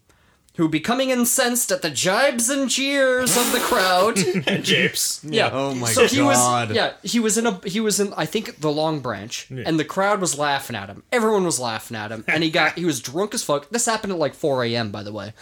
Who, 0.58 0.68
becoming 0.68 1.10
incensed 1.10 1.70
at 1.70 1.82
the 1.82 1.88
jibes 1.90 2.50
and 2.50 2.68
jeers 2.68 3.36
of 3.36 3.52
the 3.52 3.60
crowd, 3.60 4.18
and 4.48 4.64
Japes. 4.64 5.24
Yeah. 5.24 5.50
Oh 5.52 5.72
my 5.72 5.88
so 5.92 6.06
he 6.06 6.20
was 6.20 6.36
God. 6.36 6.74
yeah, 6.74 6.94
he 7.04 7.20
was 7.20 7.38
in 7.38 7.46
a 7.46 7.60
he 7.66 7.78
was 7.80 8.00
in 8.00 8.12
I 8.16 8.26
think 8.26 8.58
the 8.60 8.70
Long 8.70 8.98
Branch 8.98 9.46
and 9.50 9.78
the 9.78 9.84
crowd 9.84 10.20
was 10.20 10.36
laughing 10.36 10.74
at 10.74 10.88
him. 10.88 11.04
Everyone 11.12 11.44
was 11.44 11.60
laughing 11.60 11.96
at 11.96 12.10
him 12.10 12.24
and 12.26 12.42
he 12.42 12.50
got 12.50 12.76
he 12.76 12.84
was 12.84 13.00
drunk 13.00 13.34
as 13.34 13.44
fuck. 13.44 13.70
This 13.70 13.86
happened 13.86 14.12
at 14.12 14.18
like 14.18 14.34
4 14.34 14.64
a.m. 14.64 14.90
by 14.90 15.04
the 15.04 15.12
way. 15.12 15.32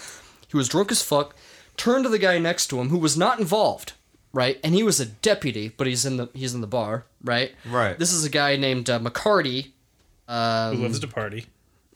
He 0.48 0.56
was 0.56 0.68
drunk 0.68 0.92
as 0.92 1.00
fuck, 1.02 1.34
turned 1.78 2.04
to 2.04 2.10
the 2.10 2.18
guy 2.18 2.38
next 2.38 2.66
to 2.68 2.78
him 2.78 2.90
who 2.90 2.98
was 2.98 3.16
not 3.16 3.40
involved, 3.40 3.94
right? 4.34 4.60
And 4.62 4.74
he 4.74 4.82
was 4.82 5.00
a 5.00 5.06
deputy, 5.06 5.72
but 5.74 5.86
he's 5.86 6.04
in 6.04 6.18
the 6.18 6.28
he's 6.34 6.54
in 6.54 6.60
the 6.60 6.66
bar, 6.66 7.06
right? 7.24 7.54
Right. 7.64 7.98
This 7.98 8.12
is 8.12 8.24
a 8.24 8.30
guy 8.30 8.56
named 8.56 8.90
uh, 8.90 9.00
McCarty. 9.00 9.68
Who 10.28 10.34
loves 10.82 11.00
to 11.00 11.08
party. 11.08 11.46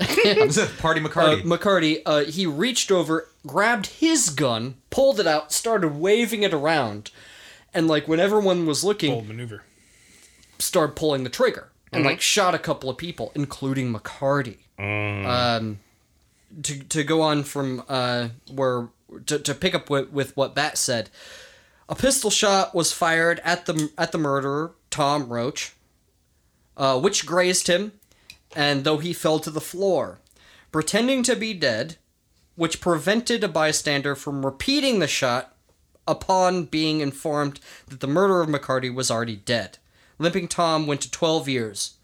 Party 0.79 1.01
Uh, 1.01 1.09
McCarty. 1.09 1.43
McCarty, 1.43 2.03
uh, 2.07 2.21
he 2.25 2.47
reached 2.47 2.91
over, 2.91 3.29
grabbed 3.47 3.87
his 3.87 4.31
gun, 4.31 4.77
pulled 4.91 5.21
it 5.21 5.27
out, 5.27 5.53
started 5.53 5.97
waving 5.97 6.43
it 6.43 6.55
around, 6.55 7.11
and 7.75 7.87
like 7.89 8.09
when 8.09 8.19
everyone 8.21 8.67
was 8.67 8.83
looking, 8.85 9.13
Bold 9.13 9.29
maneuver. 9.29 9.63
started 10.59 10.97
pulling 10.97 11.25
the 11.25 11.31
trigger 11.31 11.69
and 11.93 12.01
Mm-hmm. 12.03 12.11
like 12.11 12.21
shot 12.21 12.55
a 12.55 12.59
couple 12.59 12.89
of 12.89 12.97
people, 12.97 13.33
including 13.35 13.93
McCarty. 13.93 14.59
Mm. 14.79 15.27
Um, 15.27 15.79
to 16.63 16.79
to 16.85 17.05
go 17.05 17.21
on 17.23 17.43
from 17.45 17.83
uh, 17.89 18.29
where 18.51 18.89
to, 19.27 19.39
to 19.39 19.55
pick 19.55 19.75
up 19.75 19.91
with, 19.91 20.11
with 20.11 20.37
what 20.37 20.55
Bat 20.55 20.79
said, 20.79 21.11
a 21.89 21.95
pistol 21.95 22.31
shot 22.31 22.75
was 22.75 22.93
fired 22.93 23.41
at 23.45 23.67
the 23.67 23.91
at 23.99 24.13
the 24.13 24.19
murderer 24.19 24.73
Tom 24.91 25.29
Roach, 25.29 25.73
uh, 26.77 26.99
which 27.01 27.27
grazed 27.27 27.67
him, 27.67 27.93
and 28.55 28.85
though 28.85 28.99
he 28.99 29.13
fell 29.13 29.39
to 29.41 29.51
the 29.51 29.61
floor, 29.61 30.19
pretending 30.73 31.23
to 31.25 31.37
be 31.37 31.55
dead, 31.55 31.97
which 32.57 32.81
prevented 32.81 33.43
a 33.45 33.49
bystander 33.49 34.15
from 34.15 34.45
repeating 34.45 34.99
the 34.99 35.07
shot 35.09 35.57
upon 36.07 36.65
being 36.65 37.01
informed 37.01 37.61
that 37.89 38.01
the 38.01 38.07
murderer 38.07 38.43
of 38.43 38.49
McCarty 38.49 38.93
was 38.93 39.11
already 39.11 39.37
dead. 39.37 39.79
Limping 40.19 40.49
Tom 40.49 40.87
went 40.87 41.01
to 41.03 41.11
12 41.11 41.49
years 41.49 41.95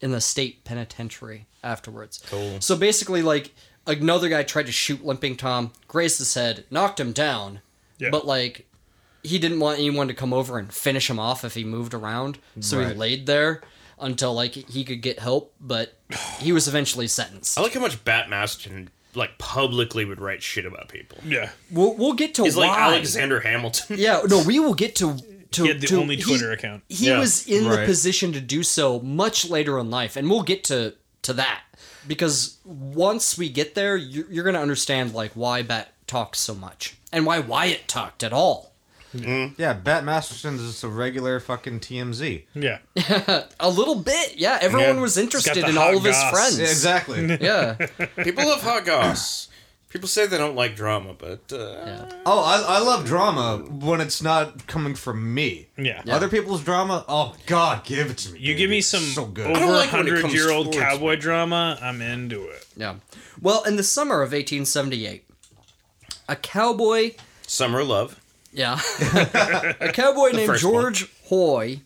in 0.00 0.12
the 0.12 0.20
state 0.20 0.64
penitentiary 0.64 1.46
afterwards. 1.64 2.22
Cool. 2.28 2.60
So 2.60 2.76
basically, 2.76 3.22
like, 3.22 3.52
another 3.86 4.28
guy 4.28 4.42
tried 4.42 4.66
to 4.66 4.72
shoot 4.72 5.04
Limping 5.04 5.36
Tom, 5.36 5.72
grazed 5.88 6.18
his 6.18 6.34
head, 6.34 6.64
knocked 6.70 7.00
him 7.00 7.12
down, 7.12 7.60
Yeah. 7.98 8.10
but, 8.10 8.26
like, 8.26 8.66
he 9.24 9.38
didn't 9.38 9.58
want 9.60 9.78
anyone 9.78 10.06
to 10.08 10.14
come 10.14 10.32
over 10.32 10.58
and 10.58 10.72
finish 10.72 11.10
him 11.10 11.18
off 11.18 11.44
if 11.44 11.54
he 11.54 11.64
moved 11.64 11.94
around. 11.94 12.38
So 12.60 12.84
he 12.86 12.94
laid 12.94 13.26
there 13.26 13.62
until, 14.00 14.34
like, 14.34 14.52
he 14.54 14.84
could 14.84 15.00
get 15.02 15.18
help, 15.18 15.54
but 15.60 15.94
he 16.40 16.52
was 16.52 16.68
eventually 16.68 17.06
sentenced. 17.08 17.58
I 17.58 17.62
like 17.62 17.74
how 17.74 17.80
much 17.80 18.04
Bat 18.04 18.30
Masterson 18.30 18.90
like 19.14 19.38
publicly 19.38 20.04
would 20.04 20.20
write 20.20 20.42
shit 20.42 20.64
about 20.66 20.88
people. 20.88 21.18
Yeah. 21.24 21.50
We'll, 21.72 21.94
we'll 21.96 22.12
get 22.12 22.34
to 22.36 22.44
He's 22.44 22.56
why. 22.56 22.68
like 22.68 22.78
Alexander 22.78 23.40
Hamilton. 23.40 23.96
Yeah, 23.98 24.20
no, 24.28 24.42
we 24.44 24.60
will 24.60 24.74
get 24.74 24.94
to. 24.96 25.16
to 25.52 25.62
He 25.62 25.68
had 25.68 25.80
the 25.80 25.86
to- 25.88 25.96
only 26.00 26.16
Twitter 26.18 26.52
account. 26.52 26.82
He 26.88 27.06
Yeah. 27.08 27.18
was 27.18 27.46
in 27.48 27.64
the 27.64 27.84
position 27.84 28.32
to 28.34 28.40
do 28.40 28.62
so 28.62 29.00
much 29.00 29.48
later 29.48 29.78
in 29.78 29.90
life, 29.90 30.14
and 30.16 30.28
we'll 30.30 30.42
get 30.42 30.62
to 30.64 30.94
to 31.22 31.32
that 31.32 31.62
because 32.06 32.58
once 32.64 33.36
we 33.36 33.48
get 33.48 33.74
there, 33.74 33.96
you're, 33.96 34.30
you're 34.30 34.44
gonna 34.44 34.60
understand 34.60 35.14
like 35.14 35.32
why 35.32 35.62
Bat 35.62 35.92
talked 36.06 36.36
so 36.36 36.54
much 36.54 36.96
and 37.12 37.26
why 37.26 37.38
Wyatt 37.38 37.88
talked 37.88 38.22
at 38.22 38.32
all. 38.32 38.67
Yeah, 39.14 39.72
Bat 39.72 40.04
Masterson's 40.04 40.60
just 40.62 40.84
a 40.84 40.88
regular 40.88 41.40
fucking 41.40 41.80
TMZ. 41.80 42.44
Yeah. 42.54 42.78
A 43.60 43.70
little 43.70 43.94
bit, 43.96 44.36
yeah. 44.36 44.58
Everyone 44.60 44.96
Yeah. 44.96 45.00
was 45.00 45.16
interested 45.16 45.56
in 45.58 45.78
all 45.78 45.96
of 45.96 46.04
his 46.04 46.22
friends. 46.30 46.58
Yeah, 46.58 46.66
exactly. 46.66 47.38
Yeah, 47.40 47.74
People 48.22 48.46
love 48.46 48.62
hot 48.62 48.84
goss. 48.84 49.48
People 49.88 50.06
say 50.08 50.26
they 50.26 50.36
don't 50.36 50.54
like 50.54 50.76
drama, 50.76 51.14
but 51.14 51.50
uh, 51.50 51.56
Yeah. 51.86 52.12
Oh, 52.26 52.40
I, 52.44 52.76
I 52.76 52.78
love 52.80 53.06
drama 53.06 53.64
when 53.70 54.02
it's 54.02 54.20
not 54.22 54.66
coming 54.66 54.94
from 54.94 55.32
me. 55.32 55.68
Yeah. 55.78 56.02
Other 56.10 56.28
people's 56.28 56.62
drama, 56.62 57.06
oh 57.08 57.34
God, 57.46 57.84
give 57.84 58.10
it 58.10 58.18
to 58.18 58.32
me. 58.32 58.38
You 58.40 58.48
baby. 58.48 58.58
give 58.58 58.70
me 58.70 58.80
some 58.82 59.00
so 59.00 59.24
good. 59.24 59.46
over 59.46 59.58
don't 59.58 59.72
like 59.72 59.88
hundred 59.88 60.30
year 60.32 60.50
old 60.50 60.66
towards 60.72 60.78
cowboy 60.78 61.16
drama. 61.16 61.78
I'm 61.80 62.02
into 62.02 62.46
it. 62.48 62.66
Yeah. 62.76 62.96
Well, 63.40 63.62
in 63.64 63.76
the 63.76 63.82
summer 63.82 64.16
of 64.16 64.32
1878, 64.32 65.24
a 66.28 66.36
cowboy, 66.36 67.14
summer 67.46 67.82
love. 67.82 68.20
Yeah, 68.52 68.80
a 69.80 69.92
cowboy 69.92 70.30
named 70.30 70.46
first 70.46 70.64
one. 70.64 70.72
George 70.72 71.10
Hoy, 71.24 71.82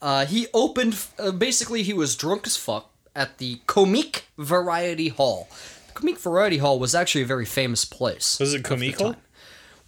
uh, 0.00 0.26
he 0.26 0.46
opened, 0.54 0.96
uh, 1.18 1.32
basically, 1.32 1.82
he 1.82 1.92
was 1.92 2.16
drunk 2.16 2.46
as 2.46 2.56
fuck 2.56 2.90
at 3.14 3.38
the 3.38 3.60
Comique 3.66 4.22
Variety 4.36 5.08
Hall. 5.08 5.48
The 5.88 6.00
Comique 6.00 6.18
Variety 6.18 6.58
Hall 6.58 6.78
was 6.78 6.94
actually 6.94 7.22
a 7.22 7.26
very 7.26 7.44
famous 7.46 7.84
place. 7.84 8.38
Was 8.38 8.54
it 8.54 8.64
comical? 8.64 9.16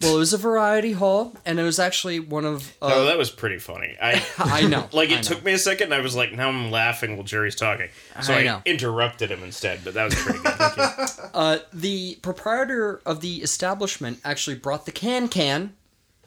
Well, 0.01 0.15
it 0.15 0.19
was 0.19 0.33
a 0.33 0.37
variety 0.37 0.93
hall, 0.93 1.33
and 1.45 1.59
it 1.59 1.63
was 1.63 1.77
actually 1.77 2.19
one 2.19 2.43
of. 2.43 2.75
Uh, 2.81 2.89
oh, 2.91 3.05
that 3.05 3.17
was 3.17 3.29
pretty 3.29 3.59
funny. 3.59 3.95
I 4.01 4.23
I 4.37 4.67
know. 4.67 4.87
like 4.93 5.11
it 5.11 5.17
know. 5.17 5.21
took 5.21 5.43
me 5.43 5.53
a 5.53 5.59
second. 5.59 5.85
and 5.85 5.93
I 5.93 5.99
was 6.01 6.15
like, 6.15 6.31
now 6.33 6.49
I'm 6.49 6.71
laughing 6.71 7.15
while 7.17 7.23
Jerry's 7.23 7.55
talking, 7.55 7.89
so 8.21 8.33
I 8.33 8.39
I, 8.39 8.43
know. 8.43 8.61
interrupted 8.65 9.29
him 9.29 9.43
instead. 9.43 9.81
But 9.83 9.93
that 9.93 10.05
was 10.05 10.15
pretty 10.15 10.39
good. 10.39 10.53
Thank 10.53 10.77
you. 10.77 11.23
Uh, 11.33 11.59
the 11.71 12.17
proprietor 12.21 13.01
of 13.05 13.21
the 13.21 13.43
establishment 13.43 14.19
actually 14.25 14.55
brought 14.55 14.85
the 14.85 14.91
can 14.91 15.27
can 15.27 15.75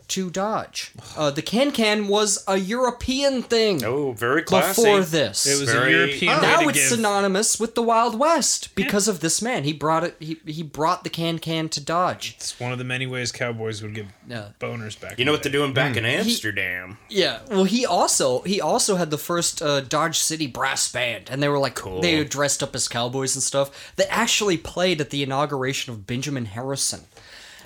to 0.08 0.30
Dodge. 0.30 0.92
Uh, 1.16 1.30
the 1.30 1.42
can 1.42 1.70
can 1.72 2.08
was 2.08 2.42
a 2.46 2.56
European 2.58 3.42
thing 3.42 3.84
Oh, 3.84 4.12
very 4.12 4.42
classy. 4.42 4.82
before 4.82 5.00
this. 5.00 5.46
It 5.46 5.60
was 5.60 5.70
Very- 5.70 5.94
a 5.94 5.98
European. 6.06 6.36
way 6.36 6.42
now 6.42 6.60
to 6.60 6.68
it's 6.68 6.78
give, 6.78 6.88
synonymous 6.90 7.58
with 7.58 7.74
the 7.74 7.82
Wild 7.82 8.18
West 8.18 8.74
because 8.74 9.08
of 9.08 9.20
this 9.20 9.40
man. 9.42 9.64
He 9.64 9.72
brought 9.72 10.04
it. 10.04 10.16
He, 10.20 10.38
he 10.46 10.62
brought 10.62 11.04
the 11.04 11.10
can 11.10 11.38
can 11.38 11.68
to 11.70 11.80
Dodge. 11.80 12.34
It's 12.36 12.58
one 12.60 12.72
of 12.72 12.78
the 12.78 12.84
many 12.84 13.06
ways 13.06 13.32
cowboys 13.32 13.82
would 13.82 13.94
give 13.94 14.06
Yeah. 14.28 14.48
boners 14.60 14.98
back. 15.00 15.18
You 15.18 15.24
know 15.24 15.32
the 15.32 15.36
what 15.36 15.42
they're 15.42 15.52
doing 15.52 15.72
back 15.72 15.96
in 15.96 16.04
Amsterdam? 16.04 16.98
Yeah. 17.08 17.40
Well, 17.50 17.64
he 17.64 17.86
also 17.86 18.42
he 18.42 18.60
also 18.60 18.96
had 18.96 19.10
the 19.10 19.18
first 19.18 19.62
uh, 19.62 19.80
Dodge 19.80 20.18
City 20.18 20.46
brass 20.46 20.90
band, 20.90 21.28
and 21.30 21.42
they 21.42 21.48
were 21.48 21.58
like 21.58 21.74
Cool. 21.74 22.00
they 22.00 22.18
were 22.18 22.24
dressed 22.24 22.62
up 22.62 22.74
as 22.74 22.88
cowboys 22.88 23.34
and 23.34 23.42
stuff. 23.42 23.92
They 23.96 24.04
actually 24.06 24.56
played 24.58 25.00
at 25.00 25.10
the 25.10 25.22
inauguration 25.22 25.92
of 25.92 26.06
Benjamin 26.06 26.46
Harrison. 26.46 27.02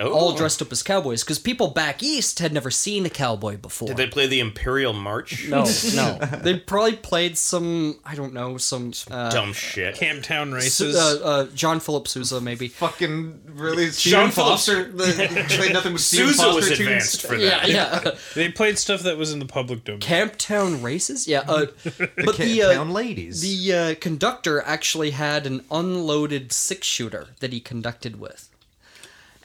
Oh, 0.01 0.11
all 0.13 0.33
dressed 0.33 0.61
up 0.61 0.71
as 0.71 0.81
cowboys 0.81 1.23
because 1.23 1.39
people 1.39 1.67
back 1.69 2.01
east 2.01 2.39
had 2.39 2.53
never 2.53 2.71
seen 2.71 3.05
a 3.05 3.09
cowboy 3.09 3.57
before. 3.57 3.89
Did 3.89 3.97
they 3.97 4.07
play 4.07 4.27
the 4.27 4.39
Imperial 4.39 4.93
March? 4.93 5.47
No, 5.49 5.65
no. 5.93 6.17
they 6.41 6.57
probably 6.57 6.95
played 6.95 7.37
some 7.37 7.99
I 8.05 8.15
don't 8.15 8.33
know 8.33 8.57
some 8.57 8.93
uh, 9.11 9.29
Dumb 9.29 9.51
shit. 9.53 9.95
Camptown 9.95 10.49
Su- 10.49 10.55
races. 10.55 10.95
uh, 10.95 11.19
uh, 11.23 11.45
John 11.53 11.79
Philip 11.79 12.07
Sousa 12.07 12.39
maybe. 12.39 12.69
Fucking 12.69 13.41
really 13.47 13.85
Sean 13.91 13.91
Stephen 13.91 14.31
Foster. 14.31 14.83
The, 14.91 15.45
played 15.49 15.73
nothing 15.73 15.91
but 15.93 16.01
Stephen 16.01 16.27
Sousa 16.27 16.43
Foster 16.43 16.55
was 16.55 16.67
tunes. 16.67 16.79
advanced 16.79 17.21
for 17.25 17.37
that. 17.37 17.67
Yeah, 17.67 18.01
yeah. 18.03 18.11
they 18.35 18.49
played 18.49 18.77
stuff 18.77 19.01
that 19.01 19.17
was 19.17 19.33
in 19.33 19.39
the 19.39 19.45
public 19.45 19.83
domain. 19.83 19.99
Camptown 19.99 20.81
races. 20.81 21.27
Yeah, 21.27 21.41
uh, 21.47 21.67
but 21.97 22.35
Ca- 22.35 22.43
the 22.43 22.61
uh, 22.63 22.73
Town 22.73 22.91
ladies. 22.91 23.41
the 23.41 23.73
uh, 23.73 23.95
conductor 23.99 24.61
actually 24.61 25.11
had 25.11 25.45
an 25.45 25.65
unloaded 25.69 26.51
six 26.51 26.87
shooter 26.87 27.27
that 27.39 27.51
he 27.53 27.59
conducted 27.59 28.19
with. 28.19 28.48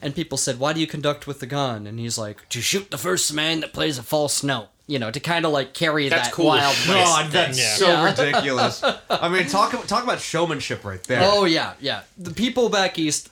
And 0.05 0.15
people 0.15 0.37
said, 0.37 0.59
"Why 0.59 0.71
do 0.71 0.79
you 0.79 0.87
conduct 0.87 1.25
with 1.25 1.39
the 1.39 1.47
gun?" 1.47 1.87
And 1.87 1.99
he's 1.99 2.17
like, 2.17 2.47
"To 2.49 2.61
shoot 2.61 2.91
the 2.91 2.97
first 2.97 3.33
man 3.33 3.61
that 3.61 3.73
plays 3.73 3.97
a 3.97 4.03
false 4.03 4.43
note." 4.43 4.67
You 4.87 4.99
know, 4.99 5.09
to 5.09 5.19
kind 5.19 5.45
of 5.47 5.51
like 5.51 5.73
carry 5.73 6.09
That's 6.09 6.27
that 6.27 6.33
cool 6.35 6.53
as 6.53 6.61
wild 6.61 6.75
west 6.99 7.15
God, 7.15 7.31
that's 7.31 7.57
Yeah. 7.59 7.75
so 7.75 7.87
Yeah. 7.87 8.05
ridiculous. 8.11 8.83
I 9.09 9.29
mean, 9.29 9.47
talk 9.47 9.71
talk 9.87 10.03
about 10.03 10.19
showmanship 10.19 10.85
right 10.85 11.03
there. 11.05 11.21
Oh 11.23 11.45
yeah, 11.45 11.73
yeah. 11.79 12.01
The 12.19 12.29
people 12.31 12.69
back 12.69 12.99
east 12.99 13.29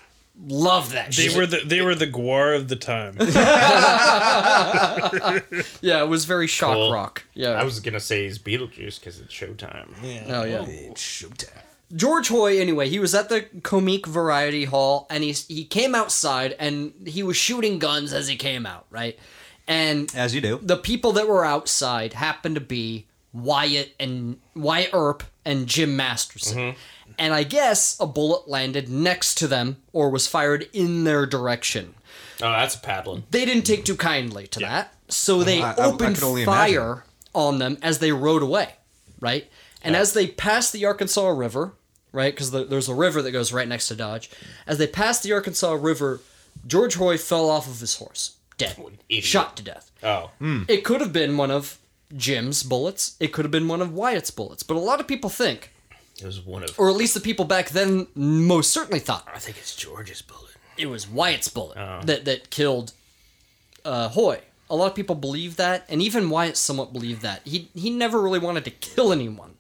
love 0.47 0.93
that. 0.93 1.11
They 1.11 1.27
shit. 1.27 1.37
were 1.37 1.45
the 1.45 1.61
they 1.63 1.81
were 1.81 1.93
the 1.93 2.07
GWAR 2.07 2.55
of 2.55 2.69
the 2.69 2.75
time. 2.75 3.17
yeah, 5.81 6.01
it 6.01 6.07
was 6.07 6.25
very 6.25 6.47
shock 6.47 6.73
Cool. 6.73 6.91
rock. 6.91 7.23
Yeah, 7.35 7.49
I 7.51 7.63
was 7.63 7.79
gonna 7.81 7.99
say 7.99 8.23
he's 8.23 8.39
Beetlejuice 8.39 8.99
because 8.99 9.19
it's 9.19 9.31
Showtime. 9.33 9.89
Yeah. 10.01 10.23
Oh 10.29 10.43
yeah. 10.43 10.65
It's 10.65 11.01
showtime. 11.03 11.49
George 11.95 12.29
Hoy, 12.29 12.57
anyway, 12.59 12.89
he 12.89 12.99
was 12.99 13.13
at 13.13 13.29
the 13.29 13.41
Comique 13.61 14.07
Variety 14.07 14.65
Hall, 14.65 15.05
and 15.09 15.23
he 15.23 15.31
he 15.31 15.63
came 15.65 15.93
outside, 15.95 16.55
and 16.59 16.93
he 17.05 17.21
was 17.23 17.37
shooting 17.37 17.77
guns 17.79 18.13
as 18.13 18.27
he 18.27 18.35
came 18.35 18.65
out, 18.65 18.85
right? 18.89 19.17
And 19.67 20.13
As 20.15 20.33
you 20.35 20.41
do. 20.41 20.59
the 20.61 20.75
people 20.77 21.11
that 21.13 21.27
were 21.27 21.45
outside 21.45 22.13
happened 22.13 22.55
to 22.55 22.61
be 22.61 23.05
Wyatt 23.31 23.93
and 23.99 24.39
Wyatt 24.55 24.89
Earp 24.93 25.23
and 25.45 25.67
Jim 25.67 25.95
Masterson. 25.95 26.57
Mm-hmm. 26.57 26.77
And 27.19 27.33
I 27.33 27.43
guess 27.43 27.95
a 27.99 28.05
bullet 28.07 28.47
landed 28.49 28.89
next 28.89 29.35
to 29.35 29.47
them 29.47 29.77
or 29.93 30.09
was 30.09 30.27
fired 30.27 30.67
in 30.73 31.03
their 31.03 31.25
direction. 31.25 31.93
Oh, 32.41 32.51
that's 32.51 32.75
a 32.75 32.79
paddling. 32.79 33.23
They 33.29 33.45
didn't 33.45 33.63
take 33.65 33.85
too 33.85 33.95
kindly 33.95 34.47
to 34.47 34.59
that, 34.61 34.93
so 35.09 35.43
they 35.43 35.61
I- 35.61 35.71
I- 35.71 35.75
I 35.75 35.85
opened 35.85 36.15
could 36.15 36.23
only 36.25 36.43
fire 36.45 37.05
on 37.35 37.59
them 37.59 37.77
as 37.81 37.99
they 37.99 38.11
rode 38.11 38.41
away, 38.43 38.73
right? 39.19 39.49
And 39.83 39.95
as 39.95 40.13
they 40.13 40.27
passed 40.27 40.73
the 40.73 40.85
Arkansas 40.85 41.27
River, 41.29 41.73
right, 42.13 42.33
because 42.33 42.51
the, 42.51 42.63
there's 42.63 42.87
a 42.87 42.93
river 42.95 43.21
that 43.21 43.31
goes 43.31 43.51
right 43.51 43.67
next 43.67 43.89
to 43.89 43.95
Dodge, 43.95 44.29
as 44.65 44.77
they 44.77 44.87
passed 44.87 45.23
the 45.23 45.33
Arkansas 45.33 45.73
River, 45.73 46.21
George 46.65 46.95
Hoy 46.95 47.17
fell 47.17 47.49
off 47.49 47.67
of 47.67 47.79
his 47.81 47.97
horse, 47.97 48.37
dead, 48.57 48.77
idiot. 49.09 49.25
shot 49.25 49.57
to 49.57 49.63
death. 49.63 49.91
Oh, 50.01 50.31
It 50.69 50.85
could 50.85 51.01
have 51.01 51.11
been 51.11 51.35
one 51.35 51.51
of 51.51 51.77
Jim's 52.15 52.63
bullets. 52.63 53.15
It 53.19 53.33
could 53.33 53.43
have 53.43 53.51
been 53.51 53.67
one 53.67 53.81
of 53.81 53.91
Wyatt's 53.93 54.31
bullets. 54.31 54.63
But 54.63 54.77
a 54.77 54.79
lot 54.79 54.99
of 55.01 55.07
people 55.07 55.29
think, 55.29 55.71
it 56.21 56.25
was 56.25 56.39
one 56.41 56.63
of. 56.63 56.77
or 56.79 56.89
at 56.89 56.95
least 56.95 57.13
the 57.15 57.19
people 57.19 57.43
back 57.45 57.69
then 57.69 58.05
most 58.15 58.71
certainly 58.71 58.99
thought, 58.99 59.27
I 59.33 59.39
think 59.39 59.57
it's 59.57 59.75
George's 59.75 60.21
bullet. 60.21 60.51
it 60.77 60.85
was 60.85 61.07
Wyatt's 61.09 61.47
bullet 61.49 61.77
Oh. 61.77 62.01
that 62.05 62.25
that 62.25 62.49
killed 62.51 62.93
uh, 63.83 64.09
Hoy. 64.09 64.41
A 64.69 64.75
lot 64.75 64.87
of 64.87 64.95
people 64.95 65.15
believe 65.15 65.57
that, 65.57 65.85
and 65.89 66.01
even 66.01 66.29
Wyatt 66.29 66.55
somewhat 66.57 66.93
believed 66.93 67.21
that. 67.23 67.41
He 67.45 67.69
he 67.75 67.89
never 67.89 68.21
really 68.21 68.39
wanted 68.39 68.63
to 68.65 68.71
kill 68.71 69.11
anyone. 69.11 69.52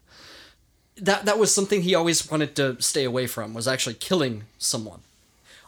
That 0.97 1.25
that 1.25 1.39
was 1.39 1.53
something 1.53 1.81
he 1.81 1.95
always 1.95 2.29
wanted 2.29 2.55
to 2.57 2.81
stay 2.81 3.03
away 3.03 3.27
from. 3.27 3.53
Was 3.53 3.67
actually 3.67 3.95
killing 3.95 4.43
someone. 4.57 5.01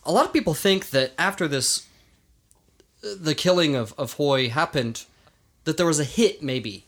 A 0.04 0.12
lot 0.12 0.26
of 0.26 0.34
people 0.34 0.54
think 0.54 0.92
that 0.92 1.14
after 1.18 1.48
this, 1.48 1.88
the 3.02 3.36
killing 3.36 3.76
of 3.76 3.94
of 3.98 4.14
Hoy 4.14 4.50
happened, 4.50 5.06
that 5.64 5.78
there 5.78 5.86
was 5.86 6.00
a 6.00 6.04
hit 6.04 6.44
maybe 6.44 6.86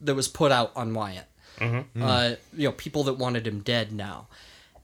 that 0.00 0.14
was 0.14 0.28
put 0.28 0.52
out 0.52 0.72
on 0.76 0.94
Wyatt. 0.94 1.26
Uh, 2.00 2.36
you 2.56 2.68
know, 2.68 2.72
people 2.72 3.04
that 3.04 3.14
wanted 3.14 3.46
him 3.46 3.60
dead 3.60 3.92
now. 3.92 4.28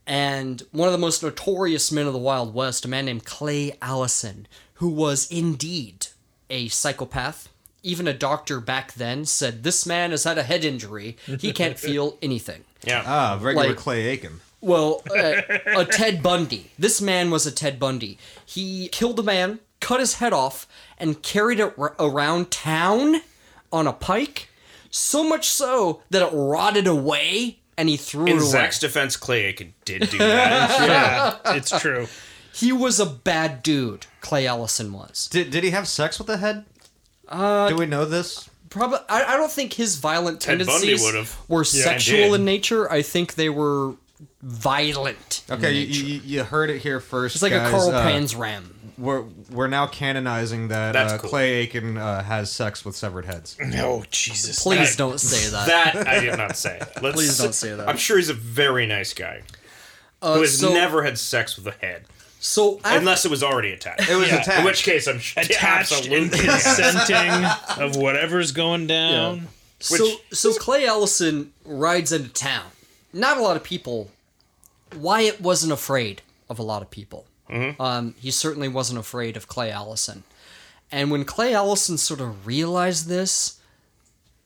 And 0.07 0.62
one 0.73 0.89
of 0.89 0.93
the 0.93 0.99
most 0.99 1.23
notorious 1.23 1.91
men 1.91 2.07
of 2.07 2.12
the 2.12 2.19
Wild 2.19 2.55
West, 2.55 2.85
a 2.85 2.89
man 2.89 3.07
named 3.07 3.24
Clay 3.24 3.77
Allison, 3.81 4.47
who 4.74 4.89
was 4.89 5.31
indeed 5.31 6.09
a 6.51 6.69
psychopath. 6.69 7.49
Even 7.87 8.09
a 8.09 8.13
doctor 8.13 8.61
back 8.61 8.95
then 8.95 9.25
said, 9.25 9.63
This 9.63 9.87
man 9.87 10.11
has 10.11 10.25
had 10.25 10.39
a 10.39 10.43
head 10.43 10.65
injury. 10.65 11.17
He 11.39 11.53
can't 11.53 11.79
feel 11.89 12.19
anything. 12.21 12.65
Yeah. 12.85 13.03
Ah, 13.07 13.39
regular 13.41 13.69
Like- 13.69 13.77
Clay 13.77 14.07
Aiken. 14.07 14.41
Well, 14.61 15.03
uh, 15.15 15.43
a 15.77 15.85
Ted 15.91 16.23
Bundy. 16.23 16.73
This 16.79 17.01
man 17.01 17.31
was 17.31 17.47
a 17.47 17.53
Ted 17.53 17.79
Bundy. 17.79 18.19
He 18.45 18.89
killed 18.89 19.21
a 19.21 19.23
man, 19.23 19.61
cut 19.81 20.01
his 20.01 20.15
head 20.15 20.33
off, 20.33 20.67
and 20.99 21.23
carried 21.23 21.61
it 21.61 21.75
r- 21.79 21.95
around 22.01 22.51
town 22.51 23.21
on 23.73 23.87
a 23.87 23.93
pike. 23.93 24.49
So 24.91 25.23
much 25.23 25.49
so 25.49 26.03
that 26.11 26.23
it 26.23 26.31
rotted 26.35 26.87
away, 26.89 27.59
and 27.77 27.89
he 27.89 27.97
threw 27.97 28.23
In 28.25 28.29
it 28.39 28.41
away. 28.41 28.51
Zach's 28.51 28.79
defense, 28.81 29.17
Clay 29.17 29.45
Aiken 29.45 29.75
did 29.85 30.09
do 30.11 30.19
that. 30.19 31.39
yeah, 31.47 31.55
it's 31.55 31.79
true. 31.79 32.09
He 32.53 32.73
was 32.73 32.99
a 32.99 33.07
bad 33.07 33.63
dude. 33.63 34.07
Clay 34.23 34.47
Allison 34.47 34.93
was. 34.93 35.29
Did, 35.29 35.51
did 35.51 35.63
he 35.63 35.71
have 35.71 35.87
sex 35.87 36.19
with 36.19 36.27
the 36.29 36.39
head? 36.39 36.65
Uh, 37.28 37.69
Do 37.69 37.77
we 37.77 37.86
know 37.86 38.05
this? 38.05 38.48
Probably. 38.70 38.98
I, 39.09 39.35
I 39.35 39.36
don't 39.36 39.51
think 39.51 39.73
his 39.73 39.97
violent 39.97 40.40
Ted 40.40 40.59
Bundy 40.59 40.73
tendencies 40.73 41.03
would've. 41.05 41.36
were 41.48 41.61
Yeah, 41.61 41.85
sexual 41.85 42.32
did. 42.32 42.35
in 42.40 42.44
nature. 42.44 42.90
I 42.90 43.03
think 43.03 43.35
they 43.35 43.48
were 43.48 43.94
violent. 44.43 45.43
in 45.48 45.55
Okay, 45.55 45.73
you, 45.73 45.86
nature. 45.86 46.05
you, 46.07 46.20
you 46.39 46.44
heard 46.44 46.70
it 46.70 46.81
here 46.82 47.01
first. 47.01 47.36
it's 47.36 47.43
like 47.43 47.53
guys. 47.53 47.69
a 47.69 47.70
Carl 47.70 47.90
Uh, 47.90 48.05
Panzram. 48.07 48.73
We're 48.98 49.24
we're 49.51 49.66
now 49.69 49.86
canonizing 49.86 50.69
that 50.69 50.93
That's 50.93 51.12
uh, 51.12 51.19
cool. 51.19 51.28
Clay 51.31 51.53
Aiken 51.57 51.98
uh, 51.98 52.23
has 52.23 52.51
sex 52.51 52.82
with 52.82 52.97
severed 52.97 53.27
heads. 53.27 53.55
No, 53.61 54.05
Jesus! 54.11 54.62
Please 54.62 54.93
That- 54.93 54.98
don't 54.98 55.20
say 55.20 55.51
that. 55.51 55.66
That 55.94 56.09
I 56.09 56.20
did 56.20 56.36
not 56.39 56.57
say. 56.57 56.81
Let's, 57.03 57.16
Please 57.16 57.36
don't 57.39 57.55
say 57.55 57.74
that. 57.74 57.89
I'm 57.89 57.98
sure 57.98 58.16
he's 58.16 58.31
a 58.31 58.35
very 58.35 58.86
nice 58.86 59.12
guy 59.12 59.43
Uh, 60.23 60.36
who 60.36 60.40
has 60.43 60.59
so, 60.59 60.73
never 60.73 61.03
had 61.03 61.19
sex 61.19 61.57
with 61.59 61.66
a 61.66 61.73
head, 61.73 62.07
so 62.41 62.77
af- 62.79 62.99
unless 62.99 63.25
it 63.25 63.31
was 63.31 63.43
already 63.43 63.73
attached. 63.73 64.09
It 64.09 64.15
was 64.17 64.29
Yeah. 64.29 64.37
attached. 64.43 64.59
In 64.59 64.65
which 64.65 64.83
case, 64.85 65.07
I'm 65.07 65.19
sh- 65.19 65.37
attached 65.37 66.07
and 66.07 66.31
consenting 66.33 67.45
of 67.85 67.97
whatever's 67.97 68.53
going 68.53 68.87
down. 68.87 69.49
so 69.81 70.05
which- 70.05 70.19
so 70.39 70.53
Clay 70.55 70.87
Allison 70.87 71.53
rides 71.65 72.13
into 72.13 72.29
town. 72.31 72.67
Not 73.13 73.39
a 73.39 73.43
lot 73.43 73.57
of 73.57 73.63
people. 73.65 74.11
Wyatt 74.95 75.41
wasn't 75.41 75.73
afraid 75.73 76.23
of 76.49 76.59
a 76.59 76.63
lot 76.63 76.83
of 76.83 76.91
people. 76.91 77.27
Um, 77.79 78.15
he 78.21 78.31
certainly 78.33 78.67
wasn't 78.69 78.99
afraid 78.99 79.37
of 79.37 79.47
Clay 79.47 79.71
Allison. 79.71 80.25
And 80.91 81.11
when 81.13 81.25
Clay 81.25 81.55
Allison 81.55 81.97
sort 81.97 82.21
of 82.21 82.45
realized 82.47 83.07
this, 83.09 83.59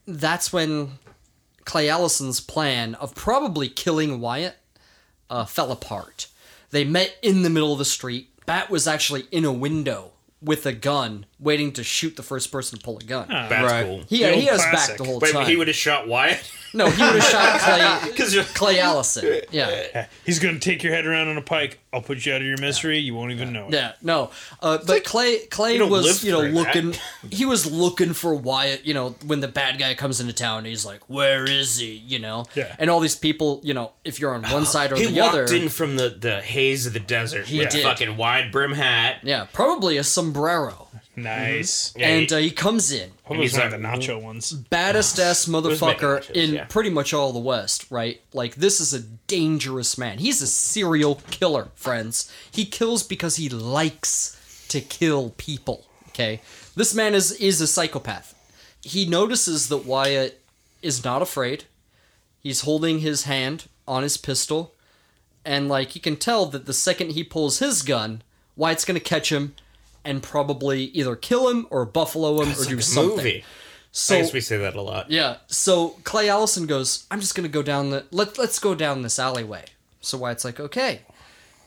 that's 0.06 0.52
when 0.52 0.98
Clay 1.64 1.88
Allison's 1.88 2.40
plan 2.40 2.94
of 2.96 3.14
probably 3.14 3.68
killing 3.68 4.20
Wyatt 4.20 4.56
uh, 5.30 5.44
fell 5.46 5.72
apart. 5.72 6.26
They 6.70 6.84
met 6.84 7.16
in 7.22 7.42
the 7.42 7.50
middle 7.50 7.72
of 7.72 7.78
the 7.78 7.84
street, 7.84 8.28
Bat 8.46 8.70
was 8.70 8.86
actually 8.86 9.26
in 9.30 9.44
a 9.44 9.52
window 9.52 10.12
with 10.42 10.64
a 10.64 10.72
gun, 10.72 11.26
waiting 11.38 11.70
to 11.72 11.84
shoot 11.84 12.16
the 12.16 12.22
first 12.22 12.50
person 12.50 12.78
to 12.78 12.84
pull 12.84 12.96
a 12.98 13.02
gun. 13.02 13.26
That's 13.28 13.50
Right. 13.72 13.84
cool. 13.84 14.02
He, 14.08 14.18
he 14.18 14.24
old 14.26 14.44
has 14.44 14.60
back 14.88 14.96
the 14.96 15.04
whole 15.04 15.18
Wait, 15.20 15.32
time. 15.32 15.46
he 15.46 15.56
would 15.56 15.68
have 15.68 15.76
shot 15.76 16.08
Wyatt? 16.08 16.50
no, 16.74 16.86
he 16.88 17.02
would 17.02 17.14
have 17.16 17.24
shot 17.24 17.60
Clay 18.00 18.10
Because 18.10 18.34
you're. 18.34 18.44
Clay 18.44 18.80
Allison. 18.80 19.40
Yeah. 19.50 20.06
He's 20.24 20.38
gonna 20.38 20.58
take 20.58 20.82
your 20.82 20.92
head 20.94 21.06
around 21.06 21.28
on 21.28 21.36
a 21.36 21.42
pike. 21.42 21.80
I'll 21.92 22.00
put 22.02 22.24
you 22.24 22.32
out 22.32 22.40
of 22.40 22.46
your 22.46 22.56
misery. 22.58 22.98
You 22.98 23.14
won't 23.14 23.32
even 23.32 23.52
know 23.52 23.66
it. 23.66 23.72
Yeah, 23.74 23.92
no. 24.00 24.30
Uh, 24.62 24.78
but 24.86 25.02
Clay 25.04 25.40
Clay 25.50 25.76
don't 25.76 25.90
was, 25.90 26.22
you 26.22 26.30
know, 26.30 26.40
through 26.42 26.52
that. 26.52 26.74
looking 26.84 26.94
he 27.30 27.44
was 27.44 27.70
looking 27.70 28.12
for 28.12 28.32
Wyatt, 28.34 28.86
you 28.86 28.94
know, 28.94 29.16
when 29.26 29.40
the 29.40 29.48
bad 29.48 29.78
guy 29.78 29.94
comes 29.94 30.20
into 30.20 30.32
town, 30.32 30.64
he's 30.64 30.86
like, 30.86 31.00
"Where 31.10 31.44
is 31.50 31.78
he?" 31.78 31.90
you 31.94 32.18
know. 32.20 32.46
Yeah. 32.54 32.74
And 32.78 32.88
all 32.90 33.00
these 33.00 33.16
people, 33.16 33.60
you 33.64 33.74
know, 33.74 33.90
if 34.04 34.20
you're 34.20 34.32
on 34.34 34.42
one 34.44 34.64
side 34.74 34.92
or 34.92 34.96
He 34.96 35.06
the 35.06 35.20
walked 35.20 35.50
in 35.50 35.68
from 35.68 35.96
the, 35.96 36.08
the 36.10 36.40
haze 36.40 36.86
of 36.86 36.92
the 36.92 37.00
desert 37.00 37.46
He 37.46 37.58
with 37.58 37.70
did. 37.70 37.80
a 37.80 37.82
fucking 37.88 38.16
wide 38.16 38.52
brim 38.52 38.72
hat. 38.72 39.16
yeah, 39.24 39.46
probably 39.52 39.96
a 39.96 40.04
sombrero. 40.34 40.88
Nice. 41.16 41.92
Yeah, 41.96 42.08
and 42.08 42.30
he- 42.30 42.34
uh, 42.34 42.38
he 42.38 42.50
comes 42.50 42.92
in, 42.92 43.10
Hope 43.24 43.36
it 43.36 43.40
was 43.40 43.50
he's 43.52 43.58
one 43.58 43.66
of 43.66 43.72
the 43.72 43.86
nacho 43.86 44.22
ones. 44.22 44.52
baddest 44.52 45.18
ass 45.18 45.46
motherfucker 45.46 46.20
nachos, 46.20 46.30
in 46.30 46.54
yeah. 46.54 46.64
pretty 46.64 46.90
much 46.90 47.12
all 47.12 47.32
the 47.32 47.38
West, 47.40 47.86
right? 47.90 48.20
Like 48.32 48.54
this 48.54 48.80
is 48.80 48.94
a 48.94 49.00
dangerous 49.26 49.98
man. 49.98 50.18
He's 50.18 50.40
a 50.40 50.46
serial 50.46 51.16
killer, 51.30 51.68
friends. 51.74 52.32
He 52.50 52.64
kills 52.64 53.02
because 53.02 53.36
he 53.36 53.48
likes 53.48 54.64
to 54.68 54.80
kill 54.80 55.30
people. 55.36 55.84
Okay, 56.08 56.40
this 56.76 56.94
man 56.94 57.14
is 57.14 57.32
is 57.32 57.60
a 57.60 57.66
psychopath. 57.66 58.34
He 58.82 59.04
notices 59.04 59.68
that 59.68 59.84
Wyatt 59.84 60.40
is 60.80 61.04
not 61.04 61.22
afraid. 61.22 61.64
He's 62.40 62.62
holding 62.62 63.00
his 63.00 63.24
hand 63.24 63.68
on 63.86 64.02
his 64.02 64.16
pistol, 64.16 64.74
and 65.44 65.68
like 65.68 65.90
he 65.90 66.00
can 66.00 66.16
tell 66.16 66.46
that 66.46 66.66
the 66.66 66.72
second 66.72 67.10
he 67.12 67.24
pulls 67.24 67.58
his 67.58 67.82
gun, 67.82 68.22
Wyatt's 68.56 68.84
gonna 68.86 69.00
catch 69.00 69.30
him 69.30 69.54
and 70.04 70.22
probably 70.22 70.84
either 70.84 71.16
kill 71.16 71.48
him 71.48 71.66
or 71.70 71.84
buffalo 71.84 72.40
him 72.40 72.48
or 72.48 72.52
It's 72.52 72.66
do 72.66 72.74
like 72.74 72.80
a 72.80 72.82
something. 72.82 73.16
movie. 73.16 73.44
So 73.92 74.16
I 74.16 74.20
guess 74.20 74.32
we 74.32 74.40
say 74.40 74.56
that 74.58 74.76
a 74.76 74.80
lot. 74.80 75.10
yeah. 75.10 75.38
So 75.48 75.96
Clay 76.04 76.28
Allison 76.28 76.66
goes, 76.66 77.06
I'm 77.10 77.20
just 77.20 77.34
gonna 77.34 77.48
go 77.48 77.62
down 77.62 77.90
the 77.90 78.06
let 78.10 78.38
let's 78.38 78.58
go 78.58 78.74
down 78.74 79.02
this 79.02 79.18
alleyway. 79.18 79.64
So 80.00 80.18
Wyatt's 80.18 80.44
like, 80.44 80.60
okay. 80.60 81.00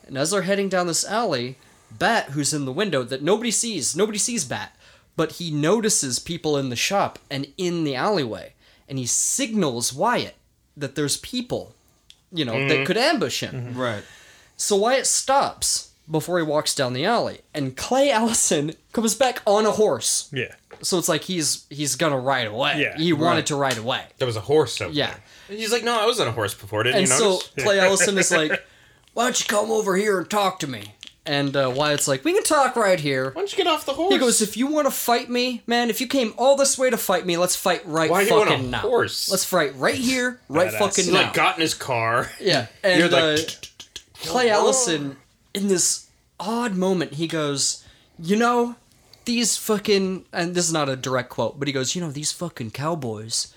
And 0.06 0.18
as 0.18 0.30
they're 0.30 0.42
heading 0.42 0.68
down 0.68 0.86
this 0.86 1.04
alley, 1.04 1.56
Bat, 1.90 2.30
who's 2.30 2.52
in 2.52 2.64
the 2.64 2.72
window 2.72 3.02
that 3.04 3.22
nobody 3.22 3.50
sees, 3.50 3.94
nobody 3.94 4.18
sees 4.18 4.44
Bat, 4.44 4.74
but 5.16 5.32
he 5.32 5.50
notices 5.50 6.18
people 6.18 6.56
in 6.56 6.68
the 6.68 6.76
shop 6.76 7.18
and 7.30 7.46
in 7.56 7.84
the 7.84 7.94
alleyway, 7.94 8.54
and 8.88 8.98
he 8.98 9.06
signals 9.06 9.92
Wyatt 9.92 10.34
that 10.76 10.94
there's 10.94 11.16
people, 11.18 11.74
you 12.32 12.44
know, 12.44 12.68
that 12.68 12.74
mm-hmm. 12.74 12.84
could 12.84 12.96
ambush 12.96 13.40
him. 13.40 13.74
Right. 13.76 14.02
So 14.56 14.76
Wyatt 14.76 15.06
stops 15.06 15.83
before 16.10 16.38
he 16.38 16.44
walks 16.44 16.74
down 16.74 16.92
the 16.92 17.04
alley, 17.04 17.40
and 17.54 17.76
Clay 17.76 18.10
Allison 18.10 18.74
comes 18.92 19.14
back 19.14 19.40
on 19.46 19.64
a 19.66 19.70
horse. 19.72 20.28
Yeah. 20.32 20.54
So 20.82 20.98
it's 20.98 21.08
like 21.08 21.22
he's 21.22 21.64
he's 21.70 21.96
gonna 21.96 22.18
ride 22.18 22.46
away. 22.46 22.80
Yeah, 22.80 22.96
he 22.98 23.12
wanted 23.12 23.36
right. 23.36 23.46
to 23.46 23.56
ride 23.56 23.78
away. 23.78 24.02
There 24.18 24.26
was 24.26 24.36
a 24.36 24.40
horse 24.40 24.80
over 24.80 24.92
Yeah. 24.92 25.06
there. 25.08 25.22
And 25.48 25.58
he's 25.58 25.72
like, 25.72 25.84
no, 25.84 25.98
I 25.98 26.06
was 26.06 26.20
on 26.20 26.26
a 26.28 26.32
horse 26.32 26.54
before. 26.54 26.82
Didn't 26.82 26.96
And 27.00 27.08
you 27.08 27.14
so 27.14 27.30
notice? 27.30 27.50
Clay 27.58 27.78
Allison 27.80 28.18
is 28.18 28.30
like, 28.30 28.50
"Why 29.14 29.24
don't 29.24 29.38
you 29.38 29.46
come 29.46 29.70
over 29.70 29.96
here 29.96 30.18
and 30.18 30.28
talk 30.28 30.58
to 30.60 30.66
me?" 30.66 30.94
And 31.26 31.56
uh, 31.56 31.72
Wyatt's 31.74 32.06
like, 32.08 32.22
"We 32.24 32.34
can 32.34 32.42
talk 32.42 32.76
right 32.76 33.00
here." 33.00 33.26
Why 33.30 33.40
don't 33.40 33.50
you 33.52 33.56
get 33.56 33.66
off 33.66 33.86
the 33.86 33.94
horse? 33.94 34.12
He 34.12 34.18
goes, 34.18 34.42
"If 34.42 34.56
you 34.58 34.66
want 34.66 34.86
to 34.86 34.90
fight 34.90 35.30
me, 35.30 35.62
man, 35.66 35.88
if 35.88 36.00
you 36.00 36.06
came 36.06 36.34
all 36.36 36.54
this 36.56 36.76
way 36.76 36.90
to 36.90 36.98
fight 36.98 37.24
me, 37.24 37.36
let's 37.38 37.56
fight 37.56 37.80
right 37.86 38.10
Why 38.10 38.24
do 38.24 38.30
you 38.34 38.38
fucking 38.40 38.52
want 38.56 38.66
a 38.66 38.70
now. 38.70 38.78
horse? 38.80 39.30
Let's 39.30 39.44
fight 39.44 39.74
right 39.76 39.94
here, 39.94 40.40
right 40.50 40.68
Badass. 40.72 40.78
fucking 40.78 41.04
he 41.06 41.12
now." 41.12 41.22
like 41.22 41.32
got 41.34 41.56
in 41.56 41.62
his 41.62 41.72
car. 41.74 42.30
yeah, 42.40 42.66
and 42.82 42.98
You're 43.00 43.08
like, 43.08 43.38
uh, 43.40 44.26
Clay 44.26 44.50
Allison, 44.50 45.16
in 45.54 45.68
this 45.68 46.06
odd 46.40 46.74
moment, 46.76 47.14
he 47.14 47.26
goes, 47.26 47.84
"You 48.18 48.36
know, 48.36 48.76
these 49.24 49.56
fucking," 49.56 50.26
and 50.32 50.54
this 50.54 50.66
is 50.66 50.72
not 50.72 50.88
a 50.88 50.96
direct 50.96 51.30
quote, 51.30 51.58
but 51.58 51.68
he 51.68 51.72
goes, 51.72 51.94
"You 51.94 52.00
know, 52.02 52.10
these 52.10 52.32
fucking 52.32 52.72
cowboys 52.72 53.48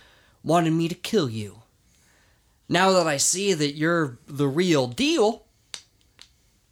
wanted 0.44 0.72
me 0.74 0.88
to 0.88 0.96
kill 0.96 1.30
you. 1.30 1.62
Now 2.70 2.92
that 2.92 3.08
I 3.08 3.18
see 3.18 3.54
that 3.54 3.76
you're 3.76 4.18
the 4.28 4.48
real 4.48 4.88
deal." 4.88 5.44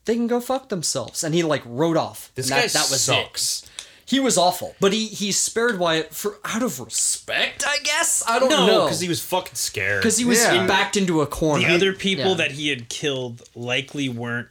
They 0.05 0.13
can 0.13 0.27
go 0.27 0.39
fuck 0.39 0.69
themselves, 0.69 1.23
and 1.23 1.33
he 1.33 1.41
like 1.41 1.63
rode 1.65 1.97
off. 1.97 2.31
This 2.35 2.45
and 2.51 2.55
guy 2.57 2.61
that, 2.67 2.73
that 2.73 2.89
was 2.91 3.01
sucks. 3.01 3.63
it. 3.63 3.69
He 4.07 4.19
was 4.19 4.37
awful, 4.37 4.75
but 4.79 4.93
he 4.93 5.07
he 5.07 5.31
spared 5.31 5.79
Wyatt 5.79 6.13
for 6.13 6.37
out 6.45 6.61
of 6.61 6.79
respect, 6.79 7.63
I 7.67 7.77
guess. 7.83 8.21
I 8.27 8.37
don't 8.37 8.49
No, 8.49 8.67
know 8.67 8.83
because 8.83 8.99
he 8.99 9.09
was 9.09 9.19
fucking 9.19 9.55
scared. 9.55 10.03
because 10.03 10.17
he 10.19 10.25
was 10.25 10.37
Yeah. 10.37 10.67
backed 10.67 10.95
into 10.95 11.21
a 11.21 11.25
corner. 11.27 11.67
The 11.67 11.73
other 11.73 11.91
people 11.93 12.31
Yeah. 12.31 12.33
that 12.35 12.51
he 12.51 12.67
had 12.67 12.87
killed 12.87 13.41
likely 13.55 14.07
weren't 14.07 14.49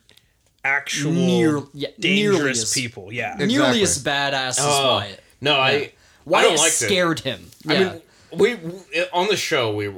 actual 0.65 1.12
Near- 1.12 1.62
yeah, 1.73 1.89
nearly 1.99 2.36
dangerous 2.39 2.62
as- 2.62 2.73
people. 2.73 3.12
Yeah. 3.12 3.35
nearly 3.39 3.82
as 3.82 4.03
badass 4.03 4.49
as 4.51 4.59
Oh, 4.61 4.95
Wyatt. 4.97 5.23
no, 5.41 5.55
I. 5.57 5.70
I 5.70 5.93
Wyatt 6.24 6.49
don't 6.49 6.57
like 6.57 6.73
that. 6.73 6.86
scared 6.86 7.20
him. 7.20 7.51
I 7.69 7.78
mean, 7.78 8.01
we, 8.32 8.55
we 8.55 8.73
on 9.12 9.28
the 9.28 9.36
show 9.36 9.74
we 9.74 9.89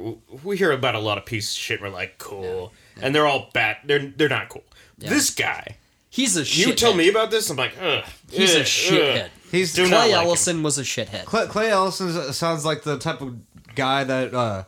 we 0.43 0.57
hear 0.57 0.71
about 0.73 0.93
a 0.95 0.99
lot 0.99 1.17
of 1.17 1.25
pieces 1.25 1.51
of 1.55 1.57
shit. 1.57 1.81
We're 1.81 1.87
like, 1.89 2.17
cool, 2.17 2.73
and 3.01 3.15
they're 3.15 3.25
all 3.25 3.49
bad. 3.53 3.77
They're 3.85 4.07
they're 4.15 4.27
not 4.29 4.49
cool. 4.49 4.65
This 4.97 5.29
guy, 5.29 5.77
he's 6.09 6.35
a 6.35 6.41
you 6.41 6.73
shithead. 6.73 6.75
tell 6.77 6.93
me 6.93 7.07
about 7.07 7.31
this, 7.31 7.49
I'm 7.49 7.55
like, 7.55 7.75
ugh. 7.81 8.03
he's 8.29 8.55
a 8.55 8.59
shithead. 8.61 9.25
ugh. 9.25 9.29
He's 9.51 9.73
Do 9.73 9.83
Clay 9.87 10.11
not 10.11 10.27
like 10.27 10.47
him. 10.47 10.63
Was 10.63 10.77
a 10.77 10.81
shithead. 10.83 11.23
Clay, 11.23 11.47
Clay 11.47 11.71
Allison 11.71 12.33
sounds 12.33 12.65
like 12.65 12.83
the 12.83 12.97
type 12.97 13.21
of 13.21 13.37
guy 13.75 14.03
that 14.03 14.33
uh, 14.33 14.63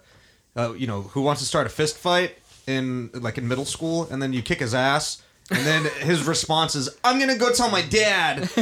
uh, 0.55 0.73
you 0.77 0.88
know 0.88 1.01
who 1.01 1.21
wants 1.21 1.41
to 1.41 1.47
start 1.47 1.67
a 1.67 1.69
fist 1.69 1.97
fight 1.97 2.38
in 2.67 3.09
like 3.13 3.38
in 3.38 3.49
middle 3.49 3.65
school, 3.65 4.07
and 4.09 4.21
then 4.21 4.31
you 4.31 4.41
kick 4.41 4.61
his 4.61 4.73
ass, 4.73 5.21
and 5.51 5.65
then 5.65 5.84
his 6.01 6.23
response 6.26 6.76
is, 6.76 6.89
"I'm 7.03 7.19
gonna 7.19 7.38
go 7.38 7.51
tell 7.53 7.69
my 7.69 7.81
dad." 7.81 8.49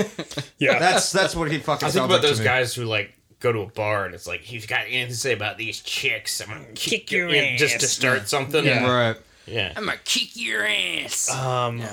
Yeah. 0.60 0.80
That's 0.80 1.12
that's 1.12 1.36
what 1.36 1.52
he 1.52 1.60
fucking. 1.60 1.88
I 1.88 1.92
think 1.92 2.00
sounds 2.00 2.06
about 2.06 2.10
like 2.10 2.22
to 2.22 2.28
those 2.30 2.40
me. 2.40 2.46
guys 2.46 2.74
who 2.74 2.86
like 2.86 3.14
go 3.40 3.52
to 3.52 3.60
a 3.60 3.68
bar 3.68 4.06
and 4.06 4.16
it's 4.16 4.26
like, 4.26 4.40
if 4.42 4.52
you've 4.52 4.68
got 4.68 4.82
anything 4.88 5.10
to 5.10 5.16
say 5.16 5.34
about 5.34 5.58
these 5.58 5.80
chicks, 5.82 6.42
I'm 6.42 6.48
gonna 6.48 6.64
kick, 6.74 6.76
Kick 7.08 7.12
your 7.12 7.30
ass. 7.30 7.60
just 7.60 7.80
to 7.82 7.88
start 7.88 8.28
something. 8.28 8.66
Yeah. 8.66 8.88
Right. 8.92 9.18
yeah. 9.46 9.74
I'm 9.76 9.86
gonna 9.86 9.98
kick 10.04 10.30
your 10.36 10.66
ass. 10.66 11.30
um, 11.32 11.84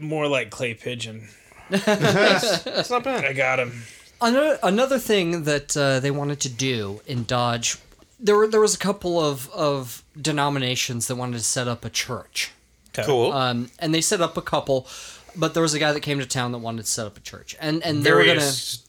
more 0.00 0.28
like 0.28 0.50
clay 0.50 0.74
pigeon. 0.74 1.26
That's 1.70 2.90
not 2.90 3.02
bad. 3.04 3.24
I 3.24 3.32
got 3.32 3.58
him. 3.58 3.82
Another 4.20 4.58
another 4.62 4.98
thing 4.98 5.44
that 5.44 5.76
uh, 5.76 6.00
they 6.00 6.10
wanted 6.10 6.40
to 6.40 6.48
do 6.48 7.00
in 7.06 7.24
Dodge, 7.24 7.78
there 8.20 8.36
were 8.36 8.46
there 8.46 8.60
was 8.60 8.74
a 8.74 8.78
couple 8.78 9.18
of 9.20 9.48
of 9.50 10.02
denominations 10.20 11.06
that 11.08 11.16
wanted 11.16 11.38
to 11.38 11.44
set 11.44 11.68
up 11.68 11.84
a 11.84 11.90
church. 11.90 12.52
Cool. 12.94 13.32
Um, 13.32 13.70
and 13.78 13.94
they 13.94 14.00
set 14.00 14.20
up 14.20 14.36
a 14.36 14.42
couple, 14.42 14.86
but 15.36 15.54
there 15.54 15.62
was 15.62 15.74
a 15.74 15.78
guy 15.78 15.92
that 15.92 16.00
came 16.00 16.18
to 16.18 16.26
town 16.26 16.52
that 16.52 16.58
wanted 16.58 16.82
to 16.84 16.88
set 16.90 17.06
up 17.06 17.16
a 17.16 17.20
church, 17.20 17.56
and 17.60 17.82
and 17.84 18.02
they 18.04 18.12
were 18.12 18.20
gonna. 18.24 18.40
Various 18.40 18.84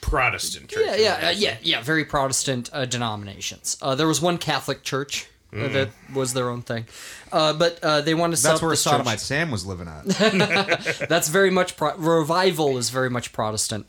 Protestant 0.00 0.70
Yeah, 0.70 0.78
churches. 0.78 1.00
yeah, 1.02 1.28
uh, 1.28 1.30
yeah, 1.30 1.56
yeah. 1.62 1.82
Very 1.82 2.04
Protestant 2.04 2.68
uh, 2.72 2.84
denominations. 2.84 3.76
Uh, 3.80 3.94
there 3.94 4.06
was 4.06 4.20
one 4.20 4.36
Catholic 4.38 4.82
church 4.82 5.28
uh, 5.56 5.68
that 5.68 5.88
was 6.12 6.34
their 6.34 6.50
own 6.50 6.60
thing, 6.62 6.84
uh, 7.32 7.52
but 7.54 7.78
uh, 7.82 8.00
they 8.02 8.12
wanted 8.12 8.32
to 8.36 8.42
set 8.42 8.48
That's 8.50 8.58
up 8.58 8.62
where 8.64 8.72
this 8.72 8.82
Sodomite. 8.82 9.20
Sam 9.20 9.50
was 9.50 9.64
living 9.64 9.88
at. 9.88 10.04
That's 11.08 11.28
very 11.28 11.50
much 11.50 11.76
pro- 11.76 11.96
revival 11.96 12.76
is 12.76 12.90
very 12.90 13.08
much 13.08 13.32
Protestant. 13.32 13.88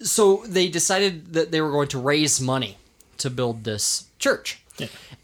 So 0.00 0.44
they 0.46 0.68
decided 0.68 1.32
that 1.32 1.50
they 1.50 1.60
were 1.60 1.72
going 1.72 1.88
to 1.88 1.98
raise 1.98 2.40
money 2.40 2.76
to 3.18 3.28
build 3.30 3.64
this 3.64 4.04
church. 4.20 4.62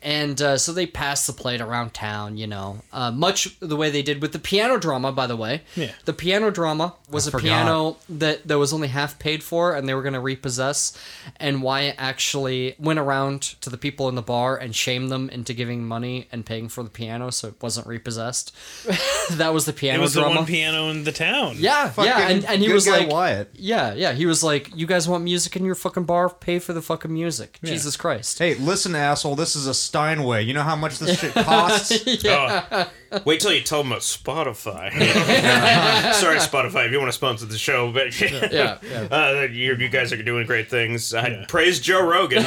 And 0.03 0.41
uh, 0.43 0.59
so 0.59 0.73
they 0.73 0.87
passed 0.87 1.27
the 1.27 1.33
plate 1.33 1.61
around 1.63 1.95
town, 1.95 2.37
you 2.37 2.47
know, 2.47 2.81
uh, 2.93 3.11
much 3.11 3.59
the 3.61 3.77
way 3.77 3.89
they 3.91 4.03
did 4.03 4.21
with 4.21 4.33
the 4.33 4.39
piano 4.39 4.79
drama. 4.79 5.13
By 5.13 5.27
the 5.27 5.37
way, 5.37 5.63
Yeah. 5.77 5.93
the 6.05 6.13
piano 6.13 6.51
drama 6.51 6.95
was 7.11 7.27
I 7.27 7.29
a 7.29 7.33
forgot. 7.33 7.43
piano 7.45 7.97
that 8.11 8.47
that 8.47 8.59
was 8.59 8.73
only 8.73 8.89
half 8.89 9.19
paid 9.19 9.43
for, 9.43 9.75
and 9.75 9.89
they 9.89 9.95
were 9.95 10.03
going 10.03 10.13
to 10.15 10.21
repossess. 10.21 10.93
And 11.39 11.63
Wyatt 11.63 11.95
actually 11.99 12.75
went 12.79 12.99
around 12.99 13.43
to 13.63 13.71
the 13.71 13.79
people 13.79 14.09
in 14.11 14.15
the 14.15 14.23
bar 14.23 14.57
and 14.57 14.75
shamed 14.77 15.11
them 15.11 15.31
into 15.31 15.55
giving 15.55 15.85
money 15.87 16.29
and 16.31 16.45
paying 16.45 16.69
for 16.69 16.83
the 16.83 16.91
piano, 16.91 17.31
so 17.31 17.49
it 17.49 17.55
wasn't 17.63 17.87
repossessed. 17.87 18.55
that 19.33 19.55
was 19.55 19.65
the 19.65 19.73
piano 19.73 19.95
It 19.95 19.97
piano 19.97 20.03
was 20.03 20.15
the 20.15 20.21
drama. 20.21 20.37
one 20.37 20.47
piano 20.47 20.91
in 20.91 21.05
the 21.05 21.13
town. 21.13 21.57
yeah, 21.59 21.93
yeah, 21.99 22.29
and, 22.29 22.45
and 22.45 22.61
he 22.61 22.67
good 22.67 22.75
was 22.75 22.85
guy 22.87 22.99
like, 22.99 23.11
Wyatt. 23.11 23.51
yeah, 23.55 23.95
yeah. 23.95 24.13
He 24.13 24.27
was 24.27 24.43
like, 24.43 24.71
"You 24.77 24.87
guys 24.87 25.09
want 25.09 25.25
music 25.25 25.57
in 25.57 25.65
your 25.65 25.75
fucking 25.75 26.05
bar? 26.05 26.29
Pay 26.29 26.59
for 26.59 26.73
the 26.73 26.83
fucking 26.83 27.13
music." 27.13 27.59
Jesus 27.65 27.97
Christ. 27.97 28.39
Hey, 28.39 28.55
listen, 28.55 28.95
asshole. 28.95 29.37
This 29.37 29.44
is 29.57 29.67
a 29.67 29.75
Steinway. 29.75 30.43
You 30.45 30.55
know 30.55 30.63
how 30.63 30.77
much 30.77 30.99
this 30.99 31.19
shit 31.21 31.33
costs? 31.35 31.93
Oh, 32.25 32.91
wait 33.25 33.41
till 33.41 33.53
you 33.53 33.61
tell 33.61 33.83
them 33.83 33.93
about 33.93 34.03
Spotify. 34.03 34.91
Sorry, 36.15 36.39
Spotify, 36.39 36.87
if 36.87 36.93
you 36.93 36.99
want 36.99 37.09
to 37.09 37.13
sponsor 37.17 37.47
the 37.47 37.59
show, 37.59 37.93
but 37.93 38.19
Yeah, 38.21 38.79
yeah. 38.83 39.09
Uh, 39.11 39.47
you, 39.51 39.75
you 39.77 39.89
guys 39.89 40.13
are 40.13 40.23
doing 40.23 40.47
great 40.47 40.69
things. 40.71 41.13
I 41.15 41.45
praise 41.49 41.79
Joe 41.81 42.03
Rogan. 42.05 42.45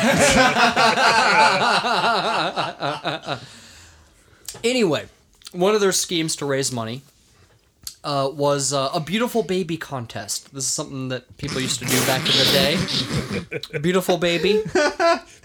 Anyway, 4.64 5.06
one 5.52 5.76
of 5.76 5.82
their 5.82 5.92
schemes 5.92 6.36
to 6.38 6.46
raise 6.46 6.72
money 6.72 7.02
uh, 8.04 8.30
was 8.34 8.74
uh, 8.74 8.90
a 8.94 9.00
beautiful 9.00 9.44
baby 9.44 9.78
contest. 9.78 10.54
This 10.54 10.64
is 10.64 10.70
something 10.70 11.10
that 11.10 11.38
people 11.38 11.60
used 11.62 11.80
to 11.80 11.86
do 11.86 12.00
back 12.06 12.22
in 12.22 12.32
the 12.38 13.50
day. 13.60 13.78
A 13.78 13.80
beautiful 13.80 14.18
baby. 14.18 14.62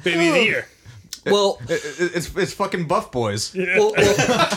Baby 0.04 0.28
of 0.28 0.34
the 0.34 0.44
year. 0.44 0.68
Well, 1.24 1.58
It- 1.68 1.84
it- 2.00 2.12
it's 2.16 2.36
it's 2.36 2.52
fucking 2.54 2.86
buff 2.86 3.12
boys. 3.12 3.54
well, 3.54 3.92
well, 3.96 4.48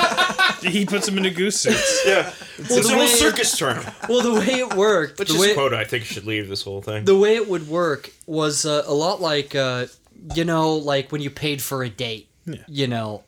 He 0.62 0.86
puts 0.86 1.08
him 1.08 1.18
into 1.18 1.30
goose 1.30 1.60
suits. 1.60 2.02
Yeah, 2.06 2.24
well, 2.70 2.80
it's 2.80 2.88
a 2.90 2.92
whole 2.92 2.92
old 3.02 3.10
way- 3.12 3.16
circus 3.16 3.56
term. 3.58 3.84
well, 4.10 4.22
the 4.22 4.34
way 4.34 4.60
it 4.60 4.74
worked, 4.74 5.20
Which 5.20 5.30
the 5.30 5.36
is 5.36 5.42
way, 5.42 5.52
a 5.52 5.54
quote 5.54 5.74
I 5.74 5.84
think 5.84 6.06
should 6.06 6.26
leave 6.26 6.48
this 6.50 6.64
whole 6.64 6.82
thing. 6.82 7.06
the 7.06 7.16
way 7.18 7.36
it 7.36 7.48
would 7.48 7.68
work 7.68 8.10
was 8.26 8.66
uh, 8.66 8.84
a 8.88 8.94
lot 8.94 9.22
like 9.22 9.54
uh, 9.54 9.86
you 10.34 10.44
know 10.44 10.74
like 10.74 11.12
when 11.12 11.22
you 11.22 11.30
paid 11.30 11.62
for 11.62 11.84
a 11.84 11.90
date 11.90 12.28
you 12.68 12.88
know 12.88 13.24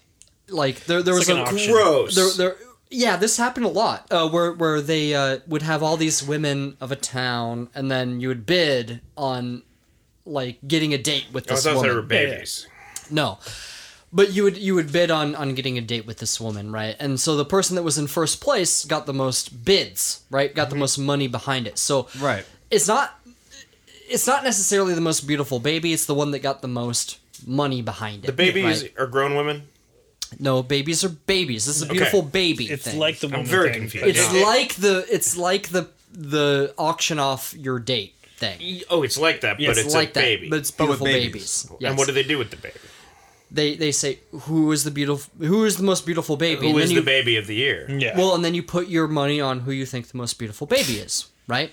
like 0.50 0.86
there, 0.86 1.02
there 1.04 1.14
was 1.14 1.28
like 1.30 1.48
a 1.52 1.56
an. 1.56 1.72
Gross. 1.72 2.16
there, 2.16 2.30
there 2.38 2.56
yeah 2.90 3.18
this 3.18 3.38
happened 3.38 3.66
a 3.66 3.70
lot 3.70 4.08
uh, 4.12 4.28
where 4.30 4.54
where 4.54 4.80
they 4.82 5.14
uh, 5.14 5.40
would 5.48 5.62
have 5.64 5.84
all 5.84 5.98
these 5.98 6.24
women 6.24 6.78
of 6.82 6.92
a 6.92 6.96
town 6.96 7.70
and 7.76 7.92
then 7.92 8.20
you 8.22 8.28
would 8.30 8.46
bid 8.46 9.02
on 9.18 9.62
like 10.26 10.58
getting 10.68 10.94
a 10.94 10.98
date 10.98 11.26
with 11.34 11.52
I 11.52 11.56
this 11.56 11.64
thought 11.66 11.76
woman 11.76 11.90
they 11.90 11.96
were 11.96 12.02
babies. 12.02 12.68
No. 13.12 13.40
But 14.14 14.32
you 14.32 14.44
would 14.44 14.58
you 14.58 14.74
would 14.76 14.92
bid 14.92 15.12
on 15.12 15.36
on 15.36 15.54
getting 15.54 15.78
a 15.78 15.82
date 15.82 16.06
with 16.06 16.20
this 16.20 16.40
woman, 16.40 16.72
right? 16.72 16.96
And 17.00 17.20
so 17.20 17.36
the 17.36 17.46
person 17.46 17.76
that 17.76 17.84
was 17.84 17.98
in 17.98 18.08
first 18.08 18.40
place 18.40 18.86
got 18.86 19.06
the 19.06 19.14
most 19.14 19.66
bids, 19.66 20.24
right? 20.30 20.54
Got 20.54 20.70
the 20.70 20.76
mm-hmm. 20.76 20.80
most 20.82 20.98
money 20.98 21.28
behind 21.28 21.68
it. 21.68 21.78
So 21.78 22.08
Right. 22.20 22.46
it's 22.72 22.88
not 22.88 23.20
it's 24.10 24.26
not 24.26 24.46
necessarily 24.46 24.94
the 24.94 25.02
most 25.02 25.28
beautiful 25.28 25.60
baby, 25.60 25.92
it's 25.92 26.06
the 26.06 26.14
one 26.14 26.32
that 26.32 26.40
got 26.40 26.62
the 26.62 26.70
most 26.70 27.20
money 27.46 27.82
behind 27.82 28.24
it. 28.24 28.28
The 28.28 28.34
babies 28.34 28.84
right? 28.84 28.94
are 28.98 29.08
grown 29.08 29.36
women. 29.36 29.64
No, 30.40 30.64
babies 30.64 31.04
are 31.04 31.10
babies. 31.10 31.66
This 31.66 31.78
is 31.78 31.82
a 31.84 31.86
beautiful 31.88 32.22
baby 32.22 32.66
It's 32.66 32.84
thing. 32.84 33.00
like 33.00 33.20
the 33.20 33.28
woman 33.28 33.46
very 33.46 33.72
thing, 33.72 33.82
confused. 33.82 34.08
it's 34.08 34.34
not- 34.34 34.42
like 34.48 34.76
the 34.76 35.06
it's 35.10 35.36
like 35.38 35.70
the 35.70 35.90
the 36.14 36.74
auction 36.78 37.20
off 37.20 37.54
your 37.58 37.80
date 37.80 38.16
thing. 38.38 38.82
Oh, 38.90 39.04
it's 39.04 39.18
like 39.18 39.42
that, 39.42 39.58
but 39.58 39.68
it's, 39.70 39.80
it's, 39.80 39.94
like 39.94 40.12
a 40.12 40.14
that, 40.14 40.22
baby. 40.22 40.50
but 40.50 40.60
it's 40.60 40.72
But 40.72 40.88
with 40.88 41.00
beautiful 41.00 41.06
babies. 41.06 41.64
babies. 41.64 41.78
Yes. 41.82 41.90
And 41.90 41.98
what 41.98 42.08
do 42.08 42.14
they 42.14 42.24
do 42.24 42.38
with 42.38 42.52
the 42.52 42.58
baby? 42.58 42.76
They 43.52 43.76
they 43.76 43.92
say 43.92 44.20
who 44.42 44.72
is 44.72 44.84
the 44.84 44.92
beautiful 44.92 45.32
who 45.46 45.64
is 45.66 45.78
the 45.78 45.84
most 45.84 46.06
beautiful 46.06 46.38
baby? 46.38 46.62
Who 46.70 46.78
And 46.78 46.80
is 46.80 46.90
then 46.90 46.96
the 46.98 47.02
baby 47.04 47.38
of 47.38 47.48
the 47.48 47.56
year? 47.56 47.90
Yeah. 47.90 48.18
Well, 48.18 48.36
and 48.36 48.44
then 48.44 48.54
you 48.54 48.64
put 48.64 48.88
your 48.88 49.08
money 49.08 49.40
on 49.42 49.62
who 49.62 49.72
you 49.72 49.86
think 49.86 50.08
the 50.08 50.18
most 50.18 50.38
beautiful 50.40 50.68
baby 50.68 50.94
is, 51.00 51.28
right? 51.48 51.72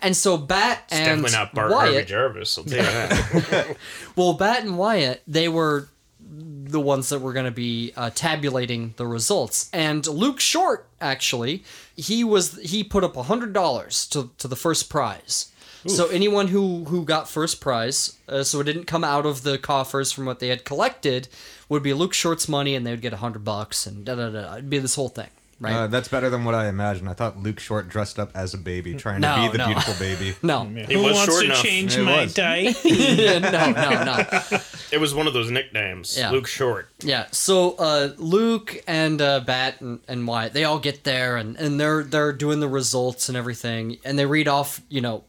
And 0.00 0.16
so 0.16 0.36
Bat 0.36 0.82
It's 0.86 0.94
and 0.94 1.22
definitely 1.22 1.32
not 1.32 1.54
Bart 1.54 1.72
Harvey 1.72 2.04
Jarvis. 2.04 2.56
I'll 2.58 2.64
tell 2.64 2.78
you 2.78 2.82
that. 2.84 3.76
Well, 4.16 4.34
Bat 4.34 4.62
and 4.64 4.78
Wyatt, 4.78 5.22
they 5.26 5.48
were 5.48 5.88
the 6.20 6.78
ones 6.80 7.08
that 7.08 7.20
were 7.20 7.32
going 7.32 7.46
to 7.46 7.50
be 7.50 7.92
uh, 7.96 8.10
tabulating 8.14 8.94
the 8.96 9.06
results. 9.06 9.70
And 9.72 10.06
Luke 10.06 10.38
Short, 10.38 10.86
actually, 11.00 11.64
he 11.96 12.22
was 12.22 12.58
he 12.58 12.84
put 12.84 13.02
up 13.02 13.16
hundred 13.16 13.52
dollars 13.52 14.06
to 14.08 14.30
to 14.38 14.46
the 14.46 14.56
first 14.56 14.88
prize. 14.90 15.50
So 15.88 16.08
anyone 16.08 16.48
who 16.48 16.84
who 16.84 17.04
got 17.04 17.28
first 17.28 17.60
prize, 17.60 18.16
uh, 18.28 18.42
so 18.44 18.60
it 18.60 18.64
didn't 18.64 18.84
come 18.84 19.04
out 19.04 19.26
of 19.26 19.42
the 19.42 19.58
coffers 19.58 20.12
from 20.12 20.26
what 20.26 20.38
they 20.38 20.48
had 20.48 20.64
collected, 20.64 21.28
would 21.68 21.82
be 21.82 21.92
Luke 21.94 22.14
Short's 22.14 22.48
money, 22.48 22.74
and 22.74 22.86
they 22.86 22.90
would 22.90 23.00
get 23.02 23.12
a 23.12 23.16
hundred 23.18 23.44
bucks, 23.44 23.86
and 23.86 24.04
da 24.04 24.14
da 24.14 24.30
da. 24.30 24.52
It'd 24.54 24.70
be 24.70 24.78
this 24.78 24.94
whole 24.94 25.08
thing, 25.08 25.28
right? 25.60 25.72
Uh, 25.74 25.86
that's 25.86 26.08
better 26.08 26.30
than 26.30 26.44
what 26.44 26.54
I 26.54 26.68
imagined. 26.68 27.08
I 27.08 27.14
thought 27.14 27.38
Luke 27.38 27.58
Short 27.60 27.88
dressed 27.88 28.18
up 28.18 28.30
as 28.34 28.54
a 28.54 28.58
baby, 28.58 28.94
trying 28.94 29.20
No, 29.20 29.36
to 29.36 29.42
be 29.42 29.48
the 29.52 29.58
no. 29.58 29.66
beautiful 29.66 29.94
baby. 29.98 30.34
no, 30.42 30.64
Who 30.64 31.02
was 31.02 31.14
wants 31.14 31.24
short 31.26 31.40
to 31.40 31.44
enough. 31.46 31.62
change 31.62 31.96
It 31.96 32.02
my 32.04 32.22
was. 32.22 32.34
diet? 32.34 32.76
no, 32.84 33.70
no, 33.72 34.04
no. 34.04 34.58
it 34.92 34.98
was 35.00 35.14
one 35.14 35.26
of 35.26 35.32
those 35.34 35.50
nicknames. 35.50 36.16
Yeah. 36.16 36.30
Luke 36.30 36.46
Short. 36.46 36.88
Yeah, 37.00 37.26
so 37.32 37.72
uh, 37.76 38.12
Luke 38.18 38.82
and 38.86 39.20
uh, 39.20 39.40
Bat 39.40 39.80
and, 39.80 40.00
and 40.08 40.26
Wyatt, 40.26 40.52
they 40.52 40.64
all 40.64 40.78
get 40.78 41.04
there 41.04 41.36
and, 41.36 41.56
and 41.56 41.78
they're 41.80 42.02
they're 42.02 42.32
doing 42.32 42.60
the 42.60 42.68
results 42.68 43.28
and 43.28 43.36
everything, 43.36 43.98
and 44.04 44.18
they 44.18 44.26
read 44.26 44.48
off, 44.48 44.80
you 44.88 45.00
know, 45.00 45.24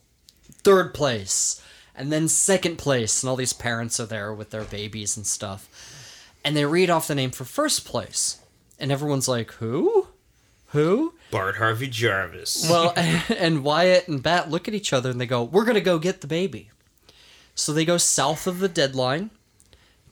third 0.64 0.94
place, 0.94 1.62
and 1.96 2.12
then 2.12 2.28
second 2.28 2.78
place, 2.78 3.22
and 3.22 3.30
all 3.30 3.36
these 3.36 3.54
parents 3.54 4.00
are 4.00 4.06
there 4.06 4.34
with 4.34 4.50
their 4.52 4.64
babies 4.64 5.18
and 5.18 5.26
stuff, 5.26 5.68
and 6.44 6.56
they 6.56 6.66
read 6.66 6.90
off 6.90 7.08
the 7.08 7.16
name 7.16 7.32
for 7.32 7.44
first 7.46 7.86
place, 7.86 8.40
and 8.80 8.92
everyone's 8.92 9.28
like, 9.28 9.52
who, 9.54 10.08
who? 10.68 11.14
Bart 11.32 11.58
Harvey 11.58 11.88
Jarvis. 11.88 12.68
Well, 12.70 12.94
and 12.96 13.64
Wyatt 13.64 14.08
and 14.08 14.22
Bat 14.22 14.50
look 14.50 14.68
at 14.68 14.74
each 14.74 14.94
other 14.94 15.10
and 15.10 15.20
they 15.20 15.26
go, 15.26 15.44
"We're 15.44 15.66
gonna 15.66 15.82
go 15.82 16.00
get 16.00 16.22
the 16.22 16.28
baby." 16.28 16.72
So 17.56 17.74
they 17.74 17.86
go 17.86 17.98
south 17.98 18.48
of 18.48 18.60
the 18.60 18.70
deadline 18.70 19.32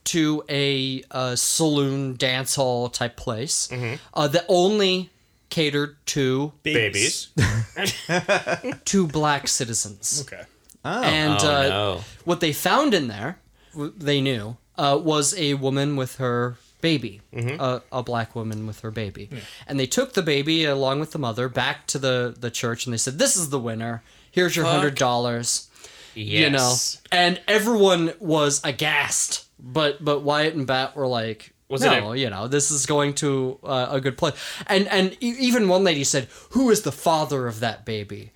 to 0.05 0.43
a, 0.49 1.03
uh 1.11 1.35
saloon 1.35 2.15
dance 2.15 2.55
hall 2.55 2.89
type 2.89 3.15
place 3.17 3.69
uh, 4.13 4.27
that 4.27 4.45
only 4.47 5.09
catered 5.49 5.97
to 6.07 6.53
Babies. 6.63 7.29
to 8.85 9.07
black 9.07 9.47
citizens. 9.47 10.23
Okay. 10.25 10.43
And 10.83 11.39
Oh, 11.41 11.47
uh, 11.47 11.67
no. 11.67 12.01
what 12.25 12.39
they 12.39 12.53
found 12.53 12.93
in 12.93 13.07
there, 13.07 13.39
they 13.75 14.21
knew, 14.21 14.57
uh, 14.77 14.99
was 15.01 15.35
a 15.37 15.55
woman 15.55 15.95
with 15.95 16.15
her 16.17 16.55
baby, 16.81 17.21
uh, 17.59 17.79
a 17.91 18.03
black 18.03 18.35
woman 18.35 18.65
with 18.67 18.79
her 18.81 18.91
baby. 18.91 19.29
And 19.67 19.79
they 19.79 19.87
took 19.87 20.13
the 20.13 20.21
baby 20.21 20.63
along 20.65 20.99
with 20.99 21.11
the 21.11 21.19
mother 21.19 21.49
back 21.49 21.87
to 21.87 21.99
the, 21.99 22.35
the 22.39 22.51
church 22.51 22.85
and 22.85 22.93
they 22.93 22.97
said, 22.97 23.19
This 23.19 23.35
is 23.35 23.49
the 23.49 23.59
winner. 23.59 24.03
Here's 24.31 24.55
your 24.55 24.65
hundred 24.65 24.95
dollars. 24.95 25.69
Yes. 26.13 26.41
You 26.41 26.49
know, 26.49 26.75
and 27.11 27.41
everyone 27.47 28.13
was 28.19 28.61
aghast. 28.63 29.45
But 29.59 30.03
but 30.05 30.21
Wyatt 30.21 30.53
and 30.55 30.65
Bat 30.67 30.95
were 30.95 31.07
like, 31.07 31.53
Was 31.69 31.83
it 31.83 31.89
no, 31.89 32.13
a- 32.13 32.15
you 32.15 32.29
know, 32.29 32.47
this 32.47 32.71
is 32.71 32.85
going 32.85 33.13
to 33.15 33.59
uh, 33.63 33.87
a 33.91 33.99
good 34.01 34.17
place. 34.17 34.33
And 34.67 34.87
and 34.87 35.13
e- 35.21 35.35
even 35.39 35.67
one 35.67 35.83
lady 35.83 36.03
said, 36.03 36.27
"Who 36.51 36.69
is 36.69 36.81
the 36.83 36.91
father 36.93 37.45
of 37.47 37.59
that 37.59 37.83
baby?" 37.85 38.31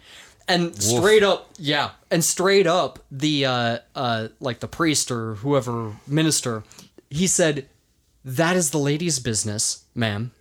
And 0.48 0.76
straight 0.82 1.24
up, 1.24 1.50
yeah, 1.58 1.92
and 2.10 2.24
straight 2.26 2.68
up, 2.68 3.00
the 3.10 3.46
uh, 3.46 3.78
uh, 3.96 4.28
like 4.42 4.60
the 4.60 4.68
priest 4.68 5.12
or 5.12 5.36
whoever 5.36 5.94
minister, 6.08 6.64
he 7.10 7.26
said, 7.28 7.68
"That 8.26 8.58
is 8.58 8.72
the 8.72 8.80
lady's 8.80 9.20
business, 9.20 9.86
ma'am." 9.96 10.32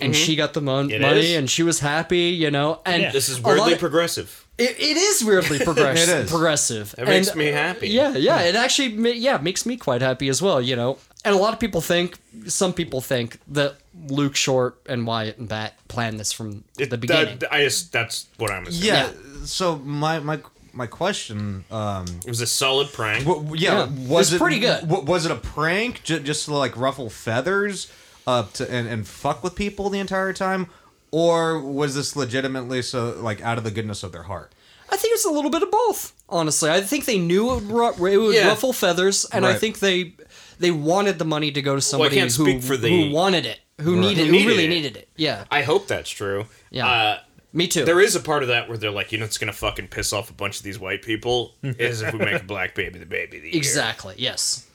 And 0.00 0.14
she 0.14 0.36
got 0.36 0.54
the 0.54 0.60
mon- 0.60 0.88
money, 0.88 1.32
is? 1.32 1.36
and 1.36 1.50
she 1.50 1.64
was 1.64 1.80
happy, 1.80 2.28
you 2.30 2.50
know. 2.52 2.80
And 2.86 3.02
Yeah. 3.02 3.10
This 3.10 3.28
is 3.28 3.40
weirdly 3.40 3.72
of- 3.72 3.80
progressive. 3.80 4.46
it, 4.56 4.70
it 4.78 4.96
is 4.96 5.24
weirdly 5.24 5.58
progressive. 5.64 6.08
It 6.08 6.24
is. 6.24 6.30
progressive. 6.30 6.94
It 6.96 7.04
makes 7.04 7.28
And, 7.30 7.36
me 7.38 7.46
happy. 7.46 7.88
Yeah, 7.88 8.16
yeah. 8.16 8.42
It 8.42 8.54
actually, 8.54 8.94
yeah, 9.18 9.38
makes 9.38 9.66
me 9.66 9.76
quite 9.76 10.00
happy 10.00 10.28
as 10.28 10.40
well. 10.40 10.62
You 10.62 10.76
know, 10.76 10.98
and 11.24 11.34
a 11.34 11.38
lot 11.38 11.52
of 11.52 11.60
people 11.60 11.80
think, 11.80 12.16
some 12.46 12.72
people 12.72 13.00
think 13.00 13.38
that 13.48 13.76
Luke 14.08 14.36
Short 14.36 14.78
and 14.86 15.06
Wyatt 15.06 15.38
and 15.38 15.48
Bat 15.48 15.74
planned 15.88 16.18
this 16.20 16.32
from 16.32 16.64
It- 16.78 16.90
the 16.90 16.98
beginning. 16.98 17.38
that- 17.38 17.52
I 17.52 17.64
just, 17.64 17.92
that's 17.92 18.26
what 18.36 18.50
I'm 18.50 18.66
assuming. 18.66 18.86
Yeah. 18.86 19.06
Yeah. 19.06 19.44
So 19.44 19.76
my 19.76 20.18
my 20.20 20.40
my 20.74 20.86
question, 20.86 21.64
um, 21.72 22.06
It 22.24 22.28
was 22.28 22.40
a 22.40 22.46
solid 22.46 22.92
prank. 22.92 23.24
w- 23.24 23.54
yeah, 23.56 23.86
Yeah. 23.86 24.06
was 24.06 24.32
it 24.32 24.38
pretty 24.38 24.60
good. 24.60 24.82
w- 24.82 25.04
was 25.04 25.24
it 25.24 25.32
a 25.32 25.36
prank 25.36 26.02
j- 26.04 26.20
just 26.20 26.44
to 26.44 26.54
like 26.54 26.76
ruffle 26.76 27.10
feathers, 27.10 27.88
uh, 28.26 28.44
to 28.54 28.70
and, 28.70 28.86
and 28.86 29.06
fuck 29.08 29.42
with 29.42 29.54
people 29.56 29.90
the 29.90 29.98
entire 29.98 30.32
time, 30.32 30.68
or 31.10 31.58
was 31.60 31.94
this 31.96 32.14
legitimately 32.14 32.82
so 32.82 33.16
like 33.20 33.40
out 33.42 33.58
of 33.58 33.64
the 33.64 33.70
goodness 33.72 34.02
of 34.04 34.12
their 34.12 34.24
heart? 34.24 34.52
I 34.90 34.96
think 34.96 35.14
it's 35.14 35.24
a 35.24 35.30
little 35.30 35.50
bit 35.50 35.62
of 35.62 35.70
both. 35.70 36.12
Honestly, 36.28 36.70
I 36.70 36.80
think 36.82 37.06
they 37.06 37.18
knew 37.18 37.50
it 37.52 37.62
would, 37.64 37.70
ru- 37.98 38.06
it 38.06 38.16
would 38.18 38.34
Yeah. 38.34 38.48
ruffle 38.48 38.72
feathers, 38.72 39.24
and 39.32 39.44
I 39.46 39.54
think 39.54 39.80
they 39.80 40.12
they 40.58 40.70
wanted 40.70 41.18
the 41.18 41.24
money 41.24 41.50
to 41.52 41.62
go 41.62 41.74
to 41.74 41.80
somebody 41.80 42.16
can't 42.16 42.32
who, 42.34 42.60
for 42.60 42.76
the- 42.76 42.88
who 42.88 43.10
wanted 43.14 43.46
it, 43.46 43.60
who 43.80 44.00
needed, 44.00 44.26
Who 44.26 44.38
who, 44.38 44.46
really 44.48 44.64
it. 44.64 44.68
needed 44.68 44.96
it. 44.96 45.08
Yeah, 45.16 45.44
I 45.50 45.62
hope 45.62 45.86
that's 45.88 46.10
true. 46.10 46.46
Yeah. 46.70 46.86
Uh, 46.86 47.18
me 47.52 47.66
too. 47.66 47.84
there 47.86 48.00
is 48.00 48.14
a 48.14 48.20
part 48.20 48.42
of 48.42 48.48
that 48.48 48.68
where 48.68 48.76
they're 48.76 48.90
like, 48.90 49.10
you 49.10 49.18
know, 49.18 49.24
it's 49.24 49.38
gonna 49.38 49.52
fucking 49.54 49.88
piss 49.88 50.12
off 50.12 50.28
a 50.30 50.34
bunch 50.34 50.58
of 50.58 50.62
these 50.64 50.78
white 50.78 51.02
people 51.02 51.54
is 51.62 52.02
if 52.02 52.12
we 52.12 52.18
make 52.18 52.42
a 52.42 52.44
black 52.44 52.74
baby 52.74 52.98
the 52.98 53.06
baby 53.06 53.38
of 53.38 53.42
the 53.42 53.48
year. 53.50 53.56
exactly. 53.56 54.14
Yes, 54.18 54.66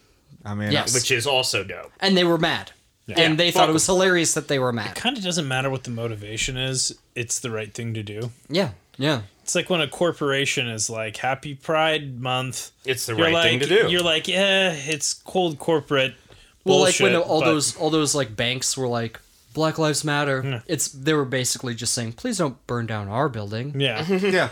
I 0.43 0.55
mean, 0.55 0.71
Yes. 0.71 0.93
Which 0.93 1.11
is 1.11 1.27
also 1.27 1.63
dope. 1.63 1.91
and 1.99 2.17
they 2.17 2.23
were 2.23 2.39
mad, 2.39 2.71
Yeah, 3.05 3.19
and 3.21 3.37
they 3.37 3.51
fuck 3.51 3.61
thought 3.61 3.69
it 3.69 3.73
was 3.73 3.85
hilarious 3.85 4.33
that 4.33 4.47
they 4.47 4.57
were 4.57 4.73
mad. 4.73 4.91
It 4.91 4.95
kind 4.95 5.15
of 5.17 5.23
doesn't 5.23 5.47
matter 5.47 5.69
what 5.69 5.83
the 5.83 5.91
motivation 5.91 6.57
is. 6.57 6.97
It's 7.15 7.39
the 7.39 7.51
right 7.51 7.71
thing 7.73 7.93
to 7.93 8.01
do. 8.03 8.31
Yeah, 8.49 8.71
yeah. 8.97 9.21
It's 9.43 9.55
like 9.55 9.69
when 9.69 9.81
a 9.81 9.87
corporation 9.89 10.67
is 10.69 10.89
like 10.89 11.17
Happy 11.17 11.53
Pride 11.55 12.19
Month. 12.21 12.71
It's 12.85 13.05
the 13.07 13.13
You're 13.15 13.25
right 13.25 13.33
like, 13.33 13.43
thing 13.43 13.59
to 13.59 13.65
do. 13.67 13.89
You're 13.91 14.01
like, 14.01 14.27
yeah, 14.29 14.71
it's 14.71 15.13
cold 15.13 15.59
corporate. 15.59 16.13
Well, 16.63 16.77
bullshit, 16.79 17.01
like 17.11 17.13
when 17.13 17.21
all 17.29 17.41
but- 17.41 17.45
those 17.47 17.75
all 17.75 17.89
those 17.89 18.15
like 18.15 18.35
banks 18.37 18.77
were 18.77 18.87
like 18.87 19.19
Black 19.53 19.77
Lives 19.77 20.03
Matter. 20.05 20.63
It's 20.65 20.87
they 20.87 21.13
were 21.13 21.25
basically 21.25 21.75
just 21.75 21.93
saying, 21.93 22.13
please 22.13 22.37
don't 22.37 22.65
burn 22.67 22.85
down 22.85 23.09
our 23.09 23.27
building. 23.27 23.79
Yeah. 23.79 24.05
yeah. 24.07 24.49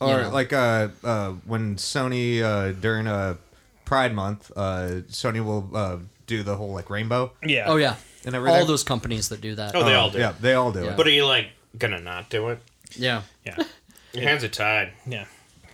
Or 0.00 0.22
know. 0.22 0.30
like 0.30 0.52
uh, 0.52 0.88
uh, 1.04 1.32
when 1.44 1.76
Sony 1.76 2.40
uh, 2.42 2.72
during 2.72 3.06
uh, 3.06 3.36
Pride 3.84 4.14
Month, 4.14 4.50
uh, 4.56 5.02
Sony 5.10 5.44
will 5.44 5.68
uh, 5.74 5.98
do 6.26 6.42
the 6.42 6.56
whole 6.56 6.72
like 6.72 6.88
rainbow 6.88 7.32
Yeah. 7.44 7.66
Oh 7.68 7.76
yeah, 7.76 7.96
and 8.24 8.34
everything. 8.34 8.58
all 8.60 8.66
those 8.66 8.82
companies 8.82 9.28
that 9.28 9.40
do 9.42 9.54
that. 9.56 9.76
Oh, 9.76 9.84
they 9.84 9.94
Uh, 9.94 10.00
all 10.00 10.10
do. 10.10 10.18
Yeah, 10.18 10.32
they 10.40 10.54
all 10.54 10.72
do 10.72 10.82
Yeah. 10.84 10.92
it. 10.92 10.96
But 10.96 11.06
are 11.06 11.10
you 11.10 11.26
like 11.26 11.48
gonna 11.78 12.00
not 12.00 12.30
do 12.30 12.48
it? 12.48 12.58
Yeah. 12.96 13.22
Yeah. 13.44 13.56
Your 14.12 14.24
hands 14.24 14.44
are 14.44 14.48
tied. 14.48 14.92
Yeah. 15.06 15.24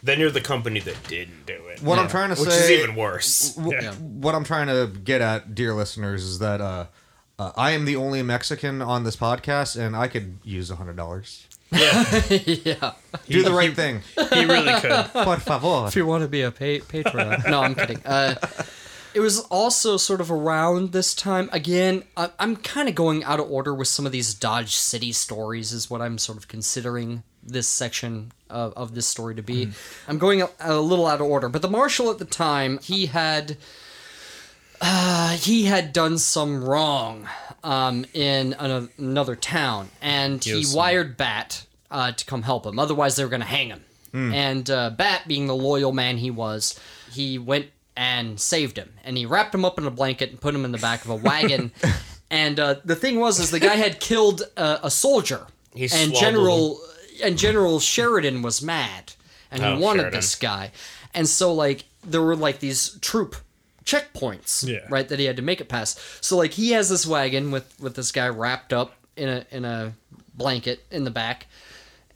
Then 0.03 0.20
you're 0.20 0.31
the 0.31 0.40
company 0.40 0.78
that 0.78 0.97
didn't 1.09 1.45
do 1.45 1.55
it. 1.66 1.82
What 1.82 1.99
I'm 1.99 2.07
trying 2.09 2.32
to 2.32 2.40
Which 2.40 2.51
say, 2.51 2.74
is 2.77 2.82
even 2.82 2.95
worse. 2.95 3.55
w- 3.57 3.77
Yeah. 3.82 3.93
what 3.95 4.36
I'm 4.36 4.45
trying 4.45 4.69
to 4.69 4.86
get 5.01 5.20
at, 5.20 5.57
dear 5.57 5.74
listeners, 5.74 6.23
is 6.23 6.39
that 6.39 6.61
uh, 6.61 6.86
uh, 7.36 7.51
I 7.57 7.73
am 7.73 7.85
the 7.85 7.97
only 7.97 8.23
Mexican 8.23 8.81
on 8.81 9.03
this 9.03 9.16
podcast, 9.16 9.77
and 9.77 9.97
I 9.97 10.07
could 10.07 10.39
use 10.45 10.70
a 10.70 10.77
hundred 10.77 10.97
dollars. 10.97 11.49
Yeah. 11.73 12.23
yeah. 12.31 12.93
Do 13.28 13.43
the 13.43 13.53
right 13.53 13.74
thing, 13.74 14.03
He 14.32 14.45
really 14.45 14.73
could. 14.81 15.07
por 15.12 15.36
favor. 15.39 15.86
If 15.89 15.97
you 15.97 16.07
want 16.07 16.23
to 16.23 16.28
be 16.28 16.43
a 16.43 16.53
pa- 16.53 16.85
patron, 16.89 17.43
no, 17.51 17.62
I'm 17.62 17.74
kidding. 17.74 18.01
Uh, 18.07 18.36
It 19.14 19.20
was 19.20 19.40
also 19.40 19.97
sort 19.97 20.20
of 20.20 20.30
around 20.30 20.93
this 20.93 21.14
time. 21.14 21.48
Again, 21.52 22.05
I- 22.16 22.30
I'm 22.39 22.56
kind 22.56 22.89
of 22.89 22.94
going 22.94 23.24
out 23.24 23.40
of 23.40 23.51
order 23.51 23.74
with 23.74 23.89
some 23.89 24.06
of 24.06 24.12
these 24.12 24.35
Dodge 24.35 24.74
City 24.76 25.12
stories, 25.12 25.72
is 25.72 25.90
what 25.90 26.01
I'm 26.02 26.18
sort 26.18 26.39
of 26.39 26.47
considering 26.48 27.22
this 27.43 27.66
section 27.66 28.32
of, 28.51 28.72
of 28.76 28.94
this 28.94 29.06
story 29.09 29.35
to 29.35 29.43
be. 29.43 29.70
I'm 30.06 30.18
going 30.18 30.43
a, 30.43 30.48
a 30.60 30.76
little 30.80 31.06
out 31.06 31.20
of 31.20 31.26
order, 31.26 31.48
but 31.48 31.62
the 31.62 31.70
marshal 31.70 32.10
at 32.10 32.18
the 32.18 32.24
time, 32.24 32.78
he 32.82 33.06
had. 33.06 33.56
Uh, 34.80 35.30
he 35.36 35.64
had 35.64 35.93
done 35.93 36.18
some 36.18 36.62
wrong 36.62 37.26
um, 37.64 38.05
in 38.14 38.52
an, 38.60 38.89
another 38.97 39.35
town, 39.35 39.89
and 40.01 40.44
he 40.44 40.60
Yes. 40.60 40.72
wired 40.74 41.16
Bat 41.16 41.66
uh, 41.90 42.12
to 42.12 42.24
come 42.24 42.43
help 42.43 42.64
him. 42.64 42.78
Otherwise, 42.78 43.16
they 43.16 43.24
were 43.24 43.30
going 43.30 43.40
to 43.40 43.47
hang 43.47 43.68
him. 43.70 43.85
And 44.14 44.68
uh, 44.70 44.90
Bat, 44.90 45.22
being 45.28 45.47
the 45.48 45.55
loyal 45.56 45.93
man 45.93 46.16
he 46.18 46.30
was, 46.30 46.78
he 47.12 47.39
went 47.39 47.66
and 48.01 48.39
saved 48.39 48.77
him. 48.79 48.93
And 49.03 49.19
he 49.19 49.27
wrapped 49.27 49.53
him 49.53 49.65
up 49.65 49.77
in 49.77 49.85
a 49.85 49.91
blanket 49.91 50.31
and 50.31 50.41
put 50.41 50.55
him 50.55 50.65
in 50.65 50.70
the 50.70 50.79
back 50.79 51.05
of 51.05 51.11
a 51.11 51.16
wagon. 51.16 51.73
and 52.31 52.61
uh, 52.61 52.77
the 52.85 52.95
thing 52.95 53.19
was, 53.19 53.41
is 53.41 53.51
the 53.51 53.59
guy 53.59 53.75
had 53.75 53.99
killed 53.99 54.43
uh, 54.57 54.79
a 54.85 54.91
soldier, 54.91 55.49
He 55.75 55.83
and 55.85 55.91
swallowed 55.91 56.15
General 56.20 56.81
and 57.25 57.37
General 57.37 57.81
Sheridan 57.81 58.43
was 58.43 58.62
mad, 58.62 59.15
and 59.51 59.61
he 59.62 59.69
Oh, 59.69 59.79
wanted 59.81 60.03
Sheridan. 60.03 60.19
this 60.20 60.35
guy. 60.37 60.70
And 61.12 61.29
so, 61.29 61.53
like, 61.53 61.87
there 62.05 62.23
were 62.23 62.37
like 62.37 62.61
these 62.61 62.97
troop 63.01 63.35
checkpoints, 63.85 64.66
Yeah. 64.66 64.87
right, 64.89 65.09
that 65.09 65.19
he 65.19 65.25
had 65.25 65.37
to 65.37 65.43
make 65.43 65.61
it 65.61 65.69
past. 65.69 65.99
So, 66.25 66.37
like, 66.37 66.53
he 66.53 66.70
has 66.73 66.89
this 66.89 67.05
wagon 67.07 67.51
with 67.51 67.75
with 67.81 67.95
this 67.97 68.12
guy 68.12 68.29
wrapped 68.29 68.73
up 68.73 68.95
in 69.16 69.29
a 69.29 69.45
in 69.51 69.65
a 69.65 69.95
blanket 70.35 70.85
in 70.93 71.03
the 71.03 71.11
back, 71.11 71.47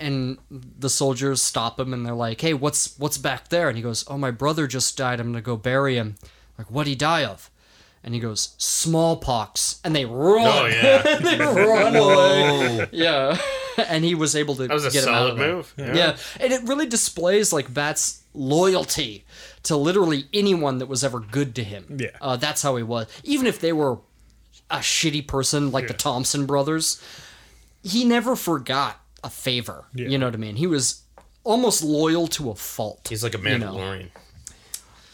and 0.03 0.39
the 0.51 0.91
soldiers 0.91 1.41
stop 1.41 1.79
him 1.79 1.93
and 1.95 2.05
they're 2.05 2.15
like, 2.15 2.41
"Hey, 2.41 2.55
what's 2.55 2.99
what's 2.99 3.19
back 3.19 3.49
there?" 3.49 3.69
And 3.69 3.77
he 3.77 3.83
goes, 3.83 4.05
"Oh, 4.09 4.19
my 4.19 4.31
brother 4.31 4.67
just 4.67 4.97
died. 4.97 5.21
I'm 5.21 5.29
gonna 5.29 5.41
go 5.41 5.57
bury 5.57 5.97
him." 5.97 6.17
Like, 6.59 6.71
what'd 6.71 6.89
he 6.89 6.95
die 6.95 7.25
of? 7.25 7.51
And 8.05 8.15
he 8.15 8.21
goes, 8.21 8.55
"Smallpox." 8.59 9.81
And 9.85 9.95
they 9.95 10.05
run. 10.05 10.47
Oh 10.47 10.67
yeah, 10.83 11.19
they 11.19 11.39
run 11.39 11.97
away. 11.97 12.89
Yeah. 12.93 13.39
and 13.89 14.05
he 14.05 14.15
was 14.15 14.37
able 14.37 14.55
to 14.57 14.67
that 14.67 14.75
was 14.75 14.85
a 14.85 14.91
get 14.91 15.05
him 15.05 15.09
out 15.11 15.15
solid 15.15 15.33
of 15.33 15.39
there. 15.39 15.55
move. 15.55 15.75
Yeah. 15.79 16.17
and 16.41 16.53
it 16.53 16.63
really 16.65 16.87
displays 16.87 17.53
like 17.53 17.73
Bat's 17.73 18.23
loyalty 18.35 19.25
to 19.65 19.77
literally 19.77 20.27
anyone 20.33 20.79
that 20.79 20.87
was 20.87 21.05
ever 21.05 21.21
good 21.21 21.55
to 21.55 21.65
him. 21.65 21.99
Yeah. 22.01 22.11
uh, 22.21 22.37
that's 22.37 22.63
how 22.63 22.77
he 22.77 22.83
was. 22.83 23.07
Even 23.25 23.47
if 23.47 23.61
they 23.61 23.73
were 23.73 23.99
a 24.71 24.79
shitty 24.79 25.27
person 25.27 25.71
like 25.71 25.87
the 25.87 25.95
Thompson 25.95 26.47
brothers, 26.47 27.01
he 27.83 28.05
never 28.05 28.35
forgot 28.37 29.02
a 29.25 29.31
favor. 29.31 29.85
Yeah. 29.95 30.09
You 30.09 30.19
know 30.19 30.27
what 30.27 30.35
I 30.35 30.39
mean? 30.39 30.57
He 30.57 30.67
was 30.67 31.03
almost 31.45 31.83
loyal 31.83 32.27
to 32.29 32.51
a 32.51 32.55
fault. 32.55 33.07
He's 33.09 33.23
like 33.23 33.35
a 33.35 33.39
you 33.39 33.59
know. 33.59 33.73
Mandalorian, 33.75 34.09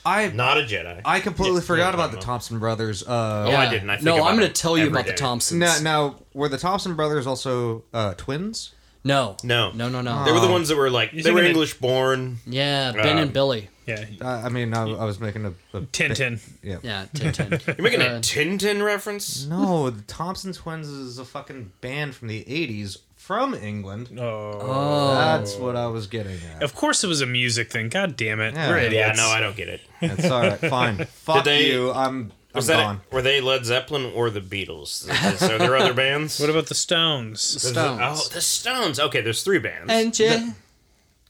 I 0.06 0.28
not 0.28 0.58
a 0.58 0.62
Jedi. 0.62 1.00
I 1.04 1.20
completely 1.20 1.60
forgot 1.60 1.88
yeah, 1.90 1.94
about 1.94 2.12
the. 2.12 2.18
Thompson 2.18 2.58
brothers. 2.58 3.02
Uh, 3.02 3.46
Oh, 3.48 3.56
I 3.56 3.68
didn't. 3.68 3.90
I 3.90 3.94
think 3.96 4.04
no, 4.06 4.16
about 4.16 4.30
I'm 4.30 4.36
going 4.36 4.48
to 4.48 4.52
tell 4.54 4.76
you 4.78 4.84
every 4.86 4.92
about 4.92 5.04
the 5.06 5.12
day. 5.12 5.16
Thompsons. 5.16 5.60
now, 5.60 5.78
now 5.80 6.16
were 6.34 6.48
the 6.48 6.58
Thompson 6.58 6.94
brothers 6.94 7.26
also 7.26 7.84
uh, 7.92 8.14
twins? 8.14 8.72
no, 9.04 9.36
No. 9.44 9.70
no, 9.72 9.88
no, 9.88 10.00
no. 10.00 10.24
They 10.24 10.32
were 10.32 10.40
the 10.40 10.50
ones 10.50 10.68
that 10.68 10.76
were 10.76 10.90
like 10.90 11.12
they 11.12 11.30
were 11.30 11.40
of- 11.40 11.46
English 11.46 11.74
born. 11.74 12.38
yeah, 12.46 12.92
Ben 12.92 13.16
Um, 13.16 13.22
and 13.24 13.32
Billy. 13.32 13.68
Yeah, 13.86 14.04
Uh, 14.20 14.42
I 14.44 14.50
mean, 14.50 14.74
I, 14.74 14.82
I 14.82 15.04
was 15.06 15.18
making 15.18 15.46
a, 15.46 15.54
a 15.72 15.80
Tintin. 15.80 16.38
Yeah. 16.62 16.76
Yeah, 16.82 17.06
Tintin. 17.14 17.66
You're 17.78 17.82
making 17.82 18.02
Uh, 18.02 18.16
a 18.16 18.20
Tintin 18.20 18.84
reference. 18.84 19.46
No, 19.46 19.88
the 19.88 20.02
Thompson 20.02 20.52
twins 20.52 20.88
is 20.88 21.18
a 21.18 21.24
fucking 21.24 21.72
band 21.80 22.14
from 22.14 22.28
the 22.28 22.44
'80s 22.44 22.98
from 23.28 23.52
England. 23.52 24.08
Oh. 24.18 25.12
That's 25.14 25.54
what 25.56 25.76
I 25.76 25.86
was 25.88 26.06
getting 26.06 26.38
at. 26.56 26.62
Of 26.62 26.74
course, 26.74 27.04
it 27.04 27.08
was 27.08 27.20
a 27.20 27.26
music 27.26 27.70
thing. 27.70 27.90
God 27.90 28.16
damn 28.16 28.40
it. 28.40 28.54
Yeah. 28.54 28.70
We're 28.70 28.76
Yeah, 28.78 28.82
Yeah, 28.84 28.86
idiots. 29.02 29.18
no, 29.18 29.26
I 29.28 29.40
don't 29.40 29.54
get 29.54 29.68
it. 29.68 29.82
It's 30.00 30.30
all 30.30 30.40
right, 30.40 30.58
fine. 30.58 31.04
Fuck 31.04 31.44
they- 31.44 31.66
you. 31.70 31.90
I'm. 31.92 32.32
I'm 32.54 32.60
Was 32.60 32.66
that 32.68 32.82
gone. 32.82 33.00
were 33.12 33.20
they 33.20 33.42
Led 33.42 33.66
Zeppelin 33.66 34.10
or 34.14 34.30
the 34.30 34.40
Beatles? 34.40 35.06
Are 35.42 35.58
there 35.58 35.76
other 35.76 35.92
bands? 35.92 36.40
What 36.40 36.48
about 36.48 36.66
the 36.68 36.74
Stones? 36.74 37.52
The 37.52 37.60
Stones. 37.60 38.00
Oh, 38.02 38.28
the 38.34 38.40
Stones. 38.40 38.98
Okay, 38.98 39.20
there's 39.20 39.42
three 39.42 39.58
bands. 39.58 39.92
Angel, 39.92 40.54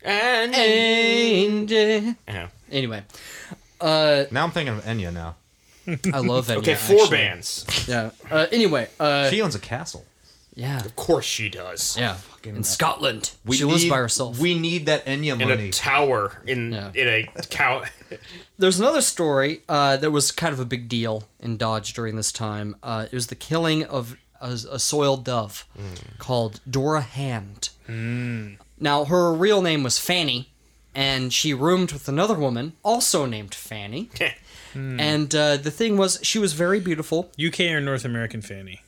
and 0.05 0.55
angel. 0.55 2.15
Yeah. 2.29 2.49
Anyway, 2.71 3.03
uh, 3.81 4.25
Now 4.31 4.45
I'm 4.45 4.53
thinking 4.53 4.77
of 4.77 4.85
Enya. 4.85 5.13
Now 5.13 5.35
I 6.15 6.21
love 6.21 6.47
Enya. 6.49 6.59
Okay, 6.59 6.77
four 6.77 7.01
actually. 7.03 7.17
bands. 7.17 7.85
Yeah. 7.89 8.11
Uh, 8.31 8.47
anyway, 8.53 8.89
uh, 9.01 9.29
she 9.29 9.43
owns 9.43 9.57
a 9.57 9.59
castle. 9.61 10.07
Yeah, 10.59 10.85
Of 10.85 10.97
course 10.97 11.25
she 11.25 11.49
does. 11.49 11.97
yeah. 11.99 12.17
In 12.45 12.65
Scotland, 12.65 13.33
We 13.45 13.57
she 13.59 13.65
lives 13.65 13.85
need- 13.85 13.91
by 13.91 13.99
herself. 13.99 14.39
We 14.39 14.59
need 14.59 14.87
that 14.87 15.05
Enya 15.07 15.33
In 15.41 15.49
money. 15.49 15.69
a 15.69 15.73
tower 15.73 16.41
in 16.47 16.73
Yeah. 16.73 16.91
in 16.95 17.07
a 17.09 17.43
cow. 17.51 17.85
There's 18.59 18.81
another 18.81 19.03
story 19.03 19.63
uh, 19.69 19.97
that 19.99 20.11
was 20.11 20.33
kind 20.33 20.53
of 20.53 20.61
a 20.61 20.65
big 20.65 20.89
deal 20.89 21.25
in 21.41 21.57
Dodge 21.59 21.93
during 21.93 22.17
this 22.17 22.33
time. 22.33 22.75
Uh, 22.83 23.07
it 23.11 23.15
was 23.15 23.27
the 23.29 23.35
killing 23.35 23.85
of 23.85 24.17
a, 24.41 24.53
a 24.71 24.79
soiled 24.79 25.25
dove 25.25 25.67
called 26.19 26.61
Dora 26.69 27.03
Hand. 27.03 27.69
Now, 28.81 29.05
her 29.05 29.33
real 29.33 29.61
name 29.63 29.83
was 29.83 29.99
Fanny, 29.99 30.51
and 30.95 31.33
she 31.33 31.53
roomed 31.55 31.93
with 31.93 32.09
another 32.09 32.35
woman 32.35 32.73
also 32.83 33.27
named 33.27 33.55
Fanny. 33.55 34.11
And 34.75 35.35
uh, 35.35 35.57
the 35.57 35.71
thing 35.73 35.97
was, 35.97 36.21
she 36.23 36.39
was 36.39 36.53
very 36.53 36.79
beautiful. 36.79 37.33
UK 37.45 37.61
or 37.73 37.81
North 37.81 38.05
American 38.05 38.43
Fanny? 38.43 38.81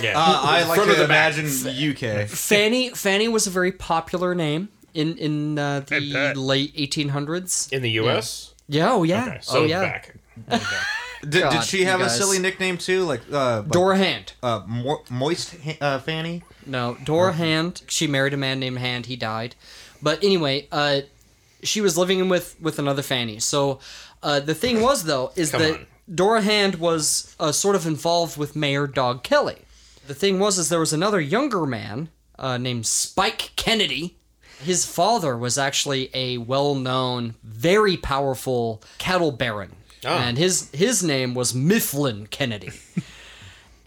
Yeah. 0.00 0.12
uh, 0.16 0.40
I 0.42 0.64
like 0.64 0.76
Front 0.76 0.90
to 0.90 0.96
or 0.96 1.02
the 1.02 1.08
back? 1.08 1.36
imagine 1.38 1.90
UK. 1.92 2.28
Fanny 2.28 2.90
Fanny 2.90 3.28
was 3.28 3.46
a 3.46 3.50
very 3.50 3.72
popular 3.72 4.34
name 4.34 4.68
in 4.94 5.16
in 5.18 5.58
uh, 5.58 5.84
I 5.90 5.98
the 6.00 6.12
bet. 6.12 6.36
late 6.36 6.74
1800s. 6.76 7.72
in 7.72 7.82
the 7.82 7.90
U.S. 7.92 8.54
Yeah, 8.68 8.92
oh 8.92 9.02
yeah, 9.02 9.24
Okay, 9.26 9.38
so 9.42 9.60
oh 9.60 9.64
yeah. 9.64 9.80
back. 9.80 10.14
Did, 11.20 11.30
did 11.30 11.42
God, 11.42 11.60
she 11.62 11.82
have 11.84 11.98
you 11.98 12.04
a 12.06 12.08
guys. 12.08 12.16
silly 12.16 12.38
nickname 12.38 12.78
too? 12.78 13.02
Like 13.04 13.22
uh, 13.32 13.60
like, 13.62 13.68
Dora 13.70 13.96
Hand. 13.98 14.34
uh, 14.42 14.62
Mo- 14.66 15.02
moist 15.10 15.54
ha- 15.64 15.76
uh, 15.80 15.98
Fanny. 15.98 16.44
No, 16.64 16.96
Dora 17.04 17.32
Hand. 17.32 17.82
She 17.88 18.06
married 18.06 18.34
a 18.34 18.36
man 18.36 18.60
named 18.60 18.78
Hand. 18.78 19.06
He 19.06 19.16
died. 19.16 19.56
But 20.00 20.22
anyway, 20.22 20.68
uh, 20.70 21.00
she 21.64 21.80
was 21.80 21.98
living 21.98 22.28
with 22.28 22.54
with 22.60 22.78
another 22.78 23.02
Fanny. 23.02 23.40
So 23.40 23.80
uh, 24.22 24.38
the 24.40 24.54
thing 24.54 24.80
was 24.80 25.04
though 25.04 25.32
is 25.34 25.50
Come 25.50 25.62
that 25.62 25.72
on. 25.74 25.86
Dora 26.12 26.40
Hand 26.42 26.76
was 26.76 27.34
uh, 27.38 27.52
sort 27.52 27.76
of 27.76 27.86
involved 27.86 28.36
with 28.36 28.56
Mayor 28.56 28.86
Dog 28.86 29.22
Kelly. 29.22 29.58
The 30.06 30.14
thing 30.14 30.38
was 30.38 30.58
is 30.58 30.68
there 30.68 30.80
was 30.80 30.92
another 30.92 31.20
younger 31.20 31.66
man 31.66 32.08
uh, 32.38 32.56
named 32.56 32.86
Spike 32.86 33.50
Kennedy. 33.56 34.16
His 34.62 34.84
father 34.86 35.36
was 35.36 35.58
actually 35.58 36.10
a 36.14 36.38
well-known, 36.38 37.34
very 37.44 37.96
powerful 37.96 38.82
cattle 38.98 39.30
baron, 39.32 39.72
Oh. 40.04 40.08
and 40.16 40.38
his 40.38 40.70
his 40.72 41.02
name 41.02 41.34
was 41.34 41.54
Mifflin 41.54 42.26
Kennedy. 42.28 42.70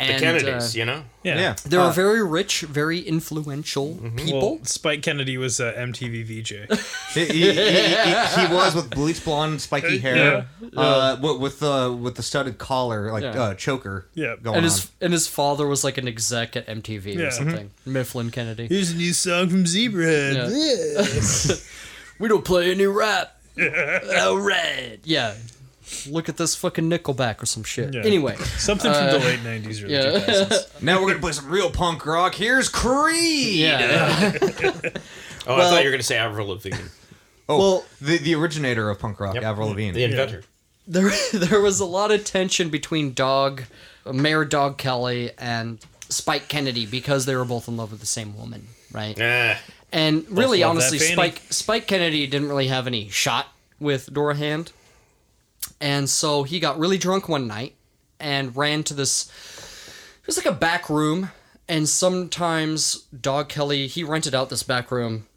The 0.07 0.13
and, 0.13 0.21
Kennedys, 0.21 0.75
uh, 0.75 0.79
you 0.79 0.85
know. 0.85 1.03
Yeah. 1.23 1.39
Yeah. 1.39 1.55
they 1.65 1.77
Uh, 1.77 1.87
were 1.87 1.93
very 1.93 2.23
rich, 2.23 2.61
very 2.61 2.99
influential 2.99 3.95
people. 4.15 4.55
Well, 4.57 4.65
Spike 4.65 5.03
Kennedy 5.03 5.37
was 5.37 5.59
a 5.59 5.71
MTV 5.73 6.23
VJ. 6.25 7.13
He, 7.13 7.25
he, 7.25 7.25
he, 7.25 7.53
he, 7.53 8.47
he 8.47 8.53
was 8.53 8.73
with 8.75 8.89
bleach 8.89 9.23
blonde, 9.23 9.61
spiky 9.61 9.99
hair, 9.99 10.47
uh, 10.75 11.17
with 11.21 11.39
with 11.39 11.59
the 11.59 11.91
with 11.91 12.15
the 12.15 12.23
studded 12.23 12.57
collar, 12.57 13.11
like 13.11 13.23
Yeah. 13.23 13.41
uh, 13.41 13.53
choker. 13.53 14.07
Yeah. 14.15 14.35
going 14.41 14.57
and 14.57 14.57
on. 14.57 14.63
his 14.63 14.89
and 15.01 15.13
his 15.13 15.27
father 15.27 15.67
was 15.67 15.83
like 15.83 15.97
an 15.97 16.07
exec 16.07 16.55
at 16.55 16.67
MTV 16.67 17.15
Yeah. 17.15 17.25
or 17.27 17.31
something. 17.31 17.69
Mifflin 17.85 18.31
Kennedy. 18.31 18.67
Here's 18.67 18.91
a 18.91 18.95
new 18.95 19.13
song 19.13 19.49
from 19.49 19.65
Zebrahead. 19.65 21.67
We 22.19 22.27
don't 22.27 22.45
play 22.45 22.69
any 22.69 22.85
rap. 22.85 23.35
All 24.19 24.37
right. 24.37 24.99
Yeah. 25.03 25.33
Look 26.09 26.29
at 26.29 26.37
this 26.37 26.55
fucking 26.55 26.89
Nickelback 26.89 27.41
or 27.41 27.45
some 27.45 27.63
shit. 27.63 27.93
Yeah. 27.93 28.01
Anyway. 28.03 28.35
Something 28.57 28.93
from 28.93 29.05
the 29.07 29.19
late 29.19 29.39
90s, 29.39 29.83
early 29.83 29.93
yeah. 29.93 30.03
2000s. 30.19 30.81
Now 30.81 31.01
we're 31.01 31.09
gonna 31.09 31.19
play 31.19 31.31
some 31.33 31.49
real 31.49 31.69
punk 31.69 32.05
rock. 32.05 32.35
Here's 32.35 32.69
Creed. 32.69 33.55
Yeah. 33.59 34.31
Oh, 35.47 35.55
I 35.55 35.57
Well- 35.57 35.69
thought 35.71 35.79
you 35.83 35.87
were 35.89 35.91
gonna 35.91 36.03
say 36.03 36.17
Avril 36.17 36.49
Lavigne, 36.49 36.77
Oh, 37.49 37.57
Well- 37.57 37.85
the 37.99 38.17
the 38.19 38.35
originator 38.35 38.89
of 38.91 38.99
punk 38.99 39.19
rock, 39.19 39.33
Yep. 39.35 39.43
Avril 39.43 39.69
Lavigne. 39.69 39.93
the 39.93 40.03
inventor. 40.03 40.43
there 40.87 41.11
there 41.33 41.59
was 41.61 41.79
a 41.79 41.85
lot 41.85 42.11
of 42.11 42.23
tension 42.25 42.69
between 42.69 43.13
Dog 43.13 43.63
Mayor 44.11 44.45
Dog 44.45 44.77
Kelly 44.77 45.31
and 45.39 45.79
Spike 46.09 46.47
Kennedy 46.47 46.85
because 46.85 47.25
they 47.25 47.35
were 47.35 47.45
both 47.45 47.67
in 47.67 47.75
love 47.77 47.89
with 47.91 48.01
the 48.01 48.05
same 48.05 48.37
woman, 48.37 48.67
right? 48.91 49.17
Ah, 49.19 49.57
And 49.91 50.25
really, 50.29 50.61
honestly, 50.61 50.99
Spike 50.99 51.41
Spike 51.49 51.87
Kennedy 51.87 52.27
didn't 52.27 52.47
really 52.49 52.67
have 52.67 52.85
any 52.85 53.09
shot 53.09 53.47
with 53.79 54.13
Dora 54.13 54.35
Hand, 54.35 54.71
and 55.81 56.09
so 56.09 56.43
he 56.43 56.59
got 56.59 56.79
really 56.79 56.97
drunk 56.97 57.27
one 57.27 57.47
night 57.47 57.75
and 58.19 58.55
ran 58.55 58.83
to 58.83 58.93
this. 58.93 59.29
It 60.21 60.27
was 60.27 60.37
like 60.37 60.45
a 60.45 60.51
back 60.51 60.89
room, 60.89 61.31
and 61.67 61.89
sometimes 61.89 63.07
Dog 63.07 63.49
Kelly 63.49 63.87
he 63.87 64.03
rented 64.03 64.35
out 64.35 64.49
this 64.49 64.63
back 64.63 64.91
room 64.91 65.27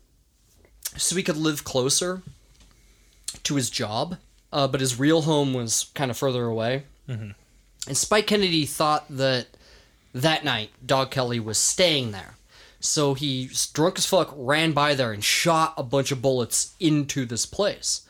so 0.97 1.17
he 1.17 1.23
could 1.23 1.37
live 1.37 1.65
closer 1.65 2.23
to 3.43 3.57
his 3.57 3.71
job, 3.71 4.19
uh, 4.53 4.69
but 4.69 4.81
his 4.81 4.99
real 4.99 5.23
home 5.23 5.55
was 5.55 5.91
kind 5.95 6.11
of 6.11 6.17
further 6.17 6.45
away. 6.45 6.85
And 7.87 7.97
Spike 7.97 8.27
Kennedy 8.27 8.65
thought 8.67 9.05
that 9.11 9.49
that 10.15 10.45
night 10.45 10.71
Dog 10.85 11.11
Kelly 11.11 11.41
was 11.41 11.59
staying 11.59 12.13
there. 12.13 12.37
So 12.81 13.15
he, 13.15 13.51
drunk 13.73 13.99
as 13.99 14.07
fuck, 14.07 14.33
ran 14.37 14.73
by 14.73 14.95
there 14.95 15.13
and 15.13 15.25
shot 15.25 15.75
a 15.77 15.83
bunch 15.83 16.13
of 16.13 16.21
bullets 16.23 16.75
into 16.79 17.25
this 17.25 17.47
place. 17.47 18.04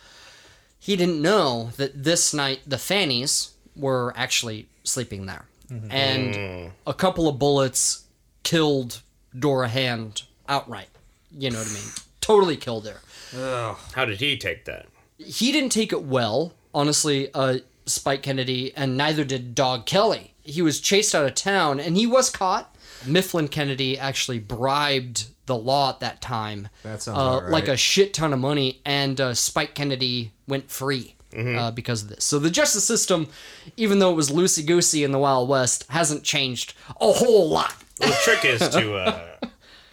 He 0.85 0.97
didn't 0.97 1.23
know 1.23 1.71
that 1.79 2.05
this 2.05 2.35
night 2.35 2.61
the 2.67 2.77
Fannies 2.77 3.53
were 3.75 4.13
actually 4.17 4.69
sleeping 4.85 5.25
there, 5.27 5.47
Mm-hmm. 5.71 5.91
and 5.91 6.73
a 6.87 6.93
couple 6.93 7.27
of 7.27 7.39
bullets 7.39 8.05
killed 8.43 9.01
Dora 9.37 9.69
Hand 9.69 10.25
outright. 10.47 10.89
You 11.33 11.51
know 11.51 11.59
what 11.59 11.69
I 11.71 11.73
mean? 11.73 11.91
Totally 12.21 12.57
killed 12.59 12.87
her. 12.87 13.01
How 13.95 14.05
did 14.05 14.21
he 14.21 14.37
take 14.37 14.67
that? 14.67 14.87
He 15.17 15.53
didn't 15.53 15.73
take 15.73 15.91
it 15.91 16.03
well, 16.03 16.53
honestly. 16.75 17.31
Uh, 17.33 17.59
Spike 17.87 18.23
Kennedy, 18.23 18.73
and 18.77 18.97
neither 18.99 19.25
did 19.25 19.55
Dog 19.55 19.87
Kelly. 19.87 20.35
He 20.43 20.61
was 20.61 20.81
chased 20.81 21.15
out 21.15 21.25
of 21.25 21.35
town, 21.35 21.81
and 21.81 21.97
he 21.97 22.07
was 22.07 22.29
caught. 22.29 22.77
Mifflin 23.07 23.49
Kennedy 23.49 23.99
actually 23.99 24.39
bribed 24.39 25.29
the 25.47 25.57
law 25.57 25.91
at 25.91 26.01
that 26.01 26.21
time, 26.21 26.69
That 26.83 27.03
sounds 27.03 27.19
uh, 27.19 27.41
right. 27.45 27.53
like 27.53 27.69
a 27.69 27.77
shit 27.77 28.15
ton 28.15 28.33
of 28.33 28.39
money, 28.39 28.81
and 28.85 29.21
uh, 29.21 29.35
Spike 29.35 29.75
Kennedy 29.75 30.33
went 30.49 30.71
free 30.71 31.15
uh, 31.37 31.71
because 31.73 32.03
of 32.03 32.09
this. 32.09 32.25
So 32.25 32.39
the 32.39 32.51
justice 32.51 32.85
system, 32.85 33.29
even 33.77 33.99
though 33.99 34.11
it 34.11 34.15
was 34.15 34.31
loosey 34.31 34.65
goosey 34.67 35.05
in 35.05 35.13
the 35.13 35.19
Wild 35.19 35.49
West, 35.49 35.85
hasn't 35.91 36.23
changed 36.23 36.75
a 37.01 37.13
whole 37.13 37.49
lot. 37.51 37.75
Well, 38.01 38.11
the 38.11 38.17
trick 38.23 38.45
is 38.45 38.69
to 38.71 38.95
uh, 39.43 39.49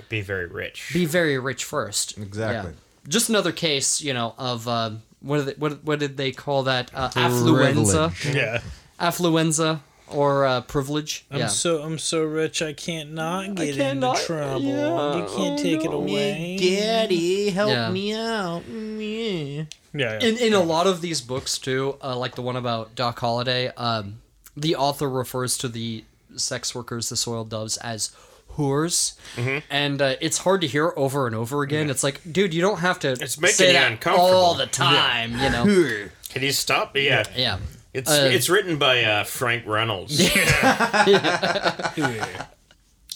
be 0.09 0.21
very 0.21 0.45
rich. 0.47 0.89
Be 0.93 1.05
very 1.05 1.37
rich 1.39 1.63
first. 1.63 2.17
Exactly. 2.17 2.71
Yeah. 2.71 2.77
Just 3.07 3.29
another 3.29 3.51
case, 3.51 4.01
you 4.01 4.13
know, 4.13 4.35
of 4.37 4.67
uh, 4.67 4.91
what, 5.21 5.37
did 5.37 5.45
they, 5.47 5.53
what 5.53 5.83
what 5.83 5.99
did 5.99 6.17
they 6.17 6.31
call 6.31 6.63
that? 6.63 6.91
Uh, 6.93 7.09
affluenza, 7.09 8.33
Yeah. 8.33 8.61
affluenza, 8.99 9.79
or 10.13 10.45
uh, 10.45 10.61
privilege. 10.61 11.25
I'm 11.31 11.39
yeah. 11.39 11.47
so 11.47 11.81
I'm 11.81 11.97
so 11.97 12.23
rich 12.23 12.61
I 12.61 12.73
can't 12.73 13.11
not 13.13 13.55
get 13.55 13.75
cannot- 13.75 14.15
into 14.17 14.25
trouble. 14.27 14.61
yeah, 14.61 15.15
you 15.17 15.23
can't 15.35 15.59
oh 15.59 15.63
take 15.63 15.83
it 15.83 15.89
no. 15.91 15.97
away. 15.97 16.57
Daddy, 16.59 17.49
help 17.49 17.71
Yeah. 17.71 17.89
me 17.91 18.13
out. 18.13 18.63
Yeah. 18.67 19.63
Yeah. 19.93 20.19
yeah. 20.19 20.19
in 20.19 20.37
in 20.37 20.53
a 20.53 20.59
lot 20.61 20.87
of 20.87 21.01
these 21.01 21.21
books 21.21 21.57
too, 21.57 21.97
uh, 22.03 22.15
like 22.17 22.35
the 22.35 22.41
one 22.41 22.55
about 22.55 22.95
Doc 22.95 23.19
Holliday, 23.19 23.71
um, 23.75 24.19
the 24.55 24.75
author 24.75 25.09
refers 25.09 25.57
to 25.59 25.67
the 25.67 26.03
sex 26.35 26.73
workers, 26.75 27.09
the 27.09 27.17
soiled 27.17 27.49
doves, 27.49 27.77
as 27.77 28.11
whores, 28.57 29.13
Mm-hmm. 29.35 29.59
and 29.69 30.01
uh, 30.01 30.15
it's 30.19 30.39
hard 30.39 30.61
to 30.61 30.67
hear 30.67 30.93
over 30.97 31.25
and 31.27 31.35
over 31.35 31.61
again. 31.61 31.89
It's 31.89 32.03
like, 32.03 32.19
dude, 32.29 32.53
you 32.53 32.61
don't 32.61 32.79
have 32.79 32.99
to 32.99 33.11
It's 33.11 33.39
making 33.39 33.55
say 33.55 33.67
you 33.67 33.73
that 33.73 33.91
uncomfortable. 33.93 34.29
all 34.29 34.53
the 34.55 34.65
time, 34.65 35.31
you 35.39 35.49
know. 35.49 36.09
Can 36.29 36.41
you 36.43 36.51
stop? 36.51 36.95
Yeah. 36.95 37.23
Yeah. 37.35 37.57
It's 37.93 38.09
Uh, 38.09 38.29
it's 38.31 38.49
written 38.49 38.77
by 38.77 39.03
uh, 39.03 39.23
Frank 39.25 39.65
Reynolds. 39.67 40.17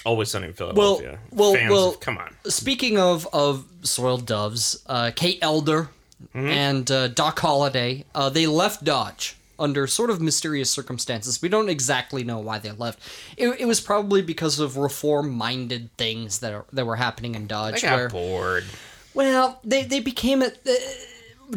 Always 0.06 0.30
Sunny 0.30 0.48
in 0.48 0.54
Philadelphia. 0.54 1.20
well, 1.32 1.54
Fans 1.56 1.72
well- 1.72 1.90
of, 1.90 2.00
come 2.00 2.18
on. 2.18 2.36
Speaking 2.46 3.00
of 3.00 3.28
of 3.34 3.66
soiled 3.82 4.26
doves, 4.26 4.84
uh, 4.88 5.12
Kate 5.16 5.40
Elder 5.42 5.90
and 6.34 6.90
uh, 6.92 7.08
Doc 7.08 7.40
Holliday, 7.40 8.06
uh, 8.14 8.30
they 8.30 8.46
left 8.48 8.84
Dodge 8.84 9.36
under 9.58 9.88
sort 9.88 10.10
of 10.10 10.22
mysterious 10.22 10.70
circumstances. 10.70 11.42
We 11.42 11.50
don't 11.50 11.70
exactly 11.70 12.24
know 12.24 12.40
why 12.40 12.60
they 12.60 12.72
left. 12.72 13.00
It, 13.38 13.62
it 13.62 13.66
was 13.66 13.80
probably 13.80 14.22
because 14.22 14.60
of 14.60 14.76
reform-minded 14.78 15.92
things 15.98 16.40
that 16.40 16.54
are, 16.54 16.66
that 16.74 16.86
were 16.86 16.98
happening 16.98 17.36
in 17.36 17.44
I 17.44 17.48
Dodge. 17.48 17.82
got 17.82 17.96
where, 17.96 18.10
bored. 18.10 18.66
well, 19.14 19.60
they 19.64 19.84
they 19.84 20.00
became 20.02 20.42
a. 20.44 20.48
Uh, 20.48 20.74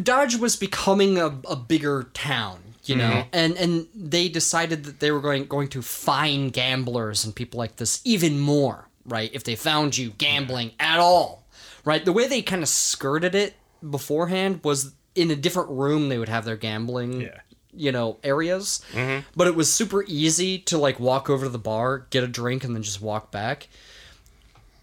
Dodge 0.01 0.37
was 0.37 0.55
becoming 0.55 1.17
a, 1.17 1.27
a 1.49 1.55
bigger 1.55 2.03
town, 2.13 2.59
you 2.89 2.95
know, 2.95 3.09
mm-hmm. 3.09 3.29
and 3.33 3.57
and 3.57 3.87
they 3.93 4.29
decided 4.29 4.83
that 4.85 4.99
they 4.99 5.11
were 5.11 5.21
going 5.21 5.45
going 5.45 5.67
to 5.69 5.81
fine 5.83 6.49
gamblers 6.49 7.23
and 7.23 7.35
people 7.35 7.59
like 7.59 7.75
this 7.75 8.01
even 8.03 8.39
more, 8.39 8.89
right? 9.05 9.29
If 9.31 9.43
they 9.43 9.55
found 9.55 9.95
you 9.95 10.09
gambling 10.17 10.71
at 10.79 10.99
all, 10.99 11.45
right? 11.85 12.03
The 12.03 12.11
way 12.11 12.27
they 12.27 12.41
kind 12.41 12.63
of 12.63 12.69
skirted 12.69 13.35
it 13.35 13.53
beforehand 13.87 14.61
was 14.63 14.93
in 15.13 15.29
a 15.29 15.35
different 15.35 15.69
room 15.69 16.09
they 16.09 16.17
would 16.17 16.29
have 16.29 16.45
their 16.45 16.57
gambling. 16.57 17.21
Yeah. 17.21 17.39
You 17.71 17.91
know 17.91 18.17
areas, 18.23 18.83
mm-hmm. 18.93 19.27
but 19.35 19.45
it 19.45 19.55
was 19.55 19.71
super 19.71 20.03
easy 20.07 20.57
to 20.57 20.79
like 20.79 20.99
walk 20.99 21.29
over 21.29 21.45
to 21.45 21.49
the 21.49 21.59
bar, 21.59 22.07
get 22.09 22.23
a 22.23 22.27
drink, 22.27 22.63
and 22.63 22.75
then 22.75 22.81
just 22.81 22.99
walk 22.99 23.31
back. 23.31 23.67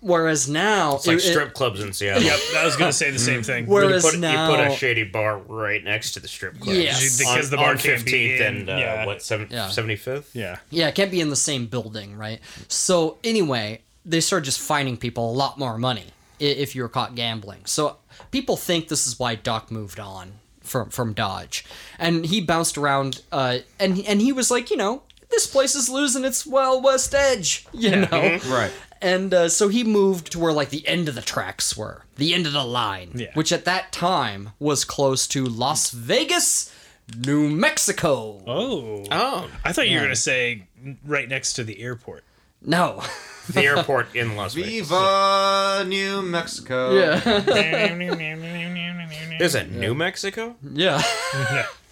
Whereas 0.07 0.49
now, 0.49 0.95
It's 0.97 1.07
like 1.09 1.17
it- 1.19 1.25
it- 1.25 1.31
strip 1.33 1.53
clubs 1.53 1.81
in 1.81 1.93
Seattle. 1.93 2.23
Yep, 2.23 2.39
I 2.59 2.65
was 2.65 2.77
gonna 2.77 2.93
say 2.93 3.11
the 3.11 3.19
same 3.19 3.43
thing. 3.43 3.67
Where- 3.69 3.83
You 3.83 3.89
Whereas 3.89 4.05
put, 4.05 4.19
now- 4.21 4.51
you 4.51 4.57
put 4.57 4.67
a 4.67 4.77
shady 4.77 5.03
bar 5.03 5.39
right 5.39 5.83
next 5.83 6.13
to 6.13 6.21
the 6.21 6.29
strip 6.29 6.61
club. 6.61 6.77
Yes. 6.77 7.19
Because 7.19 7.47
on, 7.47 7.51
the 7.51 7.57
bar 7.57 7.75
can't 7.77 8.05
be 8.05 8.13
15th 8.13 8.41
in- 8.41 8.47
and 8.57 8.71
uh, 8.71 8.77
yeah. 8.77 9.05
what 9.07 9.21
seven, 9.23 9.49
Yeah. 9.51 9.67
75th? 9.69 10.27
yeah. 10.33 10.59
Yeah, 10.71 10.87
it 10.89 10.95
can't 10.95 11.11
be 11.11 11.21
in 11.21 11.31
the 11.31 11.35
same 11.37 11.67
building, 11.67 12.17
right? 12.17 12.39
So 12.69 13.19
anyway, 13.25 13.81
they 14.05 14.21
started 14.21 14.45
just 14.45 14.61
fining 14.61 14.97
people 14.97 15.29
a 15.29 15.35
lot 15.35 15.59
more 15.59 15.77
money 15.77 16.07
if 16.39 16.77
you 16.77 16.83
were 16.83 16.89
caught 16.89 17.17
gambling. 17.17 17.63
So 17.65 17.97
people 18.31 18.57
think 18.57 18.87
this 18.87 19.09
is 19.09 19.19
why 19.19 19.35
Doc 19.35 19.73
moved 19.73 19.99
on 19.99 20.35
from 20.63 20.91
from 20.91 21.15
Dodge, 21.15 21.65
and 21.99 22.27
he 22.27 22.41
bounced 22.41 22.79
around, 22.79 23.23
uh, 23.33 23.59
and 23.81 23.99
and 24.07 24.21
he 24.21 24.33
was 24.33 24.51
like, 24.51 24.71
you 24.71 24.77
know, 24.77 25.03
this 25.31 25.47
place 25.47 25.75
is 25.75 25.89
losing 25.89 26.25
its 26.25 26.47
well 26.47 26.81
West 26.81 27.15
edge, 27.15 27.67
you 27.73 27.91
know. 27.97 28.39
Right. 28.49 28.71
And 29.03 29.35
uh, 29.35 29.49
so 29.49 29.69
he 29.69 29.85
moved 29.85 30.33
to 30.33 30.39
where 30.39 30.53
like 30.53 30.71
the 30.71 30.87
end 30.89 31.09
of 31.09 31.15
the 31.15 31.23
tracks 31.23 31.77
were, 31.77 32.05
the 32.17 32.35
end 32.35 32.47
of 32.47 32.53
the 32.53 32.65
line, 32.65 33.11
Yeah. 33.15 33.31
which 33.35 33.53
at 33.53 33.65
that 33.67 33.93
time 33.93 34.51
was 34.59 34.85
close 34.85 35.27
to 35.29 35.45
Las 35.45 35.91
Vegas, 35.91 36.73
New 37.17 37.49
Mexico. 37.51 38.43
Oh. 38.47 39.05
Oh, 39.11 39.51
I 39.65 39.73
thought 39.73 39.89
you 39.89 39.97
were 39.99 40.05
gonna 40.05 40.17
say 40.17 40.65
right 41.05 41.29
next 41.29 41.55
to 41.55 41.65
the 41.65 41.81
airport. 41.81 42.25
No. 42.63 43.03
the 43.51 43.63
airport 43.63 44.15
in 44.17 44.35
Las 44.35 44.55
Vegas. 44.55 44.71
Viva 44.89 45.85
New 45.87 46.23
Mexico. 46.23 46.95
yeah. 46.99 47.21
There's 49.39 49.55
a 49.55 49.65
New 49.65 49.95
Mexico? 49.95 50.57
yeah. 50.73 51.03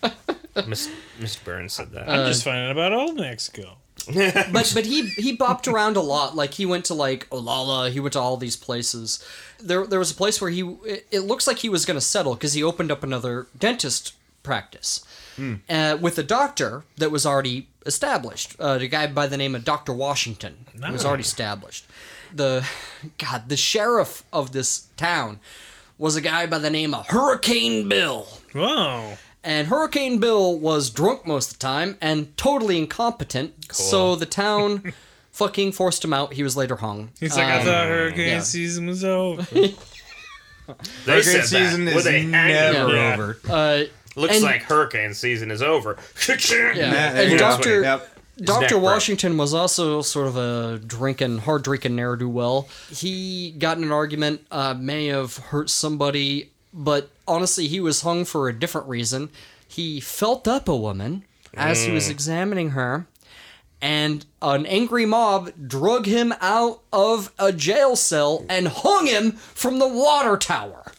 Miss, 0.67 0.89
Mr. 1.21 1.45
Burns 1.45 1.73
said 1.75 1.91
that. 1.93 2.09
I'm 2.09 2.27
just 2.27 2.45
finding 2.45 2.65
out 2.67 2.73
about 2.73 2.93
old 2.93 3.17
Mexico. 3.17 3.77
but 4.53 4.73
but 4.75 4.87
he 4.87 5.07
he 5.09 5.37
bopped 5.37 5.73
around 5.73 5.97
a 5.97 6.01
lot. 6.01 6.37
Like 6.37 6.55
he 6.55 6.67
went 6.67 6.85
to 6.87 6.95
like 6.95 7.29
Olala. 7.31 7.91
He 7.91 8.01
went 8.01 8.13
to 8.15 8.21
all 8.21 8.37
these 8.37 8.57
places. 8.57 9.25
There 9.61 9.87
there 9.87 9.99
was 9.99 10.11
a 10.11 10.15
place 10.15 10.41
where 10.41 10.51
he 10.51 10.63
it, 10.85 11.07
it 11.11 11.21
looks 11.21 11.47
like 11.47 11.59
he 11.59 11.69
was 11.69 11.85
going 11.85 11.97
to 11.97 12.05
settle 12.05 12.35
because 12.35 12.53
he 12.53 12.63
opened 12.63 12.91
up 12.91 13.03
another 13.03 13.47
dentist 13.59 14.15
practice 14.43 15.05
uh, 15.69 15.97
with 16.01 16.19
a 16.19 16.23
doctor 16.23 16.85
that 16.97 17.11
was 17.11 17.25
already 17.27 17.69
established. 17.87 18.57
Uh, 18.61 18.79
a 18.81 18.87
guy 18.87 19.07
by 19.07 19.27
the 19.27 19.37
name 19.37 19.55
of 19.55 19.65
Doctor 19.65 19.93
Washington 19.93 20.67
who 20.75 20.93
was 20.93 21.05
already 21.05 21.23
established. 21.23 21.87
The 22.33 22.67
God 23.19 23.49
the 23.49 23.57
sheriff 23.57 24.25
of 24.33 24.53
this 24.53 24.89
town 24.97 25.41
was 25.99 26.17
a 26.17 26.21
guy 26.21 26.47
by 26.47 26.59
the 26.59 26.71
name 26.71 26.95
of 26.95 27.07
Hurricane 27.07 27.89
Bill. 27.89 28.27
Whoa. 28.53 29.17
And 29.45 29.69
Hurricane 29.69 30.19
Bill 30.19 30.59
was 30.59 30.89
drunk 30.91 31.27
most 31.27 31.53
of 31.53 31.59
the 31.59 31.63
time 31.63 31.97
and 32.01 32.35
totally 32.37 32.79
incompetent. 32.79 33.73
So 33.75 34.17
the 34.17 34.25
town 34.27 34.95
fucking 35.33 35.73
forced 35.73 36.03
him 36.05 36.13
out. 36.15 36.33
He 36.33 36.43
was 36.43 36.57
later 36.57 36.77
hung. 36.77 37.11
He's 37.21 37.37
like, 37.37 37.47
I 37.47 37.59
Um, 37.61 37.65
thought 37.67 37.87
hurricane 37.89 38.29
yeah. 38.29 38.41
season 38.41 38.87
was 38.87 39.05
over. 39.05 39.47
They 41.05 41.13
Hurricane 41.13 41.23
said 41.23 41.45
season 41.45 41.85
that. 41.85 41.93
Were 41.93 41.99
is 41.99 42.05
they 42.05 42.23
hanging 42.23 42.31
never? 42.31 42.95
Yeah. 42.95 43.13
over. 43.15 43.39
uh, 43.51 43.83
Looks 44.17 44.37
And- 44.37 44.45
like 44.45 44.63
hurricane 44.63 45.13
season 45.13 45.51
is 45.51 45.61
over. 45.61 45.99
yeah. 46.29 46.91
Nah, 46.91 47.21
And 47.21 47.33
yeah. 47.33 47.37
Doctor 47.37 47.83
Yep. 47.83 48.11
Doctor 48.39 48.61
neck 48.63 48.71
broke. 48.71 48.83
Washington 48.83 49.37
was 49.37 49.53
also 49.55 50.01
sort 50.03 50.27
of 50.27 50.37
a 50.37 50.81
drinking, 50.85 51.39
hard 51.39 51.63
drinking 51.65 51.95
ne'er 51.97 52.17
do 52.17 52.29
well. 52.29 52.67
He 52.91 53.53
got 53.59 53.77
in 53.77 53.85
an 53.85 53.93
argument, 53.93 54.45
uh, 54.51 54.75
may 54.75 55.07
have 55.09 55.37
hurt 55.37 55.69
somebody, 55.71 56.51
but 56.75 57.11
honestly, 57.27 57.69
he 57.69 57.81
was 57.81 58.03
hung 58.03 58.25
for 58.27 58.49
a 58.49 58.53
different 58.59 58.89
reason. 58.89 59.31
He 59.67 60.01
felt 60.01 60.47
up 60.49 60.69
a 60.69 60.77
woman 60.77 61.25
as 61.57 61.85
he 61.85 61.91
Mm. 61.91 61.95
was 61.95 62.09
examining 62.11 62.71
her, 62.71 63.07
and 63.81 64.25
an 64.43 64.67
angry 64.67 65.07
mob 65.07 65.53
drug 65.69 66.07
him 66.07 66.33
out 66.41 66.81
of 66.93 67.31
a 67.39 67.53
jail 67.53 67.97
cell 67.97 68.45
and 68.49 68.67
hung 68.69 69.07
him 69.07 69.33
from 69.33 69.79
the 69.79 69.87
water 69.89 70.37
tower. 70.37 70.93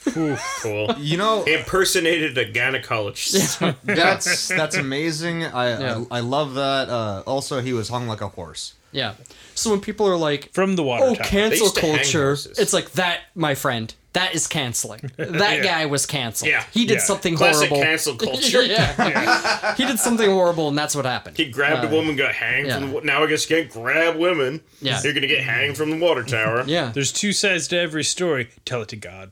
cool. 0.62 0.94
You 1.00 1.18
know, 1.18 1.44
Impersonated 1.44 2.38
a 2.38 2.46
gynecologist. 2.52 3.76
that's 3.84 4.48
that's 4.48 4.76
amazing. 4.76 5.44
I, 5.46 5.80
Yeah. 5.80 6.04
I 6.12 6.18
I 6.18 6.20
love 6.22 6.54
that. 6.56 6.90
Uh, 6.90 7.24
also, 7.26 7.62
he 7.62 7.74
was 7.74 7.90
hung 7.90 8.08
like 8.08 8.22
a 8.22 8.28
horse. 8.30 8.74
Yeah. 8.92 9.14
So 9.56 9.72
when 9.72 9.80
people 9.82 10.08
are 10.08 10.18
like, 10.18 10.52
From 10.54 10.76
the 10.76 10.84
water 10.84 11.06
oh, 11.06 11.16
tower. 11.16 11.26
cancel 11.26 11.66
used 11.68 11.76
to 11.76 11.82
hang 11.82 11.96
culture. 11.96 12.34
It's 12.34 12.74
like 12.74 12.92
that, 12.92 13.22
my 13.34 13.56
friend. 13.56 13.94
That 14.14 14.34
is 14.34 14.48
canceling. 14.48 15.12
That 15.18 15.62
guy 15.64 15.88
was 15.88 16.06
canceled. 16.06 16.50
Yeah. 16.50 16.64
He 16.72 16.86
did 16.86 16.96
Yeah. 16.96 17.00
something 17.02 17.36
Classic 17.36 17.68
horrible. 17.68 17.86
cancel 17.86 18.16
culture. 18.18 18.64
yeah. 18.64 19.76
he 19.78 19.86
did 19.86 20.00
something 20.00 20.30
horrible, 20.30 20.70
and 20.70 20.78
that's 20.78 20.96
what 20.96 21.04
happened. 21.06 21.36
He 21.36 21.50
grabbed 21.50 21.84
a 21.84 21.90
uh, 21.90 21.92
woman, 21.92 22.16
got 22.16 22.34
hanged 22.34 22.68
yeah. 22.68 22.80
from 22.80 22.92
the. 22.94 23.02
Now 23.02 23.24
I 23.24 23.28
guess 23.28 23.50
you 23.50 23.58
can't 23.58 23.70
grab 23.70 24.16
women. 24.16 24.62
Yeah. 24.82 25.02
You're 25.04 25.12
gonna 25.14 25.28
get 25.28 25.44
hanged 25.44 25.76
from 25.76 25.90
the 25.90 25.98
water 25.98 26.24
tower. 26.24 26.64
yeah. 26.66 26.92
There's 26.94 27.12
two 27.12 27.34
sides 27.34 27.68
to 27.70 27.78
every 27.78 28.06
story. 28.06 28.50
Tell 28.64 28.82
it 28.84 28.88
to 28.90 28.96
God. 28.96 29.32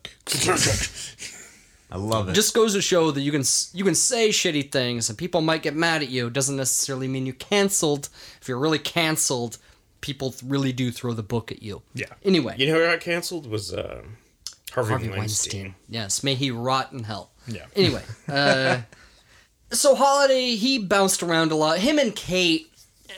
I 1.91 1.97
love 1.97 2.27
it. 2.27 2.33
Just 2.33 2.53
goes 2.55 2.73
to 2.73 2.81
show 2.81 3.11
that 3.11 3.21
you 3.21 3.31
can 3.31 3.43
you 3.73 3.83
can 3.85 3.95
say 3.95 4.29
shitty 4.29 4.71
things, 4.71 5.09
and 5.09 5.17
people 5.17 5.41
might 5.41 5.61
get 5.61 5.75
mad 5.75 6.01
at 6.01 6.09
you. 6.09 6.27
It 6.27 6.33
doesn't 6.33 6.57
necessarily 6.57 7.07
mean 7.07 7.25
you 7.25 7.33
canceled. 7.33 8.09
If 8.41 8.47
you're 8.49 8.59
really 8.59 8.79
canceled, 8.79 9.59
people 10.03 10.31
th- 10.31 10.43
really 10.45 10.71
do 10.73 10.91
throw 10.91 11.13
the 11.13 11.23
book 11.23 11.51
at 11.51 11.63
you. 11.63 11.81
Yeah. 11.95 12.05
Anyway, 12.23 12.55
You 12.59 12.67
know 12.67 12.73
who 12.73 12.85
got 12.85 12.99
canceled 12.99 13.47
was 13.49 13.73
uh, 13.73 14.03
Harvey, 14.73 14.89
Harvey 14.89 15.09
Weinstein. 15.09 15.61
Weinstein. 15.63 15.75
Yes, 15.89 16.23
may 16.23 16.35
he 16.35 16.51
rot 16.51 16.91
in 16.91 17.03
hell. 17.03 17.31
Yeah. 17.47 17.65
Anyway, 17.75 18.03
uh, 18.27 18.81
so 19.71 19.95
Holliday 19.95 20.55
he 20.55 20.77
bounced 20.77 21.23
around 21.23 21.51
a 21.51 21.55
lot. 21.55 21.79
Him 21.79 21.97
and 21.99 22.15
Kate, 22.15 22.67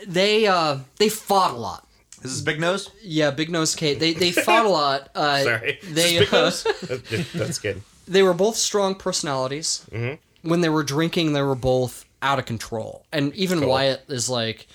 they 0.08 0.48
uh 0.48 0.80
they 0.98 1.10
fought 1.10 1.52
a 1.52 1.58
lot. 1.58 1.82
This 2.22 2.32
is 2.32 2.42
Big 2.42 2.60
Nose. 2.60 2.90
Yeah, 3.04 3.32
Big 3.32 3.50
Nose 3.50 3.76
Kate. 3.76 4.00
They 4.00 4.14
they 4.14 4.32
fought 4.32 4.66
a 4.66 4.70
lot. 4.70 5.10
Uh, 5.16 5.44
Sorry. 5.44 5.80
They 5.92 6.20
Just 6.26 6.34
uh, 6.34 6.72
because- 6.98 7.32
That's 7.34 7.60
good. 7.60 7.82
they 8.08 8.22
were 8.24 8.34
both 8.34 8.56
strong 8.56 8.96
personalities. 8.96 9.86
Mm-hmm. 9.92 10.50
When 10.50 10.62
they 10.62 10.70
were 10.70 10.84
drinking, 10.84 11.34
they 11.34 11.42
were 11.42 11.56
both 11.56 12.06
out 12.22 12.38
of 12.40 12.46
control. 12.46 13.06
And 13.12 13.34
even 13.36 13.60
Cool. 13.60 13.70
Wyatt 13.70 14.04
is 14.10 14.30
like, 14.30 14.68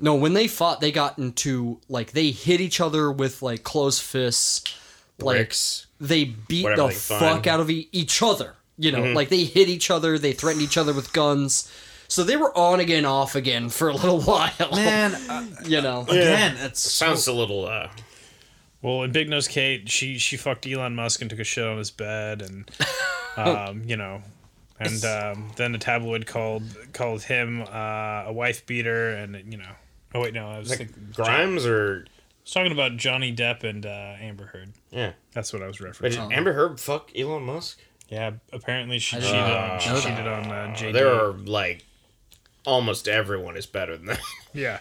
no, 0.00 0.14
when 0.14 0.32
they 0.34 0.46
fought, 0.48 0.80
they 0.80 0.92
got 0.92 1.18
into 1.18 1.80
like 1.88 2.12
they 2.12 2.30
hit 2.30 2.60
each 2.60 2.80
other 2.80 3.10
with 3.10 3.42
like 3.42 3.62
closed 3.64 4.02
fists. 4.02 4.62
Like 5.20 5.36
Bricks. 5.36 5.86
they 6.00 6.24
beat 6.24 6.62
the 6.76 6.86
they 6.86 6.94
fuck 6.94 7.48
out 7.48 7.58
of 7.58 7.68
e- 7.70 7.88
each 7.90 8.22
other. 8.22 8.54
You 8.76 8.92
know, 8.92 9.12
like 9.12 9.28
they 9.28 9.42
hit 9.42 9.68
each 9.68 9.90
other, 9.90 10.16
they 10.16 10.32
threatened 10.32 10.62
each 10.62 10.78
other 10.78 10.92
with 10.92 11.12
guns. 11.12 11.68
So 12.06 12.22
they 12.22 12.36
were 12.36 12.56
on 12.56 12.78
again, 12.78 13.04
off 13.04 13.34
again 13.34 13.68
for 13.68 13.88
a 13.88 13.94
little 13.94 14.20
while. 14.30 14.52
Man, 14.70 15.14
uh, 15.28 15.46
you 15.64 15.82
know. 15.82 16.02
again, 16.02 16.56
it's 16.58 16.80
Sounds 16.80 17.26
a 17.26 17.32
little. 17.32 17.66
uh 17.66 17.88
Well, 18.80 19.02
in 19.02 19.10
Big 19.10 19.28
Nose 19.28 19.48
Kate, 19.48 19.90
she 19.90 20.18
she 20.18 20.36
fucked 20.36 20.64
Elon 20.68 20.94
Musk 20.94 21.20
and 21.20 21.28
took 21.28 21.40
a 21.40 21.44
shit 21.44 21.66
on 21.66 21.76
his 21.78 21.90
bed, 21.90 22.40
and 22.40 22.70
um, 23.36 23.82
you 23.84 23.96
know, 23.96 24.22
and 24.78 25.04
um, 25.04 25.50
then 25.56 25.74
a 25.74 25.78
tabloid 25.78 26.26
called 26.26 26.62
called 26.92 27.24
him 27.24 27.62
uh, 27.62 28.22
a 28.26 28.32
wife 28.32 28.64
beater, 28.66 29.10
and 29.10 29.52
you 29.52 29.58
know. 29.58 29.72
Oh 30.14 30.20
wait, 30.20 30.32
no, 30.34 30.48
I 30.48 30.58
was, 30.58 30.68
thinking, 30.74 31.12
Grimes 31.14 31.66
or 31.66 32.04
I 32.06 32.10
was 32.44 32.52
talking 32.52 32.72
about 32.72 32.96
Johnny 32.96 33.34
Depp 33.34 33.62
and 33.64 33.84
uh, 33.84 34.14
Amber 34.20 34.46
Heard. 34.46 34.72
yeah. 34.90 35.12
That's 35.34 35.52
what 35.52 35.62
I 35.62 35.66
was 35.66 35.78
But 35.78 35.88
referencing. 35.92 36.28
did 36.28 36.32
Amber 36.36 36.52
Heard 36.54 36.80
fuck 36.80 37.10
Elon 37.16 37.42
Musk? 37.44 37.78
Yeah, 38.08 38.32
apparently 38.52 38.98
she 39.00 39.16
I 39.18 39.20
cheated 39.20 39.34
didn't 39.34 39.50
on 39.52 39.80
she 39.80 39.88
know 39.90 40.00
cheated 40.00 40.26
on 40.26 40.44
uh, 40.46 40.74
JD. 40.76 40.92
There 40.94 41.12
are 41.12 41.32
like 41.32 41.84
almost 42.64 43.06
everyone 43.06 43.56
is 43.56 43.66
better 43.66 43.96
than 43.98 44.06
that. 44.06 44.20
yeah, 44.54 44.78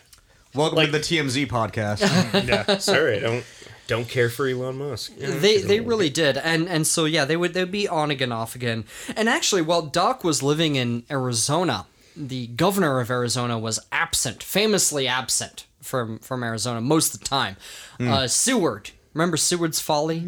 welcome 0.55 0.77
like- 0.77 0.87
to 0.87 0.91
the 0.93 0.99
TMZ 0.99 1.47
podcast. 1.47 1.99
yeah. 2.47 2.77
Sorry, 2.77 3.17
I 3.17 3.19
don't 3.19 3.45
don't 3.87 4.07
care 4.07 4.29
for 4.29 4.47
Elon 4.47 4.77
Musk. 4.77 5.11
Yeah, 5.17 5.31
they 5.31 5.57
they 5.57 5.79
little- 5.79 5.85
really 5.87 6.09
did 6.09 6.37
and 6.37 6.69
and 6.69 6.87
so 6.87 7.03
yeah 7.03 7.25
they 7.25 7.35
would 7.35 7.53
they'd 7.53 7.69
be 7.69 7.85
on 7.87 8.11
again 8.11 8.31
off 8.31 8.55
again 8.55 8.85
and 9.15 9.27
actually 9.29 9.61
while 9.61 9.81
doc 9.81 10.23
was 10.25 10.41
living 10.43 10.75
in 10.75 11.03
arizona 11.11 11.85
the 12.18 12.48
governor 12.48 12.99
of 12.99 13.10
arizona 13.11 13.57
was 13.60 13.80
absent 13.91 14.41
famously 14.44 15.07
absent 15.07 15.65
from 15.81 16.18
from 16.19 16.44
arizona 16.44 16.81
most 16.81 17.14
of 17.14 17.19
the 17.19 17.26
time 17.26 17.56
uh 17.99 18.27
seward 18.27 18.89
remember 19.14 19.38
seward's 19.38 19.80
folly 19.80 20.19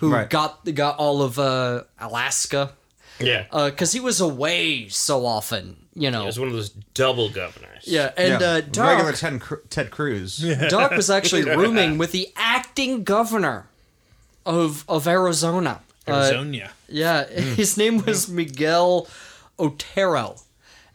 who 0.00 0.12
Right. 0.12 0.30
got 0.30 0.64
got 0.74 0.96
all 0.98 1.20
of 1.22 1.38
uh 1.38 1.82
alaska 1.98 2.72
Yeah. 3.18 3.46
because 3.70 3.92
he 3.92 4.00
was 4.00 4.20
away 4.20 4.88
so 4.88 5.26
often 5.26 5.76
you 5.94 6.10
know 6.10 6.22
It 6.22 6.26
was 6.26 6.38
one 6.38 6.48
of 6.48 6.54
those 6.54 6.70
double 6.94 7.28
governors. 7.28 7.84
yeah 7.84 8.12
and 8.16 8.40
yeah, 8.40 8.48
uh 8.48 8.86
regular 8.86 9.12
Ted, 9.12 9.42
Ted 9.68 9.90
Cruz. 9.90 10.38
doc 10.70 10.92
was 10.92 11.10
actually 11.10 11.44
rooming 11.56 11.98
with 11.98 12.12
the 12.12 12.28
acting 12.36 13.04
governor 13.04 13.66
of 14.46 14.84
of 14.88 15.06
arizona 15.06 15.80
Uh, 16.06 16.12
Arizona. 16.12 16.70
Yeah, 16.88 17.24
his 17.60 17.76
name 17.76 18.04
was 18.04 18.28
Miguel 18.28 19.06
Otero. 19.58 20.36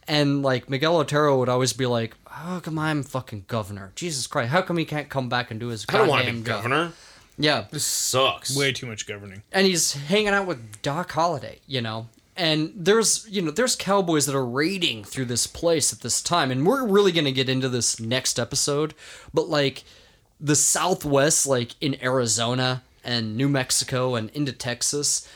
And 0.08 0.42
like 0.42 0.68
Miguel 0.70 0.96
Otero 0.96 1.38
would 1.38 1.48
always 1.50 1.72
be 1.74 1.84
like, 1.86 2.16
"How 2.26 2.60
come 2.60 2.78
I'm 2.78 3.02
fucking 3.02 3.44
governor? 3.46 3.92
Jesus 3.94 4.26
Christ! 4.26 4.50
How 4.50 4.62
come 4.62 4.78
he 4.78 4.84
can't 4.86 5.08
come 5.10 5.28
back 5.28 5.50
and 5.50 5.60
do 5.60 5.68
his 5.68 5.84
I 5.88 5.98
don't 5.98 6.08
want 6.08 6.20
to 6.22 6.26
goddamn 6.26 6.42
be 6.42 6.46
job?" 6.48 6.56
governor. 6.56 6.92
Yeah, 7.40 7.66
This 7.70 7.84
sucks. 7.84 8.56
Way 8.56 8.72
too 8.72 8.86
much 8.86 9.06
governing. 9.06 9.42
and 9.52 9.64
he's 9.66 9.92
hanging 9.92 10.28
out 10.30 10.46
with 10.48 10.82
Doc 10.82 11.12
Holliday, 11.12 11.60
you 11.68 11.80
know. 11.80 12.08
And 12.36 12.72
there's 12.74 13.26
you 13.28 13.42
know 13.42 13.50
there's 13.50 13.76
cowboys 13.76 14.26
that 14.26 14.34
are 14.34 14.46
raiding 14.46 15.04
through 15.04 15.26
this 15.26 15.46
place 15.46 15.92
at 15.92 16.00
this 16.00 16.22
time, 16.22 16.50
and 16.50 16.66
we're 16.66 16.86
really 16.86 17.12
gonna 17.12 17.30
get 17.30 17.48
into 17.48 17.68
this 17.68 18.00
next 18.00 18.38
episode. 18.40 18.94
But 19.34 19.48
like 19.48 19.84
the 20.40 20.56
Southwest, 20.56 21.46
like 21.46 21.72
in 21.80 21.96
Arizona 22.02 22.82
and 23.04 23.36
New 23.36 23.48
Mexico 23.48 24.14
and 24.14 24.30
into 24.30 24.52
Texas, 24.52 25.28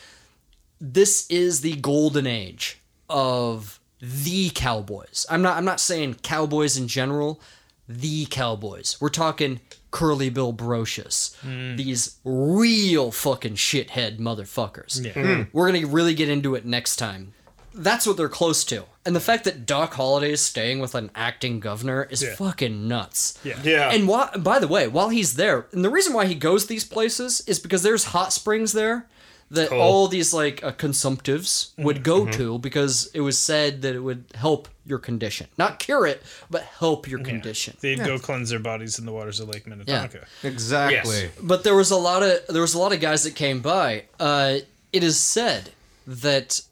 this 0.81 1.27
is 1.31 1.61
the 1.61 1.75
golden 1.77 2.27
age 2.27 2.79
of 3.11 3.79
the 4.05 4.51
cowboys. 4.51 5.25
I'm 5.31 5.43
not 5.43 5.57
I'm 5.57 5.65
not 5.65 5.79
saying 5.81 6.17
cowboys 6.23 6.77
in 6.77 6.89
general, 6.89 7.41
the 7.89 8.27
cowboys. 8.27 8.97
We're 9.01 9.09
talking 9.11 9.61
Curly 9.93 10.29
Bill 10.29 10.53
Brocius. 10.53 11.37
Hmm. 11.41 11.77
These 11.77 12.17
real 12.25 13.13
fucking 13.13 13.55
shithead 13.55 14.19
motherfuckers. 14.19 15.05
Yeah. 15.05 15.13
Hmm. 15.13 15.43
We're 15.53 15.71
going 15.71 15.83
to 15.83 15.87
really 15.87 16.15
get 16.15 16.29
into 16.29 16.55
it 16.57 16.65
next 16.65 16.97
time. 16.97 17.33
That's 17.75 18.07
what 18.07 18.17
they're 18.19 18.29
close 18.29 18.65
to. 18.65 18.85
And 19.07 19.17
the 19.17 19.21
fact 19.21 19.45
that 19.45 19.65
Doc 19.65 19.95
Holliday 19.95 20.33
is 20.33 20.41
staying 20.43 20.81
with 20.81 20.95
an 20.95 21.11
acting 21.15 21.59
governor 21.59 22.07
is 22.11 22.23
Yeah. 22.23 22.35
fucking 22.35 22.87
nuts. 22.89 23.39
Yeah. 23.45 23.59
Yeah. 23.63 23.91
And 23.91 24.07
why, 24.09 24.31
by 24.39 24.59
the 24.59 24.69
way, 24.69 24.89
while 24.89 25.09
he's 25.09 25.35
there, 25.37 25.67
and 25.73 25.83
the 25.85 25.89
reason 25.91 26.13
why 26.13 26.27
he 26.27 26.35
goes 26.35 26.67
these 26.67 26.85
places 26.85 27.41
is 27.47 27.59
because 27.59 27.83
there's 27.83 28.05
hot 28.07 28.33
springs 28.33 28.73
there 28.73 29.07
that 29.53 29.69
Cool. 29.69 29.81
all 29.81 30.09
these 30.09 30.33
like 30.35 30.63
uh, 30.65 30.73
consumptives 30.73 31.73
would 31.79 32.03
go 32.03 32.27
to 32.27 32.59
because 32.59 33.11
it 33.15 33.21
was 33.21 33.39
said 33.39 33.83
that 33.83 33.95
it 33.95 34.01
would 34.01 34.25
help 34.35 34.69
your 34.85 34.99
condition, 34.99 35.47
not 35.59 35.79
cure 35.79 36.07
it, 36.07 36.23
but 36.51 36.63
help 36.63 37.07
your 37.09 37.21
condition. 37.23 37.77
They'd 37.81 37.99
go 38.05 38.19
cleanse 38.19 38.51
their 38.51 38.59
bodies 38.59 38.99
in 38.99 39.07
the 39.07 39.13
waters 39.13 39.39
of 39.41 39.49
Lake 39.49 39.67
Minnetonka. 39.67 40.27
Yeah. 40.43 40.49
Exactly. 40.51 41.21
Yes. 41.23 41.33
But 41.41 41.65
there 41.65 41.77
was 41.77 41.91
a 41.91 41.97
lot 41.97 42.23
of 42.23 42.41
there 42.49 42.63
was 42.63 42.75
a 42.75 42.79
lot 42.79 42.93
of 42.93 43.01
guys 43.01 43.23
that 43.25 43.35
came 43.35 43.61
by. 43.61 44.05
Uh, 44.19 44.59
it 44.93 45.03
is 45.05 45.19
said 45.21 45.71
that 46.07 46.63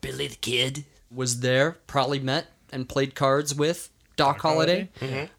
Billy 0.00 0.28
the 0.28 0.36
Kid 0.36 0.84
was 1.10 1.40
there, 1.40 1.78
probably 1.86 2.18
met 2.20 2.48
and 2.72 2.88
played 2.88 3.14
cards 3.14 3.54
with 3.54 3.88
Doc, 4.16 4.40
Holliday. 4.40 4.88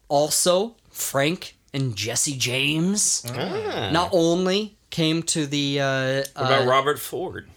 Also, 0.08 0.76
Frank 0.90 1.56
and 1.74 1.96
Jesse 1.96 2.36
James 2.38 3.24
Ah. 3.30 3.90
not 3.94 4.10
only 4.12 4.76
came 4.90 5.24
to 5.24 5.46
the 5.46 5.80
uh, 5.80 6.16
What 6.16 6.32
about 6.36 6.62
uh, 6.64 6.70
Robert 6.70 7.00
Ford? 7.00 7.50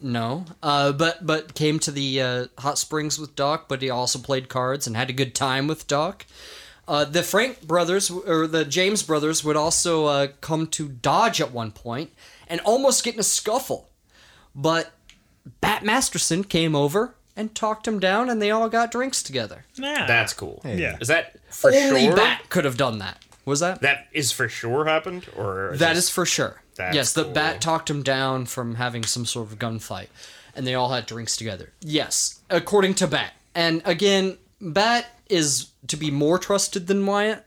no, 0.00 0.46
uh, 0.62 0.92
but 0.92 1.26
but 1.26 1.54
came 1.54 1.78
to 1.80 1.90
the 1.90 2.20
uh, 2.22 2.46
hot 2.58 2.78
springs 2.78 3.18
with 3.18 3.34
Doc, 3.36 3.66
but 3.68 3.82
he 3.82 3.90
also 3.90 4.18
played 4.18 4.48
cards 4.48 4.86
and 4.86 4.96
had 4.96 5.10
a 5.10 5.14
good 5.14 5.34
time 5.34 5.66
with 5.66 5.86
Doc. 5.86 6.26
Uh, 6.88 7.04
the 7.04 7.22
Frank 7.22 7.62
brothers 7.62 8.10
or 8.10 8.46
the 8.46 8.64
James 8.64 9.02
brothers 9.02 9.44
would 9.44 9.56
also 9.56 10.06
uh, 10.06 10.28
come 10.40 10.66
to 10.68 10.88
Dodge 10.88 11.40
at 11.40 11.52
one 11.52 11.70
point 11.70 12.10
and 12.48 12.60
almost 12.62 13.04
get 13.04 13.14
in 13.14 13.20
a 13.20 13.24
scuffle, 13.24 13.90
but 14.54 14.90
Bat 15.60 15.84
Masterson 15.84 16.42
came 16.44 16.74
over 16.74 17.14
and 17.36 17.54
talked 17.54 17.86
him 17.86 18.00
down, 18.00 18.28
and 18.28 18.42
they 18.42 18.50
all 18.50 18.68
got 18.68 18.90
drinks 18.90 19.22
together. 19.22 19.64
Nah. 19.78 20.06
That's 20.06 20.32
cool. 20.32 20.60
Yeah. 20.64 20.96
Is 21.00 21.08
that 21.08 21.38
for 21.50 21.72
Only 21.72 22.06
sure? 22.06 22.16
Bat 22.16 22.48
could 22.48 22.64
have 22.64 22.76
done 22.76 22.98
that. 22.98 23.18
Was 23.44 23.60
that? 23.60 23.80
That 23.80 24.08
is 24.12 24.32
for 24.32 24.48
sure 24.48 24.84
happened, 24.84 25.26
or 25.36 25.72
That 25.76 25.96
is 25.96 26.10
for 26.10 26.26
sure. 26.26 26.60
That's 26.80 26.94
yes, 26.96 27.12
the 27.12 27.24
cool. 27.24 27.32
bat 27.32 27.60
talked 27.60 27.88
him 27.90 28.02
down 28.02 28.46
from 28.46 28.74
having 28.76 29.04
some 29.04 29.24
sort 29.26 29.50
of 29.52 29.58
gunfight, 29.58 30.08
and 30.54 30.66
they 30.66 30.74
all 30.74 30.90
had 30.90 31.06
drinks 31.06 31.36
together. 31.36 31.72
Yes, 31.80 32.40
according 32.50 32.94
to 32.94 33.06
Bat. 33.06 33.32
And 33.54 33.82
again, 33.84 34.38
Bat 34.60 35.06
is 35.28 35.68
to 35.88 35.96
be 35.96 36.10
more 36.10 36.38
trusted 36.38 36.86
than 36.86 37.04
Wyatt. 37.06 37.44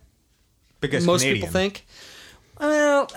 Because 0.82 1.06
Most 1.06 1.22
Canadian. 1.22 1.46
people 1.48 1.54
think. 1.54 1.86
Well, 2.60 3.10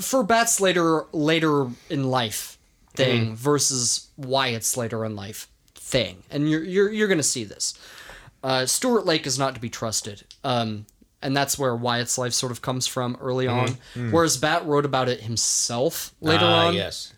for 0.00 0.22
Bat's 0.22 0.60
later 0.60 1.04
later 1.12 1.68
in 1.90 2.04
life 2.10 2.58
thing 2.94 3.26
Mm-hmm. 3.26 3.34
versus 3.34 4.08
Wyatt's 4.16 4.76
later 4.76 5.04
in 5.04 5.14
life 5.16 5.48
thing, 5.74 6.22
and 6.30 6.48
you're 6.50 6.62
you're 6.64 6.90
you're 6.92 7.08
gonna 7.08 7.22
see 7.22 7.44
this. 7.44 7.74
Uh, 8.42 8.66
Stuart 8.66 9.04
Lake 9.06 9.26
is 9.26 9.38
not 9.38 9.54
to 9.54 9.60
be 9.60 9.68
trusted. 9.70 10.22
Um, 10.44 10.86
and 11.24 11.36
that's 11.36 11.58
where 11.58 11.74
Wyatt's 11.74 12.16
life 12.18 12.32
sort 12.32 12.52
of 12.52 12.62
comes 12.62 12.86
from 12.86 13.16
early 13.20 13.48
on. 13.48 13.78
Whereas 13.96 14.36
Bat 14.36 14.66
wrote 14.66 14.84
about 14.84 15.08
it 15.08 15.22
himself 15.22 16.14
later 16.20 16.44
Mm-hmm. 16.44 16.52
Ah, 16.52 16.66
on. 16.68 16.74
yes. 16.74 17.12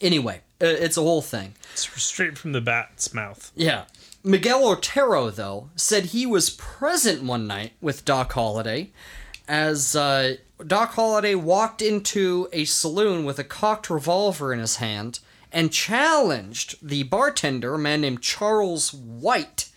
Anyway, 0.00 0.40
uh, 0.60 0.66
it's 0.66 0.96
a 0.98 1.02
whole 1.02 1.22
thing. 1.22 1.54
It's 1.72 1.88
straight 2.02 2.36
from 2.36 2.52
the 2.52 2.60
bat's 2.60 3.14
mouth. 3.14 3.50
Yeah. 3.54 3.84
Miguel 4.22 4.66
Otero, 4.66 5.30
though, 5.30 5.70
said 5.76 6.06
he 6.06 6.26
was 6.26 6.50
present 6.50 7.22
one 7.22 7.46
night 7.46 7.72
with 7.80 8.04
Doc 8.04 8.32
Holliday 8.32 8.90
as 9.46 9.94
uh, 9.94 10.36
Doc 10.66 10.92
Holliday 10.94 11.34
walked 11.34 11.82
into 11.82 12.48
a 12.52 12.64
saloon 12.64 13.24
with 13.24 13.38
a 13.38 13.44
cocked 13.44 13.90
revolver 13.90 14.52
in 14.52 14.58
his 14.60 14.76
hand 14.76 15.20
and 15.52 15.70
challenged 15.72 16.76
the 16.82 17.02
bartender, 17.04 17.74
a 17.74 17.78
man 17.78 18.00
named 18.00 18.22
Charles 18.22 18.92
White, 18.94 19.68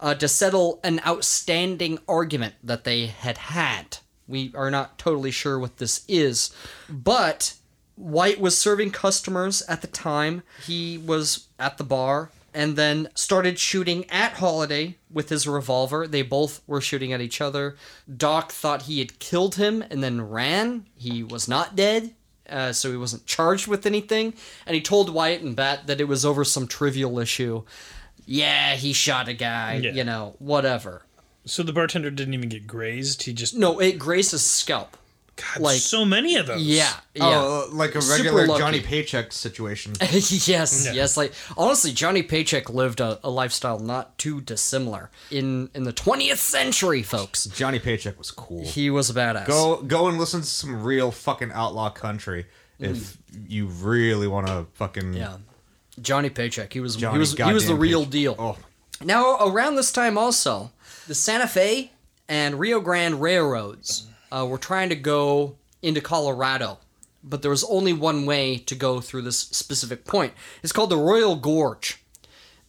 uh, 0.00 0.14
to 0.14 0.26
settle 0.26 0.80
an 0.82 1.00
outstanding 1.06 1.98
argument 2.08 2.54
that 2.62 2.84
they 2.84 3.06
had 3.06 3.38
had. 3.38 3.98
We 4.26 4.52
are 4.54 4.70
not 4.70 4.98
totally 4.98 5.30
sure 5.30 5.58
what 5.58 5.76
this 5.78 6.04
is, 6.08 6.54
but 6.88 7.54
White 7.96 8.40
was 8.40 8.56
serving 8.56 8.92
customers 8.92 9.62
at 9.62 9.82
the 9.82 9.86
time. 9.86 10.42
He 10.64 10.98
was 10.98 11.48
at 11.58 11.78
the 11.78 11.84
bar 11.84 12.30
and 12.54 12.76
then 12.76 13.08
started 13.14 13.58
shooting 13.58 14.08
at 14.10 14.34
Holliday 14.34 14.96
with 15.10 15.28
his 15.28 15.46
revolver. 15.46 16.06
They 16.06 16.22
both 16.22 16.62
were 16.66 16.80
shooting 16.80 17.12
at 17.12 17.20
each 17.20 17.40
other. 17.40 17.76
Doc 18.14 18.52
thought 18.52 18.82
he 18.82 18.98
had 18.98 19.18
killed 19.18 19.56
him 19.56 19.84
and 19.90 20.02
then 20.02 20.28
ran. 20.28 20.86
He 20.96 21.22
was 21.22 21.46
not 21.46 21.76
dead, 21.76 22.14
uh, 22.48 22.72
so 22.72 22.90
he 22.90 22.96
wasn't 22.96 23.26
charged 23.26 23.68
with 23.68 23.86
anything. 23.86 24.34
And 24.66 24.74
he 24.74 24.80
told 24.80 25.12
Wyatt 25.12 25.42
and 25.42 25.54
Bat 25.54 25.86
that 25.86 26.00
it 26.00 26.08
was 26.08 26.24
over 26.24 26.44
some 26.44 26.66
trivial 26.66 27.18
issue. 27.18 27.64
Yeah, 28.32 28.74
he 28.76 28.92
shot 28.92 29.28
a 29.28 29.34
guy, 29.34 29.80
Yeah. 29.82 29.90
you 29.92 30.04
know, 30.04 30.36
whatever. 30.38 31.02
So 31.44 31.62
the 31.64 31.72
bartender 31.72 32.10
didn't 32.10 32.34
even 32.34 32.48
get 32.48 32.66
grazed. 32.66 33.24
He 33.24 33.32
just 33.32 33.54
No, 33.56 33.80
it 33.80 33.98
grazed 33.98 34.30
his 34.30 34.44
scalp. 34.46 34.96
God, 35.36 35.62
like- 35.62 35.80
so 35.80 36.04
many 36.04 36.36
of 36.36 36.46
those. 36.46 36.60
Yeah, 36.60 36.92
yeah. 37.14 37.24
Oh, 37.24 37.68
like 37.72 37.94
a 37.94 38.02
Super 38.02 38.36
regular. 38.36 38.58
Johnny 38.58 38.80
Paycheck 38.80 39.32
situation. 39.32 39.94
yes, 40.00 40.84
Yeah. 40.86 40.92
yes. 40.92 41.16
Like 41.16 41.32
honestly, 41.56 41.92
Johnny 41.92 42.22
Paycheck 42.22 42.68
lived 42.68 43.00
a, 43.00 43.18
a 43.24 43.30
lifestyle 43.30 43.78
not 43.78 44.16
too 44.18 44.40
dissimilar 44.42 45.10
in 45.30 45.70
in 45.74 45.84
the 45.84 45.94
20th 45.94 46.36
century, 46.38 47.02
folks. 47.02 47.46
Johnny 47.46 47.78
Paycheck 47.78 48.18
was 48.18 48.30
cool. 48.30 48.64
He 48.64 48.90
was 48.90 49.08
a 49.10 49.14
badass. 49.14 49.46
Go 49.46 49.82
go 49.82 50.08
and 50.08 50.18
listen 50.18 50.40
to 50.42 50.46
some 50.46 50.82
real 50.84 51.10
fucking 51.10 51.52
outlaw 51.52 51.88
country 51.90 52.44
if 52.78 53.16
you 53.48 53.66
really 53.66 54.26
want 54.28 54.46
to 54.46 54.66
fucking 54.74 55.14
Mm. 55.14 55.16
Yeah, 55.16 55.36
Johnny 56.00 56.30
Paycheck. 56.30 56.72
He 56.72 56.80
was 56.80 56.96
Johnny 56.96 57.14
he 57.14 57.18
was 57.18 57.34
he 57.34 57.52
was 57.52 57.66
the 57.66 57.74
real 57.74 58.00
Paycheck. 58.00 58.12
deal. 58.12 58.36
Oh, 58.38 58.58
Now 59.04 59.36
around 59.38 59.76
this 59.76 59.92
time 59.92 60.16
also, 60.18 60.70
the 61.06 61.14
Santa 61.14 61.48
Fe 61.48 61.90
and 62.28 62.58
Rio 62.60 62.80
Grande 62.80 63.20
railroads 63.20 64.06
uh, 64.30 64.46
were 64.46 64.58
trying 64.58 64.88
to 64.90 64.96
go 64.96 65.56
into 65.82 66.00
Colorado, 66.00 66.78
but 67.24 67.42
there 67.42 67.50
was 67.50 67.64
only 67.64 67.92
one 67.92 68.26
way 68.26 68.56
to 68.58 68.74
go 68.74 69.00
through 69.00 69.22
this 69.22 69.38
specific 69.38 70.04
point. 70.04 70.32
It's 70.62 70.72
called 70.72 70.90
the 70.90 70.96
Royal 70.96 71.36
Gorge. 71.36 71.96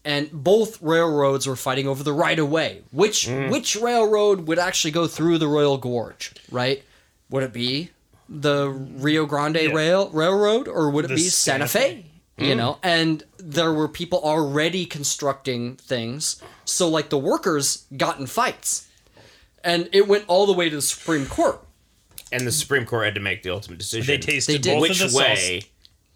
And 0.03 0.31
both 0.31 0.81
railroads 0.81 1.45
were 1.45 1.56
fighting 1.56 1.88
over 1.88 2.03
the 2.03 2.11
right 2.14 2.39
of 2.39 2.49
way. 2.49 2.81
Which 2.91 3.27
which 3.27 3.76
railroad 3.76 4.48
would 4.48 4.57
actually 4.57 4.89
go 4.89 5.06
through 5.06 5.38
the 5.38 5.48
Royal 5.48 5.77
Gorge, 5.77 6.34
right? 6.49 6.81
Would 7.30 7.43
it 7.43 7.53
be 7.53 7.91
the 8.27 8.69
Rio 8.69 9.27
Grande 9.27 9.57
Rail 9.72 10.10
Railroad 10.10 10.68
or 10.68 10.89
would 10.89 11.06
it 11.06 11.10
The 11.10 11.15
be 11.15 11.22
Santa 11.22 11.68
Santa 11.68 11.93
Fe? 12.02 12.06
You 12.41 12.55
know, 12.55 12.77
and 12.84 13.23
there 13.38 13.72
were 13.72 13.88
people 13.88 14.19
already 14.23 14.85
constructing 14.85 15.76
things. 15.76 16.41
So 16.65 16.88
like 16.89 17.09
the 17.09 17.18
workers 17.18 17.85
got 17.95 18.19
in 18.19 18.27
fights. 18.27 18.88
And 19.63 19.89
it 19.91 20.07
went 20.07 20.26
all 20.27 20.45
the 20.47 20.53
way 20.53 20.69
to 20.69 20.76
the 20.77 20.81
Supreme 20.81 21.26
Court. 21.27 21.59
And 22.31 22.47
the 22.47 22.51
Supreme 22.51 22.85
Court 22.85 23.05
had 23.05 23.15
to 23.15 23.22
make 23.22 23.43
the 23.43 23.51
ultimate 23.51 23.77
decision. 23.77 24.07
They 24.07 24.18
tasted 24.18 24.53
They 24.53 24.57
did. 24.57 24.73
both 24.73 24.81
which 24.81 25.01
of 25.01 25.11
the 25.11 25.18
way 25.18 25.59
sauce. 25.61 25.69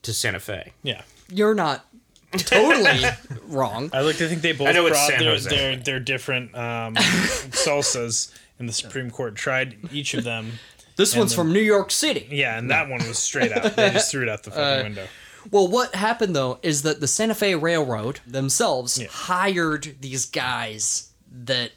to 0.04 0.14
Santa 0.14 0.40
Fe. 0.40 0.74
Yeah. 0.82 1.04
You're 1.30 1.54
not 1.54 1.86
totally 2.38 3.02
wrong. 3.48 3.90
I 3.94 4.02
like 4.02 4.16
to 4.18 4.28
think 4.28 4.42
they 4.42 4.54
both 4.54 4.68
I 4.70 4.72
know 4.72 4.88
it's 4.88 4.96
brought 4.98 5.10
San 5.12 5.20
their, 5.20 5.32
Jose. 5.32 5.50
their 5.50 5.76
their 5.78 6.00
different 6.00 6.56
um, 6.56 6.96
salsas, 7.52 8.32
and 8.60 8.68
the 8.68 8.74
Supreme 8.74 9.12
Court 9.12 9.36
tried 9.36 9.78
each 9.92 10.14
of 10.14 10.24
them. 10.24 10.54
This 10.96 11.16
one's 11.16 11.32
then- 11.36 11.46
from 11.46 11.54
New 11.54 11.60
York 11.62 11.92
City. 11.92 12.28
Yeah, 12.32 12.58
and 12.58 12.72
that 12.72 12.90
one 12.90 13.06
was 13.08 13.20
straight 13.20 13.52
out. 13.52 13.76
They 13.76 13.90
just 13.92 14.10
threw 14.12 14.24
it 14.24 14.30
out 14.30 14.44
the 14.44 14.52
Uh, 14.54 14.54
fucking 14.56 14.84
window. 14.86 15.08
Well, 15.52 15.68
what 15.68 15.96
happened 15.96 16.36
though 16.36 16.60
is 16.64 16.82
that 16.84 17.00
the 17.02 17.08
Santa 17.08 17.36
Fe 17.36 17.56
Railroad 17.56 18.20
themselves 18.26 18.98
Yeah. 18.98 19.08
hired 19.10 19.98
these 20.02 20.26
guys 20.26 21.10
that 21.32 21.72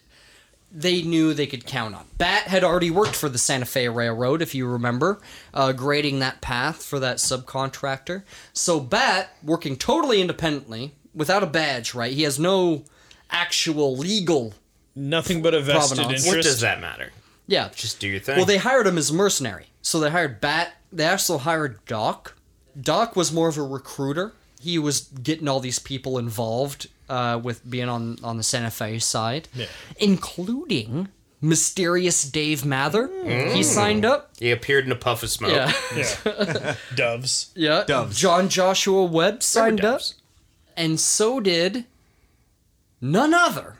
they 0.70 1.00
knew 1.02 1.32
they 1.32 1.46
could 1.46 1.64
count 1.66 1.94
on. 1.94 2.04
Bat 2.18 2.42
had 2.48 2.62
already 2.64 2.90
worked 2.90 3.16
for 3.16 3.28
the 3.30 3.38
Santa 3.38 3.64
Fe 3.64 3.88
Railroad, 3.88 4.42
if 4.42 4.54
you 4.54 4.66
remember, 4.66 5.18
uh, 5.54 5.72
grading 5.72 6.18
that 6.18 6.40
path 6.42 6.82
for 6.82 6.98
that 7.00 7.16
subcontractor. 7.16 8.22
So 8.52 8.78
Bat, 8.78 9.30
working 9.42 9.76
totally 9.76 10.20
independently, 10.20 10.94
without 11.14 11.42
a 11.42 11.46
badge, 11.46 11.94
right? 11.94 12.12
He 12.12 12.22
has 12.24 12.38
no 12.38 12.84
actual 13.30 13.96
legal. 13.96 14.54
Nothing 14.94 15.40
but 15.42 15.54
a 15.54 15.60
vested 15.60 15.96
Provenance. 15.98 16.26
interest. 16.26 16.36
What 16.36 16.42
does 16.52 16.60
that 16.60 16.80
matter? 16.80 17.12
Yeah. 17.46 17.70
Just 17.74 17.98
do 17.98 18.06
your 18.08 18.20
thing. 18.20 18.36
Well, 18.36 18.44
they 18.44 18.58
hired 18.58 18.86
him 18.86 18.98
as 18.98 19.08
a 19.10 19.14
mercenary. 19.14 19.68
So 19.80 20.00
they 20.00 20.10
hired 20.10 20.38
Bat. 20.40 20.74
They 20.92 21.08
also 21.08 21.38
hired 21.38 21.82
Doc. 21.86 22.34
Doc 22.80 23.16
was 23.16 23.32
more 23.32 23.48
of 23.48 23.56
a 23.58 23.62
recruiter. 23.62 24.32
He 24.60 24.78
was 24.78 25.02
getting 25.02 25.48
all 25.48 25.60
these 25.60 25.78
people 25.78 26.18
involved 26.18 26.88
uh, 27.08 27.40
with 27.42 27.68
being 27.68 27.88
on, 27.88 28.18
on 28.24 28.36
the 28.36 28.42
Santa 28.42 28.70
Fe 28.70 28.98
side, 28.98 29.48
Yeah. 29.54 29.66
including 29.98 31.08
mysterious 31.40 32.24
Dave 32.24 32.64
Mather. 32.64 33.08
He 33.54 33.62
signed 33.62 34.04
up. 34.04 34.30
he 34.38 34.50
appeared 34.50 34.84
in 34.86 34.92
a 34.92 34.96
puff 34.96 35.22
of 35.22 35.30
smoke. 35.30 35.52
Yeah. 35.52 35.72
Yeah. 35.96 36.74
Doves. 36.96 37.52
yeah. 37.54 37.84
Doves. 37.86 38.18
John 38.18 38.48
Joshua 38.48 39.04
Webb 39.04 39.42
signed 39.42 39.84
up. 39.84 40.00
And 40.76 40.98
so 40.98 41.38
did 41.40 41.84
none 43.00 43.32
other 43.34 43.76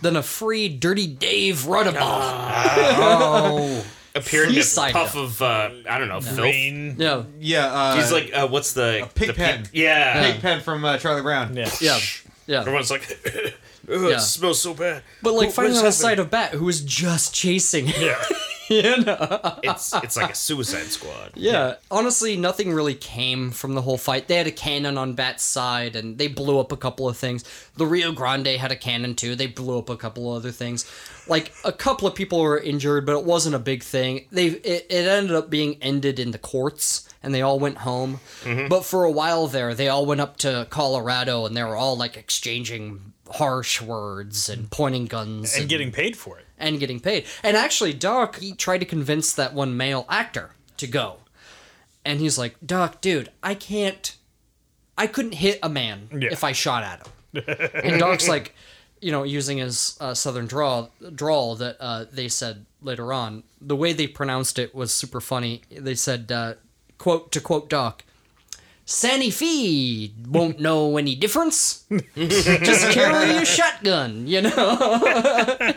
than 0.00 0.16
a 0.16 0.22
free 0.22 0.68
Dirty 0.68 1.06
Dave 1.08 1.62
Rudabaugh. 1.64 1.94
oh, 1.98 3.84
Appeared 4.16 4.48
He 4.50 4.56
in 4.56 4.60
a 4.60 4.64
signed 4.64 4.92
puff 4.92 5.16
up. 5.16 5.22
of 5.24 5.42
uh, 5.42 5.70
I 5.90 5.98
don't 5.98 6.08
know 6.08 6.20
filth. 6.20 6.38
Rain. 6.38 6.94
yeah. 6.98 7.24
yeah. 7.40 7.66
Uh, 7.66 7.96
He's 7.96 8.12
like, 8.12 8.30
uh, 8.32 8.46
what's 8.46 8.72
the 8.72 9.08
pig 9.14 9.26
the 9.28 9.34
pen. 9.34 9.66
Yeah. 9.72 10.22
Pig 10.22 10.34
Pigpen 10.40 10.60
from 10.60 10.84
uh, 10.84 10.98
Charlie 10.98 11.22
Brown. 11.22 11.56
Yeah. 11.56 11.68
Yeah. 11.80 11.98
Yeah. 12.46 12.60
Everyone's 12.60 12.90
like, 12.92 13.02
Ugh, 13.26 13.54
Yeah. 13.88 14.08
it 14.16 14.20
smells 14.20 14.60
so 14.62 14.72
bad. 14.74 15.02
But 15.22 15.32
like 15.32 15.46
What- 15.46 15.54
finding 15.56 15.72
what 15.74 15.78
on 15.78 15.84
the 15.84 15.88
is 15.88 15.96
side 15.96 16.18
of 16.20 16.30
Bat, 16.30 16.52
who 16.52 16.64
was 16.64 16.80
just 16.82 17.34
chasing 17.34 17.86
him. 18.68 19.04
Yeah. 19.06 19.58
It's 19.62 19.94
it's 19.94 20.16
like 20.16 20.32
a 20.32 20.34
Suicide 20.34 20.86
Squad. 20.86 21.32
Yeah. 21.34 21.74
Honestly, 21.90 22.36
nothing 22.36 22.72
really 22.72 22.94
came 22.94 23.50
from 23.50 23.74
the 23.74 23.82
whole 23.82 23.98
fight. 23.98 24.28
They 24.28 24.36
had 24.36 24.46
a 24.46 24.52
cannon 24.52 24.98
on 24.98 25.14
Bat's 25.14 25.42
side, 25.42 25.96
and 25.96 26.18
they 26.18 26.28
blew 26.28 26.58
up 26.58 26.72
a 26.72 26.76
couple 26.76 27.08
of 27.08 27.16
things. 27.16 27.44
The 27.76 27.86
Rio 27.86 28.12
Grande 28.12 28.46
had 28.48 28.72
a 28.72 28.76
cannon 28.76 29.14
too. 29.14 29.34
They 29.34 29.46
blew 29.46 29.78
up 29.78 29.90
a 29.90 29.96
couple 29.96 30.30
of 30.30 30.36
other 30.38 30.50
things. 30.50 30.90
Like 31.26 31.52
a 31.64 31.72
couple 31.72 32.06
of 32.06 32.14
people 32.14 32.40
were 32.40 32.58
injured, 32.58 33.06
but 33.06 33.18
it 33.18 33.24
wasn't 33.24 33.54
a 33.54 33.58
big 33.60 33.82
thing. 33.82 34.26
They 34.30 34.46
it, 34.46 34.86
it 34.88 35.06
ended 35.06 35.34
up 35.34 35.50
being 35.50 35.76
ended 35.82 36.18
in 36.18 36.30
the 36.30 36.38
courts, 36.38 37.08
and 37.22 37.34
they 37.34 37.42
all 37.42 37.58
went 37.58 37.78
home. 37.78 38.20
Mm-hmm. 38.42 38.68
But 38.68 38.84
for 38.84 39.04
a 39.04 39.10
while 39.10 39.46
there, 39.46 39.74
they 39.74 39.88
all 39.88 40.06
went 40.06 40.20
up 40.20 40.36
to 40.38 40.66
Colorado, 40.70 41.46
and 41.46 41.56
they 41.56 41.62
were 41.62 41.76
all 41.76 41.96
like 41.96 42.16
exchanging 42.16 43.12
harsh 43.30 43.80
words 43.80 44.48
and 44.48 44.70
pointing 44.70 45.06
guns 45.06 45.56
And 45.56 45.68
getting 45.68 45.90
paid 45.90 46.16
for 46.16 46.38
it. 46.38 46.44
And 46.64 46.80
getting 46.80 46.98
paid. 47.00 47.26
And 47.42 47.56
actually, 47.56 47.92
Doc, 47.92 48.40
he 48.40 48.52
tried 48.52 48.78
to 48.78 48.86
convince 48.86 49.32
that 49.34 49.54
one 49.54 49.76
male 49.76 50.06
actor 50.08 50.50
to 50.78 50.86
go. 50.86 51.18
And 52.04 52.20
he's 52.20 52.36
like, 52.38 52.56
Doc, 52.64 53.00
dude, 53.00 53.30
I 53.42 53.54
can't. 53.54 54.16
I 54.96 55.06
couldn't 55.06 55.34
hit 55.34 55.58
a 55.62 55.68
man 55.68 56.08
Yeah. 56.12 56.28
if 56.32 56.44
I 56.44 56.52
shot 56.52 56.82
at 56.84 57.06
him. 57.06 57.44
and 57.84 57.98
Doc's 57.98 58.28
like, 58.28 58.54
you 59.00 59.10
know, 59.10 59.22
using 59.24 59.58
his 59.58 59.96
uh, 60.00 60.14
southern 60.14 60.46
drawl, 60.46 60.90
drawl 61.14 61.56
that 61.56 61.76
uh, 61.80 62.04
they 62.12 62.28
said 62.28 62.64
later 62.80 63.12
on, 63.12 63.42
the 63.60 63.76
way 63.76 63.92
they 63.92 64.06
pronounced 64.06 64.58
it 64.58 64.74
was 64.74 64.94
super 64.94 65.20
funny. 65.20 65.62
They 65.70 65.94
said, 65.94 66.30
uh, 66.30 66.54
quote, 66.98 67.32
to 67.32 67.40
quote 67.40 67.68
Doc, 67.68 68.04
Sandy 68.86 69.30
Fee 69.30 70.14
won't 70.28 70.60
know 70.60 70.96
any 70.96 71.14
difference. 71.16 71.84
Just 72.16 72.92
carry 72.92 73.36
a 73.38 73.44
shotgun, 73.44 74.26
you 74.26 74.42
know? 74.42 75.72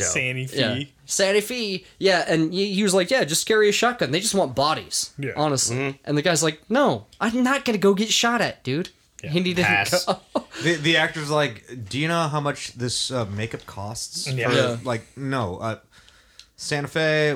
Dope. 0.00 0.08
Sandy 0.12 0.46
Fee. 0.46 0.58
Yeah. 0.58 0.84
Santa 1.06 1.40
Fe. 1.42 1.84
Yeah, 1.98 2.24
and 2.28 2.52
he, 2.52 2.72
he 2.74 2.82
was 2.82 2.94
like, 2.94 3.10
yeah, 3.10 3.24
just 3.24 3.46
carry 3.46 3.68
a 3.68 3.72
shotgun. 3.72 4.10
They 4.10 4.20
just 4.20 4.34
want 4.34 4.54
bodies. 4.54 5.12
Yeah. 5.18 5.32
Honestly. 5.36 5.98
And 6.04 6.16
the 6.16 6.22
guy's 6.22 6.42
like, 6.42 6.60
no, 6.68 7.06
I'm 7.20 7.42
not 7.42 7.64
going 7.64 7.74
to 7.74 7.80
go 7.80 7.94
get 7.94 8.10
shot 8.10 8.40
at, 8.40 8.62
dude. 8.62 8.90
And 9.22 9.32
he 9.32 9.54
didn't 9.54 9.66
Pass. 9.66 10.04
go. 10.04 10.18
The, 10.62 10.74
the 10.74 10.96
actor's 10.98 11.30
like, 11.30 11.64
do 11.88 11.98
you 11.98 12.06
know 12.06 12.28
how 12.28 12.40
much 12.40 12.74
this 12.74 13.10
uh, 13.10 13.24
makeup 13.24 13.64
costs? 13.64 14.30
Yeah. 14.30 14.48
For, 14.50 14.54
Yeah. 14.54 14.76
Like, 14.84 15.16
no. 15.16 15.56
Uh, 15.56 15.78
Santa 16.56 16.88
Fe, 16.88 17.32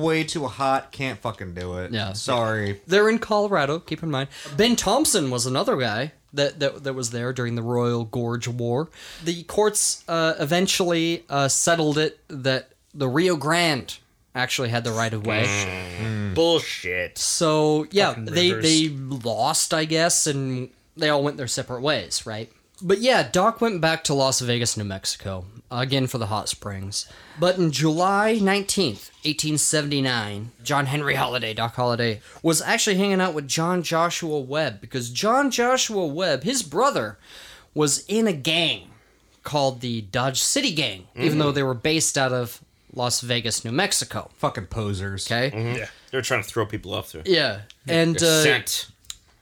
way 0.00 0.24
too 0.24 0.46
hot. 0.46 0.90
Can't 0.90 1.20
fucking 1.20 1.54
do 1.54 1.78
it. 1.78 1.92
Yeah. 1.92 2.14
Sorry. 2.14 2.80
They're 2.88 3.08
in 3.08 3.20
Colorado, 3.20 3.78
keep 3.78 4.02
in 4.02 4.10
mind. 4.10 4.28
Ben 4.56 4.74
Thompson 4.74 5.30
was 5.30 5.46
another 5.46 5.76
guy 5.76 6.12
that, 6.34 6.60
that, 6.60 6.84
that 6.84 6.94
was 6.94 7.10
there 7.10 7.32
during 7.32 7.54
the 7.54 7.62
Royal 7.62 8.04
Gorge 8.04 8.48
War. 8.48 8.88
The 9.24 9.42
courts 9.44 10.04
uh, 10.08 10.34
eventually 10.38 11.24
uh, 11.28 11.48
settled 11.48 11.98
it 11.98 12.20
that 12.28 12.70
the 12.92 13.08
Rio 13.08 13.36
Grande 13.36 13.96
actually 14.34 14.68
had 14.68 14.84
the 14.84 14.92
right 14.92 15.12
of 15.12 15.26
way. 15.26 16.32
Bullshit. 16.34 17.18
So 17.18 17.86
yeah, 17.90 18.10
Fucking 18.10 18.24
they 18.26 18.50
rivers. 18.50 18.64
they 18.64 18.88
lost, 18.88 19.72
I 19.72 19.84
guess, 19.84 20.26
and 20.26 20.70
they 20.96 21.08
all 21.08 21.22
went 21.22 21.36
their 21.36 21.46
separate 21.46 21.82
ways, 21.82 22.26
right? 22.26 22.50
But 22.86 23.00
yeah, 23.00 23.26
Doc 23.26 23.62
went 23.62 23.80
back 23.80 24.04
to 24.04 24.14
Las 24.14 24.40
Vegas, 24.40 24.76
New 24.76 24.84
Mexico, 24.84 25.46
again 25.70 26.06
for 26.06 26.18
the 26.18 26.26
hot 26.26 26.50
springs. 26.50 27.08
But 27.40 27.56
in 27.56 27.72
July 27.72 28.38
19th, 28.38 29.10
1879, 29.24 30.50
John 30.62 30.84
Henry 30.84 31.14
Holliday, 31.14 31.54
Doc 31.54 31.76
Holliday, 31.76 32.20
was 32.42 32.60
actually 32.60 32.96
hanging 32.96 33.22
out 33.22 33.32
with 33.32 33.48
John 33.48 33.82
Joshua 33.82 34.38
Webb 34.38 34.82
because 34.82 35.08
John 35.08 35.50
Joshua 35.50 36.06
Webb, 36.06 36.42
his 36.42 36.62
brother, 36.62 37.16
was 37.72 38.04
in 38.06 38.26
a 38.26 38.34
gang 38.34 38.90
called 39.44 39.80
the 39.80 40.02
Dodge 40.02 40.42
City 40.42 40.74
Gang, 40.74 41.06
even 41.16 41.38
though 41.38 41.52
they 41.52 41.62
were 41.62 41.72
based 41.72 42.18
out 42.18 42.32
of 42.32 42.62
Las 42.92 43.22
Vegas, 43.22 43.64
New 43.64 43.72
Mexico. 43.72 44.30
Fucking 44.36 44.66
posers. 44.66 45.26
Okay? 45.26 45.78
Yeah. 45.78 45.86
They're 46.10 46.20
trying 46.20 46.42
to 46.42 46.48
throw 46.48 46.66
people 46.66 46.92
off 46.92 47.12
there. 47.12 47.22
Yeah. 47.24 47.62
And 47.88 48.22
uh. 48.22 48.60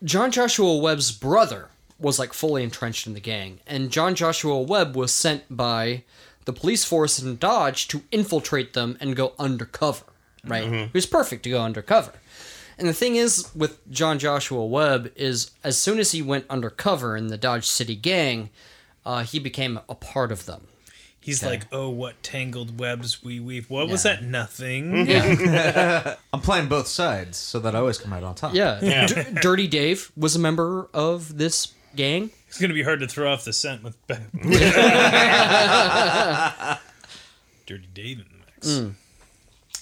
John 0.04 0.30
Joshua 0.30 0.76
Webb's 0.78 1.10
brother 1.10 1.68
was 2.02 2.18
like 2.18 2.32
fully 2.32 2.62
entrenched 2.62 3.06
in 3.06 3.14
the 3.14 3.20
gang, 3.20 3.60
and 3.66 3.90
John 3.90 4.14
Joshua 4.14 4.60
Webb 4.60 4.94
was 4.96 5.12
sent 5.12 5.44
by 5.56 6.04
the 6.44 6.52
police 6.52 6.84
force 6.84 7.18
in 7.20 7.36
Dodge 7.36 7.86
to 7.88 8.02
infiltrate 8.10 8.72
them 8.74 8.96
and 9.00 9.14
go 9.16 9.32
undercover. 9.38 10.04
Right? 10.44 10.64
He 10.72 10.90
was 10.92 11.06
perfect 11.06 11.44
to 11.44 11.50
go 11.50 11.62
undercover. 11.62 12.12
And 12.76 12.88
the 12.88 12.92
thing 12.94 13.14
is 13.14 13.48
with 13.54 13.78
John 13.92 14.18
Joshua 14.18 14.66
Webb 14.66 15.12
is 15.14 15.52
as 15.62 15.78
soon 15.78 16.00
as 16.00 16.10
he 16.10 16.20
went 16.20 16.46
undercover 16.50 17.16
in 17.16 17.28
the 17.28 17.38
Dodge 17.38 17.66
City 17.66 17.94
gang, 17.94 18.50
uh, 19.06 19.22
he 19.22 19.38
became 19.38 19.78
a 19.88 19.94
part 19.94 20.32
of 20.32 20.46
them. 20.46 20.66
He's 21.20 21.40
Okay. 21.40 21.50
like, 21.50 21.66
oh, 21.70 21.88
what 21.90 22.20
tangled 22.24 22.80
webs 22.80 23.22
we 23.22 23.38
weave. 23.38 23.70
What 23.70 23.88
was 23.88 24.02
that? 24.02 24.24
Nothing. 24.24 25.06
Yeah, 25.06 26.16
I'm 26.32 26.40
playing 26.40 26.66
both 26.66 26.88
sides 26.88 27.36
so 27.38 27.60
that 27.60 27.76
I 27.76 27.78
always 27.78 27.98
come 27.98 28.12
out 28.12 28.24
on 28.24 28.34
top. 28.34 28.52
yeah. 28.54 28.80
Yeah. 28.82 29.06
D- 29.06 29.22
Dirty 29.40 29.68
Dave 29.68 30.10
was 30.16 30.34
a 30.34 30.40
member 30.40 30.88
of 30.92 31.38
this 31.38 31.72
gang. 31.96 32.30
It's 32.48 32.58
gonna 32.60 32.74
be 32.74 32.82
hard 32.82 33.00
to 33.00 33.08
throw 33.08 33.32
off 33.32 33.44
the 33.44 33.52
scent 33.52 33.82
with 33.82 33.96
Dirty 37.66 37.86
Dave 37.94 38.18
in 38.18 38.24
the 38.24 38.38
mix. 38.46 38.68
Mm. 38.68 38.92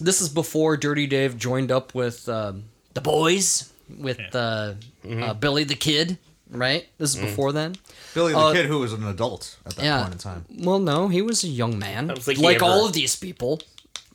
This 0.00 0.20
is 0.20 0.28
before 0.28 0.76
Dirty 0.76 1.06
Dave 1.06 1.36
joined 1.36 1.70
up 1.72 1.94
with 1.94 2.28
um, 2.28 2.64
the 2.94 3.00
boys, 3.00 3.72
with 3.98 4.20
uh, 4.34 4.74
uh, 5.10 5.34
Billy 5.34 5.64
the 5.64 5.74
Kid, 5.74 6.18
right? 6.50 6.86
This 6.98 7.14
is 7.14 7.20
before 7.20 7.52
then. 7.52 7.74
Billy 8.14 8.32
the 8.32 8.38
Uh, 8.38 8.52
kid 8.52 8.66
who 8.66 8.78
was 8.78 8.92
an 8.92 9.04
adult 9.06 9.56
at 9.66 9.74
that 9.76 9.84
Yeah. 9.84 10.02
point 10.02 10.12
in 10.14 10.18
time. 10.18 10.44
Well, 10.58 10.78
no, 10.78 11.08
he 11.08 11.22
was 11.22 11.42
a 11.44 11.48
young 11.48 11.78
man. 11.78 12.06
don't 12.08 12.22
think 12.22 12.38
he 12.38 12.44
like 12.44 12.56
ever- 12.56 12.64
all 12.66 12.86
of 12.86 12.92
these 12.92 13.16
people. 13.16 13.60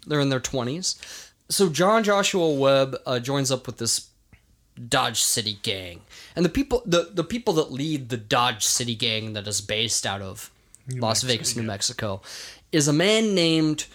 They're 0.07 0.19
in 0.21 0.29
their 0.29 0.39
20s. 0.39 0.95
So 1.49 1.69
John 1.69 2.03
Joshua 2.03 2.49
Webb 2.51 2.95
uh, 3.05 3.19
joins 3.19 3.51
up 3.51 3.67
with 3.67 3.77
this 3.77 4.07
Dodge 4.89 5.21
City 5.21 5.59
gang. 5.61 6.01
And 6.35 6.43
the 6.45 6.49
people 6.49 6.81
the, 6.85 7.09
the 7.13 7.23
people 7.23 7.53
that 7.55 7.71
lead 7.71 8.09
the 8.09 8.17
Dodge 8.17 8.65
City 8.65 8.95
gang 8.95 9.33
that 9.33 9.47
is 9.47 9.61
based 9.61 10.05
out 10.05 10.21
of 10.21 10.51
Las 10.89 11.23
Mexico, 11.23 11.27
Vegas, 11.33 11.55
New 11.55 11.61
yeah. 11.63 11.67
Mexico 11.67 12.21
is 12.71 12.87
a 12.87 12.93
man 12.93 13.33
named 13.33 13.85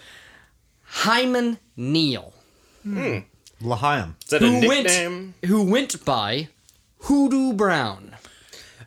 Hyman 0.83 1.57
Neal 1.77 2.33
L'Chaim. 2.85 4.15
Is 4.23 4.29
that 4.29 4.41
a 4.41 4.47
who 4.47 4.59
nickname? 4.61 5.33
went 5.41 5.51
who 5.51 5.63
went 5.63 6.03
by 6.05 6.47
Hoodoo 7.01 7.53
Brown. 7.53 8.15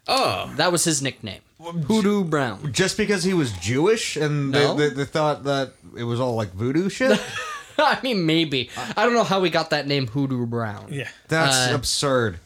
Oh, 0.07 0.53
That 0.57 0.71
was 0.73 0.85
his 0.85 1.01
nickname. 1.01 1.41
Hoodoo 1.59 2.25
Brown. 2.25 2.73
Just 2.73 2.97
because 2.99 3.25
he 3.25 3.33
was 3.33 3.53
Jewish 3.53 4.17
and 4.17 4.51
No. 4.51 4.75
they, 4.75 4.89
they, 4.91 4.95
they 4.97 5.05
thought 5.07 5.45
that 5.45 5.73
it 5.97 6.05
was 6.05 6.21
all 6.21 6.35
like 6.35 6.53
voodoo 6.53 6.91
shit? 6.91 7.19
I 7.79 7.99
mean, 8.03 8.27
maybe. 8.27 8.69
I 8.97 9.05
don't 9.05 9.15
know 9.15 9.25
how 9.25 9.41
we 9.41 9.49
got 9.51 9.71
that 9.71 9.87
name, 9.87 10.07
Hoodoo 10.09 10.45
Brown. 10.47 10.89
Yeah. 10.91 11.09
That's 11.29 11.71
Uh, 11.73 11.75
absurd. 11.75 12.39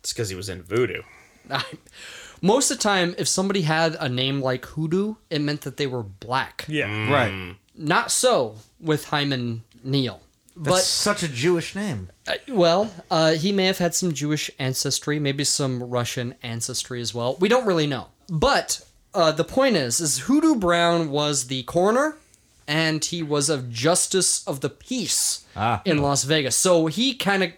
It's 0.00 0.12
because 0.12 0.28
he 0.28 0.36
was 0.36 0.48
in 0.48 0.62
voodoo. 0.62 1.02
Most 2.42 2.70
of 2.70 2.78
the 2.78 2.82
time, 2.82 3.14
if 3.18 3.28
somebody 3.28 3.62
had 3.62 3.96
a 4.00 4.08
name 4.08 4.40
like 4.40 4.64
Hoodoo, 4.66 5.16
it 5.28 5.40
meant 5.40 5.60
that 5.62 5.76
they 5.76 5.86
were 5.86 6.02
black. 6.02 6.64
Yeah. 6.68 7.10
Right. 7.12 7.56
Not 7.76 8.10
so 8.10 8.56
with 8.80 9.06
Hyman 9.06 9.62
Neal. 9.84 10.20
That's 10.56 10.76
But, 10.76 10.82
such 10.82 11.22
a 11.22 11.28
Jewish 11.28 11.74
name. 11.74 12.08
uh, 12.26 12.34
well, 12.48 12.90
uh, 13.10 13.32
he 13.32 13.52
may 13.52 13.66
have 13.66 13.78
had 13.78 13.94
some 13.94 14.12
Jewish 14.12 14.50
ancestry, 14.58 15.18
maybe 15.18 15.44
some 15.44 15.82
Russian 15.82 16.34
ancestry 16.42 17.00
as 17.00 17.14
well. 17.14 17.36
We 17.40 17.48
don't 17.48 17.66
really 17.66 17.86
know. 17.86 18.08
But 18.30 18.80
uh, 19.14 19.32
the 19.32 19.44
point 19.44 19.76
is, 19.76 20.00
is 20.00 20.18
Hoodoo 20.20 20.54
Brown 20.56 21.10
was 21.10 21.46
the 21.46 21.62
coroner, 21.64 22.16
and 22.66 23.04
he 23.04 23.22
was 23.22 23.48
a 23.50 23.62
justice 23.62 24.46
of 24.46 24.60
the 24.60 24.70
peace 24.70 25.44
Ah. 25.56 25.82
in 25.84 25.98
Las 25.98 26.24
Vegas. 26.24 26.56
So 26.56 26.86
he 26.86 27.14
kind 27.14 27.42
of 27.42 27.52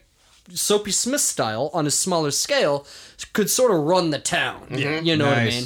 Soapy 0.51 0.91
Smith 0.91 1.21
style 1.21 1.71
on 1.73 1.87
a 1.87 1.91
smaller 1.91 2.31
scale 2.31 2.87
could 3.33 3.49
sort 3.49 3.73
of 3.73 3.79
run 3.79 4.11
the 4.11 4.19
town. 4.19 4.67
You 4.71 5.17
know 5.17 5.27
what 5.27 5.39
I 5.39 5.45
mean? 5.47 5.65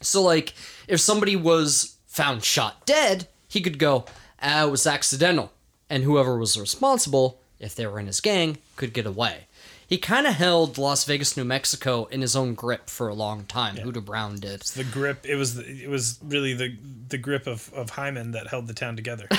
So 0.00 0.22
like 0.22 0.54
if 0.86 1.00
somebody 1.00 1.36
was 1.36 1.96
found 2.06 2.44
shot 2.44 2.86
dead, 2.86 3.28
he 3.48 3.60
could 3.60 3.78
go, 3.78 4.04
ah, 4.42 4.66
it 4.66 4.70
was 4.70 4.86
accidental. 4.86 5.52
And 5.90 6.02
whoever 6.04 6.36
was 6.36 6.58
responsible, 6.58 7.40
if 7.58 7.74
they 7.74 7.86
were 7.86 7.98
in 7.98 8.06
his 8.06 8.20
gang, 8.20 8.58
could 8.76 8.92
get 8.92 9.06
away. 9.06 9.46
He 9.86 9.96
kind 9.96 10.26
of 10.26 10.34
held 10.34 10.76
Las 10.76 11.04
Vegas, 11.04 11.34
New 11.34 11.44
Mexico 11.44 12.04
in 12.06 12.20
his 12.20 12.36
own 12.36 12.52
grip 12.54 12.90
for 12.90 13.08
a 13.08 13.14
long 13.14 13.44
time. 13.44 13.76
Hoodoo 13.76 14.02
Brown 14.02 14.36
did. 14.36 14.60
The 14.60 14.84
grip. 14.84 15.24
It 15.24 15.36
was. 15.36 15.54
The, 15.54 15.64
it 15.64 15.88
was 15.88 16.18
really 16.22 16.52
the 16.52 16.76
the 17.08 17.16
grip 17.16 17.46
of 17.46 17.72
of 17.72 17.88
Hyman 17.88 18.32
that 18.32 18.48
held 18.48 18.66
the 18.66 18.74
town 18.74 18.96
together. 18.96 19.28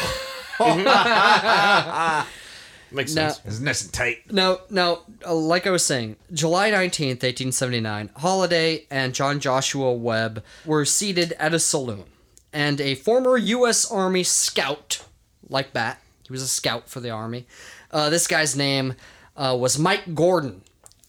Makes 2.91 3.13
Now- 3.13 3.29
sense. 3.29 3.41
It's 3.45 3.59
nice 3.59 3.83
and 3.83 3.93
tight. 3.93 4.31
Now, 4.31 4.59
now, 4.69 5.01
uh, 5.25 5.33
like 5.33 5.67
I 5.67 5.71
was 5.71 5.85
saying, 5.85 6.15
July 6.33 6.71
19th, 6.71 7.21
1879, 7.23 8.09
Holliday 8.17 8.85
and 8.89 9.13
John 9.13 9.39
Joshua 9.39 9.93
Webb 9.93 10.43
were 10.65 10.85
seated 10.85 11.33
at 11.33 11.53
a 11.53 11.59
saloon. 11.59 12.05
And 12.51 12.81
a 12.81 12.95
former 12.95 13.37
U.S. 13.37 13.89
Army 13.91 14.23
scout, 14.23 15.05
like 15.47 15.73
that, 15.73 16.01
he 16.23 16.31
was 16.31 16.41
a 16.41 16.47
scout 16.47 16.89
for 16.89 16.99
the 16.99 17.11
Army. 17.11 17.45
Uh, 17.91 18.09
this 18.09 18.25
guy's 18.27 18.55
name 18.55 18.95
uh, 19.37 19.55
was 19.59 19.77
Mike 19.77 20.15
Gordon. 20.15 20.61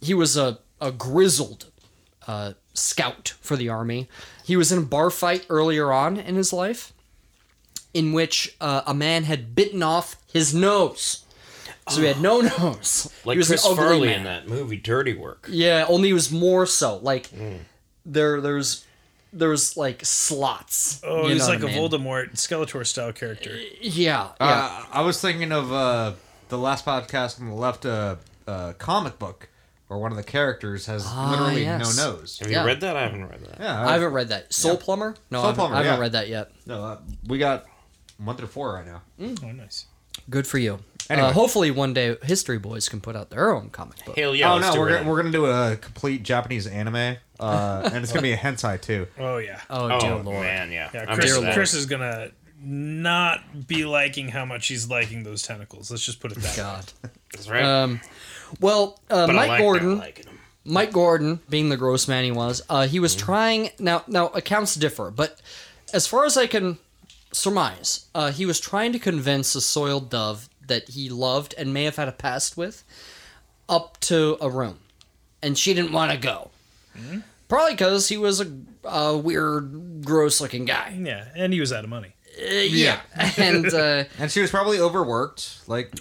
He 0.03 0.13
was 0.13 0.37
a, 0.37 0.59
a 0.81 0.93
grizzled 0.93 1.67
uh, 2.27 2.53
scout 2.75 3.35
for 3.41 3.57
the 3.57 3.69
Army. 3.71 4.09
He 4.45 4.57
was 4.57 4.71
in 4.71 4.79
a 4.79 4.83
bar 4.83 5.11
fight 5.11 5.47
earlier 5.49 5.93
on 5.93 6.19
in 6.19 6.37
his 6.37 6.53
life 6.53 6.93
in 7.93 8.13
which 8.13 8.57
uh, 8.61 8.83
a 8.87 8.95
man 8.95 9.25
had 9.25 9.55
bitten 9.55 9.83
off 9.83 10.17
his 10.33 10.55
nose. 10.55 11.25
So 11.89 12.01
he 12.03 12.07
had 12.07 12.21
no 12.21 12.41
nose. 12.59 13.13
Like 13.25 13.35
he 13.35 13.39
was 13.39 13.49
Chris 13.49 13.65
an 13.65 13.73
ugly 13.73 13.83
Farley 13.85 14.09
man. 14.09 14.19
in 14.19 14.25
that 14.25 14.49
movie 14.49 14.77
Dirty 14.77 15.15
Work. 15.15 15.47
Yeah, 15.51 15.87
only 15.89 16.09
he 16.09 16.13
was 16.13 16.31
more 16.31 16.67
so. 16.67 16.97
Like 16.99 17.31
there, 18.07 18.41
there's, 18.41 18.85
there 19.33 19.49
was 19.49 19.77
like 19.77 20.05
slots. 20.05 21.01
Oh, 21.05 21.29
he's 21.29 21.49
like 21.49 21.63
what 21.63 21.71
a 21.71 21.75
I 21.75 21.77
mean? 21.81 21.91
Voldemort 21.91 22.33
Skeletor 22.35 22.87
style 22.87 23.13
character. 23.13 23.57
Yeah, 23.81 24.29
yeah. 24.41 24.47
Uh, 24.47 24.85
I 24.93 25.01
was 25.03 25.21
thinking 25.21 25.53
of 25.53 25.73
uh, 25.73 26.13
the 26.49 26.59
last 26.59 26.85
podcast 26.85 27.41
on 27.41 27.49
the 27.49 27.55
left, 27.55 27.87
uh, 27.87 28.17
uh, 28.47 28.73
comic 28.75 29.19
book, 29.19 29.49
where 29.89 29.99
one 29.99 30.11
of 30.13 30.17
the 30.17 30.25
characters 30.25 30.87
has 30.87 31.05
Ah, 31.07 31.31
literally 31.31 31.63
yes. 31.63 31.97
no 31.97 32.11
nose. 32.11 32.39
Have 32.41 32.51
Yeah. 32.51 32.61
you 32.63 32.67
read 32.67 32.81
that? 32.83 32.97
I 32.97 33.03
haven't 33.03 33.27
read 33.29 33.41
that. 33.45 33.61
Yeah, 33.61 33.87
I 33.89 33.93
haven't 33.93 34.13
read 34.13 34.29
that. 34.29 34.53
Soul 34.53 34.77
Plumber? 34.77 35.15
No, 35.31 35.39
Soul 35.39 35.45
I 35.45 35.47
haven't, 35.49 35.57
Plumber, 35.57 35.75
I 35.75 35.79
haven't 35.79 35.93
yeah. 35.95 36.01
read 36.01 36.13
that 36.13 36.29
yet. 36.29 36.51
No, 36.67 36.85
uh, 36.85 36.99
we 37.27 37.39
got 37.39 37.67
one 38.19 38.37
through 38.37 38.49
four 38.49 38.75
right 38.75 38.87
now. 38.87 39.03
Oh, 39.21 39.53
nice. 39.53 39.87
Good 40.31 40.47
for 40.47 40.59
you. 40.59 40.79
Anyway. 41.11 41.29
Uh, 41.29 41.33
hopefully, 41.33 41.73
one 41.73 41.93
day 41.93 42.17
History 42.23 42.59
Boys 42.59 42.89
can 42.89 43.01
put 43.01 43.17
out 43.17 43.31
their 43.31 43.53
own 43.53 43.71
comic 43.71 44.05
book. 44.05 44.17
Hell 44.17 44.35
yeah! 44.35 44.53
oh 44.53 44.59
no, 44.61 44.79
we're 44.79 44.91
gonna, 44.91 45.09
we're 45.11 45.17
gonna 45.17 45.33
do 45.33 45.47
a 45.47 45.77
complete 45.77 46.23
Japanese 46.23 46.69
anime, 46.69 47.17
uh, 47.41 47.91
and 47.93 48.05
it's 48.05 48.13
gonna 48.13 48.23
be 48.23 48.33
a 48.33 48.37
hentai 48.37 48.81
too. 48.81 49.09
Oh 49.19 49.39
yeah. 49.39 49.61
Oh, 49.69 49.91
Oh 49.91 50.01
dear 50.01 50.15
lord. 50.17 50.43
man, 50.43 50.71
yeah. 50.71 50.89
Yeah, 50.95 51.13
Chris. 51.13 51.37
Chris 51.53 51.75
is 51.75 51.87
gonna 51.87 52.31
not 52.63 53.67
be 53.67 53.85
liking 53.85 54.29
how 54.29 54.45
much 54.45 54.69
he's 54.69 54.89
liking 54.89 55.25
those 55.25 55.43
tentacles. 55.43 55.91
Let's 55.91 56.05
just 56.05 56.21
put 56.21 56.31
it 56.31 56.39
that 56.39 56.51
way. 56.51 56.57
God. 56.57 56.93
That's 57.33 57.49
right. 57.49 57.65
Um, 57.65 58.01
well, 58.61 59.01
uh, 59.11 59.27
but 59.27 59.35
I 59.35 59.39
Mike 59.39 59.49
like 59.49 59.61
Gordon. 59.61 59.99
Not. 59.99 60.21
Mike 60.65 60.93
Gordon, 60.93 61.41
being 61.49 61.71
the 61.71 61.77
gross 61.77 62.07
man 62.07 62.23
he 62.23 62.31
was, 62.31 62.63
uh, 62.69 62.87
he 62.87 63.01
was 63.01 63.17
trying. 63.17 63.71
Now, 63.79 64.05
now 64.07 64.27
accounts 64.29 64.75
differ, 64.75 65.11
but 65.11 65.41
as 65.93 66.07
far 66.07 66.25
as 66.27 66.37
I 66.37 66.47
can 66.47 66.79
surmise, 67.33 68.07
uh, 68.15 68.31
he 68.33 68.47
was 68.47 68.61
trying 68.61 68.93
to 68.93 68.99
convince 68.99 69.55
a 69.55 69.61
soiled 69.61 70.11
dove 70.11 70.49
that 70.67 70.91
he 70.91 71.09
loved 71.09 71.55
and 71.59 71.73
may 71.75 71.85
have 71.85 71.97
had 71.97 72.09
a 72.09 72.13
past 72.13 72.57
with 72.57 72.85
up 73.69 73.99
to 74.01 74.37
a 74.41 74.51
room, 74.51 74.79
and 75.43 75.57
she 75.59 75.75
didn't 75.75 75.93
want 75.93 76.13
to 76.13 76.19
go. 76.19 76.51
Probably 77.49 77.73
because 77.73 78.09
he 78.09 78.17
was 78.17 78.41
a, 78.41 78.53
a 78.85 79.17
weird, 79.17 80.05
gross-looking 80.05 80.65
guy. 80.67 80.97
Yeah, 81.01 81.25
and 81.35 81.53
he 81.53 81.61
was 81.61 81.73
out 81.73 81.83
of 81.85 81.91
money. 81.91 82.15
Uh, 82.41 82.45
yeah, 82.49 83.01
and 83.37 83.67
uh, 83.73 84.05
And 84.19 84.31
she 84.31 84.41
was 84.41 84.51
probably 84.51 84.79
overworked. 84.81 85.61
Like, 85.69 85.95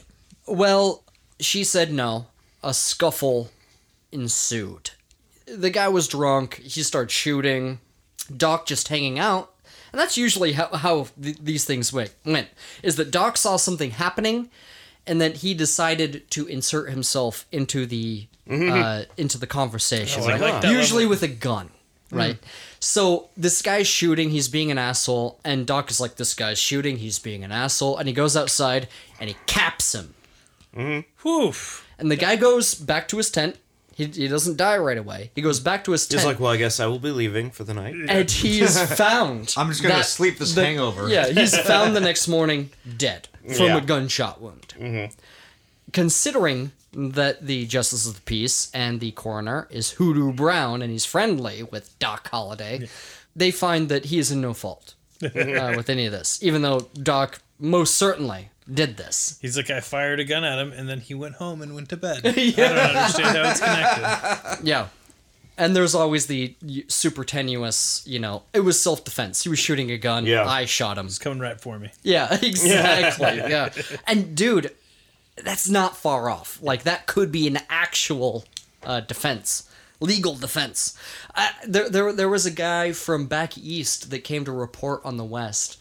Well, 0.47 1.03
she 1.39 1.63
said 1.63 1.91
no. 1.91 2.27
A 2.63 2.73
scuffle 2.73 3.49
ensued. 4.11 4.91
The 5.47 5.69
guy 5.69 5.87
was 5.87 6.07
drunk. 6.07 6.55
He 6.57 6.83
started 6.83 7.09
shooting. 7.11 7.79
Doc 8.35 8.65
just 8.67 8.89
hanging 8.89 9.17
out. 9.17 9.53
And 9.91 9.99
that's 9.99 10.17
usually 10.17 10.53
how, 10.53 10.67
how 10.67 11.07
th- 11.21 11.37
these 11.41 11.65
things 11.65 11.91
went, 11.91 12.13
went. 12.25 12.49
Is 12.83 12.95
that 12.97 13.11
Doc 13.11 13.37
saw 13.37 13.57
something 13.57 13.91
happening 13.91 14.49
and 15.07 15.19
that 15.19 15.37
he 15.37 15.53
decided 15.53 16.29
to 16.29 16.45
insert 16.45 16.91
himself 16.91 17.45
into 17.51 17.85
the 17.85 18.27
mm-hmm. 18.47 18.71
uh, 18.71 19.03
into 19.17 19.37
the 19.37 19.47
conversation. 19.47 20.23
Oh, 20.23 20.29
I 20.29 20.37
like 20.37 20.63
usually 20.63 21.03
level. 21.03 21.09
with 21.09 21.23
a 21.23 21.27
gun, 21.27 21.69
right? 22.11 22.35
Mm-hmm. 22.35 22.45
So 22.79 23.29
this 23.35 23.61
guy's 23.61 23.87
shooting, 23.87 24.29
he's 24.29 24.47
being 24.47 24.71
an 24.71 24.77
asshole, 24.77 25.39
and 25.43 25.65
Doc 25.65 25.89
is 25.89 25.99
like, 25.99 26.15
"This 26.15 26.33
guy's 26.33 26.59
shooting, 26.59 26.97
he's 26.97 27.19
being 27.19 27.43
an 27.43 27.51
asshole," 27.51 27.97
and 27.97 28.07
he 28.07 28.13
goes 28.13 28.37
outside 28.37 28.87
and 29.19 29.29
he 29.29 29.35
caps 29.45 29.95
him, 29.95 30.13
mm-hmm. 30.75 31.27
Whew. 31.27 31.53
and 31.97 32.11
the 32.11 32.15
guy 32.15 32.35
goes 32.35 32.75
back 32.75 33.07
to 33.09 33.17
his 33.17 33.29
tent. 33.29 33.57
He, 33.99 34.05
he 34.05 34.27
doesn't 34.29 34.55
die 34.55 34.77
right 34.77 34.97
away. 34.97 35.29
He 35.35 35.41
goes 35.41 35.59
back 35.59 35.83
to 35.83 35.91
his 35.91 36.07
tent, 36.07 36.21
He's 36.21 36.25
like, 36.25 36.39
well, 36.39 36.51
I 36.53 36.57
guess 36.57 36.79
I 36.79 36.85
will 36.85 36.99
be 36.99 37.11
leaving 37.11 37.51
for 37.51 37.65
the 37.65 37.73
night. 37.73 37.93
and 38.07 38.31
he 38.31 38.61
is 38.61 38.81
found. 38.95 39.53
I'm 39.57 39.67
just 39.67 39.81
gonna 39.83 39.95
that 39.95 40.05
sleep 40.05 40.37
this 40.37 40.53
the- 40.55 40.63
hangover. 40.65 41.09
Yeah, 41.09 41.27
he's 41.27 41.57
found 41.73 41.95
the 41.95 41.99
next 41.99 42.27
morning 42.29 42.69
dead 42.97 43.27
from 43.43 43.65
Yeah. 43.67 43.77
a 43.77 43.81
gunshot 43.81 44.39
wound. 44.41 44.73
Considering 45.91 46.71
that 46.93 47.45
the 47.45 47.65
justice 47.65 48.07
of 48.07 48.15
the 48.15 48.21
peace 48.21 48.69
and 48.73 48.99
the 48.99 49.11
coroner 49.11 49.67
is 49.71 49.91
Hoodoo 49.91 50.31
Brown 50.33 50.81
and 50.81 50.91
he's 50.91 51.05
friendly 51.05 51.63
with 51.63 51.97
Doc 51.99 52.29
Holliday, 52.29 52.87
they 53.35 53.51
find 53.51 53.89
that 53.89 54.05
he 54.05 54.17
is 54.19 54.31
in 54.31 54.39
no 54.41 54.53
fault 54.53 54.93
uh, 55.23 55.73
with 55.75 55.89
any 55.89 56.05
of 56.05 56.11
this, 56.11 56.39
even 56.41 56.61
though 56.61 56.87
Doc 57.01 57.41
most 57.59 57.95
certainly 57.95 58.49
did 58.71 58.97
this. 58.97 59.37
He's 59.41 59.57
like, 59.57 59.69
I 59.69 59.79
fired 59.79 60.19
a 60.19 60.23
gun 60.25 60.43
at 60.43 60.59
him, 60.59 60.71
and 60.71 60.87
then 60.87 60.99
he 60.99 61.13
went 61.13 61.35
home 61.35 61.61
and 61.61 61.73
went 61.75 61.89
to 61.89 61.97
bed. 61.97 62.21
I 62.25 62.31
don't 62.31 62.59
understand 62.77 63.37
how 63.37 63.49
it's 63.49 63.59
connected. 63.59 64.65
Yeah. 64.67 64.87
And 65.57 65.75
there's 65.75 65.93
always 65.93 66.27
the 66.27 66.55
super 66.87 67.25
tenuous, 67.25 68.01
you 68.07 68.17
know, 68.17 68.43
it 68.53 68.61
was 68.61 68.81
self 68.81 69.03
defense. 69.03 69.43
He 69.43 69.49
was 69.49 69.59
shooting 69.59 69.91
a 69.91 69.97
gun. 69.97 70.25
Yeah. 70.25 70.45
I 70.47 70.63
shot 70.63 70.97
him. 70.97 71.05
He's 71.05 71.19
coming 71.19 71.39
right 71.39 71.59
for 71.59 71.77
me. 71.77 71.91
Yeah, 72.01 72.33
exactly. 72.41 73.37
yeah. 73.39 73.69
And 74.07 74.35
dude, 74.37 74.73
that's 75.35 75.69
not 75.69 75.97
far 75.97 76.29
off. 76.29 76.59
Like 76.61 76.83
that 76.83 77.07
could 77.07 77.29
be 77.29 77.45
an 77.45 77.59
actual 77.69 78.45
uh, 78.83 79.01
defense, 79.01 79.69
legal 79.99 80.35
defense. 80.35 80.97
Uh, 81.35 81.49
there, 81.67 81.89
there, 81.89 82.13
there 82.13 82.29
was 82.29 82.45
a 82.45 82.51
guy 82.51 82.93
from 82.93 83.27
back 83.27 83.57
east 83.57 84.11
that 84.11 84.19
came 84.23 84.45
to 84.45 84.53
report 84.53 85.01
on 85.03 85.17
the 85.17 85.25
West, 85.25 85.78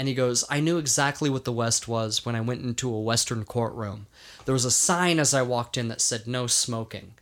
and 0.00 0.08
he 0.08 0.14
goes, 0.14 0.44
"I 0.48 0.60
knew 0.60 0.78
exactly 0.78 1.28
what 1.28 1.44
the 1.44 1.52
West 1.52 1.86
was 1.86 2.24
when 2.24 2.34
I 2.34 2.40
went 2.40 2.64
into 2.64 2.88
a 2.92 3.00
Western 3.10 3.44
courtroom. 3.44 4.06
There 4.46 4.54
was 4.54 4.64
a 4.64 4.70
sign 4.70 5.18
as 5.20 5.34
I 5.34 5.42
walked 5.42 5.76
in 5.76 5.88
that 5.88 6.00
said 6.00 6.26
no 6.26 6.46
smoking. 6.46 7.12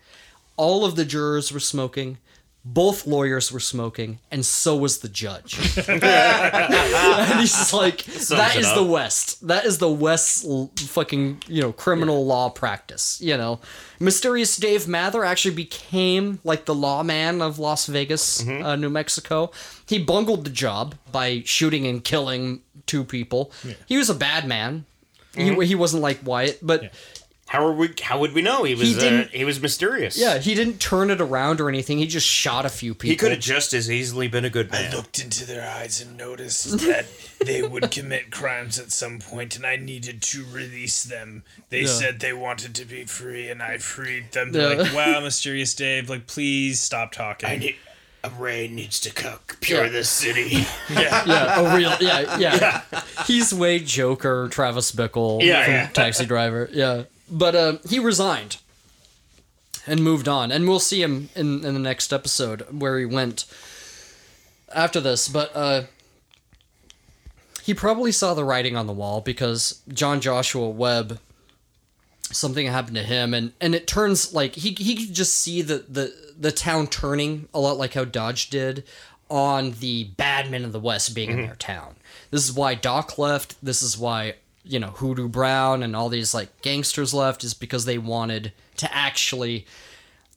All 0.56 0.84
of 0.84 0.94
the 0.94 1.05
jurors 1.05 1.50
were 1.52 1.60
smoking." 1.74 2.18
Both 2.64 3.06
lawyers 3.06 3.50
were 3.50 3.60
smoking, 3.60 4.18
and 4.30 4.44
so 4.44 4.76
was 4.76 4.98
the 4.98 5.09
judge. 5.09 5.55
and 5.88 7.40
he's 7.40 7.72
like, 7.72 8.05
that 8.05 8.56
is 8.56 8.74
the 8.74 8.82
West. 8.84 9.46
That 9.46 9.64
is 9.64 9.78
the 9.78 9.88
West's 9.88 10.44
l- 10.44 10.70
fucking, 10.76 11.42
you 11.46 11.62
know, 11.62 11.72
criminal 11.72 12.26
law 12.26 12.50
practice. 12.50 13.20
You 13.22 13.38
know, 13.38 13.60
Mysterious 14.00 14.56
Dave 14.56 14.86
Mather 14.86 15.24
actually 15.24 15.55
became 15.55 16.40
like 16.44 16.66
the 16.66 16.74
lawman 16.74 17.40
of 17.40 17.59
Las 17.59 17.86
Vegas, 17.86 18.42
Mm-hmm. 18.42 18.64
uh, 18.64 18.76
New 18.76 18.90
Mexico. 18.90 19.50
He 19.86 19.98
bungled 19.98 20.44
the 20.44 20.50
job 20.50 20.94
by 21.10 21.42
shooting 21.46 21.86
and 21.86 22.05
killing 22.05 22.60
two 22.89 23.05
people. 23.05 23.52
He 23.86 23.97
was 23.97 24.10
a 24.10 24.15
bad 24.15 24.48
man. 24.48 24.85
Mm-hmm. 25.35 25.60
He, 25.60 25.69
he 25.69 25.74
wasn't 25.77 26.02
like 26.02 26.19
Wyatt, 26.24 26.59
but 26.62 26.90
How 27.47 27.65
are 27.65 27.73
we? 27.73 27.94
How 28.02 28.19
would 28.19 28.32
we 28.35 28.43
know 28.43 28.65
he 28.65 28.74
was? 28.74 29.01
He 29.01 29.09
uh, 29.09 29.24
he 29.32 29.44
was 29.44 29.60
mysterious. 29.60 30.19
yeah, 30.19 30.39
he 30.39 30.55
didn't 30.55 30.81
turn 30.81 31.10
it 31.10 31.20
around 31.20 31.60
or 31.60 31.69
anything. 31.69 31.98
He 31.98 32.06
just 32.06 32.27
shot 32.27 32.66
a 32.66 32.69
few 32.69 32.93
people. 32.94 33.10
he 33.10 33.16
could 33.16 33.31
have 33.31 33.40
just 33.40 33.73
as 33.73 33.90
easily 33.90 34.27
been 34.28 34.44
a 34.44 34.51
good 34.51 34.70
man. 34.70 34.93
I 34.93 34.97
looked 34.97 35.19
into 35.19 35.47
their 35.47 35.66
eyes 35.66 36.01
and 36.01 36.16
noticed 36.16 36.78
that 36.81 37.06
they 37.44 37.62
would 37.62 37.90
commit 37.98 38.31
crimes 38.31 38.78
at 38.78 38.90
some 38.90 39.19
point, 39.19 39.56
and 39.56 39.65
I 39.65 39.77
needed 39.77 40.20
to 40.23 40.44
release 40.51 41.05
them. 41.05 41.43
They 41.70 41.85
said 41.86 42.20
they 42.20 42.32
wanted 42.35 42.74
to 42.74 42.85
be 42.85 43.05
free, 43.05 43.48
and 43.48 43.62
I 43.62 43.78
freed 43.78 44.32
them. 44.32 44.51
Yeah. 44.52 44.66
like, 44.66 44.94
wow, 44.94 45.20
mysterious 45.20 45.74
Dave, 45.74 46.10
like, 46.10 46.27
please 46.27 46.81
stop 46.81 47.12
talking. 47.12 47.48
I 47.48 47.56
need, 47.56 47.77
a 48.28 48.40
rain 48.40 48.74
needs 48.74 49.00
to 49.00 49.10
cook. 49.12 49.56
Pure 49.60 49.84
Yeah. 49.84 49.90
this 49.90 50.10
city. 50.10 50.66
yeah, 50.90 51.24
yeah. 51.26 51.60
a 51.60 51.76
real 51.76 51.94
yeah, 52.00 52.38
yeah. 52.38 52.82
He's 53.26 53.52
way 53.55 53.78
Joker, 53.78 54.48
Travis 54.50 54.92
Bickle 54.92 55.42
Yeah, 55.42 55.64
from 55.64 55.72
yeah. 55.74 55.88
Taxi 55.88 56.26
Driver. 56.26 56.68
Yeah. 56.72 57.05
But 57.30 57.55
um, 57.56 57.80
he 57.88 57.98
resigned 57.98 58.56
and 59.86 60.02
moved 60.02 60.28
on. 60.28 60.50
And 60.52 60.68
we'll 60.68 60.80
see 60.80 61.02
him 61.02 61.28
in, 61.34 61.64
in 61.64 61.74
the 61.74 61.80
next 61.80 62.12
episode 62.12 62.62
where 62.70 62.98
he 62.98 63.05
went 63.05 63.44
after 64.74 65.00
this. 65.00 65.28
But 65.28 65.50
uh, 65.55 65.82
he 67.62 67.74
probably 67.74 68.12
saw 68.12 68.34
the 68.34 68.44
writing 68.44 68.76
on 68.76 68.86
the 68.86 68.92
wall 68.92 69.20
because 69.20 69.80
John 69.92 70.20
Joshua 70.20 70.68
Webb 70.68 71.18
something 72.34 72.66
happened 72.66 72.96
to 72.96 73.02
him 73.02 73.34
and 73.34 73.52
and 73.60 73.74
it 73.74 73.86
turns 73.86 74.32
like 74.32 74.55
he 74.55 74.70
he 74.70 74.94
could 74.94 75.14
just 75.14 75.34
see 75.34 75.62
the 75.62 75.84
the 75.88 76.14
the 76.38 76.52
town 76.52 76.86
turning 76.86 77.48
a 77.52 77.60
lot 77.60 77.78
like 77.78 77.94
how 77.94 78.05
Dodge 78.05 78.50
did 78.50 78.84
on 79.30 79.72
the 79.80 80.05
bad 80.05 80.50
men 80.50 80.64
of 80.64 80.72
the 80.72 80.80
West 80.80 81.14
being 81.14 81.30
in 81.30 81.36
mm-hmm. 81.36 81.46
their 81.46 81.56
town. 81.56 81.96
This 82.30 82.48
is 82.48 82.55
why 82.55 82.74
Doc 82.74 83.18
left. 83.18 83.56
This 83.62 83.82
is 83.82 83.98
why 83.98 84.34
you 84.64 84.78
know 84.78 84.88
Hoodoo 84.88 85.28
Brown 85.28 85.82
and 85.82 85.96
all 85.96 86.09
these 86.09 86.34
like 86.34 86.62
gangsters 86.62 87.14
left 87.14 87.44
is 87.44 87.55
because 87.55 87.84
they 87.84 87.98
wanted 87.98 88.52
to 88.76 88.94
actually 88.94 89.66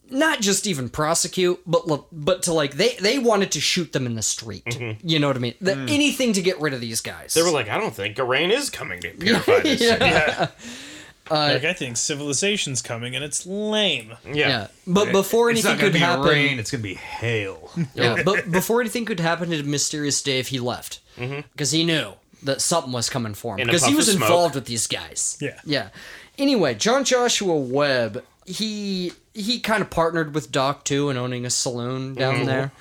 not 0.09 0.41
just 0.41 0.67
even 0.67 0.89
prosecute, 0.89 1.61
but 1.65 2.05
but 2.11 2.43
to 2.43 2.53
like 2.53 2.75
they 2.75 2.95
they 2.95 3.17
wanted 3.17 3.51
to 3.51 3.61
shoot 3.61 3.93
them 3.93 4.05
in 4.05 4.15
the 4.15 4.21
street. 4.21 4.65
Mm-hmm. 4.65 5.07
You 5.07 5.19
know 5.19 5.27
what 5.27 5.37
I 5.37 5.39
mean? 5.39 5.55
The, 5.61 5.71
mm. 5.71 5.89
Anything 5.89 6.33
to 6.33 6.41
get 6.41 6.59
rid 6.59 6.73
of 6.73 6.81
these 6.81 7.01
guys. 7.01 7.33
They 7.33 7.41
were 7.41 7.51
like, 7.51 7.69
I 7.69 7.77
don't 7.77 7.93
think 7.93 8.19
a 8.19 8.23
rain 8.23 8.51
is 8.51 8.69
coming 8.69 8.99
to 9.01 9.11
purify 9.11 9.59
this 9.63 9.79
city. 9.79 10.51
yeah. 11.33 11.53
like, 11.53 11.63
I 11.63 11.73
think 11.73 11.97
civilization's 11.97 12.81
coming, 12.81 13.15
and 13.15 13.23
it's 13.23 13.45
lame. 13.45 14.13
Yeah. 14.25 14.33
yeah. 14.33 14.67
But 14.87 15.11
before 15.11 15.49
It's 15.49 15.59
anything 15.59 15.77
not 15.77 15.83
could 15.83 15.93
be 15.93 15.99
happen, 15.99 16.27
rain. 16.27 16.59
It's 16.59 16.71
gonna 16.71 16.83
be 16.83 16.95
hail. 16.95 17.71
Yeah, 17.93 18.23
but 18.23 18.49
before 18.51 18.81
anything 18.81 19.05
could 19.05 19.19
happen 19.19 19.49
to 19.49 19.63
Mysterious 19.63 20.21
Dave, 20.21 20.47
he 20.47 20.59
left 20.59 20.99
mm-hmm. 21.17 21.41
because 21.51 21.71
he 21.71 21.83
knew 21.83 22.13
that 22.43 22.61
something 22.61 22.91
was 22.91 23.09
coming 23.09 23.33
for 23.33 23.57
him 23.57 23.65
because 23.65 23.85
he 23.85 23.95
was 23.95 24.09
involved 24.09 24.55
with 24.55 24.65
these 24.65 24.87
guys. 24.87 25.37
Yeah. 25.41 25.59
yeah. 25.65 25.89
Anyway, 26.37 26.75
John 26.75 27.03
Joshua 27.03 27.55
Webb, 27.55 28.23
he 28.45 29.13
he 29.33 29.59
kind 29.59 29.81
of 29.81 29.89
partnered 29.89 30.33
with 30.33 30.51
Doc 30.51 30.83
too 30.83 31.09
in 31.09 31.17
owning 31.17 31.45
a 31.45 31.49
saloon 31.49 32.15
down 32.15 32.35
mm-hmm. 32.35 32.45
there. 32.45 32.71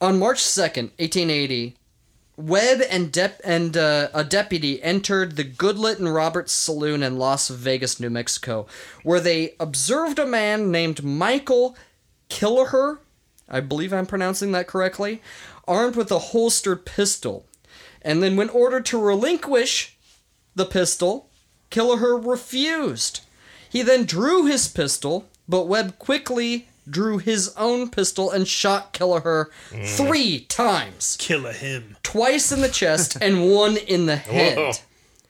On 0.00 0.18
March 0.18 0.40
second, 0.40 0.90
eighteen 0.98 1.30
eighty. 1.30 1.76
Webb 2.38 2.82
and 2.88 3.10
dep- 3.10 3.40
and 3.42 3.76
uh, 3.76 4.10
a 4.14 4.22
deputy 4.22 4.80
entered 4.80 5.34
the 5.34 5.44
Goodlet 5.44 5.98
and 5.98 6.14
Roberts 6.14 6.52
Saloon 6.52 7.02
in 7.02 7.18
Las 7.18 7.48
Vegas, 7.48 7.98
New 7.98 8.10
Mexico, 8.10 8.68
where 9.02 9.18
they 9.18 9.56
observed 9.58 10.20
a 10.20 10.26
man 10.26 10.70
named 10.70 11.02
Michael 11.02 11.76
Killeher, 12.30 12.98
I 13.48 13.58
believe 13.58 13.92
I'm 13.92 14.06
pronouncing 14.06 14.52
that 14.52 14.68
correctly, 14.68 15.20
armed 15.66 15.96
with 15.96 16.12
a 16.12 16.18
holstered 16.20 16.86
pistol. 16.86 17.44
And 18.02 18.22
then, 18.22 18.36
when 18.36 18.50
ordered 18.50 18.86
to 18.86 19.02
relinquish 19.02 19.98
the 20.54 20.64
pistol, 20.64 21.30
Killeher 21.72 22.24
refused. 22.24 23.22
He 23.68 23.82
then 23.82 24.04
drew 24.04 24.46
his 24.46 24.68
pistol, 24.68 25.28
but 25.48 25.66
Webb 25.66 25.98
quickly 25.98 26.68
drew 26.88 27.18
his 27.18 27.54
own 27.56 27.90
pistol 27.90 28.30
and 28.30 28.46
shot 28.48 28.92
Killeher 28.92 29.46
three 29.84 30.40
times 30.40 31.16
Killer 31.18 31.52
him. 31.52 31.96
twice 32.02 32.52
in 32.52 32.60
the 32.60 32.68
chest 32.68 33.16
and 33.20 33.50
one 33.54 33.76
in 33.76 34.06
the 34.06 34.16
head, 34.16 34.56
Whoa. 34.58 34.72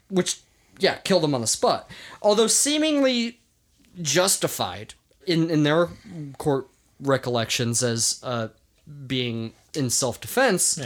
which 0.09 0.40
yeah 0.78 0.97
killed 0.98 1.24
him 1.24 1.35
on 1.35 1.40
the 1.40 1.47
spot. 1.47 1.90
Although 2.22 2.47
seemingly 2.47 3.40
justified 4.01 4.94
in 5.26 5.51
in 5.51 5.62
their 5.64 5.89
court 6.39 6.68
recollections 7.01 7.82
as 7.82 8.20
uh, 8.22 8.48
being 9.06 9.52
in 9.74 9.90
self 9.90 10.20
defense, 10.20 10.80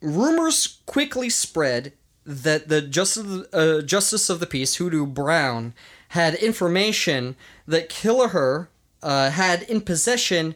rumors 0.00 0.78
quickly 0.86 1.28
spread 1.30 1.92
that 2.24 2.68
the 2.68 2.82
justice 2.82 3.46
uh, 3.52 3.82
justice 3.82 4.28
of 4.30 4.40
the 4.40 4.46
peace 4.46 4.76
Hoodoo 4.76 5.06
Brown 5.06 5.74
had 6.08 6.34
information 6.34 7.36
that 7.66 7.88
Killeher 7.88 8.66
uh, 9.02 9.30
had 9.30 9.62
in 9.62 9.80
possession 9.80 10.54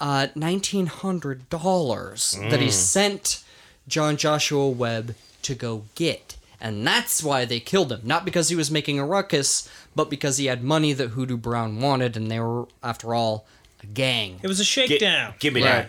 uh, 0.00 0.28
nineteen 0.34 0.86
hundred 0.86 1.48
dollars 1.48 2.38
that 2.50 2.60
he 2.60 2.70
sent 2.70 3.42
John 3.88 4.16
Joshua 4.16 4.68
Webb 4.68 5.14
to 5.42 5.54
go 5.54 5.84
get. 5.94 6.36
And 6.60 6.86
that's 6.86 7.22
why 7.22 7.44
they 7.44 7.60
killed 7.60 7.92
him. 7.92 8.00
Not 8.02 8.24
because 8.24 8.48
he 8.48 8.56
was 8.56 8.70
making 8.70 8.98
a 8.98 9.04
ruckus, 9.04 9.68
but 9.94 10.08
because 10.08 10.38
he 10.38 10.46
had 10.46 10.64
money 10.64 10.94
that 10.94 11.08
Hoodoo 11.08 11.36
Brown 11.36 11.80
wanted, 11.80 12.16
and 12.16 12.30
they 12.30 12.40
were, 12.40 12.66
after 12.82 13.14
all, 13.14 13.46
a 13.82 13.86
gang. 13.86 14.40
It 14.42 14.48
was 14.48 14.58
a 14.58 14.64
Gi- 14.64 14.86
shakedown. 14.88 15.34
give 15.38 15.52
me 15.52 15.62
Right. 15.62 15.88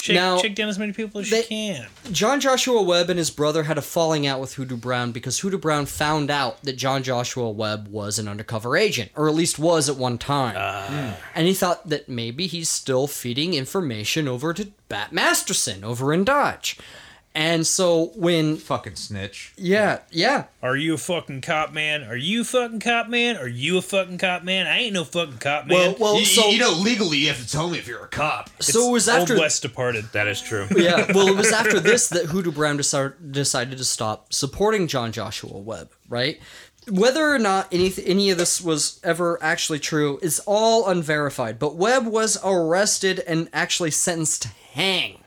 Shake, 0.00 0.14
Now- 0.14 0.38
shake 0.40 0.54
down 0.54 0.68
as 0.68 0.78
many 0.78 0.92
people 0.92 1.20
as 1.20 1.28
They- 1.28 1.38
you 1.38 1.44
can. 1.44 1.86
John 2.12 2.40
Joshua 2.40 2.80
Webb 2.82 3.10
and 3.10 3.18
his 3.18 3.30
brother 3.30 3.64
had 3.64 3.76
a 3.76 3.82
falling 3.82 4.28
out 4.28 4.40
with 4.40 4.54
Hoodoo 4.54 4.76
Brown 4.76 5.10
because 5.10 5.40
Hoodoo 5.40 5.58
Brown 5.58 5.86
found 5.86 6.30
out 6.30 6.62
that 6.62 6.74
John 6.76 7.02
Joshua 7.02 7.50
Webb 7.50 7.88
was 7.88 8.16
an 8.18 8.28
undercover 8.28 8.76
agent, 8.76 9.10
or 9.16 9.28
at 9.28 9.34
least 9.34 9.58
was 9.58 9.88
at 9.88 9.96
one 9.96 10.16
time. 10.16 10.54
Ah. 10.56 10.86
Hmm. 10.88 11.10
And 11.34 11.48
he 11.48 11.54
thought 11.54 11.88
that 11.88 12.08
maybe 12.08 12.46
he's 12.46 12.68
still 12.68 13.08
feeding 13.08 13.54
information 13.54 14.28
over 14.28 14.54
to 14.54 14.68
Bat 14.88 15.12
Masterson 15.12 15.82
over 15.82 16.12
in 16.14 16.22
Dodge. 16.22 16.76
And 17.34 17.64
so 17.66 18.06
when 18.16 18.56
Fucking 18.56 18.96
snitch. 18.96 19.52
yeah, 19.56 20.00
yeah. 20.10 20.46
Are 20.60 20.76
you 20.76 20.94
a 20.94 20.98
fucking 20.98 21.42
cop 21.42 21.72
man? 21.72 22.02
Are 22.02 22.16
you 22.16 22.40
a 22.40 22.44
fucking 22.44 22.80
cop 22.80 23.08
man? 23.08 23.36
Are 23.36 23.46
you 23.46 23.78
a 23.78 23.82
fucking 23.82 24.18
cop 24.18 24.42
man? 24.42 24.66
I 24.66 24.78
ain't 24.78 24.94
no 24.94 25.04
fucking 25.04 25.38
cop 25.38 25.66
man. 25.66 25.76
Well, 25.76 25.96
well, 26.00 26.18
You, 26.18 26.24
so 26.24 26.48
you 26.48 26.58
know, 26.58 26.72
legally, 26.72 27.18
you 27.18 27.28
have 27.28 27.40
to 27.40 27.48
tell 27.48 27.70
me 27.70 27.78
if 27.78 27.86
you're 27.86 28.02
a 28.04 28.08
cop. 28.08 28.50
so 28.60 28.88
it 28.88 28.92
was 28.92 29.08
after 29.08 29.34
Old 29.34 29.40
West 29.42 29.62
departed. 29.62 30.06
That 30.12 30.26
is 30.26 30.40
true. 30.40 30.66
yeah, 30.76 31.12
well, 31.14 31.28
it 31.28 31.36
was 31.36 31.52
after 31.52 31.78
this 31.78 32.08
that 32.08 32.26
Hoodoo 32.26 32.50
Brown 32.50 32.76
decided 32.76 33.30
decided 33.30 33.78
to 33.78 33.84
stop 33.84 34.32
supporting 34.32 34.88
John 34.88 35.12
Joshua 35.12 35.58
Webb, 35.58 35.90
right? 36.08 36.40
Whether 36.90 37.32
or 37.32 37.38
not 37.38 37.68
any 37.70 37.92
any 38.04 38.30
of 38.30 38.38
this 38.38 38.60
was 38.60 38.98
ever 39.04 39.38
actually 39.42 39.78
true 39.78 40.18
is 40.22 40.40
all 40.46 40.88
unverified. 40.88 41.58
But 41.60 41.76
Webb 41.76 42.06
was 42.06 42.36
arrested 42.42 43.20
and 43.28 43.48
actually 43.52 43.90
sentenced 43.92 44.42
to 44.42 44.48
hang 44.72 45.17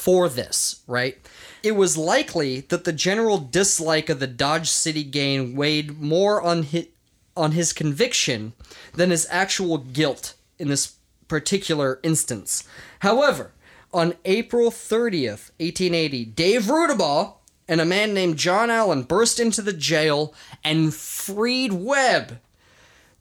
for 0.00 0.30
this, 0.30 0.80
right? 0.86 1.18
It 1.62 1.72
was 1.72 1.98
likely 1.98 2.60
that 2.60 2.84
the 2.84 2.92
general 2.92 3.36
dislike 3.36 4.08
of 4.08 4.18
the 4.18 4.26
Dodge 4.26 4.70
City 4.70 5.04
gang 5.04 5.54
weighed 5.54 6.00
more 6.00 6.40
on 6.40 6.62
his, 6.62 6.88
on 7.36 7.52
his 7.52 7.74
conviction 7.74 8.54
than 8.94 9.10
his 9.10 9.26
actual 9.30 9.76
guilt 9.76 10.34
in 10.58 10.68
this 10.68 10.94
particular 11.28 12.00
instance. 12.02 12.64
However, 13.00 13.52
on 13.92 14.14
April 14.24 14.70
30th, 14.70 15.50
1880, 15.58 16.24
Dave 16.24 16.62
Rudabaugh 16.62 17.34
and 17.68 17.80
a 17.80 17.84
man 17.84 18.14
named 18.14 18.38
John 18.38 18.70
Allen 18.70 19.02
burst 19.02 19.38
into 19.38 19.60
the 19.60 19.72
jail 19.72 20.34
and 20.64 20.94
freed 20.94 21.74
Webb. 21.74 22.40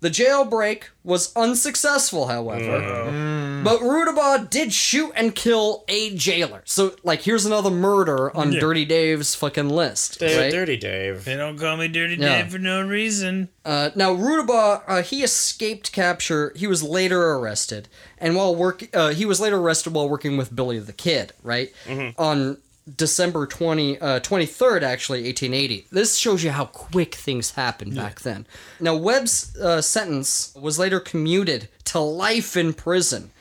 The 0.02 0.10
jailbreak 0.10 0.84
was 1.04 1.36
unsuccessful, 1.36 2.28
however. 2.28 3.62
But 3.64 3.82
Rudabaugh 3.82 4.50
did 4.50 4.72
shoot 4.72 5.12
and 5.16 5.36
kill 5.36 5.84
a 5.90 6.16
jailer. 6.16 6.62
So, 6.66 6.96
like, 7.04 7.24
here's 7.24 7.46
another 7.46 7.70
murder 7.70 8.36
on 8.36 8.54
Yeah. 8.54 8.62
Dirty 8.62 8.86
Dave's 8.86 9.36
fucking 9.36 9.68
list. 9.70 10.20
Dave, 10.20 10.40
right? 10.40 10.52
Dirty 10.52 10.78
Dave. 10.78 11.26
They 11.26 11.36
don't 11.36 11.58
call 11.60 11.76
me 11.76 11.90
Dirty 11.90 12.16
Yeah. 12.16 12.44
Dave 12.44 12.52
for 12.54 12.60
no 12.60 12.82
reason. 12.82 13.50
Uh, 13.66 13.90
now, 13.96 14.16
Rudabaugh, 14.16 14.84
uh, 14.88 15.02
he 15.02 15.22
escaped 15.24 15.92
capture. 15.92 16.54
He 16.56 16.66
was 16.68 16.82
later 16.82 17.34
arrested, 17.34 17.90
and 18.18 18.36
while 18.38 18.56
work, 18.56 18.84
uh, 18.94 19.10
he 19.10 19.26
was 19.26 19.42
later 19.42 19.58
arrested 19.58 19.94
while 19.94 20.08
working 20.08 20.38
with 20.38 20.56
Billy 20.56 20.80
the 20.80 20.94
Kid. 20.94 21.34
Right 21.44 21.74
on 22.18 22.58
December 22.96 23.46
20, 23.46 24.00
uh, 24.00 24.20
23rd, 24.20 24.82
actually, 24.82 25.24
1880. 25.24 25.88
This 25.92 26.18
shows 26.18 26.44
you 26.44 26.52
how 26.52 26.66
quick 26.66 27.16
things 27.16 27.52
happened 27.52 27.96
back 27.96 28.22
then. 28.22 28.46
Now, 28.80 28.96
Webb's 28.96 29.56
uh, 29.58 29.82
sentence 29.82 30.56
was 30.56 30.80
later 30.80 31.00
commuted 31.00 31.70
to 31.86 32.00
life 32.00 32.56
in 32.56 32.74
prison, 32.74 33.32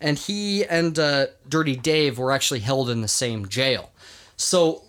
and 0.00 0.18
he 0.18 0.64
and 0.64 0.98
uh, 0.98 1.26
Dirty 1.48 1.76
Dave 1.76 2.18
were 2.18 2.32
actually 2.32 2.60
held 2.60 2.90
in 2.90 3.00
the 3.00 3.08
same 3.08 3.48
jail. 3.48 3.90
So 4.36 4.82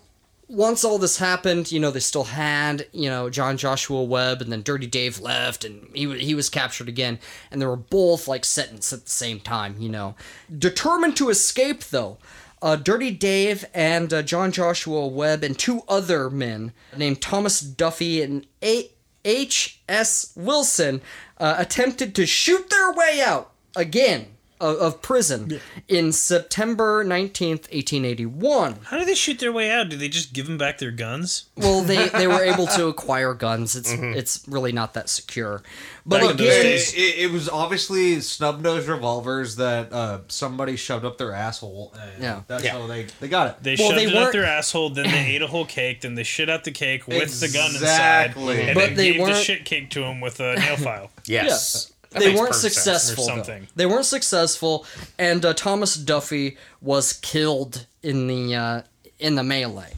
once 0.48 0.84
all 0.84 0.98
this 0.98 1.18
happened, 1.18 1.72
you 1.72 1.80
know, 1.80 1.90
they 1.90 2.00
still 2.00 2.24
had, 2.24 2.86
you 2.92 3.08
know, 3.08 3.30
John 3.30 3.56
Joshua 3.56 4.02
Webb, 4.02 4.42
and 4.42 4.52
then 4.52 4.62
Dirty 4.62 4.86
Dave 4.86 5.20
left, 5.20 5.64
and 5.64 5.88
he, 5.94 6.18
he 6.18 6.34
was 6.34 6.48
captured 6.48 6.88
again, 6.88 7.18
and 7.50 7.60
they 7.60 7.66
were 7.66 7.76
both, 7.76 8.28
like, 8.28 8.44
sentenced 8.44 8.92
at 8.92 9.04
the 9.04 9.10
same 9.10 9.40
time, 9.40 9.76
you 9.78 9.88
know. 9.88 10.14
Determined 10.56 11.16
to 11.16 11.30
escape, 11.30 11.84
though, 11.84 12.18
uh, 12.64 12.76
Dirty 12.76 13.10
Dave 13.10 13.66
and 13.74 14.10
uh, 14.12 14.22
John 14.22 14.50
Joshua 14.50 15.06
Webb 15.06 15.44
and 15.44 15.56
two 15.56 15.82
other 15.86 16.30
men 16.30 16.72
named 16.96 17.20
Thomas 17.20 17.60
Duffy 17.60 18.22
and 18.22 18.46
A- 18.62 18.90
H.S. 19.22 20.32
Wilson 20.34 21.02
uh, 21.38 21.56
attempted 21.58 22.14
to 22.14 22.24
shoot 22.24 22.70
their 22.70 22.92
way 22.94 23.20
out 23.22 23.52
again 23.76 24.28
of, 24.60 24.76
of 24.76 25.02
prison 25.02 25.60
in 25.88 26.12
September 26.12 27.04
19th, 27.04 27.70
1881. 27.72 28.76
How 28.84 28.98
do 28.98 29.04
they 29.04 29.14
shoot 29.14 29.38
their 29.38 29.52
way 29.52 29.70
out? 29.70 29.88
Do 29.88 29.96
they 29.96 30.08
just 30.08 30.32
give 30.32 30.46
them 30.46 30.58
back 30.58 30.78
their 30.78 30.90
guns? 30.90 31.46
Well, 31.56 31.82
they, 31.82 32.08
they 32.18 32.26
were 32.26 32.42
able 32.42 32.66
to 32.68 32.86
acquire 32.86 33.34
guns. 33.34 33.74
It's 33.76 33.90
it's 33.92 34.44
really 34.48 34.72
not 34.72 34.94
that 34.94 35.08
secure. 35.08 35.62
But 36.06 36.20
Back 36.20 36.34
again. 36.34 36.66
It, 36.66 36.94
it, 36.96 37.18
it 37.24 37.30
was 37.32 37.48
obviously 37.48 38.20
snub 38.20 38.60
nosed 38.60 38.88
revolvers 38.88 39.56
that 39.56 39.90
uh, 39.92 40.20
somebody 40.28 40.76
shoved 40.76 41.04
up 41.04 41.16
their 41.18 41.32
asshole. 41.32 41.94
And 41.98 42.22
Yeah. 42.22 42.42
That's 42.46 42.62
Yeah. 42.64 42.72
how 42.78 42.86
they, 42.86 43.06
they 43.20 43.28
got 43.28 43.48
it. 43.48 43.62
They 43.62 43.76
Well, 43.78 43.88
shoved 43.90 43.98
they 44.00 44.04
it 44.04 44.08
up 44.14 44.14
weren't- 44.14 44.32
their 44.32 44.44
asshole, 44.44 44.90
then 44.90 45.10
they 45.10 45.34
ate 45.34 45.40
a 45.42 45.46
whole 45.46 45.64
cake, 45.64 46.02
then 46.02 46.14
they 46.14 46.22
shit 46.22 46.50
out 46.50 46.64
the 46.64 46.70
cake 46.72 47.08
with 47.08 47.40
the 47.40 47.48
gun 47.48 47.70
Exactly. 47.70 48.42
inside, 48.54 48.68
and 48.68 48.74
But 48.74 48.80
then 48.88 48.94
they 48.96 49.04
gave 49.12 49.14
the 49.16 49.20
weren't- 49.32 49.36
shit 49.44 49.64
cake 49.64 49.90
to 49.90 50.02
him 50.04 50.20
with 50.20 50.40
a 50.40 50.56
nail 50.56 50.76
file. 50.76 51.10
Yes. 51.26 51.90
That 52.14 52.20
they 52.20 52.34
weren't 52.34 52.54
successful. 52.54 53.26
though. 53.26 53.60
They 53.74 53.86
weren't 53.86 54.06
successful, 54.06 54.86
and 55.18 55.44
uh, 55.44 55.52
Thomas 55.52 55.96
Duffy 55.96 56.56
was 56.80 57.12
killed 57.12 57.86
in 58.02 58.28
the 58.28 58.54
uh, 58.54 58.82
in 59.18 59.34
the 59.34 59.42
melee. 59.42 59.94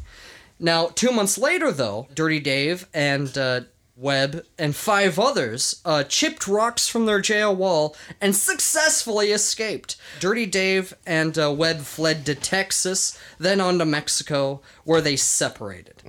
Now, 0.58 0.86
two 0.86 1.12
months 1.12 1.36
later, 1.36 1.70
though, 1.70 2.08
Dirty 2.14 2.40
Dave 2.40 2.86
and 2.94 3.36
uh, 3.36 3.60
Webb 3.96 4.44
and 4.58 4.76
five 4.76 5.18
others 5.18 5.80
uh, 5.84 6.04
chipped 6.04 6.46
rocks 6.46 6.86
from 6.86 7.06
their 7.06 7.20
jail 7.20 7.56
wall 7.56 7.96
and 8.20 8.36
successfully 8.36 9.32
escaped. 9.32 9.96
Dirty 10.20 10.44
Dave 10.44 10.94
and 11.06 11.38
uh, 11.38 11.50
Webb 11.50 11.80
fled 11.80 12.26
to 12.26 12.34
Texas, 12.34 13.18
then 13.38 13.60
on 13.60 13.78
to 13.78 13.86
Mexico, 13.86 14.60
where 14.84 15.00
they 15.00 15.16
separated. 15.16 16.02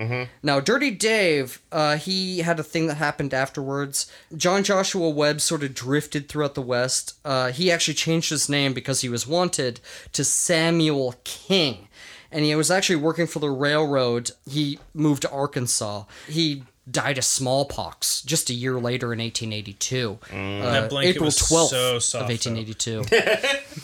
Now, 0.43 0.59
Dirty 0.59 0.91
Dave, 0.91 1.61
uh, 1.71 1.95
he 1.97 2.39
had 2.39 2.59
a 2.59 2.63
thing 2.63 2.87
that 2.87 2.95
happened 2.95 3.33
afterwards. 3.33 4.11
John 4.35 4.63
Joshua 4.63 5.09
Webb 5.09 5.39
sort 5.39 5.63
of 5.63 5.73
drifted 5.73 6.27
throughout 6.27 6.55
the 6.55 6.61
West. 6.61 7.13
Uh, 7.23 7.51
he 7.51 7.71
actually 7.71 7.93
changed 7.93 8.29
his 8.29 8.49
name 8.49 8.73
because 8.73 9.01
he 9.01 9.09
was 9.09 9.25
wanted 9.25 9.79
to 10.11 10.23
Samuel 10.25 11.15
King 11.23 11.87
and 12.31 12.43
he 12.43 12.53
was 12.55 12.69
actually 12.69 12.97
working 12.97 13.25
for 13.27 13.39
the 13.39 13.49
railroad. 13.49 14.31
He 14.45 14.79
moved 14.93 15.21
to 15.21 15.31
Arkansas. 15.31 16.03
He 16.27 16.63
died 16.89 17.17
of 17.17 17.25
smallpox 17.25 18.21
just 18.21 18.49
a 18.49 18.53
year 18.53 18.79
later 18.79 19.11
in 19.13 19.19
1882. 19.19 20.19
Uh, 20.31 20.87
April 21.01 21.29
12th 21.29 21.67
so 21.69 21.99
soft, 21.99 22.23
of 22.23 22.29
1882. 22.29 23.03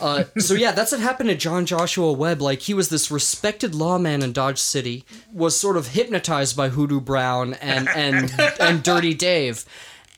uh, 0.00 0.24
so 0.38 0.54
yeah, 0.54 0.72
that's 0.72 0.92
what 0.92 1.00
happened 1.00 1.28
to 1.28 1.34
John 1.36 1.66
Joshua 1.66 2.12
Webb. 2.12 2.40
Like 2.40 2.60
he 2.62 2.74
was 2.74 2.88
this 2.88 3.10
respected 3.10 3.74
lawman 3.74 4.22
in 4.22 4.32
Dodge 4.32 4.58
City, 4.58 5.04
was 5.32 5.58
sort 5.58 5.76
of 5.76 5.88
hypnotized 5.88 6.56
by 6.56 6.70
Hoodoo 6.70 7.00
Brown 7.00 7.54
and 7.54 7.88
and 7.88 8.32
and 8.60 8.82
Dirty 8.82 9.14
Dave. 9.14 9.64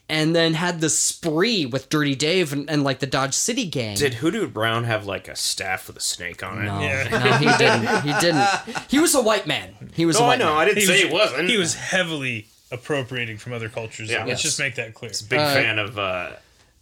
And 0.08 0.36
then 0.36 0.54
had 0.54 0.80
the 0.80 0.88
spree 0.88 1.66
with 1.66 1.88
Dirty 1.88 2.14
Dave 2.14 2.52
and, 2.52 2.70
and 2.70 2.84
like 2.84 3.00
the 3.00 3.08
Dodge 3.08 3.34
City 3.34 3.66
gang. 3.66 3.96
Did 3.96 4.14
Hoodoo 4.14 4.46
Brown 4.46 4.84
have 4.84 5.04
like 5.04 5.26
a 5.26 5.34
staff 5.34 5.88
with 5.88 5.96
a 5.96 6.00
snake 6.00 6.44
on 6.44 6.58
it? 6.62 6.66
no, 6.66 6.80
Yeah. 6.80 7.08
no, 7.08 7.32
he 7.38 7.58
didn't. 7.58 8.02
He 8.02 8.12
didn't. 8.20 8.86
He 8.88 9.00
was 9.00 9.16
a 9.16 9.20
white 9.20 9.48
man. 9.48 9.74
He 9.94 10.06
was 10.06 10.14
a 10.14 10.20
No, 10.20 10.26
I 10.26 10.28
white 10.28 10.38
know. 10.38 10.44
man. 10.50 10.56
I 10.58 10.64
didn't 10.66 10.78
He 10.78 10.86
say 10.86 10.92
was, 10.92 11.02
he 11.02 11.12
wasn't. 11.12 11.48
He 11.50 11.56
was 11.56 11.74
heavily 11.74 12.46
appropriating 12.70 13.38
from 13.38 13.52
other 13.52 13.68
cultures. 13.68 14.10
Yeah. 14.10 14.18
Let's 14.24 14.28
Yes. 14.28 14.42
just 14.42 14.58
make 14.58 14.74
that 14.76 14.94
clear. 14.94 15.10
big 15.28 15.38
fan 15.38 15.78
of 15.78 15.98
uh, 15.98 16.30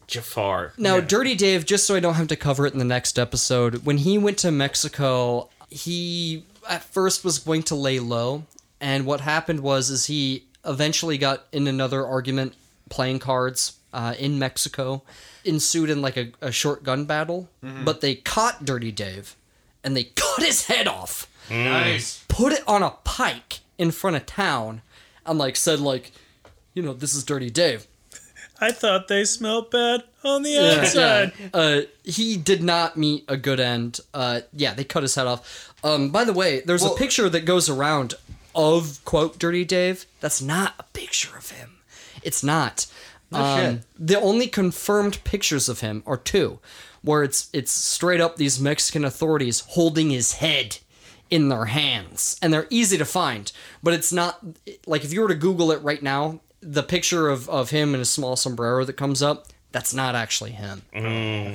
Jafar. 0.06 0.73
Now, 0.78 1.01
Dirty 1.01 1.35
Dave, 1.35 1.65
just 1.65 1.86
so 1.86 1.94
I 1.94 2.01
don't 2.01 2.15
have 2.15 2.28
to 2.28 2.36
cover 2.36 2.66
it 2.66 2.73
in 2.73 2.78
the 2.78 2.85
next 2.85 3.19
episode, 3.19 3.85
when 3.86 3.98
he 3.98 4.19
went 4.19 4.39
to 4.39 4.51
Mexico, 4.51 5.48
he 5.70 6.44
at 6.69 6.82
first 6.85 7.24
was 7.24 7.39
going 7.39 7.62
to 7.65 7.74
lay 7.74 7.98
low, 7.98 8.44
and 8.81 9.06
what 9.06 9.20
happened 9.20 9.61
was 9.61 9.90
is 9.90 10.06
he 10.06 10.44
eventually 10.65 11.19
got 11.19 11.44
in 11.52 11.66
another 11.66 12.06
argument 12.06 12.55
playing 12.90 13.19
cards 13.19 13.74
uh, 13.93 14.15
in 14.19 14.39
Mexico, 14.39 15.02
ensued 15.44 15.90
in 15.90 16.01
like 16.02 16.16
a, 16.16 16.32
a 16.40 16.51
short 16.52 16.82
gun 16.82 17.05
battle, 17.05 17.48
but 17.85 18.01
they 18.01 18.15
caught 18.15 18.65
Dirty 18.65 18.90
Dave, 18.93 19.36
and 19.82 19.97
they 19.97 20.05
cut 20.16 20.43
his 20.43 20.66
head 20.66 20.86
off, 20.89 21.28
Nice. 21.51 22.24
put 22.28 22.52
it 22.52 22.62
on 22.66 22.82
a 22.82 22.90
pike 23.05 23.61
in 23.78 23.90
front 23.90 24.16
of 24.16 24.24
town, 24.27 24.81
and 25.27 25.39
like 25.39 25.57
said 25.57 25.81
like, 25.81 26.13
you 26.75 26.83
know, 26.83 26.93
this 26.93 27.15
is 27.15 27.25
Dirty 27.25 27.51
Dave. 27.51 27.87
I 28.61 28.71
thought 28.71 29.09
they 29.09 29.25
smelled 29.25 29.71
bad 29.71 30.05
on 30.23 30.43
the 30.43 30.51
Yeah, 30.51 30.81
outside. 30.81 31.33
yeah. 31.39 31.49
Uh, 31.53 31.81
he 32.05 32.37
did 32.37 32.63
not 32.63 32.97
meet 32.97 33.25
a 33.29 33.37
good 33.37 33.59
end. 33.61 34.01
Uh, 34.15 34.43
yeah, 34.53 34.75
they 34.75 34.85
cut 34.85 35.03
his 35.03 35.15
head 35.17 35.27
off. 35.27 35.75
Um, 35.83 36.11
by 36.11 36.25
the 36.25 36.33
way, 36.33 36.61
there's 36.61 36.83
Well- 36.83 36.95
a 36.95 36.99
picture 36.99 37.29
that 37.29 37.41
goes 37.45 37.69
around 37.69 38.15
of 38.55 39.05
quote 39.05 39.39
Dirty 39.39 39.65
Dave. 39.65 40.07
That's 40.21 40.41
not 40.41 40.75
a 40.79 40.85
picture 40.85 41.37
of 41.37 41.51
him. 41.51 41.79
It's 42.23 42.43
not. 42.43 42.87
Um, 43.33 43.81
the 43.99 44.21
only 44.21 44.47
confirmed 44.47 45.23
pictures 45.25 45.69
of 45.69 45.81
him 45.81 46.05
are 46.07 46.17
two, 46.17 46.61
where 47.03 47.25
it's 47.25 47.49
it's 47.53 47.73
straight 47.73 48.21
up 48.21 48.37
these 48.37 48.61
Mexican 48.61 49.05
authorities 49.05 49.65
holding 49.71 50.11
his 50.11 50.35
head 50.35 50.79
in 51.31 51.49
their 51.49 51.67
hands, 51.67 52.39
and 52.43 52.53
they're 52.53 52.67
easy 52.71 52.99
to 52.99 53.05
find. 53.05 53.51
But 53.83 53.95
it's 53.95 54.13
not 54.13 54.45
like 54.87 55.05
if 55.05 55.13
you 55.13 55.21
were 55.21 55.29
to 55.29 55.35
Google 55.35 55.71
it 55.73 55.83
right 55.83 56.03
now, 56.03 56.41
the 56.61 56.83
picture 56.83 57.29
of 57.29 57.49
of 57.49 57.71
him 57.71 57.95
in 57.95 58.01
a 58.01 58.05
small 58.07 58.37
sombrero 58.37 58.85
that 58.85 58.95
comes 58.95 59.23
up. 59.23 59.47
That's 59.75 59.93
not 59.93 60.15
actually 60.15 60.53
him. 60.53 60.83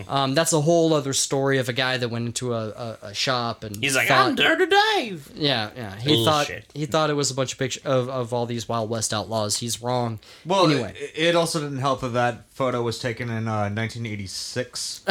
Um, 0.10 0.36
that's 0.36 0.52
a 0.52 0.60
whole 0.60 0.94
other 0.94 1.14
story 1.14 1.58
of 1.58 1.70
a 1.70 1.74
guy 1.74 1.96
that 1.96 2.10
went 2.10 2.26
into 2.26 2.54
a, 2.54 2.68
a, 2.68 2.98
a 3.04 3.14
shop 3.14 3.64
and 3.64 3.78
He's 3.82 3.96
like, 3.96 4.10
thought- 4.10 4.28
I'm 4.28 4.36
Dirty 4.36 4.66
Dave. 4.66 5.32
yeah, 5.34 5.70
yeah. 5.74 5.96
He 5.96 6.26
thought 6.26 6.52
he 6.74 6.86
thought 6.86 7.10
it 7.10 7.14
was 7.14 7.32
a 7.32 7.34
bunch 7.34 7.54
of 7.54 7.60
pictures 7.60 7.82
of, 7.86 8.10
of 8.10 8.34
all 8.34 8.46
these 8.46 8.68
Wild 8.68 8.90
West 8.90 9.14
outlaws. 9.14 9.60
He's 9.60 9.82
wrong. 9.82 10.20
Well, 10.46 10.70
anyway, 10.70 10.94
it, 11.00 11.14
it 11.30 11.36
also 11.38 11.62
didn't 11.62 11.78
help 11.80 12.02
that 12.02 12.10
that 12.10 12.44
photo 12.52 12.82
was 12.82 13.00
taken 13.00 13.30
in 13.30 13.48
uh, 13.48 13.70
1986. 13.72 15.04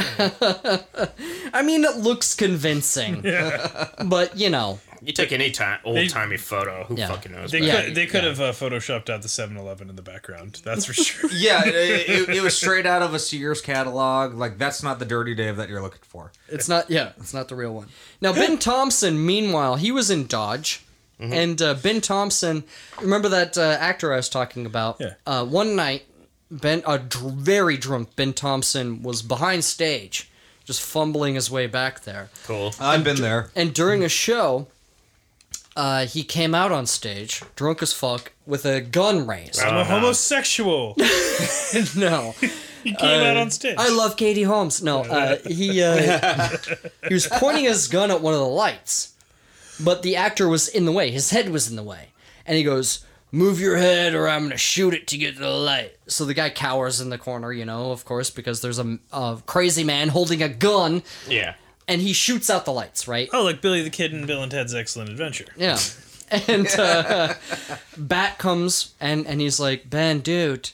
I 1.55 1.63
mean, 1.65 1.85
it 1.85 1.97
looks 1.97 2.35
convincing, 2.35 3.23
but 4.05 4.37
you 4.37 4.51
know, 4.51 4.81
You 5.03 5.13
take 5.13 5.33
any 5.33 5.51
time 5.51 5.79
old 5.85 6.09
timey 6.11 6.37
photo. 6.37 6.85
Who 6.85 6.97
Yeah. 6.97 7.09
fucking 7.09 7.33
knows? 7.33 7.51
They 7.51 7.61
man? 7.61 7.85
Could 7.87 7.95
they 7.95 8.07
could 8.07 8.23
yeah. 8.25 8.29
have 8.31 8.41
uh, 8.41 8.53
photoshopped 8.53 9.09
out 9.11 9.23
the 9.23 9.29
7-Eleven 9.29 9.89
in 9.91 9.97
the 9.97 10.03
background. 10.03 10.61
That's 10.65 10.85
for 10.87 10.93
sure. 10.95 11.31
yeah, 11.33 11.63
it, 11.67 11.75
it, 11.75 12.29
it 12.37 12.43
was 12.43 12.57
straight 12.63 12.87
out 12.87 13.03
of 13.03 13.15
a 13.15 13.19
Sears 13.19 13.61
catalog. 13.61 14.35
Like 14.35 14.59
that's 14.59 14.83
not 14.83 14.99
the 14.99 15.05
Dirty 15.05 15.35
Dave 15.35 15.57
that 15.57 15.69
you're 15.69 15.83
looking 15.83 16.01
for. 16.03 16.33
it's 16.49 16.69
not. 16.69 16.91
Yeah, 16.91 17.13
it's 17.19 17.35
not 17.35 17.49
the 17.49 17.55
real 17.57 17.75
one. 17.75 17.89
Now, 18.21 18.33
Ben 18.33 18.59
Thompson, 18.71 19.25
meanwhile, 19.25 19.77
he 19.77 19.91
was 19.93 20.11
in 20.11 20.27
Dodge. 20.27 20.85
And 21.21 21.61
uh, 21.61 21.75
Ben 21.75 22.01
Thompson, 22.01 22.63
remember 23.01 23.29
that 23.31 23.59
uh, 23.59 23.77
actor 23.81 24.13
I 24.13 24.17
was 24.19 24.29
talking 24.29 24.65
about? 24.67 24.99
Yeah. 25.01 25.15
Uh, 25.27 25.45
one 25.45 25.75
night, 25.75 26.05
Ben, 26.49 26.81
a 26.87 26.97
dr- 26.97 27.35
very 27.35 27.77
drunk 27.77 28.15
Ben 28.15 28.33
Thompson 28.33 29.03
was 29.03 29.21
behind 29.23 29.65
stage, 29.65 30.31
just 30.65 30.81
fumbling 30.81 31.35
his 31.35 31.51
way 31.51 31.67
back 31.67 32.03
there. 32.05 32.31
cool. 32.47 32.73
I've 32.79 33.03
been 33.03 33.21
there. 33.21 33.51
And 33.57 33.75
during 33.75 34.05
a 34.05 34.09
show, 34.09 34.69
uh, 35.79 36.05
he 36.07 36.23
came 36.25 36.55
out 36.55 36.73
on 36.73 36.85
stage, 36.87 37.43
drunk 37.57 37.81
as 37.83 37.93
fuck, 37.93 38.33
with 38.47 38.67
a 38.67 38.81
gun 38.81 39.27
raised. 39.27 39.61
I'm 39.61 39.77
a 39.77 39.79
Uh-huh. 39.81 40.01
homosexual. 40.01 40.95
no, 41.97 42.35
He 42.85 42.93
came 42.95 43.21
out 43.23 43.37
on 43.37 43.51
stage. 43.51 43.77
I 43.79 43.89
love 43.91 44.17
Katie 44.17 44.43
Holmes. 44.43 44.83
No, 44.83 45.05
uh, 45.05 45.37
he 45.47 45.83
uh, 45.83 46.57
he 47.09 47.15
was 47.15 47.27
pointing 47.27 47.65
his 47.65 47.89
gun 47.89 48.11
at 48.11 48.21
one 48.21 48.35
of 48.35 48.41
the 48.41 48.47
lights, 48.47 49.15
but 49.81 50.03
the 50.03 50.17
actor 50.17 50.49
was 50.49 50.69
in 50.69 50.85
the 50.85 50.93
way. 50.93 51.11
His 51.11 51.31
head 51.31 51.49
was 51.51 51.71
in 51.71 51.77
the 51.77 51.83
way, 51.83 52.09
and 52.45 52.57
he 52.57 52.63
goes, 52.65 53.05
Move 53.31 53.61
your 53.61 53.77
head 53.77 54.15
or 54.15 54.27
I'm 54.27 54.45
gonna 54.45 54.57
shoot 54.57 54.95
it 54.95 55.07
to 55.09 55.19
get 55.19 55.35
to 55.35 55.41
the 55.41 55.51
light. 55.51 55.97
So 56.07 56.25
the 56.25 56.33
guy 56.35 56.49
cowers 56.51 56.99
in 57.01 57.11
the 57.11 57.19
corner, 57.19 57.53
you 57.53 57.67
know, 57.67 57.91
of 57.93 58.05
course, 58.07 58.31
because 58.31 58.63
there's 58.63 58.79
a, 58.79 58.99
a 59.13 59.39
crazy 59.45 59.85
man 59.85 60.09
holding 60.09 60.43
a 60.43 60.49
gun 60.49 61.03
Yeah. 61.29 61.55
And 61.89 62.03
he 62.03 62.13
shoots 62.13 62.51
out 62.51 62.67
the 62.67 62.73
lights, 62.73 63.09
right? 63.09 63.29
Oh, 63.33 63.43
like 63.43 63.61
Billy 63.61 63.83
the 63.83 63.91
Kid 63.91 64.13
and 64.13 64.27
Bill 64.27 64.43
and 64.43 64.53
Ted's 64.53 64.75
Excellent 64.75 65.11
Adventure. 65.11 65.47
Yeah. 65.57 65.79
And 66.47 66.69
uh, 66.79 67.37
Bat 67.97 68.37
comes 68.37 68.93
and, 69.01 69.27
and 69.27 69.41
he's 69.41 69.59
like, 69.59 69.89
Ben, 69.89 70.21
dude, 70.21 70.73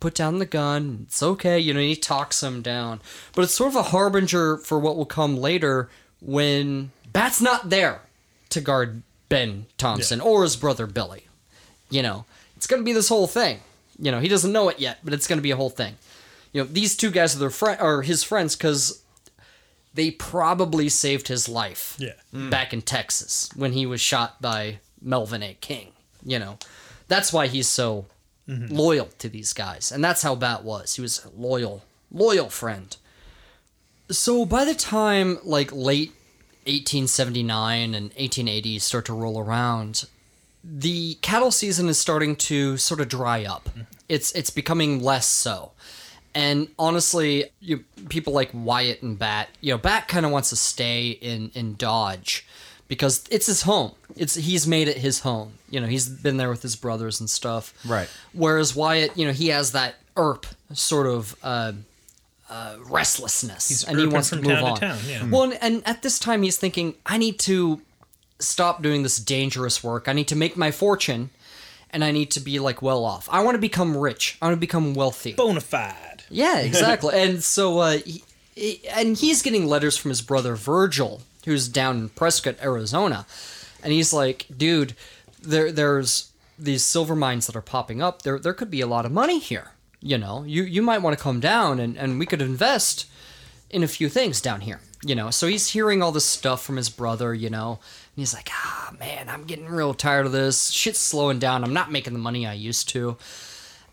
put 0.00 0.14
down 0.14 0.38
the 0.38 0.46
gun. 0.46 1.00
It's 1.06 1.22
okay. 1.22 1.58
You 1.58 1.74
know, 1.74 1.80
he 1.80 1.94
talks 1.94 2.42
him 2.42 2.62
down. 2.62 3.02
But 3.34 3.42
it's 3.42 3.54
sort 3.54 3.72
of 3.72 3.76
a 3.76 3.82
harbinger 3.82 4.56
for 4.56 4.78
what 4.78 4.96
will 4.96 5.04
come 5.04 5.36
later 5.36 5.90
when 6.22 6.92
Bat's 7.12 7.42
not 7.42 7.68
there 7.68 8.00
to 8.48 8.62
guard 8.62 9.02
Ben 9.28 9.66
Thompson 9.76 10.18
or 10.18 10.44
his 10.44 10.56
brother 10.56 10.86
Billy. 10.86 11.26
You 11.90 12.02
know, 12.02 12.24
it's 12.56 12.66
going 12.66 12.80
to 12.80 12.84
be 12.84 12.94
this 12.94 13.10
whole 13.10 13.26
thing. 13.26 13.60
You 13.98 14.10
know, 14.10 14.20
he 14.20 14.28
doesn't 14.28 14.50
know 14.50 14.70
it 14.70 14.80
yet, 14.80 15.00
but 15.04 15.12
it's 15.12 15.26
going 15.26 15.38
to 15.38 15.42
be 15.42 15.50
a 15.50 15.56
whole 15.56 15.68
thing. 15.68 15.96
You 16.54 16.62
know, 16.62 16.68
these 16.68 16.96
two 16.96 17.10
guys 17.10 17.36
are 17.36 17.38
their 17.38 17.50
friend 17.50 17.78
are 17.82 18.00
his 18.00 18.22
friends 18.22 18.56
because 18.56 19.02
they 19.96 20.10
probably 20.10 20.88
saved 20.88 21.28
his 21.28 21.48
life 21.48 21.96
Yeah. 21.98 22.12
Mm. 22.32 22.50
back 22.50 22.72
in 22.72 22.82
Texas 22.82 23.50
when 23.56 23.72
he 23.72 23.86
was 23.86 24.00
shot 24.00 24.40
by 24.40 24.78
Melvin 25.00 25.42
A. 25.42 25.54
King. 25.54 25.92
You 26.24 26.38
know, 26.38 26.58
that's 27.08 27.32
why 27.32 27.46
he's 27.46 27.68
so 27.68 28.06
mm-hmm. 28.48 28.74
loyal 28.74 29.08
to 29.18 29.28
these 29.28 29.52
guys, 29.52 29.90
and 29.90 30.04
that's 30.04 30.22
how 30.22 30.34
Bat 30.34 30.64
was. 30.64 30.96
He 30.96 31.02
was 31.02 31.24
a 31.24 31.30
loyal, 31.30 31.84
loyal 32.10 32.48
friend. 32.50 32.96
So 34.10 34.44
by 34.44 34.64
the 34.64 34.74
time 34.74 35.38
like 35.44 35.72
late 35.72 36.10
1879 36.66 37.94
and 37.94 38.06
1880 38.10 38.78
start 38.80 39.04
to 39.06 39.12
roll 39.12 39.38
around, 39.40 40.04
the 40.64 41.14
cattle 41.22 41.52
season 41.52 41.88
is 41.88 41.98
starting 41.98 42.34
to 42.36 42.76
sort 42.76 43.00
of 43.00 43.08
dry 43.08 43.44
up. 43.44 43.68
Mm-hmm. 43.68 43.82
It's 44.08 44.32
it's 44.32 44.50
becoming 44.50 45.02
less 45.02 45.26
so. 45.26 45.72
And 46.36 46.68
honestly, 46.78 47.46
you, 47.60 47.84
people 48.10 48.34
like 48.34 48.50
Wyatt 48.52 49.02
and 49.02 49.18
Bat, 49.18 49.48
you 49.62 49.72
know, 49.72 49.78
Bat 49.78 50.06
kind 50.06 50.26
of 50.26 50.32
wants 50.32 50.50
to 50.50 50.56
stay 50.56 51.08
in 51.08 51.50
in 51.54 51.76
Dodge 51.76 52.46
because 52.88 53.24
it's 53.30 53.46
his 53.46 53.62
home. 53.62 53.92
It's 54.16 54.34
he's 54.34 54.66
made 54.66 54.86
it 54.86 54.98
his 54.98 55.20
home. 55.20 55.54
You 55.70 55.80
know, 55.80 55.86
he's 55.86 56.08
been 56.08 56.36
there 56.36 56.50
with 56.50 56.60
his 56.62 56.76
brothers 56.76 57.20
and 57.20 57.30
stuff. 57.30 57.72
Right. 57.86 58.08
Whereas 58.34 58.76
Wyatt, 58.76 59.16
you 59.16 59.26
know, 59.26 59.32
he 59.32 59.48
has 59.48 59.72
that 59.72 59.94
Earp 60.14 60.44
sort 60.74 61.06
of 61.06 61.34
uh, 61.42 61.72
uh, 62.50 62.76
restlessness, 62.88 63.68
He's 63.68 63.84
and 63.84 63.98
he 63.98 64.04
erping 64.04 64.12
wants 64.12 64.30
to 64.30 64.36
move 64.36 64.44
town 64.46 64.62
to 64.62 64.66
on. 64.70 64.76
town, 64.76 64.98
yeah. 65.08 65.28
Well, 65.28 65.42
and, 65.44 65.58
and 65.62 65.82
at 65.86 66.02
this 66.02 66.18
time, 66.18 66.42
he's 66.42 66.56
thinking, 66.58 66.94
I 67.04 67.16
need 67.18 67.38
to 67.40 67.80
stop 68.38 68.82
doing 68.82 69.02
this 69.02 69.18
dangerous 69.18 69.82
work. 69.82 70.06
I 70.06 70.12
need 70.12 70.28
to 70.28 70.36
make 70.36 70.56
my 70.56 70.70
fortune, 70.70 71.30
and 71.90 72.04
I 72.04 72.12
need 72.12 72.30
to 72.32 72.40
be 72.40 72.58
like 72.58 72.82
well 72.82 73.04
off. 73.04 73.28
I 73.32 73.42
want 73.42 73.54
to 73.54 73.60
become 73.60 73.96
rich. 73.96 74.36
I 74.40 74.46
want 74.46 74.56
to 74.56 74.60
become 74.60 74.94
wealthy. 74.94 75.34
Bonafide. 75.34 76.15
Yeah, 76.30 76.58
exactly. 76.60 77.14
and 77.20 77.42
so, 77.42 77.78
uh, 77.78 77.98
he, 77.98 78.22
he- 78.54 78.88
and 78.88 79.16
he's 79.16 79.42
getting 79.42 79.66
letters 79.66 79.96
from 79.96 80.10
his 80.10 80.22
brother 80.22 80.54
Virgil, 80.56 81.22
who's 81.44 81.68
down 81.68 81.98
in 81.98 82.08
Prescott, 82.10 82.56
Arizona, 82.62 83.26
and 83.82 83.92
he's 83.92 84.12
like, 84.12 84.46
"Dude, 84.56 84.94
there, 85.40 85.70
there's 85.70 86.30
these 86.58 86.82
silver 86.84 87.14
mines 87.14 87.46
that 87.46 87.54
are 87.56 87.62
popping 87.62 88.02
up. 88.02 88.22
There, 88.22 88.38
there 88.38 88.54
could 88.54 88.70
be 88.70 88.80
a 88.80 88.86
lot 88.86 89.04
of 89.06 89.12
money 89.12 89.38
here. 89.38 89.72
You 90.00 90.18
know, 90.18 90.42
you 90.44 90.62
you 90.62 90.82
might 90.82 90.98
want 91.02 91.16
to 91.16 91.22
come 91.22 91.40
down, 91.40 91.78
and 91.80 91.96
and 91.96 92.18
we 92.18 92.26
could 92.26 92.42
invest 92.42 93.06
in 93.70 93.82
a 93.82 93.88
few 93.88 94.08
things 94.08 94.40
down 94.40 94.62
here. 94.62 94.80
You 95.04 95.14
know, 95.14 95.30
so 95.30 95.46
he's 95.46 95.68
hearing 95.70 96.02
all 96.02 96.10
this 96.12 96.24
stuff 96.24 96.62
from 96.64 96.76
his 96.76 96.88
brother. 96.88 97.34
You 97.34 97.50
know, 97.50 97.72
and 98.14 98.22
he's 98.22 98.32
like, 98.34 98.48
"Ah, 98.52 98.92
man, 98.98 99.28
I'm 99.28 99.44
getting 99.44 99.66
real 99.66 99.94
tired 99.94 100.26
of 100.26 100.32
this. 100.32 100.70
Shit's 100.70 100.98
slowing 100.98 101.38
down. 101.38 101.62
I'm 101.62 101.74
not 101.74 101.92
making 101.92 102.12
the 102.14 102.18
money 102.18 102.46
I 102.46 102.54
used 102.54 102.88
to." 102.90 103.16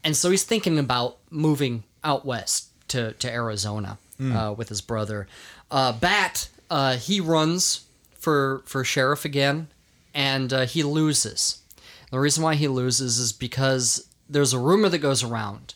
and 0.05 0.17
so 0.17 0.29
he's 0.29 0.43
thinking 0.43 0.77
about 0.77 1.15
moving 1.29 1.83
out 2.03 2.25
west 2.25 2.69
to, 2.89 3.13
to 3.13 3.31
Arizona 3.31 3.97
uh, 4.21 4.53
with 4.55 4.69
his 4.69 4.81
brother. 4.81 5.27
Uh, 5.69 5.91
Bat, 5.91 6.47
uh, 6.69 6.95
he 6.97 7.19
runs 7.19 7.85
for 8.17 8.61
for 8.65 8.83
sheriff 8.83 9.25
again, 9.25 9.67
and 10.13 10.53
uh, 10.53 10.65
he 10.65 10.81
loses. 10.83 11.61
The 12.11 12.19
reason 12.19 12.43
why 12.43 12.55
he 12.55 12.67
loses 12.67 13.17
is 13.17 13.33
because 13.33 14.07
there's 14.29 14.53
a 14.53 14.59
rumor 14.59 14.87
that 14.89 14.99
goes 14.99 15.23
around 15.23 15.73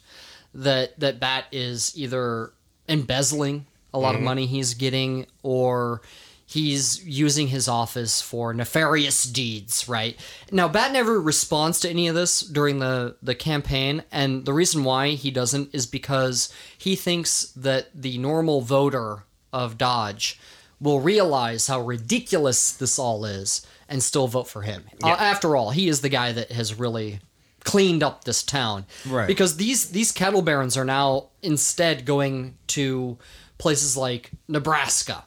that 0.53 0.99
that 0.99 1.19
Bat 1.19 1.45
is 1.51 1.97
either 1.97 2.51
embezzling 2.87 3.65
a 3.93 3.99
lot 3.99 4.15
of 4.15 4.21
money 4.21 4.45
he's 4.45 4.73
getting 4.75 5.25
or 5.43 6.01
he's 6.47 7.05
using 7.05 7.49
his 7.49 7.67
office 7.67 8.21
for 8.21 8.53
nefarious 8.53 9.25
deeds, 9.25 9.87
right? 9.87 10.17
Now 10.51 10.67
Bat 10.67 10.93
never 10.93 11.21
responds 11.21 11.79
to 11.81 11.89
any 11.89 12.07
of 12.07 12.15
this 12.15 12.39
during 12.39 12.79
the 12.79 13.17
the 13.21 13.35
campaign 13.35 14.03
and 14.11 14.45
the 14.45 14.53
reason 14.53 14.83
why 14.83 15.09
he 15.09 15.29
doesn't 15.29 15.75
is 15.75 15.85
because 15.85 16.51
he 16.77 16.95
thinks 16.95 17.51
that 17.51 17.89
the 17.93 18.17
normal 18.17 18.61
voter 18.61 19.25
of 19.53 19.77
Dodge 19.77 20.39
will 20.79 21.01
realize 21.01 21.67
how 21.67 21.81
ridiculous 21.81 22.71
this 22.71 22.97
all 22.97 23.25
is 23.25 23.65
and 23.89 24.01
still 24.01 24.27
vote 24.27 24.47
for 24.47 24.61
him. 24.61 24.83
Uh, 25.03 25.09
after 25.09 25.55
all, 25.55 25.71
he 25.71 25.87
is 25.87 26.01
the 26.01 26.09
guy 26.09 26.31
that 26.31 26.51
has 26.51 26.77
really 26.77 27.19
cleaned 27.63 28.03
up 28.03 28.23
this 28.23 28.43
town. 28.43 28.85
Right. 29.05 29.27
Because 29.27 29.57
these 29.57 29.89
these 29.89 30.13
cattle 30.13 30.41
barons 30.41 30.77
are 30.77 30.85
now 30.85 31.29
instead 31.41 32.05
going 32.05 32.57
to 32.67 33.17
places 33.57 33.97
like 33.97 34.31
Nebraska. 34.47 35.25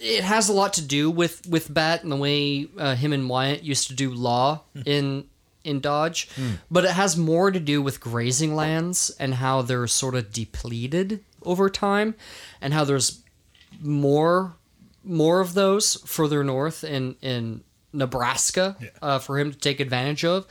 It 0.00 0.22
has 0.24 0.48
a 0.48 0.52
lot 0.52 0.74
to 0.74 0.82
do 0.82 1.10
with 1.10 1.46
with 1.48 1.72
Bat 1.72 2.02
and 2.04 2.12
the 2.12 2.16
way 2.16 2.68
uh, 2.78 2.94
him 2.94 3.12
and 3.12 3.28
Wyatt 3.28 3.62
used 3.64 3.88
to 3.88 3.94
do 3.94 4.10
law 4.10 4.62
in 4.86 5.24
in 5.64 5.80
Dodge, 5.80 6.28
but 6.70 6.84
it 6.84 6.92
has 6.92 7.16
more 7.16 7.50
to 7.50 7.60
do 7.60 7.82
with 7.82 8.00
grazing 8.00 8.54
lands 8.54 9.10
and 9.18 9.34
how 9.34 9.60
they're 9.62 9.86
sort 9.88 10.14
of 10.14 10.32
depleted 10.32 11.24
over 11.42 11.68
time, 11.68 12.14
and 12.60 12.72
how 12.72 12.84
there's 12.84 13.22
more 13.80 14.54
more 15.04 15.40
of 15.40 15.54
those 15.54 15.96
further 16.06 16.44
north 16.44 16.84
in 16.84 17.16
in 17.20 17.64
Nebraska 17.92 18.76
uh, 19.02 19.18
for 19.18 19.38
him 19.38 19.50
to 19.50 19.58
take 19.58 19.80
advantage 19.80 20.24
of, 20.24 20.46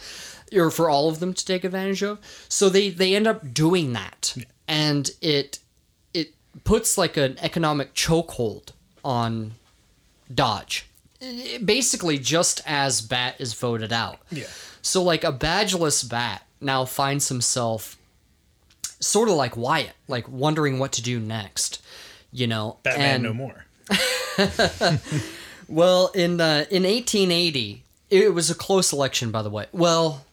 or 0.54 0.70
for 0.72 0.90
all 0.90 1.08
of 1.10 1.20
them 1.20 1.34
to 1.34 1.46
take 1.46 1.64
advantage 1.64 2.04
of. 2.04 2.20
So 2.50 2.68
they 2.70 2.90
they 2.90 3.16
end 3.16 3.28
up 3.28 3.54
doing 3.54 3.94
that, 3.94 4.36
and 4.68 5.10
it 5.22 5.60
it 6.14 6.34
puts 6.64 6.98
like 6.98 7.16
an 7.18 7.38
economic 7.40 7.94
chokehold 7.94 8.72
on 9.04 9.54
Dodge. 10.34 10.86
Basically, 11.64 12.20
just 12.20 12.62
as 12.66 13.02
Bat 13.02 13.36
is 13.40 13.54
voted 13.54 13.92
out. 13.92 14.20
Yeah. 14.32 14.46
So 14.82 15.04
like 15.04 15.24
a 15.24 15.34
badgeless 15.34 16.08
Bat 16.08 16.44
now 16.62 16.86
finds 16.86 17.30
himself 17.30 17.98
sort 19.00 19.30
of 19.30 19.36
like 19.36 19.58
Wyatt, 19.58 19.96
like 20.08 20.28
wondering 20.30 20.80
what 20.80 20.92
to 20.94 21.02
do 21.02 21.20
next. 21.20 21.84
You 22.32 22.48
know, 22.48 22.78
Batman 22.84 23.16
and 23.16 23.24
no 23.24 23.34
more. 23.34 23.66
well, 25.68 26.08
in 26.14 26.40
uh, 26.42 26.66
in 26.70 26.84
1880, 26.84 27.84
it 28.10 28.34
was 28.34 28.50
a 28.50 28.56
close 28.56 28.92
election, 28.92 29.32
by 29.32 29.42
the 29.42 29.50
way. 29.50 29.66
Well, 29.72 30.26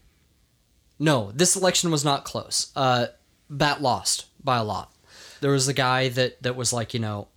no, 0.99 1.31
this 1.33 1.57
election 1.57 1.91
was 1.91 2.05
not 2.05 2.25
close. 2.25 2.73
Uh, 2.75 3.07
Bat 3.49 3.83
lost 3.83 4.27
by 4.43 4.57
a 4.57 4.65
lot. 4.65 4.93
There 5.41 5.51
was 5.51 5.69
a 5.69 5.75
guy 5.75 6.09
that 6.11 6.43
that 6.43 6.57
was 6.57 6.73
like, 6.73 6.95
you 6.95 7.01
know, 7.01 7.29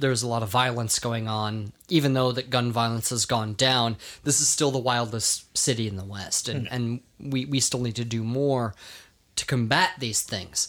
there 0.00 0.10
was 0.10 0.22
a 0.22 0.28
lot 0.28 0.42
of 0.42 0.48
violence 0.48 0.98
going 0.98 1.28
on. 1.28 1.72
Even 1.88 2.14
though 2.14 2.32
that 2.32 2.50
gun 2.50 2.72
violence 2.72 3.10
has 3.10 3.26
gone 3.26 3.54
down, 3.54 3.96
this 4.24 4.40
is 4.40 4.48
still 4.48 4.70
the 4.70 4.78
wildest 4.78 5.56
city 5.56 5.86
in 5.88 5.96
the 5.96 6.04
West, 6.04 6.48
and 6.48 6.68
and 6.70 7.00
we 7.18 7.44
we 7.44 7.60
still 7.60 7.80
need 7.80 7.96
to 7.96 8.04
do 8.04 8.22
more 8.22 8.74
to 9.36 9.46
combat 9.46 9.90
these 9.98 10.22
things. 10.22 10.68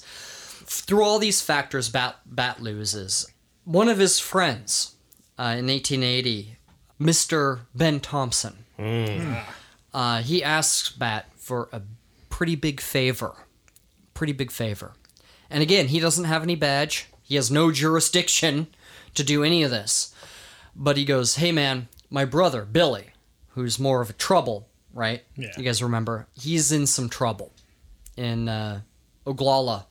Through 0.65 1.03
all 1.03 1.19
these 1.19 1.41
factors, 1.41 1.89
Bat 1.89 2.17
Bat 2.25 2.61
loses. 2.61 3.27
One 3.63 3.89
of 3.89 3.97
his 3.99 4.19
friends 4.19 4.95
uh, 5.37 5.55
in 5.57 5.67
1880, 5.67 6.57
Mr. 6.99 7.61
Ben 7.75 7.99
Thompson. 7.99 8.65
Uh, 9.93 10.21
he 10.21 10.43
asks 10.43 10.89
Bat 10.89 11.27
for 11.35 11.69
a 11.71 11.81
pretty 12.29 12.55
big 12.55 12.79
favor. 12.81 13.33
Pretty 14.13 14.33
big 14.33 14.51
favor. 14.51 14.93
And 15.49 15.63
again, 15.63 15.87
he 15.87 15.99
doesn't 15.99 16.25
have 16.25 16.43
any 16.43 16.55
badge. 16.55 17.07
He 17.23 17.35
has 17.35 17.49
no 17.51 17.71
jurisdiction 17.71 18.67
to 19.15 19.23
do 19.23 19.43
any 19.43 19.63
of 19.63 19.71
this. 19.71 20.13
But 20.75 20.97
he 20.97 21.05
goes, 21.05 21.35
Hey 21.35 21.51
man, 21.51 21.87
my 22.09 22.25
brother, 22.25 22.63
Billy, 22.65 23.07
who's 23.49 23.79
more 23.79 24.01
of 24.01 24.09
a 24.09 24.13
trouble, 24.13 24.67
right? 24.93 25.23
Yeah. 25.35 25.51
You 25.57 25.63
guys 25.63 25.81
remember? 25.83 26.27
He's 26.33 26.71
in 26.71 26.87
some 26.87 27.09
trouble 27.09 27.51
in 28.15 28.47
uh, 28.49 28.81
Ogallala, 29.25 29.87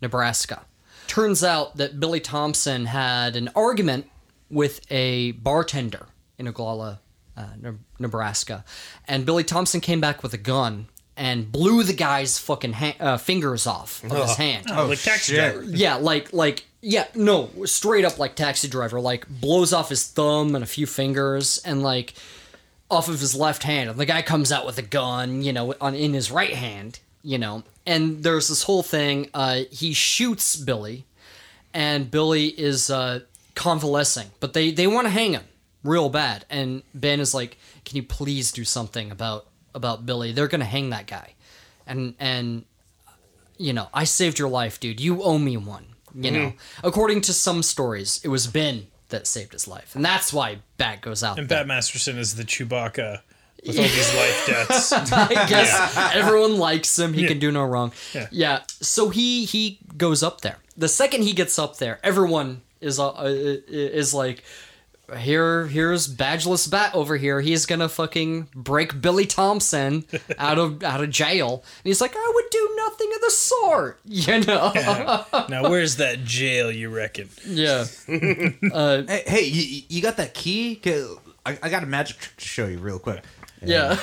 Nebraska. 0.00 0.64
Turns 1.06 1.44
out 1.44 1.76
that 1.76 2.00
Billy 2.00 2.20
Thompson 2.20 2.86
had 2.86 3.36
an 3.36 3.50
argument 3.54 4.08
with 4.50 4.80
a 4.90 5.32
bartender 5.32 6.06
in 6.38 6.48
Ogallala, 6.48 7.00
uh, 7.36 7.46
Ne- 7.60 7.78
Nebraska, 7.98 8.64
and 9.06 9.26
Billy 9.26 9.44
Thompson 9.44 9.80
came 9.80 10.00
back 10.00 10.22
with 10.22 10.32
a 10.32 10.38
gun 10.38 10.88
and 11.16 11.50
blew 11.52 11.82
the 11.82 11.92
guy's 11.92 12.38
fucking 12.38 12.72
ha- 12.74 12.96
uh, 12.98 13.16
fingers 13.18 13.66
off 13.66 14.02
of 14.04 14.10
his 14.12 14.36
hand. 14.36 14.66
Oh, 14.70 14.86
like 14.86 15.00
taxi 15.00 15.34
driver. 15.34 15.62
Yeah, 15.64 15.96
like 15.96 16.32
like 16.32 16.64
yeah, 16.82 17.06
no, 17.14 17.48
straight 17.64 18.04
up 18.04 18.18
like 18.18 18.34
taxi 18.34 18.66
driver, 18.66 19.00
like 19.00 19.28
blows 19.28 19.72
off 19.72 19.88
his 19.88 20.04
thumb 20.06 20.56
and 20.56 20.64
a 20.64 20.66
few 20.66 20.84
fingers 20.86 21.62
and 21.64 21.80
like 21.82 22.14
off 22.90 23.08
of 23.08 23.20
his 23.20 23.34
left 23.34 23.62
hand, 23.62 23.88
and 23.88 23.98
the 23.98 24.04
guy 24.04 24.20
comes 24.20 24.50
out 24.50 24.66
with 24.66 24.76
a 24.78 24.82
gun, 24.82 25.42
you 25.42 25.52
know, 25.52 25.74
on 25.80 25.94
in 25.94 26.12
his 26.12 26.30
right 26.30 26.54
hand, 26.54 26.98
you 27.22 27.38
know, 27.38 27.62
and 27.86 28.24
there's 28.24 28.48
this 28.48 28.64
whole 28.64 28.82
thing. 28.82 29.30
Uh, 29.32 29.60
he 29.70 29.92
shoots 29.92 30.56
Billy, 30.56 31.06
and 31.72 32.10
Billy 32.10 32.48
is 32.48 32.90
uh, 32.90 33.20
convalescing, 33.54 34.30
but 34.40 34.52
they 34.52 34.72
they 34.72 34.88
want 34.88 35.06
to 35.06 35.10
hang 35.10 35.32
him 35.32 35.44
real 35.84 36.08
bad, 36.08 36.44
and 36.50 36.82
Ben 36.94 37.20
is 37.20 37.32
like, 37.32 37.58
"Can 37.84 37.96
you 37.96 38.02
please 38.02 38.50
do 38.50 38.64
something 38.64 39.12
about 39.12 39.46
about 39.72 40.04
Billy? 40.04 40.32
They're 40.32 40.48
gonna 40.48 40.64
hang 40.64 40.90
that 40.90 41.06
guy," 41.06 41.34
and 41.86 42.14
and 42.18 42.64
you 43.56 43.72
know, 43.72 43.88
I 43.94 44.02
saved 44.02 44.40
your 44.40 44.48
life, 44.48 44.80
dude. 44.80 45.00
You 45.00 45.22
owe 45.22 45.38
me 45.38 45.56
one. 45.56 45.91
You 46.14 46.30
know, 46.30 46.52
according 46.84 47.22
to 47.22 47.32
some 47.32 47.62
stories, 47.62 48.20
it 48.24 48.28
was 48.28 48.46
Ben 48.46 48.86
that 49.08 49.26
saved 49.26 49.52
his 49.52 49.66
life, 49.68 49.94
and 49.94 50.04
that's 50.04 50.32
why 50.32 50.58
Bat 50.78 51.00
goes 51.02 51.22
out. 51.22 51.38
And 51.38 51.48
there. 51.48 51.58
Bat 51.60 51.66
Masterson 51.68 52.18
is 52.18 52.34
the 52.36 52.44
Chewbacca 52.44 53.20
with 53.66 53.76
all 53.78 53.84
these 53.84 54.14
life 54.14 54.46
debts. 54.68 54.92
I 54.92 55.46
guess 55.48 55.96
everyone 56.14 56.56
likes 56.58 56.98
him. 56.98 57.12
He 57.12 57.22
Yeah. 57.22 57.28
can 57.28 57.38
do 57.38 57.52
no 57.52 57.64
wrong. 57.64 57.92
Yeah. 58.30 58.60
So 58.80 59.10
he 59.10 59.44
he 59.44 59.78
goes 59.96 60.22
up 60.22 60.40
there. 60.40 60.58
The 60.76 60.88
second 60.88 61.22
he 61.22 61.32
gets 61.32 61.58
up 61.58 61.76
there, 61.78 61.98
everyone 62.02 62.62
is 62.80 62.98
uh, 62.98 63.10
uh, 63.10 63.24
is 63.68 64.12
like, 64.14 64.42
here 65.16 65.66
here's 65.66 66.08
badgeless 66.08 66.70
bat 66.70 66.94
over 66.94 67.16
here. 67.16 67.40
He's 67.40 67.66
gonna 67.66 67.88
fucking 67.88 68.48
break 68.54 69.00
Billy 69.00 69.26
Thompson 69.26 70.04
out 70.38 70.58
of 70.58 70.82
out 70.82 71.02
of 71.02 71.10
jail. 71.10 71.62
And 71.62 71.84
he's 71.90 72.00
like, 72.00 72.14
I 72.16 72.32
would 72.34 72.50
do 72.50 72.74
nothing 72.76 73.12
of 73.14 73.20
the 73.20 73.30
sort. 73.30 74.00
You 74.12 74.40
know. 74.40 74.72
now, 75.48 75.68
where's 75.68 75.96
that 75.96 76.24
jail, 76.24 76.70
you 76.70 76.90
reckon? 76.90 77.28
yeah. 77.46 77.84
Hey, 78.08 79.22
hey 79.26 79.44
you, 79.44 79.82
you 79.88 80.02
got 80.02 80.16
that 80.18 80.34
key 80.34 80.80
I, 81.44 81.58
I 81.62 81.68
got 81.68 81.82
a 81.82 81.86
magic 81.86 82.18
trick 82.18 82.36
to 82.36 82.44
show 82.44 82.66
you 82.66 82.78
real 82.78 82.98
quick. 82.98 83.22
Yeah. 83.64 83.96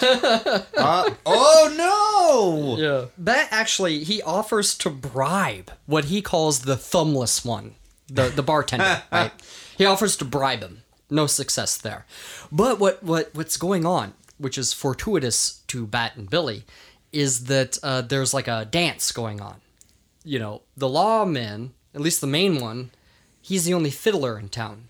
Uh, 0.77 1.10
oh 1.26 2.76
no! 2.77 2.81
Yeah. 2.81 3.06
Bat 3.18 3.48
actually 3.52 4.03
he 4.03 4.22
offers 4.22 4.76
to 4.80 4.90
bribe 4.90 5.72
what 5.86 6.06
he 6.06 6.22
calls 6.22 6.60
the 6.60 6.76
thumbless 6.76 7.45
one, 7.45 7.76
the 8.07 8.30
the 8.30 8.44
bartender, 8.44 9.03
right? 9.11 9.31
He 9.77 9.86
offers 9.86 10.15
to 10.18 10.26
bribe 10.26 10.61
him. 10.61 10.84
No 11.10 11.26
success 11.27 11.77
there. 11.77 12.06
But 12.52 12.80
what 12.80 13.02
what 13.03 13.30
what's 13.34 13.57
going 13.57 13.86
on, 13.86 14.14
which 14.38 14.57
is 14.57 14.73
fortuitous 14.73 15.61
to 15.68 15.86
Bat 15.88 16.15
and 16.15 16.30
Billy, 16.30 16.64
is 17.11 17.45
that 17.45 17.77
uh, 17.84 18.02
there's 18.02 18.34
like 18.34 18.48
a 18.48 18.65
dance 18.65 19.11
going 19.11 19.41
on. 19.41 19.56
You 20.23 20.40
know, 20.40 20.61
the 20.77 20.90
lawman, 20.90 21.72
at 21.95 22.02
least 22.02 22.22
the 22.22 22.27
main 22.27 22.60
one, 22.60 22.91
he's 23.41 23.65
the 23.65 23.73
only 23.73 23.90
fiddler 23.90 24.38
in 24.38 24.49
town. 24.49 24.84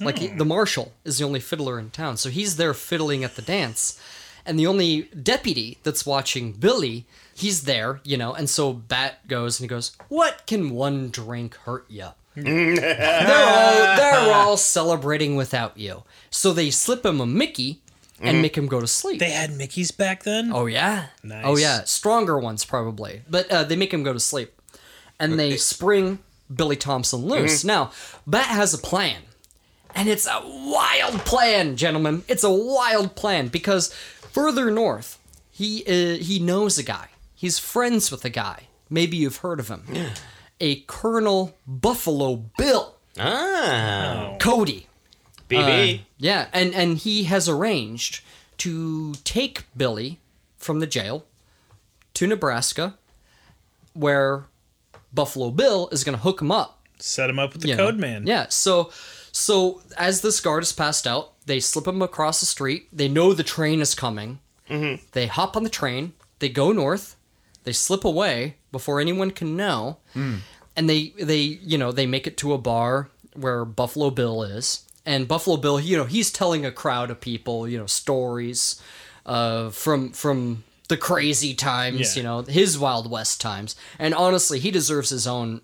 Like 0.00 0.18
he- 0.18 0.28
the 0.28 0.44
marshal 0.46 0.92
is 1.04 1.18
the 1.18 1.24
only 1.24 1.40
fiddler 1.40 1.78
in 1.78 1.90
town, 1.90 2.16
so 2.16 2.30
he's 2.30 2.56
there 2.56 2.72
fiddling 2.74 3.22
at 3.22 3.36
the 3.36 3.42
dance, 3.42 4.00
and 4.46 4.58
the 4.58 4.66
only 4.66 5.02
deputy 5.02 5.76
that's 5.82 6.06
watching 6.06 6.52
Billy, 6.52 7.04
he's 7.34 7.64
there, 7.64 8.00
you 8.02 8.16
know. 8.16 8.32
And 8.32 8.48
so 8.48 8.72
Bat 8.72 9.28
goes 9.28 9.60
and 9.60 9.64
he 9.64 9.68
goes, 9.68 9.92
"What 10.08 10.46
can 10.46 10.70
one 10.70 11.10
drink 11.10 11.54
hurt 11.66 11.84
you?" 11.90 12.08
They're 12.44 12.76
all 13.96 13.96
they're 13.96 14.34
all 14.34 14.56
celebrating 14.56 15.36
without 15.36 15.76
you, 15.78 16.02
so 16.30 16.52
they 16.52 16.70
slip 16.70 17.04
him 17.04 17.20
a 17.20 17.26
Mickey 17.26 17.80
and 18.20 18.42
make 18.42 18.56
him 18.56 18.66
go 18.66 18.80
to 18.80 18.86
sleep. 18.86 19.18
They 19.18 19.30
had 19.30 19.52
Mickey's 19.52 19.90
back 19.90 20.24
then? 20.24 20.50
Oh 20.52 20.66
yeah. 20.66 21.06
Nice. 21.22 21.44
Oh 21.46 21.56
yeah, 21.56 21.84
stronger 21.84 22.38
ones 22.38 22.64
probably, 22.64 23.22
but 23.28 23.50
uh, 23.50 23.64
they 23.64 23.76
make 23.76 23.92
him 23.92 24.02
go 24.02 24.12
to 24.12 24.20
sleep, 24.20 24.52
and 25.18 25.38
they 25.38 25.56
spring 25.56 26.18
Billy 26.54 26.76
Thompson 26.76 27.20
loose. 27.26 27.64
Now, 27.64 27.92
Bat 28.26 28.46
has 28.46 28.74
a 28.74 28.78
plan, 28.78 29.22
and 29.94 30.08
it's 30.08 30.26
a 30.26 30.40
wild 30.44 31.20
plan, 31.20 31.76
gentlemen. 31.76 32.24
It's 32.28 32.44
a 32.44 32.50
wild 32.50 33.16
plan 33.16 33.48
because 33.48 33.92
further 33.92 34.70
north, 34.70 35.18
he 35.50 35.82
uh, 35.86 36.18
he 36.22 36.38
knows 36.38 36.78
a 36.78 36.82
guy. 36.82 37.08
He's 37.34 37.58
friends 37.58 38.10
with 38.10 38.24
a 38.24 38.30
guy. 38.30 38.64
Maybe 38.90 39.16
you've 39.16 39.36
heard 39.38 39.60
of 39.60 39.68
him. 39.68 39.84
A 40.60 40.80
Colonel 40.82 41.56
Buffalo 41.66 42.36
Bill 42.58 42.94
Ah, 43.18 44.36
Cody. 44.38 44.86
BB. 45.48 46.00
Yeah, 46.18 46.46
and 46.52 46.74
and 46.74 46.96
he 46.98 47.24
has 47.24 47.48
arranged 47.48 48.22
to 48.58 49.14
take 49.24 49.64
Billy 49.76 50.18
from 50.58 50.78
the 50.80 50.86
jail 50.86 51.24
to 52.14 52.26
Nebraska, 52.26 52.94
where 53.94 54.44
Buffalo 55.12 55.50
Bill 55.50 55.88
is 55.90 56.04
going 56.04 56.16
to 56.16 56.22
hook 56.22 56.40
him 56.40 56.52
up. 56.52 56.78
Set 56.98 57.28
him 57.30 57.38
up 57.38 57.52
with 57.54 57.62
the 57.62 57.68
you 57.68 57.76
know. 57.76 57.86
code 57.86 57.98
man. 57.98 58.26
Yeah. 58.26 58.46
So, 58.50 58.90
so 59.32 59.80
as 59.96 60.20
this 60.20 60.38
guard 60.40 60.62
is 60.62 60.72
passed 60.72 61.06
out, 61.06 61.32
they 61.46 61.58
slip 61.58 61.86
him 61.88 62.02
across 62.02 62.40
the 62.40 62.46
street. 62.46 62.86
They 62.92 63.08
know 63.08 63.32
the 63.32 63.42
train 63.42 63.80
is 63.80 63.94
coming. 63.94 64.38
Mm-hmm. 64.68 65.02
They 65.12 65.26
hop 65.26 65.56
on 65.56 65.64
the 65.64 65.70
train. 65.70 66.12
They 66.38 66.48
go 66.50 66.70
north. 66.72 67.16
They 67.64 67.72
slip 67.72 68.04
away 68.04 68.56
before 68.72 69.00
anyone 69.00 69.30
can 69.30 69.56
know, 69.56 69.98
and 70.14 70.88
they 70.88 71.12
they 71.18 71.38
you 71.38 71.76
know 71.78 71.92
they 71.92 72.06
make 72.06 72.26
it 72.26 72.36
to 72.38 72.52
a 72.52 72.58
bar 72.58 73.08
where 73.34 73.64
Buffalo 73.64 74.10
Bill 74.10 74.42
is, 74.42 74.84
and 75.04 75.28
Buffalo 75.28 75.56
Bill 75.56 75.78
you 75.80 75.96
know 75.96 76.04
he's 76.04 76.30
telling 76.30 76.64
a 76.64 76.72
crowd 76.72 77.10
of 77.10 77.20
people 77.20 77.68
you 77.68 77.78
know 77.78 77.86
stories, 77.86 78.80
uh 79.26 79.70
from 79.70 80.10
from 80.12 80.64
the 80.88 80.96
crazy 80.96 81.54
times 81.54 82.16
Yeah. 82.16 82.20
you 82.20 82.22
know 82.26 82.42
his 82.42 82.78
Wild 82.78 83.10
West 83.10 83.40
times, 83.40 83.76
and 83.98 84.14
honestly 84.14 84.58
he 84.58 84.70
deserves 84.70 85.10
his 85.10 85.26
own 85.26 85.60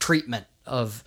treatment 0.00 0.46
of 0.66 1.04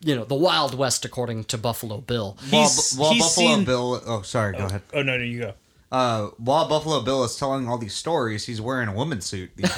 you 0.00 0.14
know 0.14 0.24
the 0.24 0.34
Wild 0.36 0.74
West 0.74 1.04
according 1.04 1.44
to 1.44 1.58
Buffalo 1.58 1.98
Bill. 1.98 2.36
While, 2.50 2.62
He's- 2.62 2.94
while 2.96 3.12
he's 3.12 3.22
Buffalo 3.22 3.46
seen- 3.56 3.64
Bill, 3.64 4.02
oh 4.06 4.22
sorry, 4.22 4.56
go 4.56 4.66
ahead. 4.66 4.82
Oh, 4.94 5.02
no, 5.02 5.16
no, 5.18 5.24
you 5.24 5.40
go. 5.40 5.54
Uh, 5.92 6.28
while 6.38 6.66
Buffalo 6.68 7.02
Bill 7.02 7.22
is 7.22 7.36
telling 7.36 7.68
all 7.68 7.76
these 7.76 7.94
stories, 7.94 8.46
he's 8.46 8.62
wearing 8.62 8.88
a 8.88 8.94
woman's 8.94 9.26
suit. 9.26 9.50
The 9.56 9.68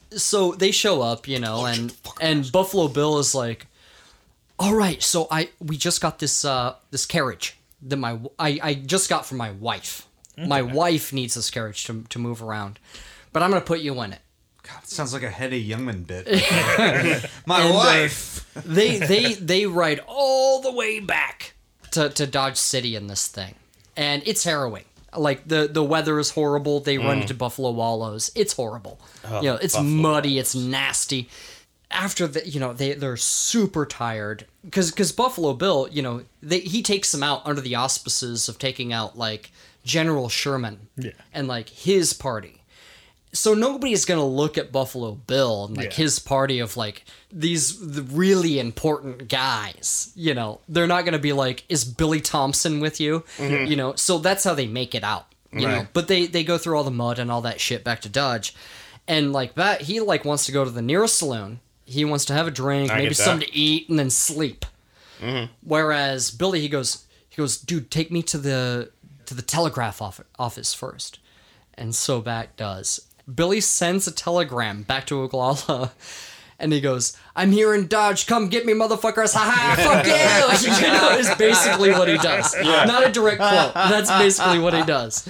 so 0.16 0.52
they 0.52 0.70
show 0.70 1.02
up, 1.02 1.28
you 1.28 1.38
know, 1.38 1.66
and 1.66 1.94
and 2.20 2.50
Buffalo 2.50 2.88
Bill 2.88 3.18
is 3.18 3.34
like, 3.34 3.66
"All 4.58 4.74
right, 4.74 5.02
so 5.02 5.26
I 5.30 5.50
we 5.60 5.76
just 5.76 6.00
got 6.00 6.20
this 6.20 6.42
uh 6.44 6.74
this 6.90 7.04
carriage 7.04 7.58
that 7.82 7.98
my 7.98 8.18
I 8.38 8.58
I 8.62 8.74
just 8.74 9.10
got 9.10 9.26
from 9.26 9.38
my 9.38 9.50
wife. 9.50 10.06
My 10.36 10.62
wife 10.62 11.12
needs 11.12 11.34
this 11.34 11.50
carriage 11.50 11.84
to 11.84 12.04
to 12.08 12.18
move 12.18 12.42
around, 12.42 12.78
but 13.32 13.42
I'm 13.42 13.50
gonna 13.50 13.60
put 13.60 13.80
you 13.80 14.00
in 14.02 14.14
it." 14.14 14.20
God, 14.62 14.86
sounds 14.86 15.12
like 15.12 15.22
a 15.22 15.28
Henny 15.28 15.62
Youngman 15.62 16.06
bit. 16.06 16.26
My 17.46 17.60
And, 17.60 17.72
uh, 17.72 17.76
wife. 17.76 18.50
They 18.64 18.96
they 18.96 19.34
they 19.34 19.66
ride 19.66 20.00
all 20.06 20.62
the 20.62 20.72
way 20.72 21.00
back 21.00 21.52
to 21.90 22.08
to 22.08 22.26
Dodge 22.26 22.56
City 22.56 22.96
in 22.96 23.06
this 23.08 23.28
thing, 23.28 23.56
and 23.96 24.22
it's 24.26 24.44
harrowing. 24.44 24.84
Like 25.16 25.46
the 25.46 25.68
the 25.70 25.84
weather 25.84 26.18
is 26.18 26.30
horrible. 26.30 26.80
They 26.80 26.98
run 26.98 27.18
mm. 27.18 27.22
into 27.22 27.34
Buffalo 27.34 27.70
Wallows. 27.70 28.30
It's 28.34 28.54
horrible. 28.54 29.00
Oh, 29.24 29.40
you 29.40 29.50
know, 29.50 29.56
it's 29.56 29.80
muddy. 29.80 30.38
It's 30.38 30.54
nasty. 30.54 31.28
After 31.90 32.26
the, 32.26 32.48
you 32.48 32.58
know, 32.58 32.72
they 32.72 32.94
they're 32.94 33.16
super 33.16 33.86
tired 33.86 34.46
because 34.64 34.90
because 34.90 35.12
Buffalo 35.12 35.52
Bill, 35.52 35.88
you 35.90 36.02
know, 36.02 36.22
they 36.42 36.60
he 36.60 36.82
takes 36.82 37.12
them 37.12 37.22
out 37.22 37.42
under 37.44 37.60
the 37.60 37.76
auspices 37.76 38.48
of 38.48 38.58
taking 38.58 38.92
out 38.92 39.16
like 39.16 39.52
General 39.84 40.28
Sherman 40.28 40.88
Yeah. 40.96 41.12
and 41.32 41.46
like 41.46 41.68
his 41.68 42.12
party 42.12 42.62
so 43.34 43.52
nobody's 43.52 44.04
gonna 44.06 44.24
look 44.26 44.56
at 44.56 44.72
Buffalo 44.72 45.12
Bill 45.12 45.66
and 45.66 45.76
like 45.76 45.90
Yeah. 45.90 46.04
his 46.04 46.18
party 46.18 46.60
of 46.60 46.76
like 46.76 47.04
these 47.30 47.76
really 47.80 48.58
important 48.58 49.28
guys. 49.28 50.10
You 50.14 50.32
know, 50.34 50.60
they're 50.68 50.86
not 50.86 51.04
gonna 51.04 51.18
be 51.18 51.32
like, 51.34 51.64
"Is 51.68 51.84
Billy 51.84 52.20
Thompson 52.22 52.80
with 52.80 53.00
you?" 53.00 53.24
Mm-hmm. 53.38 53.66
You 53.66 53.76
know, 53.76 53.94
so 53.96 54.18
that's 54.18 54.44
how 54.44 54.54
they 54.54 54.66
make 54.66 54.94
it 54.94 55.04
out. 55.04 55.26
You 55.52 55.68
know, 55.68 55.86
but 55.92 56.08
they 56.08 56.26
they 56.26 56.42
go 56.42 56.58
through 56.58 56.76
all 56.76 56.82
the 56.84 56.90
mud 56.90 57.18
and 57.20 57.30
all 57.30 57.42
that 57.42 57.60
shit 57.60 57.84
back 57.84 58.00
to 58.00 58.08
Dodge, 58.08 58.54
and 59.06 59.32
like 59.32 59.54
that 59.54 59.82
he 59.82 60.00
like 60.00 60.24
wants 60.24 60.46
to 60.46 60.52
go 60.52 60.64
to 60.64 60.70
the 60.70 60.82
nearest 60.82 61.18
saloon. 61.18 61.60
He 61.84 62.04
wants 62.04 62.24
to 62.24 62.32
have 62.32 62.46
a 62.48 62.50
drink, 62.50 62.90
I 62.90 62.96
maybe 62.98 63.14
something 63.14 63.46
to 63.46 63.54
eat, 63.54 63.88
and 63.88 63.98
then 63.98 64.10
sleep. 64.10 64.64
Mm-hmm. 65.20 65.52
Whereas 65.62 66.30
Billy, 66.32 66.60
he 66.60 66.68
goes, 66.68 67.04
he 67.28 67.36
goes, 67.36 67.56
dude, 67.56 67.90
take 67.90 68.10
me 68.10 68.22
to 68.24 68.38
the 68.38 68.90
to 69.26 69.34
the 69.34 69.42
telegraph 69.42 70.02
office 70.38 70.74
first, 70.74 71.18
and 71.74 71.94
so 71.94 72.20
Bat 72.20 72.56
does. 72.56 73.02
Billy 73.32 73.60
sends 73.60 74.06
a 74.06 74.12
telegram 74.12 74.82
back 74.82 75.06
to 75.06 75.20
Ogallala, 75.22 75.92
and 76.58 76.72
he 76.72 76.80
goes, 76.80 77.16
"I'm 77.34 77.52
here 77.52 77.74
in 77.74 77.86
Dodge. 77.86 78.26
Come 78.26 78.48
get 78.48 78.66
me, 78.66 78.72
motherfuckers! 78.72 79.34
Ha 79.34 79.40
ha! 79.40 79.74
Fuck 79.78 80.06
you!" 80.06 80.86
you 80.86 80.92
know, 80.92 81.10
is 81.18 81.34
basically 81.36 81.90
what 81.92 82.08
he 82.08 82.18
does. 82.18 82.54
Not 82.62 83.06
a 83.06 83.12
direct 83.12 83.38
quote. 83.38 83.74
That's 83.74 84.10
basically 84.10 84.58
what 84.58 84.74
he 84.74 84.82
does. 84.82 85.28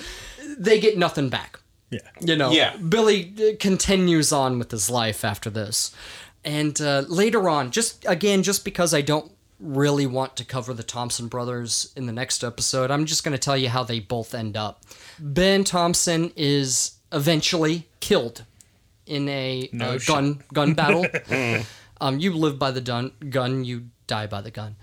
They 0.59 0.79
get 0.81 0.97
nothing 0.99 1.29
back. 1.29 1.59
Yeah. 1.91 2.01
You 2.21 2.37
know, 2.37 2.51
Yeah. 2.51 2.77
Billy 2.77 3.33
uh, 3.39 3.57
continues 3.61 4.33
on 4.33 4.59
with 4.59 4.71
his 4.71 4.91
life 4.91 5.25
after 5.25 5.49
this. 5.51 5.95
And 6.45 6.79
uh, 6.81 7.05
later 7.09 7.49
on, 7.49 7.71
just 7.71 8.05
again, 8.09 8.43
just 8.43 8.65
because 8.65 8.93
I 8.93 9.01
don't 9.01 9.31
really 9.61 10.07
want 10.07 10.37
to 10.37 10.45
cover 10.45 10.75
the 10.75 10.83
Thompson 10.83 11.29
brothers 11.29 11.93
in 11.97 12.07
the 12.07 12.13
next 12.13 12.43
episode, 12.45 12.91
I'm 12.91 13.07
just 13.07 13.23
going 13.25 13.33
to 13.33 13.39
tell 13.39 13.57
you 13.57 13.69
how 13.69 13.85
they 13.85 14.01
both 14.01 14.35
end 14.35 14.57
up. 14.57 14.83
Ben 15.21 15.63
Thompson 15.65 16.33
is 16.37 16.93
eventually 17.15 17.87
killed 18.01 18.45
in 19.07 19.29
a 19.29 19.69
No 19.73 19.93
uh, 19.95 19.99
gun 20.07 20.43
gun 20.53 20.75
battle. 20.81 21.07
um, 22.01 22.19
you 22.19 22.33
live 22.35 22.59
by 22.59 22.71
the 22.71 22.81
dun- 22.81 23.13
gun, 23.31 23.65
you 23.65 23.85
die 24.07 24.27
by 24.27 24.41
the 24.41 24.51
gun. 24.51 24.77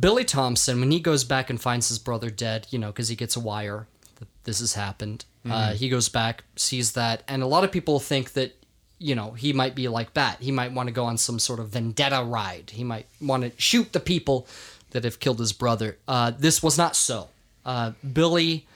Billy 0.00 0.24
Thompson, 0.24 0.80
when 0.80 0.90
he 0.90 0.98
goes 0.98 1.24
back 1.24 1.50
and 1.50 1.60
finds 1.60 1.88
his 1.88 1.98
brother 1.98 2.30
dead, 2.30 2.66
you 2.70 2.78
know, 2.78 2.88
because 2.88 3.08
he 3.08 3.16
gets 3.16 3.36
a 3.36 3.40
wire 3.40 3.86
that 4.18 4.28
this 4.44 4.60
has 4.60 4.74
happened, 4.74 5.24
uh, 5.48 5.74
he 5.74 5.90
goes 5.90 6.08
back, 6.08 6.42
sees 6.56 6.92
that, 6.92 7.22
and 7.28 7.42
a 7.42 7.46
lot 7.46 7.64
of 7.64 7.70
people 7.70 8.00
think 8.00 8.32
that, 8.32 8.56
you 8.98 9.14
know, 9.14 9.32
he 9.32 9.52
might 9.52 9.74
be 9.74 9.88
like 9.88 10.14
Bat. 10.14 10.38
He 10.40 10.50
might 10.50 10.72
want 10.72 10.86
to 10.86 10.92
go 10.92 11.04
on 11.04 11.18
some 11.18 11.38
sort 11.38 11.60
of 11.60 11.68
vendetta 11.68 12.24
ride. 12.24 12.70
He 12.70 12.82
might 12.82 13.06
want 13.20 13.42
to 13.42 13.52
shoot 13.60 13.92
the 13.92 14.00
people 14.00 14.46
that 14.92 15.04
have 15.04 15.20
killed 15.20 15.38
his 15.38 15.52
brother. 15.52 15.98
Uh, 16.08 16.32
this 16.38 16.62
was 16.62 16.78
not 16.78 16.96
so. 16.96 17.28
Uh, 17.66 17.92
Billy 18.10 18.66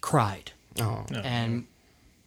cried 0.00 0.52
and 1.24 1.66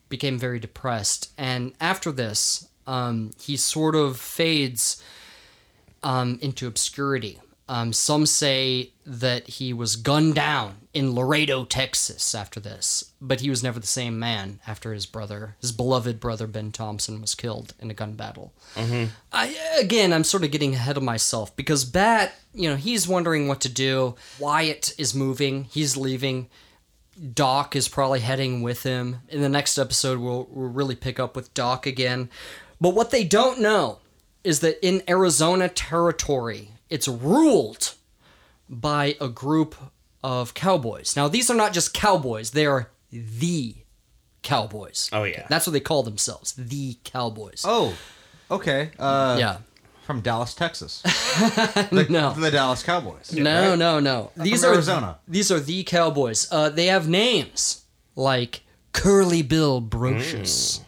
became 0.10 0.38
very 0.38 0.60
depressed. 0.60 1.32
And 1.38 1.74
after 1.80 2.12
this, 2.12 2.68
um, 2.88 3.32
he 3.40 3.56
sort 3.56 3.96
of 3.96 4.18
fades 4.18 5.02
um, 6.04 6.40
into 6.42 6.68
obscurity. 6.68 7.40
Um, 7.68 7.94
some 7.94 8.26
say 8.26 8.94
that 9.06 9.48
he 9.48 9.74
was 9.74 9.96
gunned 9.96 10.34
down 10.34 10.88
in 10.92 11.14
Laredo, 11.14 11.66
Texas 11.66 12.34
after 12.34 12.60
this, 12.60 13.12
but 13.22 13.42
he 13.42 13.50
was 13.52 13.62
never 13.62 13.80
the 13.80 13.86
same 13.86 14.18
man 14.18 14.60
after 14.66 14.92
his 14.92 15.06
brother, 15.06 15.56
his 15.62 15.72
beloved 15.72 16.20
brother 16.20 16.48
Ben 16.48 16.72
Thompson, 16.72 17.22
was 17.22 17.36
killed 17.36 17.76
in 17.80 17.92
a 17.92 17.94
gun 17.94 18.14
battle. 18.14 18.54
I, 19.32 19.56
again, 19.80 20.14
I'm 20.14 20.24
sort 20.24 20.44
of 20.44 20.50
getting 20.50 20.74
ahead 20.74 20.98
of 20.98 21.04
myself 21.04 21.56
because 21.56 21.86
Bat, 21.86 22.34
you 22.56 22.68
know, 22.68 22.76
he's 22.76 23.08
wondering 23.08 23.48
what 23.48 23.62
to 23.62 23.70
do. 23.70 24.16
Wyatt 24.40 24.96
is 24.98 25.14
moving, 25.14 25.66
he's 25.66 25.96
leaving. 25.96 26.50
Doc 27.34 27.76
is 27.76 27.88
probably 27.88 28.20
heading 28.22 28.62
with 28.62 28.84
him. 28.84 29.18
In 29.30 29.42
the 29.42 29.50
next 29.50 29.78
episode, 29.78 30.20
we'll, 30.20 30.48
we'll 30.52 30.70
really 30.70 30.96
pick 30.96 31.20
up 31.20 31.36
with 31.36 31.54
Doc 31.54 31.86
again. 31.86 32.30
But 32.80 32.96
what 32.96 33.12
they 33.12 33.24
don't 33.24 33.60
know 33.60 34.00
is 34.44 34.62
that 34.62 34.86
in 34.86 35.04
Arizona 35.10 35.68
territory, 35.68 36.72
it's 36.90 37.08
ruled 37.08 37.94
by 38.70 39.16
a 39.20 39.28
group 39.28 39.76
of 40.24 40.54
cowboys. 40.54 41.16
Now, 41.16 41.28
these 41.28 41.50
are 41.50 41.56
not 41.56 41.74
just 41.74 41.94
cowboys, 41.94 42.52
they 42.52 42.66
are 42.66 42.90
the 43.12 43.76
cowboys. 44.42 45.10
Oh, 45.12 45.24
yeah. 45.24 45.46
That's 45.50 45.68
what 45.68 45.74
they 45.74 45.80
call 45.80 46.04
themselves, 46.04 46.54
the 46.54 46.98
cowboys. 47.04 47.64
Oh, 47.66 47.98
okay. 48.50 48.92
Uh, 48.98 49.38
yeah. 49.40 49.58
From 50.10 50.22
Dallas, 50.22 50.56
Texas. 50.56 51.04
The, 51.04 52.08
No. 52.10 52.34
The 52.34 52.50
Dallas 52.50 52.82
Cowboys. 52.82 53.32
No, 53.32 53.70
right? 53.70 53.78
no, 53.78 54.00
no. 54.00 54.32
These 54.36 54.62
from 54.64 54.72
are 54.72 54.74
Arizona. 54.74 55.20
These 55.28 55.52
are 55.52 55.60
the 55.60 55.84
cowboys. 55.84 56.48
Uh, 56.52 56.70
they 56.70 56.88
have 56.88 57.08
names 57.08 57.84
like 58.16 58.62
Curly 58.92 59.44
Bill 59.44 59.80
Brocious 59.80 60.82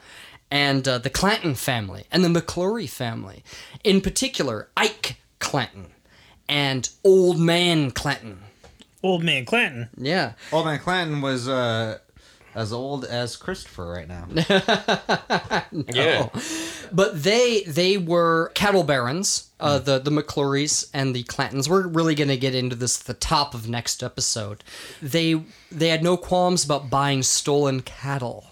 and 0.50 0.88
uh, 0.88 0.98
the 0.98 1.12
Clanton 1.12 1.54
family 1.54 2.06
and 2.12 2.24
the 2.26 2.30
McLaury 2.30 2.90
family. 2.90 3.44
In 3.84 4.02
particular, 4.02 4.70
Ike 4.76 5.18
Clanton 5.38 5.92
and 6.50 6.90
Old 7.04 7.38
Man 7.40 7.92
Clanton. 7.92 8.40
Old 9.04 9.22
man 9.24 9.46
Clanton. 9.46 9.90
Yeah. 9.98 10.34
Old 10.52 10.66
Man 10.66 10.80
Clanton 10.80 11.22
was 11.22 11.48
uh, 11.48 12.00
as 12.56 12.74
old 12.74 13.06
as 13.06 13.38
Christopher 13.38 13.86
right 13.86 14.08
now. 14.08 14.26
Yeah. 15.94 16.28
But 16.94 17.24
they 17.24 17.64
they 17.64 17.98
were 17.98 18.52
cattle 18.56 18.84
barons. 18.84 19.48
Uh, 19.60 19.78
the 19.78 20.00
the 20.00 20.10
McLaurys 20.12 20.90
and 20.94 21.16
the 21.16 21.24
Clantons. 21.24 21.70
We're 21.70 21.88
really 21.88 22.16
going 22.16 22.30
to 22.30 22.38
get 22.38 22.56
into 22.56 22.76
this 22.76 23.00
at 23.02 23.06
the 23.08 23.14
top 23.14 23.54
of 23.54 23.70
next 23.70 24.02
episode. 24.02 24.64
They 25.02 25.44
they 25.72 25.90
had 25.90 26.04
no 26.04 26.18
qualms 26.18 26.66
about 26.66 26.90
buying 26.90 27.22
stolen 27.24 27.82
cattle, 27.82 28.48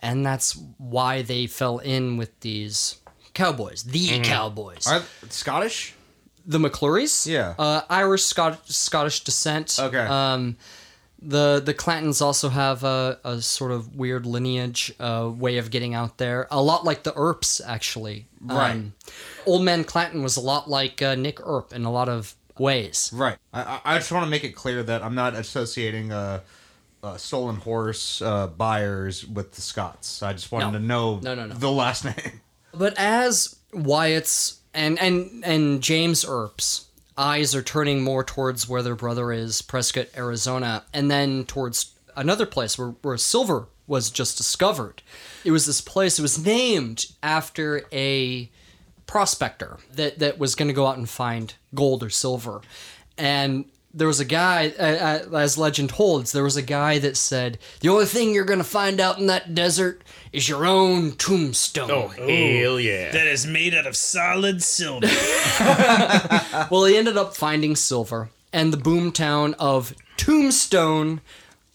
and 0.00 0.24
that's 0.24 0.56
why 0.78 1.22
they 1.22 1.46
fell 1.46 1.78
in 1.78 2.16
with 2.18 2.38
these 2.40 2.98
cowboys, 3.32 3.82
the 3.84 4.20
cowboys. 4.20 4.86
Are 4.86 5.02
Scottish? 5.30 5.94
The 6.46 6.58
McLaurys, 6.58 7.26
Yeah. 7.26 7.54
uh, 7.58 7.80
Irish 7.88 8.22
Scot- 8.24 8.68
Scottish 8.68 9.24
descent. 9.24 9.78
Okay. 9.80 9.96
Um, 9.98 10.56
the 11.26 11.60
the 11.64 11.74
Clantons 11.74 12.20
also 12.20 12.48
have 12.48 12.84
a, 12.84 13.18
a 13.24 13.40
sort 13.40 13.72
of 13.72 13.96
weird 13.96 14.26
lineage 14.26 14.92
uh, 15.00 15.30
way 15.34 15.58
of 15.58 15.70
getting 15.70 15.94
out 15.94 16.18
there, 16.18 16.46
a 16.50 16.62
lot 16.62 16.84
like 16.84 17.02
the 17.02 17.12
Earps 17.16 17.60
actually. 17.66 18.26
Right. 18.40 18.72
Um, 18.72 18.92
Old 19.46 19.62
Man 19.62 19.84
Clanton 19.84 20.22
was 20.22 20.36
a 20.36 20.40
lot 20.40 20.68
like 20.68 21.00
uh, 21.02 21.14
Nick 21.14 21.38
Earp 21.44 21.72
in 21.72 21.84
a 21.84 21.90
lot 21.90 22.08
of 22.08 22.34
ways. 22.58 23.10
Right. 23.12 23.36
I, 23.52 23.80
I- 23.84 23.98
just 23.98 24.12
want 24.12 24.24
to 24.24 24.30
make 24.30 24.44
it 24.44 24.50
clear 24.54 24.82
that 24.82 25.02
I'm 25.02 25.14
not 25.14 25.34
associating 25.34 26.12
uh, 26.12 26.40
uh, 27.02 27.16
stolen 27.16 27.56
horse 27.56 28.20
uh, 28.22 28.46
buyers 28.48 29.26
with 29.26 29.52
the 29.52 29.60
Scots. 29.60 30.22
I 30.22 30.32
just 30.34 30.50
wanted 30.52 30.72
No. 30.72 30.78
to 30.78 30.84
know 30.84 31.18
No, 31.20 31.34
no, 31.34 31.46
no. 31.46 31.54
the 31.54 31.70
last 31.70 32.04
name. 32.04 32.40
But 32.72 32.94
as 32.98 33.56
Wyatt's 33.72 34.60
and 34.72 34.98
and 34.98 35.42
and 35.44 35.82
James 35.82 36.24
Earp's 36.24 36.86
eyes 37.16 37.54
are 37.54 37.62
turning 37.62 38.02
more 38.02 38.24
towards 38.24 38.68
where 38.68 38.82
their 38.82 38.96
brother 38.96 39.32
is, 39.32 39.62
Prescott, 39.62 40.08
Arizona, 40.16 40.84
and 40.92 41.10
then 41.10 41.44
towards 41.44 41.92
another 42.16 42.46
place 42.46 42.78
where, 42.78 42.94
where 43.02 43.16
silver 43.16 43.68
was 43.86 44.10
just 44.10 44.36
discovered. 44.36 45.02
It 45.44 45.50
was 45.50 45.66
this 45.66 45.80
place. 45.80 46.18
It 46.18 46.22
was 46.22 46.44
named 46.44 47.06
after 47.22 47.82
a 47.92 48.50
prospector 49.06 49.78
that 49.92 50.18
that 50.18 50.38
was 50.38 50.54
going 50.54 50.68
to 50.68 50.74
go 50.74 50.86
out 50.86 50.96
and 50.96 51.08
find 51.08 51.54
gold 51.74 52.02
or 52.02 52.10
silver, 52.10 52.62
and 53.18 53.66
there 53.92 54.08
was 54.08 54.18
a 54.18 54.24
guy, 54.24 54.68
as 54.70 55.56
legend 55.56 55.92
holds, 55.92 56.32
there 56.32 56.42
was 56.42 56.56
a 56.56 56.62
guy 56.62 56.98
that 56.98 57.16
said, 57.16 57.58
"The 57.80 57.90
only 57.90 58.06
thing 58.06 58.32
you're 58.32 58.44
going 58.44 58.58
to 58.58 58.64
find 58.64 58.98
out 58.98 59.18
in 59.18 59.26
that 59.26 59.54
desert 59.54 60.02
is 60.34 60.48
your 60.48 60.66
own 60.66 61.12
tombstone." 61.12 61.90
Oh, 61.90 62.12
oh, 62.18 62.26
hell 62.26 62.80
yeah. 62.80 63.12
That 63.12 63.26
is 63.26 63.46
made 63.46 63.74
out 63.74 63.86
of 63.86 63.96
solid 63.96 64.62
silver. 64.62 65.06
Well, 66.70 66.84
he 66.84 66.96
ended 66.96 67.16
up 67.16 67.36
finding 67.36 67.76
silver, 67.76 68.30
and 68.52 68.72
the 68.72 68.76
boomtown 68.76 69.54
of 69.58 69.94
Tombstone 70.16 71.20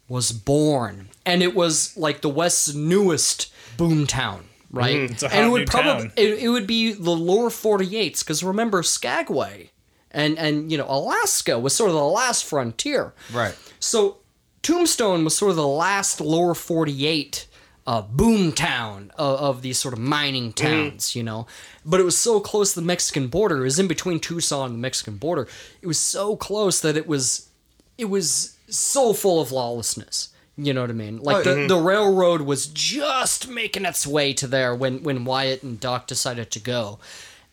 was 0.08 0.32
born. 0.32 1.10
And 1.26 1.44
it 1.44 1.54
was 1.54 1.96
like 1.98 2.22
the 2.22 2.30
West's 2.30 2.74
newest 2.74 3.52
boomtown, 3.78 4.42
right? 4.72 4.96
Mm, 4.96 5.12
it's 5.12 5.24
a 5.24 5.28
and 5.28 5.40
it 5.40 5.44
hot 5.44 5.52
would 5.52 5.60
new 5.60 5.66
probably 5.66 6.04
town. 6.08 6.12
it, 6.16 6.40
it 6.40 6.50
would 6.50 6.66
be 6.68 6.94
the 6.94 7.12
lower 7.12 7.50
48s 7.50 8.20
because 8.20 8.44
remember 8.44 8.82
Skagway 8.84 9.70
and 10.12 10.38
and 10.40 10.72
you 10.72 10.78
know 10.78 10.88
Alaska 10.88 11.60
was 11.60 11.76
sort 11.76 11.90
of 11.90 11.96
the 11.96 12.04
last 12.04 12.44
frontier. 12.46 13.14
Right. 13.32 13.56
So 13.80 14.18
Tombstone 14.64 15.24
was 15.24 15.38
sort 15.38 15.52
of 15.52 15.56
the 15.58 15.68
last 15.68 16.20
lower 16.20 16.56
48 16.56 17.46
uh, 17.90 18.04
boom 18.04 18.52
town 18.52 19.12
of, 19.18 19.40
of 19.40 19.62
these 19.64 19.80
sort 19.80 19.96
of 19.96 20.00
mining 20.00 20.54
towns, 20.54 21.16
you 21.16 21.24
know. 21.24 21.48
But 21.84 22.00
it 22.00 22.04
was 22.04 22.16
so 22.16 22.40
close 22.40 22.76
to 22.76 22.82
the 22.82 22.86
Mexican 22.86 23.30
border. 23.30 23.62
It 23.62 23.64
was 23.64 23.80
in 23.80 23.88
between 23.88 24.20
Tucson 24.20 24.68
and 24.68 24.76
the 24.76 24.80
Mexican 24.80 25.18
border. 25.18 25.48
It 25.82 25.88
was 25.88 25.98
so 25.98 26.36
close 26.36 26.80
that 26.82 26.96
it 26.96 27.08
was 27.08 27.50
it 27.98 28.06
was 28.06 28.56
so 28.70 29.12
full 29.12 29.42
of 29.42 29.52
lawlessness. 29.52 30.30
You 30.56 30.72
know 30.72 30.82
what 30.82 30.92
I 30.92 30.94
mean? 30.94 31.18
Like 31.18 31.44
the, 31.44 31.66
the 31.68 31.78
railroad 31.78 32.42
was 32.42 32.68
just 32.68 33.50
making 33.50 33.86
its 33.86 34.06
way 34.06 34.34
to 34.34 34.46
there 34.46 34.76
when 34.76 35.02
when 35.02 35.26
Wyatt 35.26 35.64
and 35.64 35.80
Doc 35.80 36.06
decided 36.06 36.52
to 36.52 36.60
go. 36.60 37.00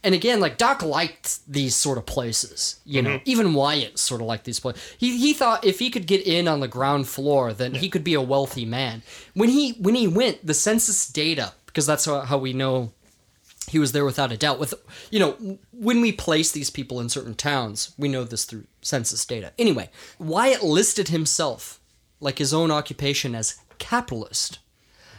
And 0.02 0.14
again, 0.14 0.39
like 0.39 0.56
Doc 0.56 0.82
liked 0.82 1.40
these 1.51 1.74
sort 1.74 1.98
of 1.98 2.06
places, 2.06 2.81
you 2.85 3.02
know. 3.02 3.16
Mm-hmm. 3.16 3.23
Even 3.24 3.55
Wyatt 3.55 3.98
sort 3.98 4.20
of 4.20 4.28
liked 4.28 4.44
these 4.44 4.60
places. 4.60 4.94
He 4.97 5.18
he 5.18 5.32
thought 5.32 5.64
if 5.64 5.81
he 5.81 5.90
could 5.90 6.06
get 6.06 6.24
in 6.24 6.47
on 6.47 6.60
the 6.60 6.68
ground 6.68 7.09
floor, 7.09 7.52
then 7.52 7.74
he 7.74 7.89
could 7.89 8.05
be 8.05 8.14
a 8.14 8.20
wealthy 8.20 8.64
man. 8.64 9.02
When 9.35 9.48
he 9.48 9.73
when 9.73 9.97
he 9.97 10.06
went, 10.06 10.47
the 10.47 10.55
census 10.55 11.09
data, 11.09 11.55
because 11.66 11.86
that's 11.86 12.05
how, 12.05 12.20
how 12.20 12.39
we 12.39 12.52
know 12.52 12.93
he 13.68 13.78
was 13.78 13.93
there 13.93 14.05
without 14.05 14.31
a 14.31 14.36
doubt. 14.36 14.60
With 14.60 14.74
you 15.10 15.18
know, 15.18 15.59
when 15.73 16.01
we 16.01 16.12
place 16.12 16.52
these 16.52 16.70
people 16.70 17.01
in 17.01 17.09
certain 17.09 17.35
towns, 17.35 17.93
we 17.98 18.09
know 18.09 18.23
this 18.23 18.44
through 18.44 18.64
census 18.82 19.24
data. 19.24 19.52
Anyway, 19.59 19.90
Wyatt 20.18 20.62
listed 20.62 21.09
himself 21.09 21.81
like 22.20 22.39
his 22.39 22.55
own 22.55 22.70
occupation 22.70 23.35
as 23.35 23.56
capitalist, 23.78 24.60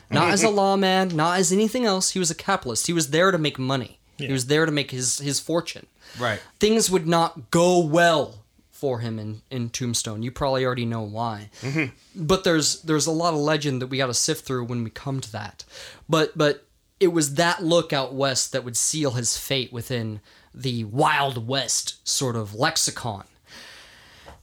not 0.09 0.25
mm-hmm. 0.25 0.33
as 0.33 0.43
a 0.43 0.49
lawman, 0.49 1.09
not 1.09 1.39
as 1.39 1.51
anything 1.51 1.85
else. 1.85 2.11
He 2.11 2.19
was 2.19 2.31
a 2.31 2.35
capitalist. 2.35 2.87
He 2.87 2.93
was 2.93 3.09
there 3.09 3.31
to 3.31 3.37
make 3.37 3.59
money. 3.59 3.99
He 4.17 4.31
was 4.31 4.47
there 4.47 4.65
to 4.65 4.71
make 4.71 4.91
his 4.91 5.19
his 5.19 5.39
fortune. 5.39 5.85
Right. 6.19 6.41
Things 6.59 6.89
would 6.89 7.07
not 7.07 7.51
go 7.51 7.79
well 7.79 8.35
for 8.71 8.99
him 8.99 9.17
in, 9.17 9.41
in 9.49 9.69
Tombstone. 9.69 10.21
You 10.21 10.31
probably 10.31 10.63
already 10.63 10.85
know 10.85 11.01
why. 11.01 11.49
Mm-hmm. 11.61 12.25
But 12.25 12.43
there's 12.43 12.81
there's 12.83 13.07
a 13.07 13.11
lot 13.11 13.33
of 13.33 13.39
legend 13.39 13.81
that 13.81 13.87
we 13.87 13.97
got 13.97 14.07
to 14.07 14.13
sift 14.13 14.45
through 14.45 14.65
when 14.65 14.83
we 14.83 14.89
come 14.89 15.19
to 15.21 15.31
that. 15.31 15.65
But 16.07 16.37
but 16.37 16.65
it 16.99 17.07
was 17.07 17.35
that 17.35 17.63
look 17.63 17.93
out 17.93 18.13
west 18.13 18.51
that 18.51 18.63
would 18.63 18.77
seal 18.77 19.11
his 19.11 19.37
fate 19.37 19.71
within 19.71 20.19
the 20.53 20.83
Wild 20.85 21.47
West 21.47 22.07
sort 22.07 22.35
of 22.35 22.53
lexicon. 22.53 23.25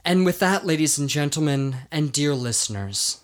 And 0.03 0.25
with 0.25 0.39
that, 0.39 0.65
ladies 0.65 0.97
and 0.97 1.09
gentlemen, 1.09 1.77
and 1.91 2.11
dear 2.11 2.35
listeners, 2.35 3.21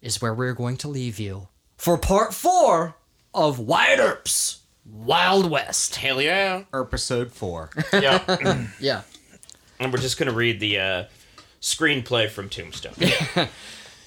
is 0.00 0.22
where 0.22 0.32
we're 0.32 0.54
going 0.54 0.76
to 0.78 0.88
leave 0.88 1.18
you 1.18 1.48
for 1.76 1.98
part 1.98 2.32
four 2.32 2.94
of 3.34 3.58
Wyatt 3.58 3.98
Earp's 3.98 4.60
Wild 4.92 5.50
West. 5.50 5.96
Hell 5.96 6.20
yeah. 6.20 6.64
Episode 6.74 7.32
four. 7.32 7.70
Yeah. 7.92 8.66
Yeah. 8.80 9.02
and 9.80 9.92
we're 9.92 9.98
just 10.00 10.18
going 10.18 10.28
to 10.30 10.34
read 10.36 10.60
the 10.60 10.78
uh, 10.78 11.04
screenplay 11.60 12.28
from 12.30 12.48
Tombstone. 12.48 12.94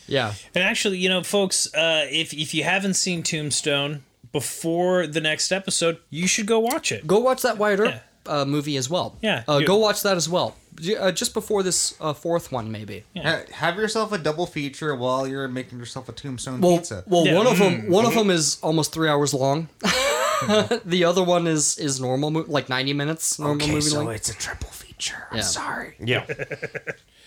Yeah. 0.08 0.34
And 0.54 0.62
actually, 0.64 0.98
you 0.98 1.08
know, 1.08 1.24
folks, 1.24 1.74
uh, 1.74 2.06
if 2.12 2.34
if 2.34 2.54
you 2.54 2.66
haven't 2.66 2.96
seen 2.96 3.24
Tombstone 3.24 4.04
before 4.34 5.08
the 5.08 5.22
next 5.22 5.54
episode, 5.54 6.00
you 6.10 6.28
should 6.28 6.48
go 6.48 6.60
watch 6.60 6.92
it. 6.92 7.08
Go 7.08 7.20
watch 7.20 7.44
that 7.44 7.58
Wyatt 7.58 7.80
Earp 7.80 7.96
uh, 8.26 8.44
movie 8.44 8.76
as 8.76 8.90
well. 8.90 9.16
Yeah. 9.22 9.44
Uh, 9.48 9.60
You- 9.60 9.68
go 9.68 9.78
watch 9.78 10.02
that 10.04 10.18
as 10.18 10.28
well. 10.28 10.58
uh, 11.00 11.12
just 11.14 11.34
before 11.34 11.64
this 11.64 11.96
uh, 12.02 12.12
fourth 12.12 12.52
one, 12.52 12.70
maybe. 12.74 13.06
Ha- 13.16 13.44
Have 13.54 13.78
yourself 13.78 14.12
a 14.12 14.18
double 14.18 14.48
feature 14.48 14.94
while 14.96 15.26
you're 15.26 15.48
making 15.48 15.80
yourself 15.80 16.10
a 16.10 16.12
tombstone 16.12 16.60
Well, 16.60 16.78
pizza. 16.80 17.04
well, 17.08 17.26
Yeah. 17.26 17.38
one 17.38 17.48
of 17.48 17.58
them, 17.60 17.90
one 17.90 18.06
of 18.06 18.14
them 18.14 18.30
is 18.30 18.58
almost 18.62 18.92
three 18.92 19.08
hours 19.08 19.34
long. 19.34 19.70
the 20.86 21.04
other 21.06 21.24
one 21.24 21.48
is 21.48 21.78
is 21.78 22.00
normal, 22.00 22.32
mo- 22.32 22.46
like 22.48 22.70
ninety 22.70 22.94
minutes. 22.94 23.40
Normal 23.40 23.68
movie 23.68 23.90
length. 23.96 24.16
it's 24.16 24.30
a 24.30 24.34
triple 24.36 24.70
feature. 24.70 25.28
I'm 25.32 25.38
Yeah. 25.38 25.44
sorry. 25.44 25.96
Yeah. 26.00 26.26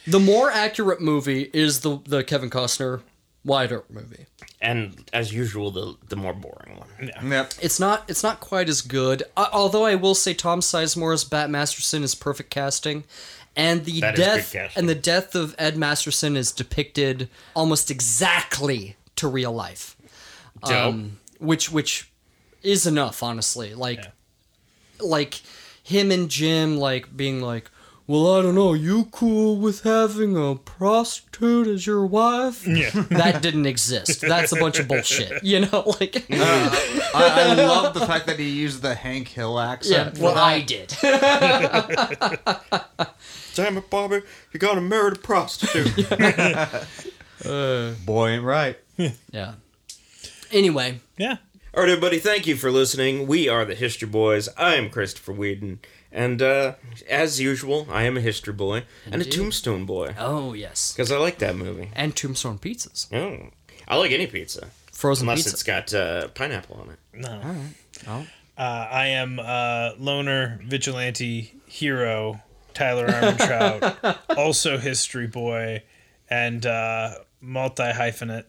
The 0.07 0.21
more 0.21 0.51
accurate 0.51 1.01
movie 1.01 1.49
is 1.55 1.81
the 1.81 1.99
the 2.05 2.23
Kevin 2.23 2.51
Costner 2.51 3.01
Wyatt 3.43 3.73
Earp 3.73 3.89
movie. 3.91 4.27
and 4.61 5.09
as 5.15 5.33
usual, 5.33 5.71
the 5.71 5.97
the 6.11 6.17
more 6.17 6.35
boring 6.35 6.77
one. 6.79 7.31
Yep. 7.31 7.55
It's 7.63 7.81
not 7.81 8.05
it's 8.07 8.23
not 8.23 8.39
quite 8.41 8.69
as 8.69 8.83
good. 8.83 9.23
Uh, 9.35 9.47
although 9.51 9.87
I 9.87 9.95
will 9.95 10.15
say 10.15 10.35
Tom 10.35 10.61
Sizemore's 10.61 11.25
Bat 11.25 11.49
Masterson 11.49 12.03
is 12.03 12.15
perfect 12.15 12.51
casting, 12.51 13.05
and 13.57 13.87
the 13.87 14.01
That 14.01 14.13
is 14.13 14.19
good 14.19 14.25
death 14.27 14.53
casting. 14.53 14.79
and 14.81 14.89
the 14.91 14.95
death 14.95 15.35
of 15.35 15.55
Ed 15.59 15.79
Masterson 15.79 16.37
is 16.37 16.53
depicted 16.53 17.31
almost 17.55 17.91
exactly 17.91 18.97
to 19.17 19.27
real 19.27 19.53
life, 19.53 19.97
Dope. 20.67 20.71
um, 20.71 21.19
which 21.39 21.73
which 21.73 22.11
is 22.65 22.87
enough, 22.87 23.23
honestly. 23.23 23.75
Like 23.75 24.05
like 25.01 25.41
him 25.83 26.11
and 26.11 26.29
Jim 26.29 26.77
like 26.79 27.17
being 27.17 27.41
like. 27.41 27.71
Well, 28.07 28.39
I 28.39 28.43
don't 28.43 28.55
know. 28.55 28.75
You 28.75 29.07
cool 29.13 29.57
with 29.57 29.85
having 29.85 30.37
a 30.37 30.57
prostitute 30.57 31.67
as 31.67 31.87
your 31.87 32.05
wife? 32.05 32.67
Yeah. 32.75 32.91
That 33.09 33.41
didn't 33.41 33.65
exist. 33.65 34.21
That's 34.21 34.53
a 34.53 34.57
bunch 34.57 34.79
of 34.79 34.89
bullshit. 34.89 35.33
You 35.43 35.61
know, 35.61 35.95
like 35.99 36.27
I, 36.31 37.11
I 37.15 37.55
love 37.55 37.95
the 37.95 38.05
fact 38.07 38.27
that 38.27 38.39
he 38.39 38.51
used 38.51 38.83
the 38.83 38.95
Hank 38.95 39.29
Hill 39.29 39.59
accent. 39.59 39.97
yeah. 39.97 40.03
accent. 40.09 40.23
Well, 40.23 40.37
I 40.37 40.61
did. 40.61 40.95
Damn 43.55 43.79
it, 43.79 43.89
Bobby! 43.89 44.21
You 44.53 44.61
got 44.61 44.75
to 44.75 44.83
marry 44.83 45.13
a 45.13 45.15
prostitute. 45.15 45.97
Boy 48.05 48.29
ain't 48.29 48.45
right. 48.45 48.77
Yeah. 49.33 49.55
Anyway, 50.53 51.01
Yeah. 51.17 51.37
All 51.77 51.83
right, 51.83 51.89
everybody. 51.91 52.19
Thank 52.19 52.47
you 52.47 52.55
for 52.57 52.71
listening. 52.71 53.27
We 53.27 53.49
are 53.49 53.65
the 53.65 53.75
History 53.75 54.07
Boys. 54.07 54.49
I 54.57 54.77
am 54.77 54.91
Christopher 54.91 55.33
Whedon, 55.33 55.81
and 56.13 56.41
uh, 56.41 56.75
as 57.09 57.41
usual, 57.41 57.89
I 57.91 58.05
am 58.05 58.17
a 58.17 58.21
history 58.21 58.53
boy 58.53 58.85
and 59.11 59.21
a 59.21 59.25
Tombstone 59.25 59.85
boy 59.85 60.15
oh 60.19 60.53
yes, 60.53 60.93
because 60.93 61.11
I 61.11 61.17
like 61.19 61.39
that 61.39 61.57
movie. 61.57 61.91
and 61.95 62.15
Tombstone 62.15 62.59
pizzas, 62.59 63.13
Oh, 63.13 63.51
I 63.89 63.97
like 63.97 64.13
any 64.13 64.27
pizza 64.29 64.69
frozen 64.93 65.25
unless 65.29 65.39
pizza. 65.45 65.51
it's 65.55 65.63
got 65.65 65.93
uh, 65.95 66.29
pineapple 66.29 66.77
on 66.77 66.91
it. 66.91 66.99
No. 67.13 67.29
All 67.33 67.53
right. 67.53 67.75
Oh. 68.07 68.27
Uh, 68.57 68.89
I 68.93 69.07
am 69.09 69.41
uh, 69.41 69.91
loner 69.99 70.61
vigilante 70.63 71.55
hero 71.67 72.41
Tyler 72.73 73.09
Armentrout, 73.09 74.19
also 74.37 74.79
history 74.79 75.27
boy, 75.27 75.83
and 76.31 76.65
uh, 76.65 77.15
multi 77.41 77.83
hyphenate. 77.83 78.45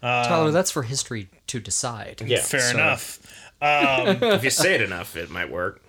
Tyler, 0.00 0.50
that's 0.50 0.70
for 0.70 0.82
history 0.82 1.28
to 1.48 1.60
decide. 1.60 2.22
Yeah, 2.24 2.40
Fair 2.42 2.60
so- 2.60 2.70
enough. 2.78 3.18
Um, 3.62 4.18
If 4.22 4.44
you 4.44 4.50
say 4.50 4.74
it 4.74 4.82
enough, 4.82 5.16
it 5.16 5.30
might 5.30 5.50
work. 5.50 5.80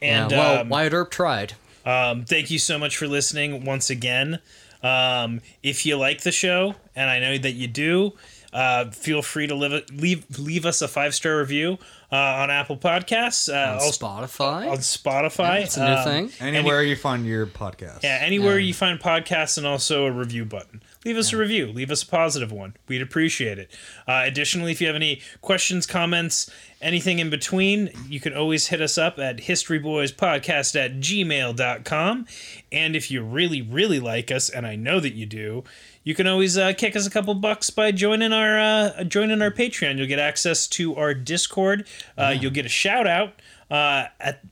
and 0.00 0.30
yeah, 0.30 0.38
well, 0.38 0.60
um, 0.60 0.68
Wyatt 0.68 0.92
Earp 0.92 1.10
tried. 1.10 1.54
Um, 1.84 2.24
thank 2.24 2.52
you 2.52 2.60
so 2.60 2.78
much 2.78 2.96
for 2.96 3.08
listening 3.08 3.64
once 3.64 3.90
again. 3.90 4.38
Um, 4.80 5.40
if 5.60 5.84
you 5.84 5.96
like 5.98 6.20
the 6.20 6.30
show, 6.30 6.76
and 6.94 7.10
I 7.10 7.18
know 7.18 7.36
that 7.36 7.52
you 7.54 7.66
do, 7.66 8.12
uh, 8.52 8.90
feel 8.92 9.22
free 9.22 9.48
to 9.48 9.56
leave 9.56 9.84
leave 9.92 10.38
leave 10.38 10.64
us 10.64 10.80
a 10.82 10.86
five 10.86 11.16
star 11.16 11.38
review 11.38 11.78
uh, 12.12 12.16
on 12.16 12.50
Apple 12.52 12.76
Podcasts, 12.76 13.52
uh, 13.52 13.72
On 13.72 13.74
also 13.80 14.06
Spotify. 14.06 14.70
on 14.70 14.76
Spotify. 14.78 15.62
It's 15.64 15.76
a 15.76 15.84
new 15.84 15.96
Um, 15.96 16.04
thing. 16.04 16.30
Anywhere 16.38 16.80
you 16.84 16.94
find 16.94 17.26
your 17.26 17.46
podcast. 17.46 18.04
Yeah, 18.04 18.18
anywhere 18.22 18.60
you 18.60 18.72
find 18.72 19.00
podcasts, 19.00 19.58
and 19.58 19.66
also 19.66 20.06
a 20.06 20.12
review 20.12 20.44
button. 20.44 20.80
Leave 21.06 21.16
us 21.16 21.32
a 21.32 21.36
review. 21.36 21.68
Leave 21.68 21.92
us 21.92 22.02
a 22.02 22.06
positive 22.06 22.50
one. 22.50 22.74
We'd 22.88 23.00
appreciate 23.00 23.60
it. 23.60 23.70
Uh, 24.08 24.22
additionally, 24.24 24.72
if 24.72 24.80
you 24.80 24.88
have 24.88 24.96
any 24.96 25.20
questions, 25.40 25.86
comments, 25.86 26.50
anything 26.82 27.20
in 27.20 27.30
between, 27.30 27.92
you 28.08 28.18
can 28.18 28.34
always 28.36 28.66
hit 28.66 28.80
us 28.82 28.98
up 28.98 29.16
at 29.16 29.36
historyboyspodcast 29.36 30.74
at 30.74 30.94
gmail.com. 30.98 32.26
And 32.72 32.96
if 32.96 33.08
you 33.12 33.22
really, 33.22 33.62
really 33.62 34.00
like 34.00 34.32
us, 34.32 34.50
and 34.50 34.66
I 34.66 34.74
know 34.74 34.98
that 34.98 35.14
you 35.14 35.26
do, 35.26 35.62
you 36.02 36.16
can 36.16 36.26
always 36.26 36.58
uh, 36.58 36.72
kick 36.72 36.96
us 36.96 37.06
a 37.06 37.10
couple 37.10 37.34
bucks 37.34 37.70
by 37.70 37.92
joining 37.92 38.32
our 38.32 38.58
uh, 38.58 39.04
joining 39.04 39.40
our 39.42 39.52
Patreon. 39.52 39.98
You'll 39.98 40.08
get 40.08 40.18
access 40.18 40.66
to 40.68 40.96
our 40.96 41.14
Discord. 41.14 41.86
Uh, 42.18 42.34
You'll 42.36 42.50
get 42.50 42.66
a 42.66 42.68
shout 42.68 43.06
out 43.06 43.34
uh, 43.70 44.06
at 44.18 44.42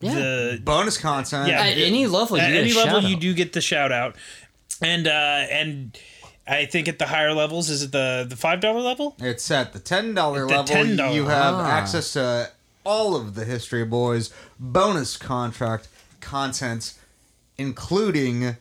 Yeah. 0.00 0.14
the 0.14 0.60
Bonus 0.64 0.98
content. 0.98 1.48
Yeah. 1.48 1.62
At 1.62 1.78
any 1.78 2.06
level, 2.08 2.36
you 2.36 2.42
at 2.42 2.48
get 2.48 2.56
a 2.56 2.60
any 2.62 2.72
level 2.72 3.00
shout 3.00 3.10
you 3.10 3.16
do 3.16 3.32
get 3.32 3.52
the 3.52 3.60
shout 3.60 3.92
out 3.92 4.16
and 4.82 5.06
uh 5.06 5.10
and 5.10 5.98
i 6.46 6.64
think 6.64 6.88
at 6.88 6.98
the 6.98 7.06
higher 7.06 7.32
levels 7.34 7.68
is 7.70 7.82
it 7.82 7.92
the 7.92 8.26
the 8.28 8.36
five 8.36 8.60
dollar 8.60 8.80
level 8.80 9.14
It's 9.20 9.50
at 9.50 9.72
the 9.72 9.78
ten 9.78 10.14
dollar 10.14 10.40
The 10.46 10.56
level. 10.58 10.74
$10 10.76 11.14
You 11.14 11.26
have 11.26 11.54
Ah. 11.54 11.70
access 11.70 12.12
to 12.14 12.50
all 12.84 13.14
of 13.14 13.34
the 13.34 13.44
History 13.44 13.84
Boys 13.84 14.30
bonus 14.58 15.16
contract 15.18 15.86
contents, 16.20 16.98
including 17.58 18.56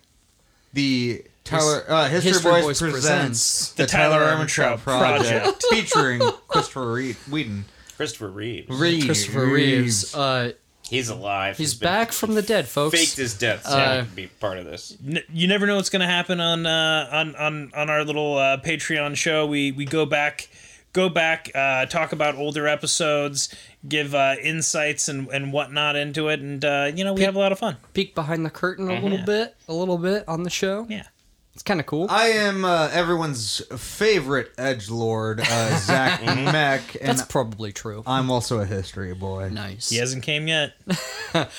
the 0.73 1.23
Tyler 1.45 1.83
uh, 1.88 2.07
History, 2.09 2.31
History 2.33 2.51
Boys, 2.51 2.64
Boys 2.64 2.80
presents, 2.81 3.01
presents 3.07 3.72
the, 3.72 3.83
the 3.83 3.88
Tyler 3.89 4.19
Tyler 4.19 4.45
Ehrmantraut 4.45 4.77
Ehrmantraut 4.77 4.80
project, 4.81 5.43
Project. 5.43 5.65
featuring 5.72 6.22
Christopher 6.48 6.91
Reed, 6.93 7.15
Whedon. 7.31 7.65
Christopher 7.95 8.27
Reeves. 8.30 8.67
Reed, 8.69 9.06
Christopher 9.06 9.45
Reeves. 9.45 10.14
Uh, 10.15 10.51
He's 10.90 11.09
alive. 11.09 11.58
he's 11.58 11.74
been 11.76 11.88
back 11.88 12.11
from 12.11 12.34
the 12.34 12.42
dead, 12.42 12.68
folks. 12.68 12.98
Faked 12.98 13.18
his 13.18 13.34
death 13.38 13.64
so 13.66 13.77
Uh, 13.77 14.06
be 14.16 14.27
part 14.27 14.58
of 14.58 14.66
this. 14.66 14.98
N- 15.06 15.22
you 15.32 15.48
never 15.48 15.68
know 15.68 15.76
what's 15.76 15.90
going 15.90 16.01
to 16.01 16.08
happen 16.08 16.40
on 16.40 16.66
uh 16.66 17.09
on 17.11 17.35
on 17.35 17.72
on 17.76 17.90
our 17.90 18.03
little 18.03 18.38
uh 18.38 18.58
patreon 18.58 19.16
show 19.16 19.45
we 19.45 19.72
we 19.72 19.85
go 19.85 20.06
back 20.06 20.50
go 20.93 21.08
back 21.08 21.51
uh 21.53 21.85
talk 21.85 22.11
about 22.11 22.34
older 22.35 22.68
episodes 22.68 23.53
give 23.88 24.16
uh 24.16 24.34
insights 24.42 25.08
and 25.08 25.27
and 25.30 25.53
whatnot 25.53 25.95
into 25.95 26.27
it 26.30 26.40
and 26.40 26.66
uh 26.66 26.90
you 26.93 27.03
know 27.03 27.14
we 27.14 27.22
have 27.22 27.35
a 27.35 27.40
lot 27.40 27.51
of 27.51 27.59
fun 27.59 27.77
Peek 27.93 28.16
behind 28.16 28.43
the 28.45 28.50
curtain 28.50 28.90
a 28.90 29.00
little 29.00 29.24
bit, 29.24 29.56
a 29.68 29.74
little 29.74 30.00
bit 30.00 30.27
on 30.27 30.42
the 30.43 30.50
show. 30.50 30.88
yeah 30.90 31.03
It's 31.59 31.63
kind 31.65 31.81
of 31.81 31.85
cool. 31.88 32.07
I 32.09 32.27
am 32.27 32.63
uh, 32.63 32.88
everyone's 32.93 33.61
favorite 33.77 34.53
edge 34.57 34.89
lord, 34.89 35.41
uh, 35.41 35.77
Zach 35.77 36.23
Meck, 36.23 36.95
and 36.95 37.09
That's 37.09 37.23
probably 37.23 37.73
true. 37.73 38.01
I'm 38.07 38.31
also 38.31 38.61
a 38.61 38.65
history 38.65 39.13
boy. 39.13 39.49
nice. 39.49 39.89
he 39.89 39.97
hasn't 39.97 40.23
came 40.23 40.47
yet 40.47 40.71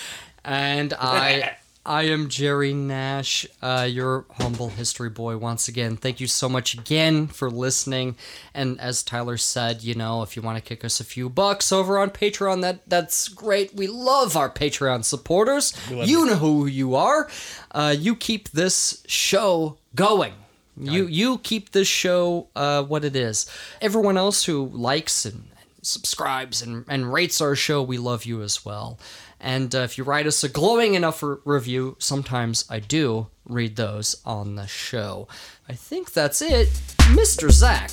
And 0.43 0.95
I 0.95 1.59
I 1.85 2.05
am 2.05 2.29
Jerry 2.31 2.73
Nash, 2.73 3.47
uh, 3.61 3.87
your 3.91 4.25
humble 4.39 4.69
history 4.71 5.11
boy 5.11 5.37
once 5.37 5.69
again. 5.69 5.97
Thank 5.97 6.21
you 6.21 6.27
so 6.27 6.49
much 6.49 6.73
again 6.75 7.27
for 7.27 7.51
listening. 7.51 8.17
And 8.55 8.81
as 8.81 9.03
Tyler 9.03 9.37
said, 9.37 9.83
you 9.83 9.95
know, 9.95 10.23
if 10.23 10.37
you 10.37 10.43
want 10.43 10.57
to 10.57 10.63
kick 10.63 10.85
us 10.85 11.01
a 11.01 11.05
few 11.05 11.29
bucks 11.29 11.73
over 11.73 11.99
on 11.99 12.09
Patreon, 12.09 12.63
that 12.63 12.89
that's 12.89 13.29
great. 13.29 13.75
We 13.75 13.87
love 13.87 14.35
our 14.35 14.51
Patreon 14.51 15.05
supporters. 15.05 15.75
You 15.91 16.25
know 16.25 16.37
who 16.37 16.67
you 16.67 16.95
are. 16.95 17.29
Uh, 17.71 17.95
you 17.99 18.15
keep 18.15 18.51
this 18.51 19.03
show 19.07 19.77
going. 19.95 20.35
You 20.77 21.07
you 21.07 21.39
keep 21.39 21.73
this 21.73 21.89
show 21.89 22.47
uh, 22.57 22.83
what 22.85 23.05
it 23.05 23.15
is. 23.15 23.45
Everyone 23.83 24.17
else 24.17 24.45
who 24.45 24.67
likes 24.67 25.27
and 25.27 25.45
subscribes 25.83 26.63
and, 26.63 26.85
and 26.89 27.13
rates 27.13 27.41
our 27.41 27.55
show, 27.55 27.83
we 27.83 27.99
love 27.99 28.25
you 28.25 28.43
as 28.43 28.65
well. 28.65 28.99
And 29.41 29.75
uh, 29.75 29.79
if 29.81 29.97
you 29.97 30.05
write 30.05 30.27
us 30.27 30.45
a 30.45 30.49
glowing 30.49 30.95
enough 30.95 31.23
re- 31.23 31.37
review, 31.45 31.97
sometimes 31.99 32.65
I 32.71 32.79
do 32.81 33.29
read 33.47 33.77
those 33.77 34.21
on 34.25 34.57
the 34.57 34.67
show. 34.67 35.29
I 35.69 35.73
think 35.73 36.13
that's 36.13 36.43
it. 36.43 36.69
Mr. 37.15 37.51
Zach. 37.51 37.93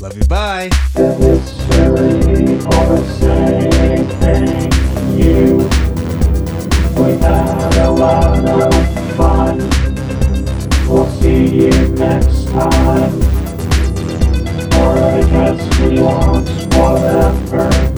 Love 0.00 0.16
you. 0.16 0.24
Bye. 0.24 0.70
We 6.94 7.12
had 7.18 7.76
a 7.78 7.90
lot 7.90 8.48
of 8.48 9.16
fun. 9.16 9.91
See 11.22 11.66
you 11.66 11.70
next 11.90 12.48
time. 12.48 13.14
Or 14.74 14.98
I 14.98 15.20
guess 15.30 15.78
we 15.78 16.00
won't, 16.00 16.48
whatever. 16.74 17.91